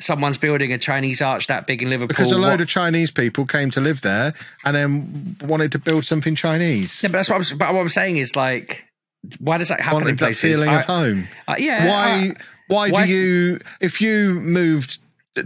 someone's 0.01 0.39
building 0.39 0.73
a 0.73 0.79
Chinese 0.79 1.23
arch 1.23 1.47
that 1.47 1.67
big 1.69 1.81
in 1.83 1.89
Liverpool. 1.89 2.09
because 2.09 2.33
a 2.33 2.37
load 2.37 2.51
What- 2.51 2.61
of 2.63 2.69
Chinese 2.69 3.11
people 3.13 3.47
came 3.47 3.71
to 3.71 3.81
live 3.81 4.01
there 4.03 4.35
and 4.65 4.75
then 4.77 5.37
wanted 5.45 5.71
to 5.73 5.79
build 5.79 6.05
something 6.05 6.35
Chinese. 6.35 7.01
Yeah, 7.03 7.09
but 7.11 7.19
that's 7.19 7.31
what 7.31 7.51
I'm. 7.51 7.59
But 7.59 7.73
what 7.75 7.81
I'm 7.81 7.89
saying 7.89 8.17
is 8.17 8.35
like, 8.35 8.85
why 9.39 9.59
does 9.59 9.69
that 9.69 9.81
happen 9.81 10.01
in 10.01 10.05
wanted 10.05 10.19
that 10.19 10.37
feeling 10.37 10.69
I- 10.69 10.79
of 10.81 10.85
home. 10.85 11.29
uh, 11.49 11.57
yeah. 11.59 11.89
why? 11.89 12.11
I- 12.11 12.35
why 12.69 12.91
why 12.91 13.07
do 13.07 13.13
you? 13.13 13.61
If 13.81 14.01
you 14.01 14.35
moved 14.41 14.99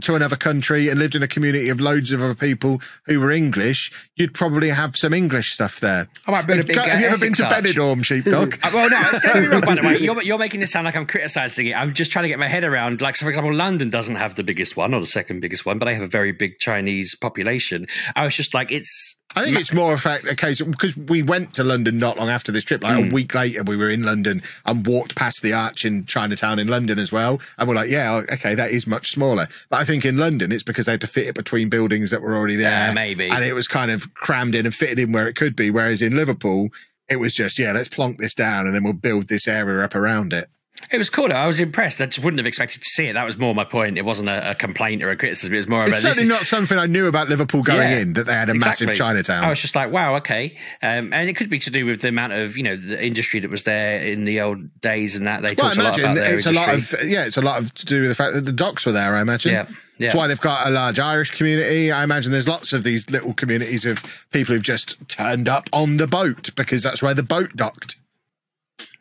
to 0.02 0.14
another 0.14 0.36
country 0.36 0.88
and 0.90 1.00
lived 1.00 1.14
in 1.14 1.22
a 1.22 1.26
community 1.26 1.70
of 1.70 1.80
loads 1.80 2.12
of 2.12 2.22
other 2.22 2.34
people 2.34 2.80
who 3.06 3.18
were 3.18 3.30
English, 3.32 3.90
you'd 4.16 4.34
probably 4.34 4.68
have 4.68 4.94
some 4.96 5.14
English 5.14 5.50
stuff 5.52 5.80
there. 5.80 6.06
I 6.26 6.30
might 6.30 6.46
build 6.46 6.58
a 6.58 6.60
Have, 6.60 6.66
big. 6.66 6.76
have 6.76 6.86
uh, 6.96 6.98
you 7.00 7.06
ever 7.06 7.18
been 7.18 7.32
to 7.32 7.46
arch. 7.46 7.64
Benidorm, 7.64 8.04
sheepdog? 8.04 8.54
Uh, 8.62 8.70
well, 8.74 8.90
no, 8.90 9.18
don't 9.20 9.48
wrong. 9.50 9.60
By 9.62 9.74
the 9.76 9.82
way, 9.82 9.98
you're, 10.00 10.22
you're 10.22 10.38
making 10.38 10.60
this 10.60 10.70
sound 10.70 10.84
like 10.84 10.94
I'm 10.94 11.06
criticizing 11.06 11.68
it. 11.68 11.72
I'm 11.74 11.94
just 11.94 12.12
trying 12.12 12.24
to 12.24 12.28
get 12.28 12.38
my 12.38 12.48
head 12.48 12.64
around. 12.64 13.00
Like, 13.00 13.16
so 13.16 13.24
for 13.24 13.30
example, 13.30 13.54
London 13.54 13.88
doesn't 13.90 14.16
have 14.16 14.34
the 14.36 14.44
biggest 14.44 14.76
one 14.76 14.92
or 14.94 15.00
the 15.00 15.06
second 15.06 15.40
biggest 15.40 15.64
one, 15.64 15.78
but 15.78 15.86
they 15.86 15.94
have 15.94 16.02
a 16.02 16.06
very 16.08 16.32
big 16.32 16.58
Chinese 16.60 17.14
population. 17.14 17.86
I 18.14 18.24
was 18.24 18.34
just 18.36 18.52
like, 18.54 18.70
it's 18.70 19.16
I 19.36 19.44
think 19.44 19.58
it's 19.60 19.72
more 19.74 19.92
a 19.92 19.98
fact 19.98 20.26
a 20.26 20.34
case 20.34 20.60
because 20.62 20.96
we 20.96 21.22
went 21.22 21.52
to 21.54 21.62
London 21.62 21.98
not 21.98 22.16
long 22.16 22.28
after 22.30 22.50
this 22.50 22.64
trip. 22.64 22.82
Like 22.82 22.98
Hmm. 23.04 23.10
a 23.10 23.12
week 23.12 23.34
later, 23.34 23.62
we 23.62 23.76
were 23.76 23.90
in 23.90 24.02
London 24.02 24.42
and 24.64 24.86
walked 24.86 25.14
past 25.16 25.42
the 25.42 25.52
arch 25.52 25.84
in 25.84 26.06
Chinatown 26.06 26.58
in 26.58 26.66
London 26.66 26.98
as 26.98 27.12
well. 27.12 27.40
And 27.58 27.68
we're 27.68 27.74
like, 27.74 27.90
yeah, 27.90 28.22
okay, 28.32 28.54
that 28.54 28.70
is 28.70 28.86
much 28.86 29.12
smaller. 29.12 29.46
But 29.68 29.80
I 29.80 29.84
think 29.84 30.04
in 30.04 30.16
London, 30.16 30.50
it's 30.50 30.62
because 30.62 30.86
they 30.86 30.92
had 30.92 31.00
to 31.02 31.06
fit 31.06 31.26
it 31.28 31.34
between 31.34 31.68
buildings 31.68 32.10
that 32.10 32.22
were 32.22 32.34
already 32.34 32.56
there. 32.56 32.70
Yeah, 32.88 32.92
maybe. 32.92 33.28
And 33.28 33.44
it 33.44 33.52
was 33.52 33.68
kind 33.68 33.90
of 33.90 34.12
crammed 34.14 34.54
in 34.54 34.64
and 34.66 34.74
fitted 34.74 34.98
in 34.98 35.12
where 35.12 35.28
it 35.28 35.34
could 35.36 35.54
be. 35.54 35.70
Whereas 35.70 36.00
in 36.02 36.16
Liverpool, 36.16 36.70
it 37.08 37.16
was 37.16 37.34
just, 37.34 37.58
yeah, 37.58 37.72
let's 37.72 37.88
plonk 37.88 38.18
this 38.18 38.34
down 38.34 38.66
and 38.66 38.74
then 38.74 38.82
we'll 38.82 38.92
build 38.94 39.28
this 39.28 39.46
area 39.46 39.84
up 39.84 39.94
around 39.94 40.32
it. 40.32 40.48
It 40.90 40.96
was 40.98 41.10
cool. 41.10 41.32
I 41.32 41.46
was 41.46 41.60
impressed. 41.60 42.00
I 42.00 42.06
just 42.06 42.24
wouldn't 42.24 42.38
have 42.38 42.46
expected 42.46 42.82
to 42.82 42.88
see 42.88 43.08
it. 43.08 43.12
That 43.14 43.24
was 43.26 43.36
more 43.36 43.54
my 43.54 43.64
point. 43.64 43.98
It 43.98 44.04
wasn't 44.04 44.28
a, 44.30 44.52
a 44.52 44.54
complaint 44.54 45.02
or 45.02 45.10
a 45.10 45.16
criticism. 45.16 45.52
It 45.52 45.58
was 45.58 45.68
more. 45.68 45.82
It's 45.84 45.92
this 45.96 46.02
certainly 46.02 46.22
is- 46.22 46.28
not 46.28 46.46
something 46.46 46.78
I 46.78 46.86
knew 46.86 47.08
about 47.08 47.28
Liverpool 47.28 47.62
going 47.62 47.90
Yeah, 47.90 47.98
in 47.98 48.12
that 48.14 48.24
they 48.24 48.32
had 48.32 48.48
a 48.48 48.54
exactly. 48.54 48.86
massive 48.86 48.98
Chinatown. 48.98 49.44
I 49.44 49.50
was 49.50 49.60
just 49.60 49.74
like, 49.76 49.90
wow, 49.92 50.14
okay. 50.16 50.56
Um, 50.82 51.12
and 51.12 51.28
it 51.28 51.34
could 51.34 51.50
be 51.50 51.58
to 51.58 51.70
do 51.70 51.84
with 51.84 52.00
the 52.00 52.08
amount 52.08 52.32
of 52.32 52.56
you 52.56 52.62
know 52.62 52.76
the 52.76 53.04
industry 53.04 53.40
that 53.40 53.50
was 53.50 53.64
there 53.64 53.98
in 54.00 54.24
the 54.24 54.40
old 54.40 54.80
days 54.80 55.14
and 55.16 55.26
that 55.26 55.42
they 55.42 55.54
well, 55.58 55.66
I 55.66 55.74
talked 55.74 55.78
a 55.78 55.82
lot 55.82 55.98
about 55.98 56.16
it's 56.16 56.46
a 56.46 56.52
lot 56.52 56.72
of 56.74 56.94
yeah, 57.04 57.24
it's 57.24 57.36
a 57.36 57.42
lot 57.42 57.60
of 57.60 57.74
to 57.74 57.84
do 57.84 58.00
with 58.02 58.10
the 58.10 58.14
fact 58.14 58.34
that 58.34 58.46
the 58.46 58.52
docks 58.52 58.86
were 58.86 58.92
there. 58.92 59.14
I 59.16 59.20
imagine. 59.20 59.52
yeah, 59.52 59.66
yeah. 59.68 59.74
That's 60.06 60.14
why 60.14 60.26
they've 60.28 60.40
got 60.40 60.68
a 60.68 60.70
large 60.70 60.98
Irish 60.98 61.32
community. 61.32 61.90
I 61.92 62.02
imagine 62.04 62.32
there's 62.32 62.48
lots 62.48 62.72
of 62.72 62.84
these 62.84 63.10
little 63.10 63.34
communities 63.34 63.84
of 63.84 64.02
people 64.30 64.54
who've 64.54 64.62
just 64.62 64.96
turned 65.08 65.48
up 65.48 65.68
on 65.72 65.96
the 65.98 66.06
boat 66.06 66.50
because 66.56 66.82
that's 66.84 67.02
where 67.02 67.14
the 67.14 67.22
boat 67.24 67.56
docked. 67.56 67.96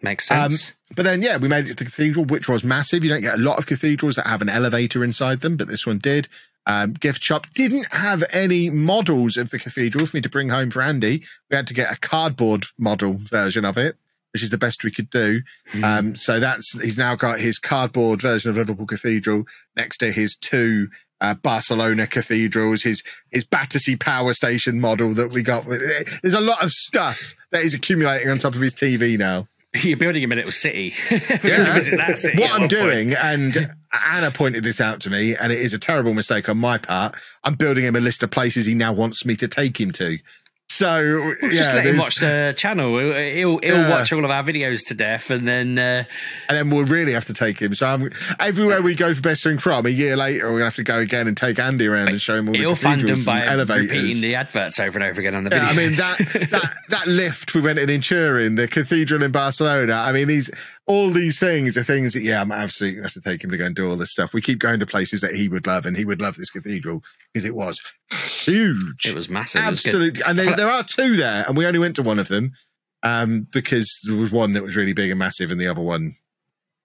Makes 0.01 0.29
Um, 0.31 0.49
sense. 0.51 0.73
But 0.95 1.03
then, 1.03 1.21
yeah, 1.21 1.37
we 1.37 1.47
made 1.47 1.65
it 1.65 1.69
to 1.69 1.75
the 1.75 1.85
cathedral, 1.85 2.25
which 2.25 2.47
was 2.47 2.63
massive. 2.63 3.03
You 3.03 3.09
don't 3.09 3.21
get 3.21 3.35
a 3.35 3.41
lot 3.41 3.59
of 3.59 3.65
cathedrals 3.65 4.15
that 4.15 4.27
have 4.27 4.41
an 4.41 4.49
elevator 4.49 5.03
inside 5.03 5.41
them, 5.41 5.57
but 5.57 5.67
this 5.67 5.85
one 5.85 5.99
did. 5.99 6.27
Um, 6.65 6.93
gift 6.93 7.23
shop 7.23 7.47
didn't 7.53 7.91
have 7.93 8.23
any 8.31 8.69
models 8.69 9.37
of 9.37 9.51
the 9.51 9.59
cathedral 9.59 10.05
for 10.05 10.17
me 10.17 10.21
to 10.21 10.29
bring 10.29 10.49
home 10.49 10.69
for 10.69 10.81
Andy. 10.81 11.23
We 11.49 11.55
had 11.55 11.67
to 11.67 11.73
get 11.73 11.91
a 11.91 11.99
cardboard 11.99 12.65
model 12.77 13.17
version 13.19 13.63
of 13.63 13.77
it, 13.77 13.95
which 14.33 14.43
is 14.43 14.49
the 14.49 14.57
best 14.57 14.83
we 14.83 14.91
could 14.91 15.09
do. 15.09 15.41
Um, 15.83 16.15
so 16.17 16.39
that's 16.41 16.79
he's 16.81 16.97
now 16.97 17.15
got 17.15 17.39
his 17.39 17.57
cardboard 17.57 18.21
version 18.21 18.49
of 18.49 18.57
Liverpool 18.57 18.85
Cathedral 18.85 19.45
next 19.77 19.99
to 19.99 20.11
his 20.11 20.35
two 20.35 20.89
uh, 21.21 21.35
Barcelona 21.35 22.05
cathedrals, 22.05 22.83
his 22.83 23.01
his 23.31 23.45
Battersea 23.45 23.95
Power 23.95 24.33
Station 24.33 24.79
model 24.81 25.13
that 25.13 25.31
we 25.31 25.43
got. 25.43 25.65
There's 25.65 26.33
a 26.33 26.41
lot 26.41 26.63
of 26.63 26.71
stuff 26.71 27.33
that 27.51 27.63
is 27.63 27.73
accumulating 27.73 28.29
on 28.29 28.39
top 28.39 28.55
of 28.55 28.61
his 28.61 28.75
TV 28.75 29.17
now. 29.17 29.47
You're 29.75 29.97
building 29.97 30.23
him 30.23 30.31
a 30.31 30.35
little 30.35 30.51
city. 30.51 30.93
We're 31.11 31.19
going 31.19 31.65
to 31.65 31.73
visit 31.73 31.97
that 31.97 32.17
city. 32.17 32.39
what 32.41 32.51
I'm 32.51 32.61
one 32.61 32.69
point. 32.69 32.71
doing, 32.71 33.13
and 33.13 33.75
Anna 34.11 34.31
pointed 34.31 34.63
this 34.63 34.79
out 34.79 35.01
to 35.01 35.09
me, 35.09 35.35
and 35.35 35.51
it 35.51 35.59
is 35.59 35.73
a 35.73 35.79
terrible 35.79 36.13
mistake 36.13 36.47
on 36.49 36.57
my 36.57 36.77
part. 36.77 37.15
I'm 37.43 37.55
building 37.55 37.83
him 37.83 37.95
a 37.95 37.99
list 37.99 38.23
of 38.23 38.31
places 38.31 38.65
he 38.65 38.75
now 38.75 38.93
wants 38.93 39.25
me 39.25 39.35
to 39.35 39.47
take 39.47 39.79
him 39.79 39.91
to. 39.93 40.17
So 40.69 40.85
Well, 41.21 41.35
yeah, 41.41 41.49
just 41.49 41.73
let 41.73 41.85
him 41.85 41.97
watch 41.97 42.17
the 42.17 42.53
channel. 42.57 42.97
He'll, 42.99 43.13
he'll, 43.13 43.59
Yeah. 43.63 43.89
watch 43.89 44.11
all 44.11 44.25
of 44.25 44.29
our 44.31 44.43
videos 44.43 44.85
to 44.87 44.93
death, 44.93 45.31
and 45.31 45.47
then 45.47 45.79
uh, 45.79 46.03
and 46.49 46.57
then 46.57 46.69
we'll 46.69 46.85
really 46.85 47.13
have 47.13 47.25
to 47.25 47.33
take 47.33 47.59
him. 47.59 47.73
So 47.73 47.87
I'm, 47.87 48.11
everywhere 48.39 48.81
we 48.81 48.93
go 48.93 49.13
for 49.15 49.21
best 49.21 49.43
thing 49.43 49.59
from 49.59 49.85
a 49.85 49.89
year 49.89 50.17
later, 50.17 50.45
we're 50.51 50.57
gonna 50.59 50.65
have 50.65 50.75
to 50.75 50.83
go 50.83 50.97
again 50.99 51.27
and 51.27 51.37
take 51.37 51.57
Andy 51.57 51.87
around 51.87 52.09
and 52.09 52.21
show 52.21 52.35
him 52.35 52.49
all 52.49 52.53
the 52.53 52.59
he'll 52.59 52.75
fund 52.75 53.01
cathedrals 53.01 53.25
them 53.25 53.33
by 53.33 53.45
elevators. 53.45 53.89
repeating 53.89 54.21
the 54.21 54.35
adverts 54.35 54.77
over 54.79 54.99
and 54.99 55.09
over 55.09 55.19
again 55.21 55.35
on 55.35 55.45
the 55.45 55.49
videos. 55.51 55.63
Yeah, 55.63 55.69
I 55.69 55.73
mean 55.73 55.93
that 55.93 56.47
that 56.51 56.75
that 56.89 57.07
lift 57.07 57.55
we 57.55 57.61
went 57.61 57.79
in 57.79 57.89
in 57.89 58.01
Turin, 58.01 58.55
the 58.55 58.67
cathedral 58.67 59.23
in 59.23 59.31
Barcelona. 59.31 59.93
I 59.93 60.11
mean 60.11 60.27
these 60.27 60.51
all 60.87 61.11
these 61.11 61.37
things 61.37 61.75
are 61.75 61.83
things 61.83 62.13
that 62.13 62.21
yeah, 62.21 62.41
I'm 62.41 62.51
absolutely 62.51 62.95
gonna 62.95 63.07
have 63.07 63.13
to 63.13 63.21
take 63.21 63.43
him 63.43 63.51
to 63.51 63.57
go 63.57 63.65
and 63.65 63.75
do 63.75 63.89
all 63.89 63.97
this 63.97 64.11
stuff. 64.11 64.33
We 64.33 64.41
keep 64.41 64.59
going 64.59 64.79
to 64.79 64.85
places 64.85 65.21
that 65.21 65.35
he 65.35 65.49
would 65.49 65.67
love, 65.67 65.85
and 65.85 65.97
he 65.97 66.05
would 66.05 66.21
love 66.21 66.37
this 66.37 66.49
cathedral 66.49 67.03
because 67.33 67.45
it 67.45 67.55
was 67.55 67.79
huge. 68.11 69.05
it 69.05 69.13
was 69.13 69.29
massive. 69.29 69.63
It 69.63 69.69
was 69.69 69.85
absolutely, 69.85 70.21
and 70.25 70.39
I 70.39 70.45
there, 70.45 70.55
there 70.55 70.71
are 70.71 70.83
two 70.83 71.17
there, 71.17 71.43
and 71.47 71.57
we 71.57 71.65
only 71.65 71.79
went 71.79 71.97
to 71.97 72.03
one 72.03 72.19
of 72.19 72.29
them 72.29 72.53
um, 73.03 73.47
because 73.51 73.99
there 74.05 74.15
was 74.15 74.31
one 74.31 74.53
that 74.53 74.63
was 74.63 74.75
really 74.75 74.93
big 74.93 75.11
and 75.11 75.19
massive, 75.19 75.51
and 75.51 75.59
the 75.59 75.67
other 75.67 75.81
one 75.81 76.13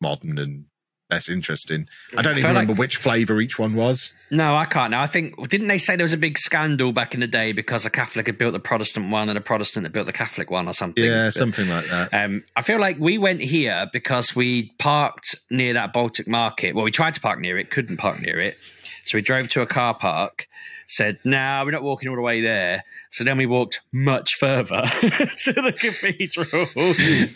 modern 0.00 0.36
and 0.38 0.64
less 1.12 1.28
interesting. 1.28 1.88
I 2.16 2.22
don't 2.22 2.34
I 2.34 2.38
even 2.38 2.48
remember 2.48 2.72
like- 2.72 2.78
which 2.80 2.96
flavour 2.96 3.40
each 3.40 3.58
one 3.58 3.74
was. 3.74 4.12
No, 4.30 4.56
I 4.56 4.64
can't 4.64 4.90
now. 4.92 5.02
I 5.02 5.06
think 5.06 5.36
didn't 5.50 5.68
they 5.68 5.76
say 5.76 5.94
there 5.94 6.04
was 6.04 6.14
a 6.14 6.16
big 6.28 6.38
scandal 6.38 6.92
back 6.92 7.12
in 7.12 7.20
the 7.20 7.26
day 7.26 7.52
because 7.52 7.84
a 7.84 7.90
Catholic 7.90 8.26
had 8.26 8.38
built 8.38 8.54
the 8.54 8.60
Protestant 8.60 9.10
one 9.10 9.28
and 9.28 9.36
a 9.36 9.42
Protestant 9.42 9.84
had 9.84 9.92
built 9.92 10.06
the 10.06 10.12
Catholic 10.12 10.50
one 10.50 10.66
or 10.68 10.72
something? 10.72 11.04
Yeah, 11.04 11.26
But- 11.26 11.34
something 11.34 11.68
like 11.68 11.86
that. 11.88 12.14
Um, 12.14 12.42
I 12.56 12.62
feel 12.62 12.80
like 12.80 12.96
we 12.98 13.18
went 13.18 13.42
here 13.42 13.86
because 13.92 14.34
we 14.34 14.72
parked 14.78 15.36
near 15.50 15.74
that 15.74 15.92
Baltic 15.92 16.26
market. 16.26 16.74
Well, 16.74 16.84
we 16.84 16.90
tried 16.90 17.14
to 17.14 17.20
park 17.20 17.40
near 17.40 17.58
it, 17.58 17.70
couldn't 17.70 17.98
park 17.98 18.20
near 18.22 18.38
it. 18.38 18.56
So 19.04 19.18
we 19.18 19.22
drove 19.22 19.48
to 19.50 19.60
a 19.60 19.66
car 19.66 19.94
park, 19.94 20.46
said, 20.88 21.18
no, 21.24 21.62
we're 21.64 21.70
not 21.70 21.82
walking 21.82 22.08
all 22.08 22.16
the 22.16 22.22
way 22.22 22.40
there. 22.40 22.84
So 23.10 23.24
then 23.24 23.36
we 23.36 23.46
walked 23.46 23.80
much 23.92 24.34
further 24.34 24.82
to 24.82 25.52
the 25.52 25.74
cathedral 25.76 26.46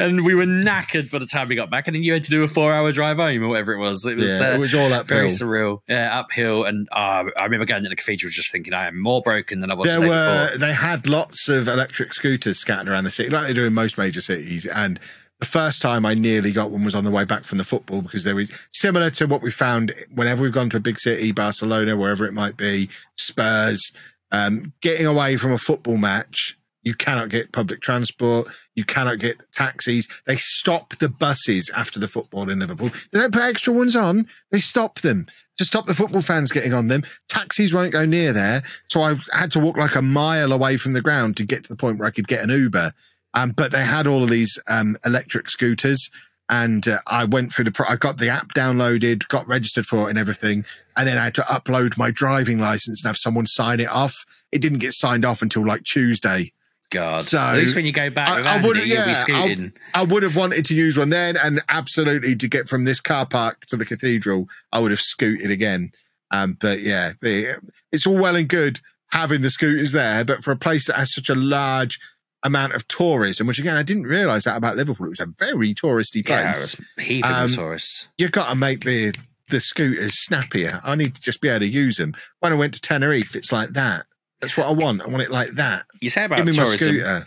and 0.07 0.25
we 0.25 0.35
were 0.35 0.45
knackered 0.45 1.11
by 1.11 1.19
the 1.19 1.27
time 1.27 1.49
we 1.49 1.55
got 1.55 1.71
back. 1.71 1.87
And 1.87 1.95
then 1.95 2.03
you 2.03 2.13
had 2.13 2.25
to 2.25 2.31
do 2.31 2.43
a 2.43 2.47
four 2.47 2.73
hour 2.73 2.93
drive 2.93 3.17
home 3.17 3.43
or 3.43 3.49
whatever 3.49 3.73
it 3.73 3.79
was. 3.79 4.05
It 4.07 4.17
was, 4.17 4.41
yeah, 4.41 4.51
uh, 4.51 4.55
it 4.55 4.61
was 4.61 4.75
all 4.75 4.93
uphill. 4.93 5.17
very 5.17 5.29
surreal. 5.29 5.81
Yeah, 5.89 6.19
uphill. 6.19 6.65
And 6.65 6.89
uh, 6.93 7.25
I 7.37 7.45
remember 7.45 7.67
going 7.67 7.83
to 7.83 7.89
the 7.89 7.97
cathedral 7.97 8.31
just 8.31 8.51
thinking, 8.51 8.75
I 8.75 8.87
am 8.87 9.01
more 9.01 9.23
broken 9.23 9.61
than 9.61 9.71
I 9.71 9.75
was 9.75 9.91
there 9.91 10.01
the 10.01 10.09
were 10.09 10.49
before. 10.49 10.59
they 10.59 10.73
had 10.73 11.09
lots 11.09 11.49
of 11.49 11.69
electric 11.69 12.15
scooters 12.15 12.59
scattered 12.59 12.89
around 12.89 13.05
the 13.05 13.11
city, 13.11 13.31
like 13.31 13.47
they 13.47 13.55
do 13.55 13.67
in 13.67 13.75
most 13.75 13.99
major 13.99 14.21
cities. 14.21 14.67
And 14.67 15.01
the 15.41 15.47
first 15.47 15.83
time 15.83 16.07
I 16.07 16.15
nearly 16.15 16.51
got 16.51 16.71
one 16.71 16.85
was 16.85 16.95
on 16.95 17.05
the 17.05 17.11
way 17.11 17.25
back 17.25 17.45
from 17.45 17.59
the 17.59 17.65
football 17.65 18.01
because 18.01 18.25
they 18.25 18.33
were 18.33 18.47
similar 18.71 19.11
to 19.11 19.27
what 19.27 19.43
we 19.43 19.51
found 19.51 19.95
whenever 20.15 20.43
we've 20.43 20.53
gone 20.53 20.71
to 20.71 20.79
a 20.79 20.81
big 20.81 20.99
city, 20.99 21.33
Barcelona, 21.33 21.97
wherever 21.97 22.25
it 22.25 22.33
might 22.33 22.57
be, 22.57 22.89
Spurs. 23.17 23.93
Um, 24.33 24.73
getting 24.81 25.07
away 25.07 25.37
from 25.37 25.53
a 25.53 25.59
football 25.59 25.99
match, 25.99 26.57
you 26.83 26.95
cannot 26.95 27.29
get 27.29 27.53
public 27.53 27.81
transport, 27.81 28.49
you 28.75 28.85
cannot 28.85 29.19
get 29.19 29.45
taxis. 29.53 30.09
They 30.25 30.37
stop 30.37 30.97
the 30.97 31.09
buses 31.09 31.71
after 31.77 32.01
the 32.01 32.09
football 32.09 32.49
in 32.49 32.61
Liverpool. 32.61 32.91
They 33.13 33.19
don't 33.19 33.33
put 33.33 33.43
extra 33.43 33.73
ones 33.73 33.95
on, 33.95 34.27
they 34.53 34.61
stop 34.61 35.01
them 35.01 35.27
to 35.59 35.65
stop 35.65 35.87
the 35.87 35.95
football 35.95 36.21
fans 36.21 36.53
getting 36.53 36.73
on 36.73 36.89
them. 36.89 37.03
Taxis 37.29 37.73
won't 37.73 37.93
go 37.93 38.05
near 38.05 38.33
there. 38.33 38.63
So 38.89 39.03
I 39.03 39.17
had 39.33 39.51
to 39.53 39.61
walk 39.61 39.77
like 39.77 39.95
a 39.95 40.03
mile 40.03 40.53
away 40.53 40.77
from 40.77 40.93
the 40.93 41.01
ground 41.01 41.37
to 41.39 41.45
get 41.45 41.65
to 41.65 41.69
the 41.69 41.77
point 41.77 41.99
where 41.99 42.09
I 42.09 42.13
could 42.13 42.29
get 42.29 42.43
an 42.43 42.51
Uber. 42.51 42.93
Um, 43.37 43.51
but 43.51 43.71
they 43.71 43.85
had 43.85 44.07
all 44.09 44.25
of 44.25 44.31
these 44.31 44.59
um, 44.67 44.97
electric 45.05 45.49
scooters. 45.49 46.11
And 46.49 46.87
uh, 46.89 46.99
I 47.07 47.25
went 47.25 47.53
through 47.53 47.65
the, 47.67 47.73
pro- 47.73 47.89
I 47.89 47.97
got 47.97 48.19
the 48.19 48.29
app 48.29 48.55
downloaded, 48.55 49.29
got 49.29 49.47
registered 49.49 49.85
for 49.87 50.07
it 50.07 50.11
and 50.11 50.19
everything. 50.19 50.65
And 50.97 51.07
then 51.07 51.19
I 51.19 51.25
had 51.25 51.35
to 51.37 51.43
upload 51.43 51.97
my 51.99 52.11
driving 52.11 52.59
license 52.59 53.03
and 53.05 53.09
have 53.09 53.17
someone 53.17 53.47
sign 53.47 53.81
it 53.81 53.89
off. 53.89 54.15
It 54.53 54.61
didn't 54.61 54.79
get 54.79 54.93
signed 54.95 55.25
off 55.25 55.43
until 55.43 55.67
like 55.67 55.83
Tuesday. 55.85 56.53
God. 56.91 57.25
So, 57.25 57.39
At 57.39 57.57
least 57.57 57.75
when 57.75 57.85
you 57.85 57.91
go 57.93 58.11
back 58.11 58.29
I- 58.29 58.43
I 58.43 58.55
Andy, 58.55 58.67
wouldn't- 58.69 58.85
be 58.87 58.91
yeah, 58.93 59.13
scooting. 59.15 59.73
I 59.93 60.05
would 60.05 60.23
have 60.23 60.37
wanted 60.37 60.65
to 60.67 60.75
use 60.75 60.97
one 60.97 61.09
then, 61.11 61.37
and 61.37 61.61
absolutely 61.69 62.37
to 62.37 62.49
get 62.49 62.69
from 62.69 62.85
this 62.85 63.01
car 63.01 63.27
park 63.27 63.67
to 63.67 63.77
the 63.77 63.85
cathedral, 63.85 64.49
I 64.73 64.79
would 64.79 64.93
have 64.93 65.01
scooted 65.01 65.51
again. 65.51 65.91
Um, 66.31 66.57
but 66.61 66.81
yeah, 66.81 67.13
the, 67.21 67.61
it's 67.91 68.07
all 68.07 68.15
well 68.17 68.37
and 68.37 68.49
good 68.49 68.79
having 69.11 69.43
the 69.43 69.51
scooters 69.51 69.91
there, 69.93 70.25
but 70.25 70.45
for 70.45 70.53
a 70.53 70.57
place 70.57 70.87
that 70.87 70.97
has 70.97 71.13
such 71.13 71.29
a 71.29 71.35
large 71.35 71.99
amount 72.47 72.75
of 72.75 72.87
tourism, 72.89 73.47
which 73.47 73.59
again 73.59 73.77
I 73.77 73.83
didn't 73.83 74.05
realise 74.05 74.45
that 74.45 74.57
about 74.57 74.77
Liverpool, 74.77 75.07
it 75.07 75.11
was 75.11 75.21
a 75.21 75.27
very 75.39 75.75
touristy 75.75 76.25
place. 76.25 76.29
Yeah, 76.29 76.51
it 76.51 76.57
was 76.57 76.77
heaving 76.99 77.31
Um, 77.31 77.53
tourists. 77.53 78.09
You've 78.19 78.33
got 78.33 78.49
to 78.51 78.55
make 78.55 78.85
the 78.85 79.15
the 79.49 79.61
scooters 79.61 80.13
snappier. 80.25 80.81
I 80.85 80.95
need 80.97 81.15
to 81.15 81.21
just 81.21 81.41
be 81.41 81.49
able 81.49 81.61
to 81.61 81.67
use 81.67 81.97
them. 81.99 82.15
When 82.41 82.53
I 82.53 82.57
went 82.57 82.75
to 82.75 82.81
Tenerife, 82.81 83.37
it's 83.37 83.53
like 83.53 83.71
that. 83.71 84.05
That's 84.41 84.57
what 84.57 84.67
I 84.67 84.73
want. 84.73 85.03
I 85.03 85.07
want 85.09 85.23
it 85.23 85.31
like 85.31 85.53
that. 85.53 85.87
You 86.01 86.11
say 86.11 86.25
about 86.25 86.39
Give 86.39 86.47
me 86.47 86.53
my 86.53 86.65
tourism. 86.65 86.89
scooter. 86.89 87.27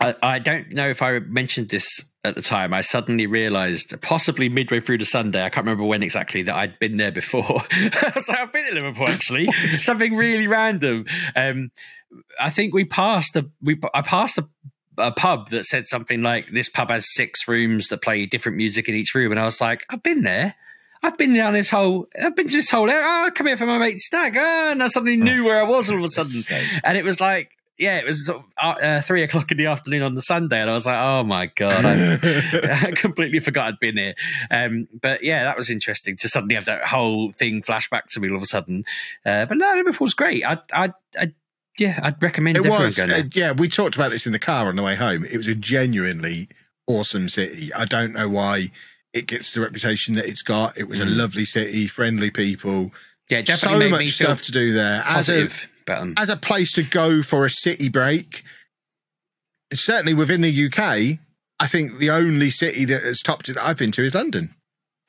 I, 0.00 0.14
I 0.22 0.38
don't 0.38 0.72
know 0.72 0.86
if 0.88 1.02
I 1.02 1.18
mentioned 1.20 1.68
this 1.68 1.86
at 2.24 2.34
the 2.34 2.42
time. 2.42 2.72
I 2.72 2.82
suddenly 2.82 3.26
realised, 3.26 4.00
possibly 4.00 4.48
midway 4.48 4.80
through 4.80 4.98
the 4.98 5.04
Sunday, 5.04 5.44
I 5.44 5.50
can't 5.50 5.66
remember 5.66 5.84
when 5.84 6.02
exactly, 6.02 6.42
that 6.42 6.54
I'd 6.54 6.78
been 6.78 6.96
there 6.96 7.12
before. 7.12 7.62
so 8.18 8.34
I've 8.34 8.52
been 8.52 8.66
to 8.66 8.74
Liverpool 8.74 9.08
actually. 9.08 9.50
Something 9.76 10.14
really 10.14 10.46
random. 10.46 11.06
Um, 11.34 11.70
I 12.38 12.50
think 12.50 12.74
we 12.74 12.84
passed 12.84 13.36
a 13.36 13.48
we 13.62 13.80
I 13.94 14.02
passed 14.02 14.38
a, 14.38 14.46
a 14.98 15.12
pub 15.12 15.50
that 15.50 15.64
said 15.64 15.86
something 15.86 16.22
like, 16.22 16.48
"This 16.48 16.68
pub 16.68 16.90
has 16.90 17.14
six 17.14 17.48
rooms 17.48 17.88
that 17.88 18.02
play 18.02 18.26
different 18.26 18.58
music 18.58 18.88
in 18.88 18.94
each 18.94 19.14
room," 19.14 19.32
and 19.32 19.40
I 19.40 19.44
was 19.44 19.60
like, 19.60 19.84
"I've 19.88 20.02
been 20.02 20.22
there." 20.22 20.54
I've 21.04 21.18
been 21.18 21.34
down 21.34 21.52
this 21.52 21.68
whole. 21.68 22.06
I've 22.22 22.36
been 22.36 22.46
to 22.46 22.52
this 22.52 22.70
whole. 22.70 22.88
Oh, 22.88 23.24
I 23.26 23.30
come 23.30 23.48
here 23.48 23.56
for 23.56 23.66
my 23.66 23.78
mate's 23.78 24.06
stag. 24.06 24.36
Oh, 24.36 24.68
and 24.70 24.80
I 24.80 24.86
suddenly 24.86 25.16
knew 25.16 25.44
where 25.44 25.58
I 25.58 25.64
was 25.64 25.90
all 25.90 25.96
of 25.96 26.04
a 26.04 26.08
sudden 26.08 26.42
and 26.84 26.96
it 26.96 27.04
was 27.04 27.20
like 27.20 27.50
yeah 27.82 27.96
it 27.98 28.04
was 28.06 28.24
sort 28.26 28.38
of, 28.38 28.44
uh, 28.62 28.84
uh, 28.84 29.00
three 29.02 29.22
o'clock 29.22 29.50
in 29.50 29.56
the 29.58 29.66
afternoon 29.66 30.02
on 30.02 30.14
the 30.14 30.22
sunday 30.22 30.60
and 30.60 30.70
i 30.70 30.72
was 30.72 30.86
like 30.86 30.98
oh 30.98 31.22
my 31.24 31.46
god 31.46 31.72
I, 31.84 32.92
completely 32.96 33.40
forgot 33.40 33.68
i'd 33.68 33.78
been 33.80 33.96
here 33.96 34.14
um, 34.50 34.88
but 35.00 35.22
yeah 35.22 35.44
that 35.44 35.56
was 35.56 35.68
interesting 35.68 36.16
to 36.18 36.28
suddenly 36.28 36.54
have 36.54 36.64
that 36.66 36.84
whole 36.84 37.30
thing 37.30 37.60
flash 37.62 37.90
back 37.90 38.08
to 38.10 38.20
me 38.20 38.30
all 38.30 38.36
of 38.36 38.42
a 38.42 38.46
sudden 38.46 38.84
uh, 39.26 39.44
but 39.46 39.56
no 39.58 39.74
liverpool's 39.74 40.14
great 40.14 40.44
i 40.44 40.58
i, 40.72 40.90
I 41.18 41.32
yeah 41.78 41.98
i'd 42.02 42.22
recommend 42.22 42.56
It 42.56 42.60
everyone 42.60 42.82
was, 42.84 42.98
uh, 42.98 43.22
yeah. 43.34 43.52
We 43.52 43.68
talked 43.68 43.96
about 43.96 44.10
this 44.10 44.26
in 44.26 44.32
the 44.32 44.38
car 44.38 44.68
on 44.68 44.76
the 44.76 44.82
way 44.82 44.94
home. 44.94 45.24
It 45.24 45.36
was 45.36 45.46
a 45.48 45.54
genuinely 45.54 46.48
awesome 46.86 47.28
city. 47.30 47.72
I 47.72 47.86
don't 47.86 48.12
know 48.12 48.28
why 48.28 48.70
it 49.14 49.26
gets 49.26 49.54
the 49.54 49.60
reputation 49.62 50.14
that 50.14 50.26
it's 50.26 50.42
got. 50.42 50.76
It 50.76 50.86
was 50.88 51.00
a 51.00 51.04
Mm. 51.04 51.16
lovely 51.16 51.44
city, 51.46 51.86
friendly 51.86 52.30
people, 52.30 52.92
yeah 53.30 53.40
definitely 53.40 53.86
so 53.88 53.96
much 53.96 54.12
stuff 54.12 54.42
to 54.42 54.52
do 54.52 54.72
there. 54.74 55.02
As 55.06 55.28
a 55.30 55.48
as 56.16 56.28
a 56.28 56.36
place 56.36 56.72
to 56.72 56.82
go 56.82 57.22
for 57.22 57.44
a 57.44 57.50
city 57.50 57.88
break, 57.88 58.44
certainly 59.72 60.14
within 60.14 60.40
the 60.40 60.66
UK, 60.66 61.18
I 61.60 61.66
think 61.66 61.98
the 61.98 62.10
only 62.10 62.50
city 62.50 62.84
that 62.86 63.02
has 63.02 63.20
topped 63.20 63.48
it 63.48 63.54
that 63.54 63.66
I've 63.66 63.78
been 63.78 63.92
to 63.92 64.04
is 64.04 64.14
London. 64.14 64.54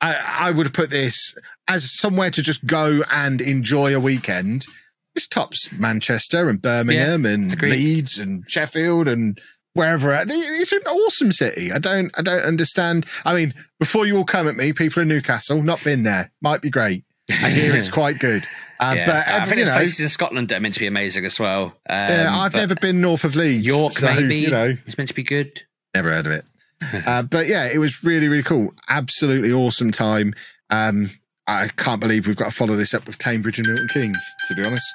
I, 0.00 0.14
I 0.14 0.50
would 0.50 0.72
put 0.74 0.90
this 0.90 1.34
as 1.68 1.96
somewhere 1.98 2.30
to 2.30 2.42
just 2.42 2.66
go 2.66 3.02
and 3.10 3.40
enjoy 3.40 3.94
a 3.94 4.00
weekend. 4.00 4.66
This 5.14 5.26
tops 5.26 5.72
Manchester 5.72 6.48
and 6.48 6.60
Birmingham 6.60 7.24
and 7.24 7.52
agreed. 7.52 7.70
Leeds 7.70 8.18
and 8.18 8.44
Sheffield 8.46 9.08
and 9.08 9.40
wherever. 9.74 10.12
It's 10.12 10.72
an 10.72 10.80
awesome 10.80 11.32
city. 11.32 11.72
I 11.72 11.78
don't 11.78 12.10
I 12.18 12.22
don't 12.22 12.42
understand. 12.42 13.06
I 13.24 13.34
mean, 13.34 13.54
before 13.78 14.06
you 14.06 14.16
all 14.16 14.24
come 14.24 14.48
at 14.48 14.56
me, 14.56 14.72
people 14.72 15.02
in 15.02 15.08
Newcastle, 15.08 15.62
not 15.62 15.82
been 15.84 16.02
there, 16.02 16.30
might 16.40 16.62
be 16.62 16.70
great. 16.70 17.04
I 17.30 17.50
hear 17.50 17.74
it's 17.74 17.88
quite 17.90 18.18
good. 18.18 18.46
Uh, 18.90 18.94
yeah. 18.94 19.04
but 19.06 19.28
I 19.28 19.38
think 19.44 19.50
you 19.50 19.56
there's 19.56 19.68
know, 19.68 19.74
places 19.76 20.00
in 20.00 20.08
Scotland 20.08 20.48
that 20.48 20.56
are 20.56 20.60
meant 20.60 20.74
to 20.74 20.80
be 20.80 20.86
amazing 20.86 21.24
as 21.24 21.38
well. 21.38 21.64
Um, 21.66 21.72
yeah, 21.88 22.28
I've 22.36 22.54
never 22.54 22.74
been 22.74 23.00
north 23.00 23.24
of 23.24 23.36
Leeds. 23.36 23.64
York, 23.64 23.92
so, 23.92 24.06
maybe. 24.14 24.36
You 24.36 24.50
know, 24.50 24.76
It's 24.86 24.96
meant 24.98 25.08
to 25.08 25.14
be 25.14 25.22
good. 25.22 25.62
never 25.94 26.10
heard 26.10 26.26
of 26.26 26.32
it. 26.32 26.44
uh, 27.06 27.22
but 27.22 27.46
yeah, 27.46 27.66
it 27.72 27.78
was 27.78 28.02
really, 28.04 28.28
really 28.28 28.42
cool. 28.42 28.74
Absolutely 28.88 29.52
awesome 29.52 29.90
time. 29.92 30.34
Um, 30.70 31.10
I 31.46 31.68
can't 31.68 32.00
believe 32.00 32.26
we've 32.26 32.36
got 32.36 32.46
to 32.50 32.50
follow 32.56 32.74
this 32.76 32.94
up 32.94 33.06
with 33.06 33.18
Cambridge 33.18 33.58
and 33.58 33.66
Milton 33.68 33.88
Keynes, 33.92 34.24
to 34.48 34.54
be 34.54 34.64
honest. 34.64 34.86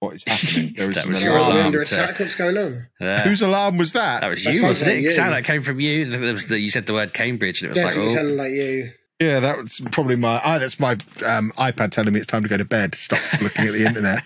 What 0.00 0.14
is 0.16 0.24
happening? 0.26 0.74
There 0.76 0.90
is 0.90 0.96
That 0.96 1.06
was 1.06 1.22
You're 1.22 1.30
your 1.30 1.38
alarm. 1.38 1.52
alarm. 1.52 1.66
under 1.66 1.80
attack. 1.82 2.18
What's 2.18 2.34
going 2.34 2.58
on? 2.58 2.86
Yeah. 3.00 3.22
Whose 3.22 3.40
alarm 3.40 3.76
was 3.78 3.92
that? 3.92 4.20
That 4.22 4.28
was 4.30 4.44
That 4.44 4.52
you, 4.52 4.60
sounds 4.60 4.68
wasn't 4.70 4.92
it? 4.92 5.00
you. 5.02 5.08
It 5.08 5.12
sounded 5.12 5.32
like 5.36 5.44
it 5.44 5.46
came 5.46 5.62
from 5.62 5.78
you. 5.80 6.32
Was 6.32 6.46
the, 6.46 6.58
you 6.58 6.70
said 6.70 6.86
the 6.86 6.92
word 6.92 7.14
Cambridge, 7.14 7.62
and 7.62 7.66
it 7.66 7.70
was 7.70 7.78
Definitely 7.82 8.06
like, 8.08 8.12
oh, 8.12 8.14
sounded 8.16 8.36
like 8.36 8.52
you. 8.52 8.90
Yeah, 9.22 9.40
that 9.40 9.58
was 9.58 9.80
probably 9.92 10.16
my. 10.16 10.40
Ah, 10.44 10.58
that's 10.58 10.80
my 10.80 10.92
um, 11.24 11.52
iPad 11.56 11.92
telling 11.92 12.12
me 12.12 12.18
it's 12.18 12.26
time 12.26 12.42
to 12.42 12.48
go 12.48 12.56
to 12.56 12.64
bed. 12.64 12.94
Stop 12.96 13.20
looking 13.40 13.66
at 13.66 13.72
the 13.72 13.86
internet. 13.86 14.24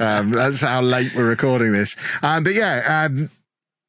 Um, 0.00 0.30
that's 0.30 0.60
how 0.60 0.80
late 0.80 1.12
we're 1.14 1.26
recording 1.26 1.72
this. 1.72 1.96
Um, 2.22 2.44
but 2.44 2.54
yeah, 2.54 3.04
um, 3.04 3.30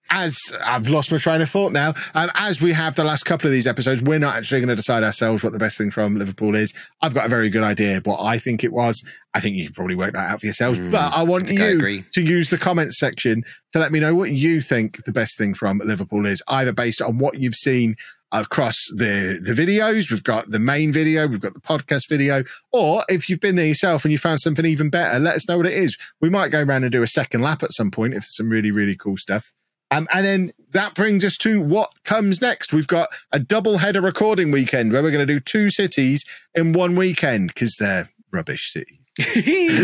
as 0.09 0.39
I've 0.65 0.87
lost 0.87 1.11
my 1.11 1.19
train 1.19 1.41
of 1.41 1.51
thought 1.51 1.71
now, 1.71 1.93
um, 2.15 2.31
as 2.33 2.61
we 2.61 2.73
have 2.73 2.95
the 2.95 3.03
last 3.03 3.23
couple 3.23 3.47
of 3.47 3.51
these 3.51 3.67
episodes, 3.67 4.01
we're 4.01 4.17
not 4.17 4.35
actually 4.35 4.61
going 4.61 4.69
to 4.69 4.75
decide 4.75 5.03
ourselves 5.03 5.43
what 5.43 5.53
the 5.53 5.59
best 5.59 5.77
thing 5.77 5.91
from 5.91 6.15
Liverpool 6.15 6.55
is. 6.55 6.73
I've 7.01 7.13
got 7.13 7.27
a 7.27 7.29
very 7.29 7.49
good 7.49 7.63
idea 7.63 7.97
of 7.97 8.07
what 8.07 8.19
I 8.19 8.39
think 8.39 8.63
it 8.63 8.73
was. 8.73 9.03
I 9.35 9.41
think 9.41 9.55
you 9.55 9.65
can 9.65 9.73
probably 9.75 9.95
work 9.95 10.13
that 10.13 10.31
out 10.31 10.39
for 10.39 10.47
yourselves. 10.47 10.79
Mm, 10.79 10.89
but 10.89 11.13
I 11.13 11.21
want 11.21 11.43
I 11.43 11.47
think 11.47 11.61
I 11.61 11.69
you 11.69 12.03
to 12.13 12.21
use 12.23 12.49
the 12.49 12.57
comments 12.57 12.97
section 12.97 13.43
to 13.73 13.79
let 13.79 13.91
me 13.91 13.99
know 13.99 14.15
what 14.15 14.31
you 14.31 14.61
think 14.61 15.03
the 15.05 15.11
best 15.11 15.37
thing 15.37 15.53
from 15.53 15.77
Liverpool 15.85 16.25
is, 16.25 16.41
either 16.47 16.73
based 16.73 17.03
on 17.03 17.19
what 17.19 17.39
you've 17.39 17.55
seen 17.55 17.95
across 18.31 18.75
the 18.95 19.39
the 19.43 19.53
videos. 19.53 20.11
We've 20.11 20.23
got 20.23 20.49
the 20.49 20.59
main 20.59 20.91
video, 20.91 21.27
we've 21.27 21.39
got 21.39 21.53
the 21.53 21.59
podcast 21.59 22.07
video, 22.07 22.43
or 22.71 23.03
if 23.09 23.29
you've 23.29 23.39
been 23.39 23.55
there 23.55 23.65
yourself 23.65 24.05
and 24.05 24.11
you 24.11 24.17
found 24.17 24.41
something 24.41 24.65
even 24.65 24.89
better, 24.89 25.19
let 25.19 25.35
us 25.35 25.47
know 25.47 25.57
what 25.57 25.65
it 25.65 25.73
is. 25.73 25.97
We 26.21 26.29
might 26.29 26.49
go 26.49 26.61
around 26.61 26.83
and 26.83 26.91
do 26.91 27.03
a 27.03 27.07
second 27.07 27.41
lap 27.41 27.63
at 27.63 27.73
some 27.73 27.91
point 27.91 28.13
if 28.13 28.23
there's 28.23 28.35
some 28.35 28.49
really 28.49 28.71
really 28.71 28.95
cool 28.95 29.17
stuff. 29.17 29.53
Um, 29.91 30.07
and 30.13 30.25
then 30.25 30.53
that 30.71 30.93
brings 30.93 31.25
us 31.25 31.35
to 31.37 31.61
what 31.61 31.91
comes 32.03 32.41
next. 32.41 32.73
We've 32.73 32.85
got 32.85 33.09
a 33.31 33.39
double 33.39 33.79
header 33.79 34.01
recording 34.01 34.51
weekend 34.51 34.91
where 34.91 35.01
we're 35.01 35.11
going 35.11 35.25
to 35.25 35.33
do 35.33 35.39
two 35.39 35.69
cities 35.71 36.23
in 36.53 36.73
one 36.73 36.95
weekend 36.95 37.47
because 37.47 37.75
they're 37.79 38.09
rubbish 38.31 38.71
cities. 38.71 38.99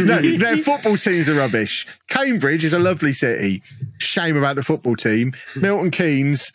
no, 0.06 0.38
their 0.38 0.58
football 0.58 0.96
teams 0.96 1.28
are 1.28 1.34
rubbish. 1.34 1.86
Cambridge 2.08 2.64
is 2.64 2.72
a 2.72 2.80
lovely 2.80 3.12
city. 3.12 3.62
Shame 3.98 4.38
about 4.38 4.56
the 4.56 4.64
football 4.64 4.96
team. 4.96 5.34
Milton 5.58 5.92
Keynes 5.92 6.54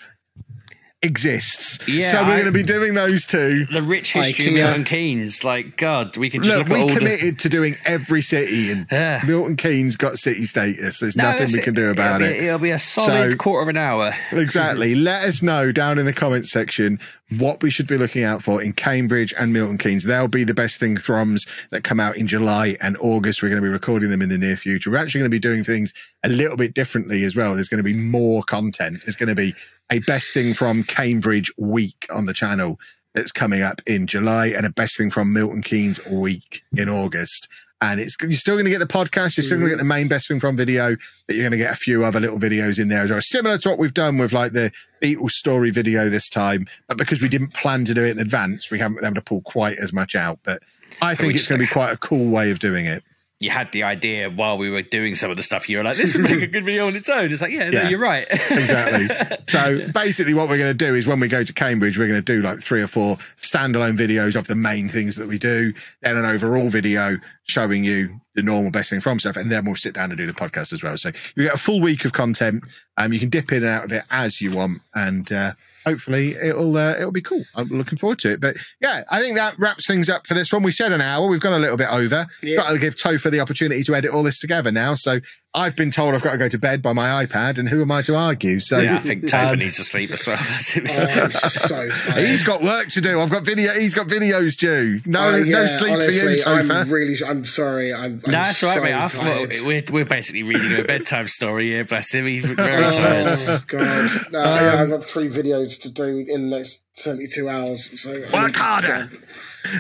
exists. 1.02 1.78
Yeah, 1.88 2.10
so 2.10 2.18
we're 2.24 2.30
I- 2.32 2.40
going 2.40 2.44
to 2.46 2.52
be 2.52 2.62
doing 2.62 2.94
those 2.94 3.26
two. 3.26 3.66
the 3.66 3.82
rich 3.82 4.12
history 4.12 4.48
of 4.48 4.52
Milton 4.54 4.84
Keynes. 4.84 5.42
Like, 5.44 5.76
God, 5.76 6.16
we 6.16 6.28
can 6.30 6.42
just 6.42 6.56
Look, 6.56 6.68
look, 6.68 6.76
we 6.76 6.82
at 6.84 6.90
all 6.90 6.96
committed 6.96 7.38
to 7.40 7.48
doing 7.48 7.76
every 7.84 8.22
city, 8.22 8.70
and 8.70 8.86
Yeah. 8.92 9.22
Milton 9.26 9.56
Keynes 9.56 9.96
got 9.96 10.18
city 10.18 10.44
status. 10.44 10.98
There's. 11.00 11.16
No, 11.16 11.24
nothing 11.30 11.48
we 11.52 11.60
can 11.62 11.74
do 11.74 11.90
about 11.90 12.20
it'll 12.22 12.34
it. 12.34 12.38
Be, 12.40 12.46
it'll 12.46 12.58
be 12.58 12.70
a 12.70 12.78
solid 12.78 13.32
So- 13.32 13.36
quarter 13.38 13.62
of 13.62 13.68
an 13.68 13.76
hour. 13.76 14.14
Exactly. 14.32 14.94
Let 14.94 15.24
us 15.24 15.42
know 15.42 15.72
down 15.72 15.98
in 15.98 16.06
the 16.06 16.12
comments 16.12 16.50
section 16.50 16.98
what 17.38 17.62
we 17.62 17.70
should 17.70 17.86
be 17.86 17.96
looking 17.96 18.24
out 18.24 18.42
for 18.42 18.60
in 18.60 18.72
Cambridge 18.72 19.32
and 19.38 19.52
Milton 19.52 19.78
Keynes. 19.78 20.04
They'll 20.04 20.28
be 20.28 20.44
the 20.44 20.54
best 20.54 20.80
thing 20.80 20.96
throms 20.96 21.46
that 21.70 21.84
come 21.84 22.00
out 22.00 22.16
in 22.16 22.26
July 22.26 22.76
and 22.82 22.96
August. 22.98 23.42
We're 23.42 23.48
going 23.50 23.62
to 23.62 23.66
be 23.66 23.72
recording 23.72 24.10
them 24.10 24.22
in 24.22 24.28
the 24.28 24.38
near 24.38 24.56
future. 24.56 24.90
We're 24.90 24.96
actually 24.96 25.20
going 25.20 25.30
to 25.30 25.34
be 25.34 25.40
doing 25.40 25.62
things 25.64 25.94
a 26.24 26.28
little 26.28 26.56
bit 26.56 26.74
differently 26.74 27.24
as 27.24 27.36
well. 27.36 27.54
There's 27.54 27.68
going 27.68 27.78
to 27.78 27.84
be 27.84 27.94
more 27.94 28.42
content. 28.42 29.02
There's 29.04 29.16
going 29.16 29.28
to 29.28 29.34
be 29.34 29.54
a 29.90 30.00
best 30.00 30.32
thing 30.32 30.54
from 30.54 30.84
Cambridge 30.84 31.52
week 31.56 32.06
on 32.12 32.26
the 32.26 32.34
channel 32.34 32.78
that's 33.14 33.32
coming 33.32 33.62
up 33.62 33.80
in 33.86 34.06
July 34.06 34.48
and 34.48 34.64
a 34.64 34.70
best 34.70 34.96
thing 34.96 35.10
from 35.10 35.32
Milton 35.32 35.62
Keynes 35.62 36.04
week 36.06 36.64
in 36.76 36.88
August. 36.88 37.48
And 37.82 37.98
it's 37.98 38.14
you're 38.20 38.32
still 38.32 38.56
going 38.56 38.66
to 38.66 38.70
get 38.70 38.78
the 38.78 38.86
podcast. 38.86 39.36
You're 39.36 39.44
still 39.44 39.56
going 39.56 39.70
to 39.70 39.76
get 39.76 39.78
the 39.78 39.84
main 39.84 40.06
best 40.06 40.28
thing 40.28 40.38
from 40.38 40.54
video, 40.54 40.96
but 41.26 41.34
you're 41.34 41.42
going 41.42 41.52
to 41.52 41.58
get 41.58 41.72
a 41.72 41.76
few 41.76 42.04
other 42.04 42.20
little 42.20 42.38
videos 42.38 42.78
in 42.78 42.88
there 42.88 43.02
as 43.04 43.10
well, 43.10 43.20
similar 43.22 43.56
to 43.56 43.70
what 43.70 43.78
we've 43.78 43.94
done 43.94 44.18
with 44.18 44.34
like 44.34 44.52
the 44.52 44.70
Beatles 45.02 45.30
story 45.30 45.70
video 45.70 46.10
this 46.10 46.28
time. 46.28 46.66
But 46.88 46.98
because 46.98 47.22
we 47.22 47.28
didn't 47.28 47.54
plan 47.54 47.86
to 47.86 47.94
do 47.94 48.04
it 48.04 48.10
in 48.10 48.18
advance, 48.18 48.70
we 48.70 48.78
haven't 48.78 48.96
been 48.96 49.06
able 49.06 49.14
to 49.14 49.22
pull 49.22 49.40
quite 49.40 49.78
as 49.78 49.94
much 49.94 50.14
out. 50.14 50.38
But 50.42 50.62
I 51.00 51.14
think 51.14 51.34
it's 51.34 51.48
going 51.48 51.58
to 51.58 51.66
be 51.66 51.72
quite 51.72 51.92
a 51.92 51.96
cool 51.96 52.28
way 52.28 52.50
of 52.50 52.58
doing 52.58 52.84
it 52.84 53.02
you 53.40 53.48
had 53.50 53.72
the 53.72 53.82
idea 53.82 54.28
while 54.28 54.58
we 54.58 54.68
were 54.68 54.82
doing 54.82 55.14
some 55.14 55.30
of 55.30 55.38
the 55.38 55.42
stuff. 55.42 55.66
You 55.66 55.78
were 55.78 55.84
like, 55.84 55.96
"This 55.96 56.12
would 56.12 56.22
make 56.22 56.42
a 56.42 56.46
good 56.46 56.62
video 56.62 56.86
on 56.86 56.94
its 56.94 57.08
own." 57.08 57.32
It's 57.32 57.40
like, 57.40 57.52
yeah, 57.52 57.70
yeah. 57.70 57.84
no, 57.84 57.88
you're 57.88 57.98
right. 57.98 58.26
exactly. 58.30 59.08
So 59.48 59.88
basically, 59.94 60.34
what 60.34 60.48
we're 60.50 60.58
going 60.58 60.70
to 60.70 60.86
do 60.86 60.94
is 60.94 61.06
when 61.06 61.20
we 61.20 61.26
go 61.26 61.42
to 61.42 61.52
Cambridge, 61.52 61.98
we're 61.98 62.06
going 62.06 62.22
to 62.22 62.36
do 62.36 62.42
like 62.42 62.60
three 62.60 62.82
or 62.82 62.86
four 62.86 63.16
standalone 63.40 63.96
videos 63.96 64.36
of 64.36 64.46
the 64.46 64.54
main 64.54 64.90
things 64.90 65.16
that 65.16 65.26
we 65.26 65.38
do, 65.38 65.72
then 66.02 66.18
an 66.18 66.26
overall 66.26 66.68
video 66.68 67.16
showing 67.44 67.82
you 67.82 68.20
the 68.34 68.42
normal 68.42 68.70
best 68.70 68.90
thing 68.90 69.00
from 69.00 69.18
stuff, 69.18 69.36
and 69.36 69.50
then 69.50 69.64
we'll 69.64 69.74
sit 69.74 69.94
down 69.94 70.10
and 70.10 70.18
do 70.18 70.26
the 70.26 70.34
podcast 70.34 70.72
as 70.74 70.82
well. 70.82 70.98
So 70.98 71.10
you 71.34 71.44
get 71.44 71.54
a 71.54 71.58
full 71.58 71.80
week 71.80 72.04
of 72.04 72.12
content. 72.12 72.64
Um, 72.98 73.14
you 73.14 73.18
can 73.18 73.30
dip 73.30 73.50
in 73.52 73.64
and 73.64 73.66
out 73.66 73.84
of 73.84 73.92
it 73.92 74.04
as 74.10 74.42
you 74.42 74.52
want, 74.52 74.82
and 74.94 75.32
uh, 75.32 75.54
hopefully 75.84 76.34
it'll 76.34 76.76
uh, 76.76 76.94
it'll 76.96 77.12
be 77.12 77.22
cool. 77.22 77.44
I'm 77.54 77.68
looking 77.68 77.98
forward 77.98 78.18
to 78.20 78.32
it. 78.32 78.40
But 78.40 78.56
yeah, 78.80 79.04
I 79.10 79.20
think 79.20 79.36
that 79.36 79.58
wraps 79.58 79.86
things 79.86 80.08
up 80.08 80.26
for 80.26 80.34
this 80.34 80.52
one. 80.52 80.62
We 80.62 80.72
said 80.72 80.92
an 80.92 81.00
hour. 81.00 81.26
We've 81.26 81.40
gone 81.40 81.52
a 81.52 81.58
little 81.58 81.76
bit 81.76 81.88
over. 81.90 82.26
Yeah. 82.42 82.56
Got 82.56 82.70
to 82.70 82.78
give 82.78 82.96
Topher 82.96 83.30
the 83.30 83.40
opportunity 83.40 83.82
to 83.84 83.94
edit 83.94 84.10
all 84.10 84.22
this 84.22 84.38
together 84.38 84.70
now. 84.70 84.94
So 84.94 85.20
I've 85.52 85.74
been 85.74 85.90
told 85.90 86.14
I've 86.14 86.22
got 86.22 86.32
to 86.32 86.38
go 86.38 86.48
to 86.48 86.58
bed 86.58 86.80
by 86.80 86.92
my 86.92 87.26
iPad, 87.26 87.58
and 87.58 87.68
who 87.68 87.82
am 87.82 87.90
I 87.90 88.02
to 88.02 88.14
argue? 88.14 88.60
So 88.60 88.78
yeah, 88.78 88.94
I 88.94 88.98
think 89.00 89.24
Topher 89.24 89.54
um, 89.54 89.58
needs 89.58 89.78
to 89.78 89.84
sleep 89.84 90.12
as 90.12 90.24
well. 90.24 90.38
oh, 90.40 90.58
so 90.58 91.90
he's 92.16 92.44
got 92.44 92.62
work 92.62 92.88
to 92.90 93.00
do. 93.00 93.18
I've 93.18 93.30
got 93.30 93.44
video. 93.44 93.72
He's 93.74 93.92
got 93.92 94.06
videos 94.06 94.56
due. 94.56 95.00
No, 95.04 95.30
uh, 95.30 95.36
yeah, 95.38 95.62
no 95.62 95.66
sleep 95.66 95.94
honestly, 95.94 96.20
for 96.20 96.30
you, 96.30 96.44
Topher. 96.44 96.82
I'm 96.82 96.90
really. 96.90 97.18
I'm 97.26 97.44
sorry. 97.44 97.92
I'm. 97.92 98.22
I'm 98.24 98.30
no, 98.30 98.42
that's 98.42 98.62
right, 98.62 98.80
mate. 98.80 99.18
Well, 99.18 99.66
we're 99.66 99.82
we're 99.90 100.04
basically 100.04 100.44
reading 100.44 100.78
a 100.78 100.84
bedtime 100.84 101.26
story 101.26 101.70
here. 101.70 101.84
Bless 101.84 102.14
him. 102.14 102.26
He's 102.26 102.46
very 102.46 102.84
oh, 102.84 102.90
tired. 102.92 103.38
Oh 103.48 103.62
God. 103.66 104.10
No, 104.30 104.44
um, 104.44 104.64
yeah, 104.64 104.82
I've 104.82 104.88
got 104.88 105.04
three 105.04 105.28
videos 105.28 105.80
to 105.80 105.90
do 105.90 106.24
in 106.28 106.48
the 106.48 106.58
next 106.58 106.84
seventy-two 106.92 107.48
hours. 107.48 108.00
So 108.00 108.20
work 108.32 108.54
harder. 108.54 109.10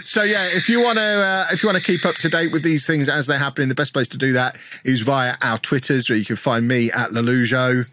So 0.04 0.22
yeah, 0.22 0.46
if 0.46 0.68
you 0.68 0.82
want 0.82 0.98
to 0.98 1.02
uh, 1.02 1.46
if 1.52 1.62
you 1.62 1.68
want 1.68 1.78
to 1.78 1.84
keep 1.84 2.04
up 2.04 2.14
to 2.16 2.28
date 2.28 2.52
with 2.52 2.62
these 2.62 2.86
things 2.86 3.08
as 3.08 3.26
they're 3.26 3.38
happening, 3.38 3.68
the 3.68 3.74
best 3.74 3.92
place 3.92 4.08
to 4.08 4.18
do 4.18 4.32
that 4.32 4.56
is 4.84 5.00
via 5.00 5.36
our 5.42 5.58
Twitters, 5.58 6.08
where 6.08 6.18
you 6.18 6.24
can 6.24 6.36
find 6.36 6.68
me 6.68 6.90
at 6.92 7.10
Lollujo. 7.10 7.86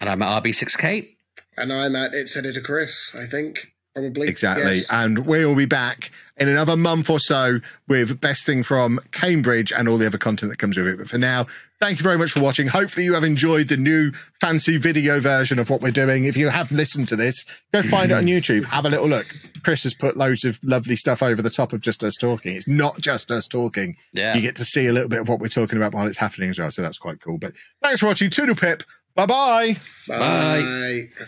And 0.00 0.10
I'm 0.10 0.22
at 0.22 0.42
RB6K. 0.42 1.08
And 1.56 1.72
I'm 1.72 1.96
at 1.96 2.14
It's 2.14 2.36
Editor 2.36 2.60
Chris, 2.60 3.12
I 3.14 3.26
think. 3.26 3.72
Probably. 3.94 4.28
Exactly. 4.28 4.76
Yes. 4.76 4.86
And 4.90 5.26
we 5.26 5.44
will 5.44 5.56
be 5.56 5.66
back 5.66 6.12
in 6.36 6.48
another 6.48 6.76
month 6.76 7.10
or 7.10 7.18
so 7.18 7.60
with 7.88 8.20
best 8.20 8.46
thing 8.46 8.62
from 8.62 9.00
Cambridge 9.10 9.72
and 9.72 9.88
all 9.88 9.98
the 9.98 10.06
other 10.06 10.18
content 10.18 10.52
that 10.52 10.58
comes 10.58 10.76
with 10.76 10.86
it. 10.86 10.98
But 10.98 11.08
for 11.08 11.18
now, 11.18 11.46
thank 11.80 11.98
you 11.98 12.02
very 12.02 12.18
much 12.18 12.32
for 12.32 12.40
watching. 12.40 12.66
Hopefully 12.66 13.04
you 13.04 13.14
have 13.14 13.24
enjoyed 13.24 13.68
the 13.68 13.76
new 13.76 14.12
fancy 14.40 14.76
video 14.76 15.20
version 15.20 15.58
of 15.58 15.70
what 15.70 15.80
we're 15.80 15.90
doing. 15.92 16.24
If 16.24 16.36
you 16.36 16.48
have 16.48 16.70
listened 16.72 17.08
to 17.08 17.16
this, 17.16 17.44
go 17.72 17.82
find 17.82 18.10
it 18.10 18.14
on 18.14 18.24
YouTube. 18.26 18.64
Have 18.64 18.84
a 18.84 18.90
little 18.90 19.08
look. 19.08 19.26
Chris 19.62 19.82
has 19.82 19.94
put 19.94 20.16
loads 20.16 20.44
of 20.44 20.58
lovely 20.62 20.96
stuff 20.96 21.22
over 21.22 21.42
the 21.42 21.50
top 21.50 21.72
of 21.72 21.80
just 21.80 22.02
us 22.04 22.16
talking. 22.16 22.54
It's 22.54 22.68
not 22.68 22.98
just 23.00 23.30
us 23.30 23.46
talking. 23.46 23.96
Yeah. 24.12 24.34
You 24.34 24.40
get 24.40 24.56
to 24.56 24.64
see 24.64 24.86
a 24.86 24.92
little 24.92 25.08
bit 25.08 25.20
of 25.20 25.28
what 25.28 25.40
we're 25.40 25.48
talking 25.48 25.76
about 25.76 25.94
while 25.94 26.06
it's 26.06 26.18
happening 26.18 26.50
as 26.50 26.58
well. 26.58 26.70
So 26.70 26.82
that's 26.82 26.98
quite 26.98 27.20
cool. 27.20 27.38
But 27.38 27.52
thanks 27.82 28.00
for 28.00 28.06
watching. 28.06 28.30
Toodle 28.30 28.54
pip. 28.54 28.82
Bye-bye. 29.14 29.76
Bye. 30.06 30.18
Bye. 30.18 31.26